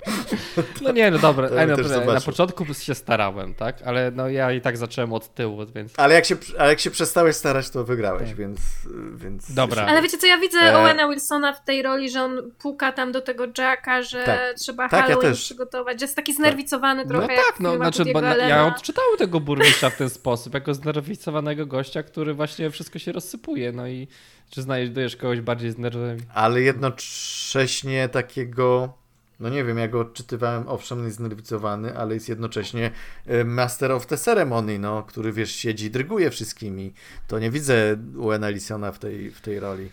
No 0.81 0.91
nie, 0.91 1.11
no 1.11 1.19
dobra, 1.19 1.49
ja 1.49 1.61
Ej, 1.61 1.67
no, 2.05 2.13
na 2.13 2.21
początku 2.21 2.65
się 2.73 2.95
starałem, 2.95 3.53
tak, 3.53 3.81
ale 3.85 4.11
no 4.11 4.29
ja 4.29 4.51
i 4.51 4.61
tak 4.61 4.77
zacząłem 4.77 5.13
od 5.13 5.33
tyłu, 5.33 5.65
więc... 5.75 5.93
Ale 5.97 6.15
jak 6.15 6.25
się, 6.25 6.35
ale 6.57 6.69
jak 6.69 6.79
się 6.79 6.91
przestałeś 6.91 7.35
starać, 7.35 7.69
to 7.69 7.83
wygrałeś, 7.83 8.27
Tak. 8.29 8.37
więc, 8.37 8.59
więc... 9.15 9.53
Dobra. 9.53 9.85
Ale 9.85 10.01
wiecie 10.01 10.17
co, 10.17 10.27
ja 10.27 10.37
widzę 10.37 10.59
E. 10.59 10.77
Owena 10.77 11.09
Wilsona 11.09 11.53
w 11.53 11.63
tej 11.63 11.81
roli, 11.81 12.09
że 12.09 12.23
on 12.23 12.51
puka 12.59 12.91
tam 12.91 13.11
do 13.11 13.21
tego 13.21 13.45
Jacka, 13.57 14.01
że 14.01 14.23
Tak. 14.23 14.39
trzeba 14.59 14.89
Tak, 14.89 14.99
ja 14.99 15.05
Halloween 15.07 15.31
też. 15.31 15.43
przygotować, 15.43 15.99
że 15.99 16.05
jest 16.05 16.15
taki 16.15 16.33
znerwicowany 16.33 17.03
No 17.03 17.09
trochę 17.09 17.27
tak, 17.27 17.37
jak 17.37 17.59
no, 17.59 17.73
w 17.73 17.75
znaczy, 17.75 18.05
bo 18.13 18.21
na, 18.21 18.35
ja 18.35 18.67
odczytałem 18.67 19.17
tego 19.17 19.39
burmistrza 19.39 19.89
w 19.89 19.97
ten 19.97 20.09
sposób, 20.19 20.53
jako 20.53 20.73
znerwicowanego 20.73 21.65
gościa, 21.65 22.03
który 22.03 22.33
właśnie 22.33 22.69
wszystko 22.71 22.99
się 22.99 23.11
rozsypuje, 23.11 23.71
no 23.71 23.87
i 23.87 24.07
czy 24.49 24.61
znajdujesz 24.61 25.15
kogoś 25.15 25.41
bardziej 25.41 25.71
znerwiowanego? 25.71 26.21
Ale 26.33 26.61
jednocześnie 26.61 28.09
takiego... 28.09 28.93
No 29.39 29.49
nie 29.49 29.63
wiem, 29.63 29.77
ja 29.77 29.87
go 29.87 29.99
odczytywałem, 29.99 30.67
owszem, 30.67 31.05
jest 31.05 31.17
znerwicowany, 31.17 31.97
ale 31.97 32.13
jest 32.13 32.29
jednocześnie 32.29 32.91
e, 33.27 33.43
master 33.43 33.91
of 33.91 34.05
the 34.05 34.17
ceremony, 34.17 34.79
no, 34.79 35.03
który, 35.03 35.31
wiesz, 35.31 35.55
siedzi 35.55 35.85
i 35.85 35.91
dryguje 35.91 36.31
wszystkimi. 36.31 36.93
To 37.27 37.39
nie 37.39 37.51
widzę 37.51 37.97
Owena 38.21 38.49
Wilsona 38.49 38.91
w 38.91 38.99
tej, 38.99 39.31
w 39.31 39.41
tej 39.41 39.59
roli. 39.59 39.89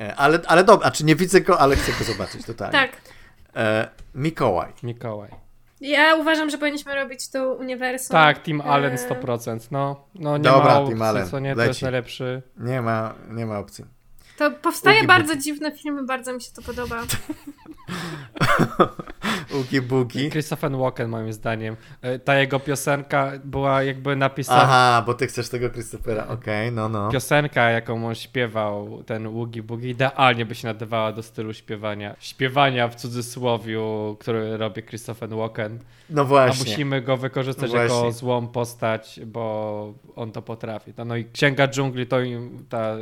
E, 0.00 0.16
Ale, 0.16 0.40
ale 0.46 0.64
dobra, 0.64 0.86
a 0.86 0.90
czy 0.90 1.04
nie 1.04 1.16
widzę 1.16 1.40
go, 1.40 1.60
ale 1.60 1.76
chcę 1.76 1.92
go 1.98 2.12
zobaczyć 2.12 2.46
totalnie. 2.46 2.72
Tak. 2.72 2.96
E, 3.56 3.88
Mikołaj. 4.14 4.72
Mikołaj. 4.82 5.30
Ja 5.80 6.14
uważam, 6.16 6.50
że 6.50 6.58
powinniśmy 6.58 6.94
robić 6.94 7.28
to 7.28 7.54
uniwersum. 7.54 8.12
Tak, 8.12 8.42
Tim 8.42 8.60
Allen 8.60 8.92
E, 8.92 8.96
100%, 8.96 9.58
no, 9.70 10.06
no 10.14 10.36
nie 10.36 10.44
Dobra, 10.44 10.74
ma 10.74 10.74
Tim 10.74 10.84
opcji, 10.84 11.02
Allen, 11.02 11.28
co 11.28 11.38
nie, 11.38 11.54
to 11.54 11.64
jest 11.64 11.82
najlepszy. 11.82 12.42
Nie 12.56 12.82
ma, 12.82 13.14
nie 13.30 13.46
ma 13.46 13.58
opcji. 13.58 13.84
To 14.38 14.50
powstaje 14.50 14.98
Ugi 14.98 15.06
bardzo 15.06 15.32
bugi. 15.32 15.42
dziwne 15.44 15.72
filmy, 15.72 16.04
bardzo 16.04 16.32
mi 16.32 16.42
się 16.42 16.52
to 16.52 16.62
podoba. 16.62 17.02
Ugi 19.60 19.80
bugi. 19.80 20.30
Christopher 20.30 20.72
Walken 20.72 21.08
moim 21.08 21.32
zdaniem. 21.32 21.76
E, 22.02 22.18
Ta 22.18 22.38
jego 22.38 22.60
piosenka 22.60 23.32
była 23.44 23.82
jakby 23.82 24.16
napisana... 24.16 24.62
Aha, 24.62 25.02
bo 25.06 25.14
ty 25.14 25.26
chcesz 25.26 25.48
tego 25.48 25.70
Christophera. 25.70 26.26
Okej, 26.28 26.72
no, 26.72 26.88
no. 26.88 27.10
Piosenka, 27.10 27.70
jaką 27.70 28.06
on 28.06 28.14
śpiewał, 28.14 29.02
ten 29.02 29.28
Woogie 29.28 29.62
Boogie, 29.62 29.90
idealnie 29.90 30.46
by 30.46 30.54
się 30.54 30.68
nadawała 30.68 31.12
do 31.12 31.22
stylu 31.22 31.54
śpiewania. 31.54 32.16
Śpiewania 32.18 32.88
w 32.88 32.94
cudzysłowiu, 32.94 34.16
który 34.20 34.56
robi 34.56 34.82
Christopher 34.82 35.28
Walken. 35.28 35.78
No 36.10 36.22
A 36.22 36.24
właśnie. 36.24 36.70
musimy 36.70 37.02
go 37.02 37.16
wykorzystać 37.16 37.72
No 37.72 37.82
jako 37.82 38.12
złą 38.12 38.46
postać, 38.46 39.20
bo 39.26 39.94
on 40.16 40.32
to 40.32 40.42
potrafi. 40.42 40.92
No, 40.98 41.04
no 41.04 41.16
i 41.16 41.24
Księga 41.24 41.68
Dżungli, 41.68 42.06
to 42.06 42.20
im, 42.20 42.66
ta 42.68 42.96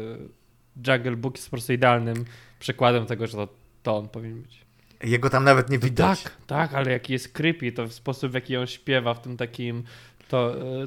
Jungle 0.87 1.17
Book 1.17 1.37
jest 1.37 1.47
po 1.47 1.51
prostu 1.51 1.73
idealnym 1.73 2.25
przykładem 2.61 3.07
tego, 3.07 3.27
że 3.27 3.37
to, 3.37 3.49
to 3.83 3.97
on 3.97 4.09
powinien 4.09 4.43
być. 4.43 4.63
Jego 5.03 5.31
tam 5.31 5.45
nawet 5.45 5.71
nie 5.71 5.79
widać. 5.79 6.23
Tak, 6.23 6.37
tak, 6.47 6.75
ale 6.75 6.91
jaki 6.93 7.13
jest 7.13 7.33
creepy, 7.33 7.73
to 7.73 7.87
w 7.87 7.93
sposób, 7.93 8.31
w 8.31 8.35
jaki 8.35 8.57
on 8.57 8.67
śpiewa 8.67 9.15
w 9.15 9.23
tym 9.23 9.37
takim 9.37 9.85
to, 10.29 10.55
e, 10.57 10.83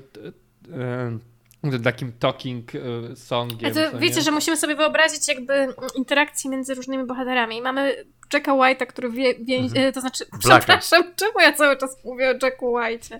e, 1.65 1.71
tym 1.71 1.83
takim 1.83 2.11
talking 2.19 2.71
e, 2.75 3.15
songiem. 3.15 3.73
To 3.73 3.99
wiecie, 3.99 4.15
nie? 4.15 4.21
że 4.21 4.31
musimy 4.31 4.57
sobie 4.57 4.75
wyobrazić 4.75 5.27
jakby 5.27 5.67
interakcje 5.95 6.51
między 6.51 6.75
różnymi 6.75 7.05
bohaterami. 7.05 7.61
Mamy 7.61 8.05
Jacka 8.33 8.51
White'a, 8.51 8.85
który 8.87 9.09
wie, 9.11 9.35
wie, 9.35 9.57
Mhm. 9.57 9.87
e, 9.87 9.91
to 9.91 10.01
znaczy, 10.01 10.25
Blacka. 10.43 10.77
przepraszam, 10.77 11.03
czemu 11.19 11.39
ja 11.39 11.53
cały 11.53 11.77
czas 11.77 12.03
mówię 12.05 12.29
o 12.29 12.45
Jacku 12.45 12.73
White'ie? 12.77 13.17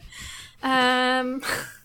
Em, 0.64 1.42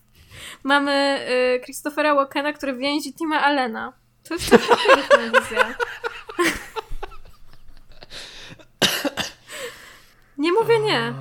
mamy 0.64 0.92
e, 0.92 1.60
Christophera 1.60 2.14
Walkena, 2.14 2.52
który 2.52 2.74
więzi 2.76 3.14
Tima 3.14 3.40
Allena. 3.40 3.92
To 4.24 4.34
jest 4.34 4.50
wizja. 4.50 5.74
Nie 10.38 10.52
mówię 10.52 10.78
nie. 10.80 11.14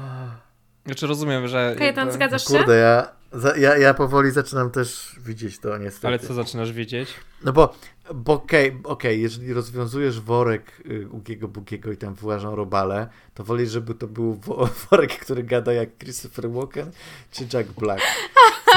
Znaczy 0.85 1.07
rozumiem, 1.07 1.47
że... 1.47 1.75
Kajetan, 1.77 2.07
jakby- 2.07 2.13
zgadzasz 2.13 2.47
się? 2.47 2.57
Kurde, 2.57 2.77
ja, 2.77 3.11
Za, 3.31 3.57
ja, 3.57 3.77
ja 3.77 3.93
powoli 3.93 4.31
zaczynam 4.31 4.71
też 4.71 5.15
widzieć 5.19 5.59
to 5.59 5.77
niestety. 5.77 6.07
Ale 6.07 6.19
co 6.19 6.33
zaczynasz 6.33 6.71
widzieć? 6.71 7.09
No 7.43 7.53
bo, 7.53 7.75
bo 8.13 8.33
okej, 8.33 8.69
okay, 8.69 8.91
okay, 8.91 9.15
jeżeli 9.17 9.53
rozwiązujesz 9.53 10.21
worek 10.21 10.81
y, 10.85 11.09
Ugiego 11.09 11.47
Bugiego 11.47 11.91
i 11.91 11.97
tam 11.97 12.13
wyłażą 12.13 12.55
robale, 12.55 13.07
to 13.33 13.43
woli, 13.43 13.67
żeby 13.67 13.95
to 13.95 14.07
był 14.07 14.33
wo 14.33 14.69
worek, 14.91 15.19
który 15.19 15.43
gada 15.43 15.73
jak 15.73 15.97
Christopher 15.97 16.51
Walken 16.51 16.91
czy 17.31 17.47
Jack 17.53 17.69
Black. 17.69 18.01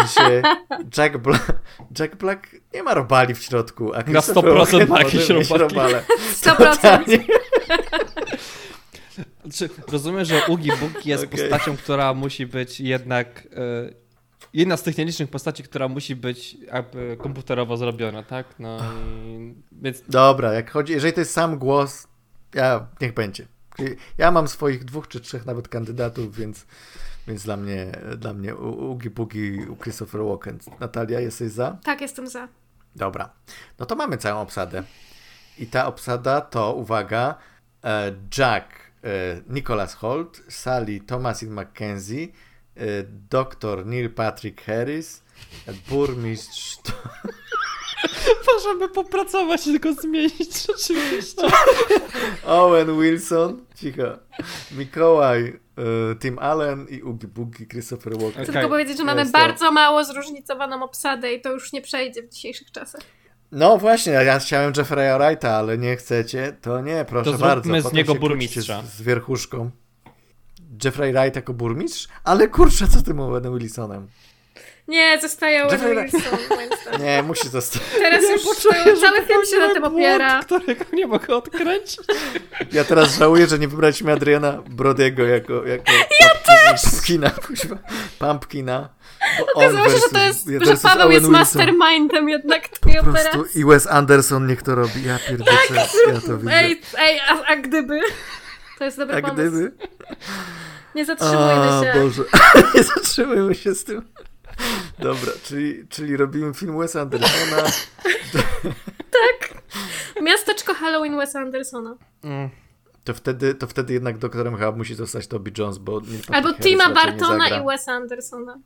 Sensie 0.06 0.42
Jack, 0.96 1.18
Bla 1.18 1.38
Jack 1.98 2.16
Black 2.16 2.56
nie 2.74 2.82
ma 2.82 2.94
robali 2.94 3.34
w 3.34 3.42
środku, 3.42 3.94
a 3.94 4.02
Christopher 4.02 4.54
Na 4.54 4.60
100% 4.60 4.68
Walken 4.68 4.88
ma 4.88 4.98
jakieś 4.98 5.50
robale. 5.50 6.02
100%. 6.42 7.20
Znaczy, 9.44 9.74
rozumiem, 9.88 10.24
że 10.24 10.42
Ugi 10.48 10.70
Bugi 10.80 11.10
jest 11.10 11.24
okay. 11.24 11.38
postacią, 11.38 11.76
która 11.76 12.14
musi 12.14 12.46
być 12.46 12.80
jednak... 12.80 13.46
Y 13.46 14.02
jedna 14.54 14.76
z 14.76 14.82
tych 14.82 14.98
nielicznych 14.98 15.30
postaci, 15.30 15.62
która 15.62 15.88
musi 15.88 16.16
być 16.16 16.54
jakby 16.54 17.16
komputerowo 17.20 17.76
zrobiona, 17.76 18.22
tak? 18.22 18.46
No 18.58 18.78
i, 19.26 19.54
więc... 19.72 20.02
Dobra, 20.08 20.52
jak 20.52 20.70
chodzi, 20.70 20.92
jeżeli 20.92 21.12
to 21.12 21.20
jest 21.20 21.32
sam 21.32 21.58
głos, 21.58 22.08
ja, 22.54 22.86
niech 23.00 23.14
będzie. 23.14 23.46
Ja 24.18 24.30
mam 24.30 24.48
swoich 24.48 24.84
dwóch 24.84 25.08
czy 25.08 25.20
trzech 25.20 25.46
nawet 25.46 25.68
kandydatów, 25.68 26.36
więc, 26.36 26.66
więc 27.26 27.44
dla 27.44 27.56
mnie, 27.56 27.92
dla 28.16 28.32
mnie 28.32 28.56
Ugi 28.56 29.10
Bugi, 29.10 29.58
Christopher 29.80 30.20
Walken. 30.20 30.58
Natalia, 30.80 31.20
jesteś 31.20 31.52
za? 31.52 31.76
Tak, 31.84 32.00
jestem 32.00 32.26
za. 32.26 32.48
Dobra. 32.96 33.30
No 33.78 33.86
to 33.86 33.96
mamy 33.96 34.18
całą 34.18 34.40
obsadę. 34.40 34.82
I 35.58 35.66
ta 35.66 35.86
obsada 35.86 36.40
to, 36.40 36.74
uwaga, 36.74 37.34
e, 37.84 38.12
Jack, 38.38 38.66
e, 39.04 39.08
Nicholas 39.48 39.94
Holt, 39.94 40.42
Sally 40.48 41.00
Thomasin 41.00 41.60
McKenzie, 41.60 42.28
Y, 42.76 43.06
doktor 43.30 43.86
Neil 43.86 44.10
Patrick 44.10 44.62
Harris, 44.62 45.22
burmistrz. 45.88 46.78
Możemy 48.54 48.88
popracować 48.88 49.66
i 49.66 49.70
tylko 49.70 49.92
zmienić 49.92 50.66
rzeczywiście. 50.66 51.42
Owen 52.46 53.00
Wilson, 53.00 53.64
cicho. 53.74 54.18
Mikołaj, 54.72 55.44
y, 55.44 56.16
Tim 56.20 56.38
Allen 56.38 56.86
i 56.88 57.02
Ugi 57.02 57.26
Bugi 57.26 57.66
Christopher 57.66 58.12
Walker. 58.12 58.32
Chcę 58.32 58.42
okay. 58.42 58.54
tylko 58.54 58.68
powiedzieć, 58.68 58.98
że 58.98 59.04
mamy 59.04 59.26
bardzo 59.26 59.72
mało 59.72 60.04
zróżnicowaną 60.04 60.82
obsadę 60.82 61.32
i 61.32 61.40
to 61.40 61.52
już 61.52 61.72
nie 61.72 61.82
przejdzie 61.82 62.22
w 62.22 62.28
dzisiejszych 62.28 62.70
czasach. 62.70 63.00
No 63.52 63.78
właśnie, 63.78 64.12
ja 64.12 64.38
chciałem 64.38 64.72
Jeffrey'a 64.72 65.18
Wrighta, 65.18 65.50
ale 65.50 65.78
nie 65.78 65.96
chcecie, 65.96 66.56
to 66.60 66.80
nie, 66.80 67.04
proszę 67.08 67.32
to 67.32 67.38
bardzo. 67.38 67.82
To 67.82 67.88
z 67.88 67.92
niego 67.92 68.14
burmistrza. 68.14 68.82
Z, 68.82 68.94
z 68.94 69.02
wierchuszką. 69.02 69.70
Jeffrey 70.84 71.12
Wright 71.12 71.36
jako 71.36 71.54
burmistrz? 71.54 72.08
Ale 72.24 72.48
kurczę, 72.48 72.88
co 72.88 73.02
tym 73.02 73.20
Owenem 73.20 73.58
Wilsonem? 73.58 74.08
Nie, 74.88 75.20
zostaje 75.20 75.64
Owen 75.66 75.80
Jeffrey 75.80 76.10
Wilson. 76.10 77.02
Nie, 77.02 77.22
musi 77.22 77.48
zostać. 77.48 77.82
Teraz 77.98 78.22
już 78.22 78.42
poczuję, 78.42 78.96
cały 79.00 79.22
film 79.26 79.40
się 79.50 79.58
na 79.58 79.74
tym 79.74 79.84
opiera. 79.84 80.40
którego 80.42 80.84
nie 80.92 81.06
mogę 81.06 81.36
odkręcić. 81.36 82.00
Ja 82.72 82.84
teraz 82.84 83.18
żałuję, 83.18 83.46
że 83.46 83.58
nie 83.58 83.68
wybraliśmy 83.68 84.12
Adriana 84.12 84.62
Brodiego 84.70 85.22
jako, 85.22 85.66
jako 85.66 85.92
ja 86.20 86.28
też! 86.28 86.82
Pumpkina, 86.90 87.30
Pumpkina. 88.18 88.88
Okazało 89.56 89.88
się, 89.90 89.96
że 89.96 90.08
to 90.12 90.18
jest, 90.18 90.48
że 90.62 90.76
Paweł 90.76 91.10
jest 91.10 91.28
mastermindem 91.28 92.28
jednak 92.28 92.68
tej 92.68 92.94
po 92.94 93.00
operacji. 93.00 93.30
prostu 93.32 93.58
i 93.58 93.64
Wes 93.64 93.86
Anderson 93.86 94.46
niech 94.46 94.62
to 94.62 94.74
robi. 94.74 95.04
Ja 95.06 95.18
pierdolę, 95.28 95.58
tak, 95.68 95.88
ja 96.14 96.20
to 96.20 96.38
widzę. 96.38 96.52
Ej, 96.54 96.80
ej 96.98 97.20
a, 97.20 97.44
a 97.46 97.56
gdyby... 97.56 98.00
To 98.78 98.84
jest 98.84 98.98
dobry 98.98 99.16
A 99.16 99.20
pomysł. 99.20 99.34
gdyby? 99.50 99.72
Nie 100.94 101.04
zatrzymujmy 101.04 101.66
się. 101.84 102.00
Boże, 102.00 102.22
nie 102.74 102.82
zatrzymujmy 102.82 103.54
się 103.54 103.74
z 103.74 103.84
tym. 103.84 104.11
Dobra, 105.02 105.32
czyli, 105.42 105.88
czyli 105.88 106.16
robimy 106.16 106.54
film 106.54 106.78
Wes 106.78 106.96
Andersona. 106.96 107.56
tak. 109.18 109.62
Miasteczko 110.22 110.74
Halloween 110.74 111.16
Wes 111.16 111.36
Andersona. 111.36 111.96
Mm. 112.22 112.50
To 113.04 113.14
wtedy, 113.14 113.54
to 113.54 113.66
wtedy 113.66 113.92
jednak 113.92 114.18
doktorem 114.18 114.56
chyba 114.56 114.72
musi 114.72 114.94
zostać 114.94 115.26
Toby 115.26 115.52
Jones, 115.58 115.78
bo... 115.78 116.00
Albo 116.32 116.54
Tima 116.54 116.90
Bartona 116.90 117.48
i 117.48 117.66
Wes 117.66 117.88
Andersona. 117.88 118.60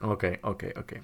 Okej, 0.00 0.12
okay, 0.12 0.30
okej, 0.42 0.70
okay, 0.70 0.84
okej. 0.84 0.98
Okay. 0.98 1.02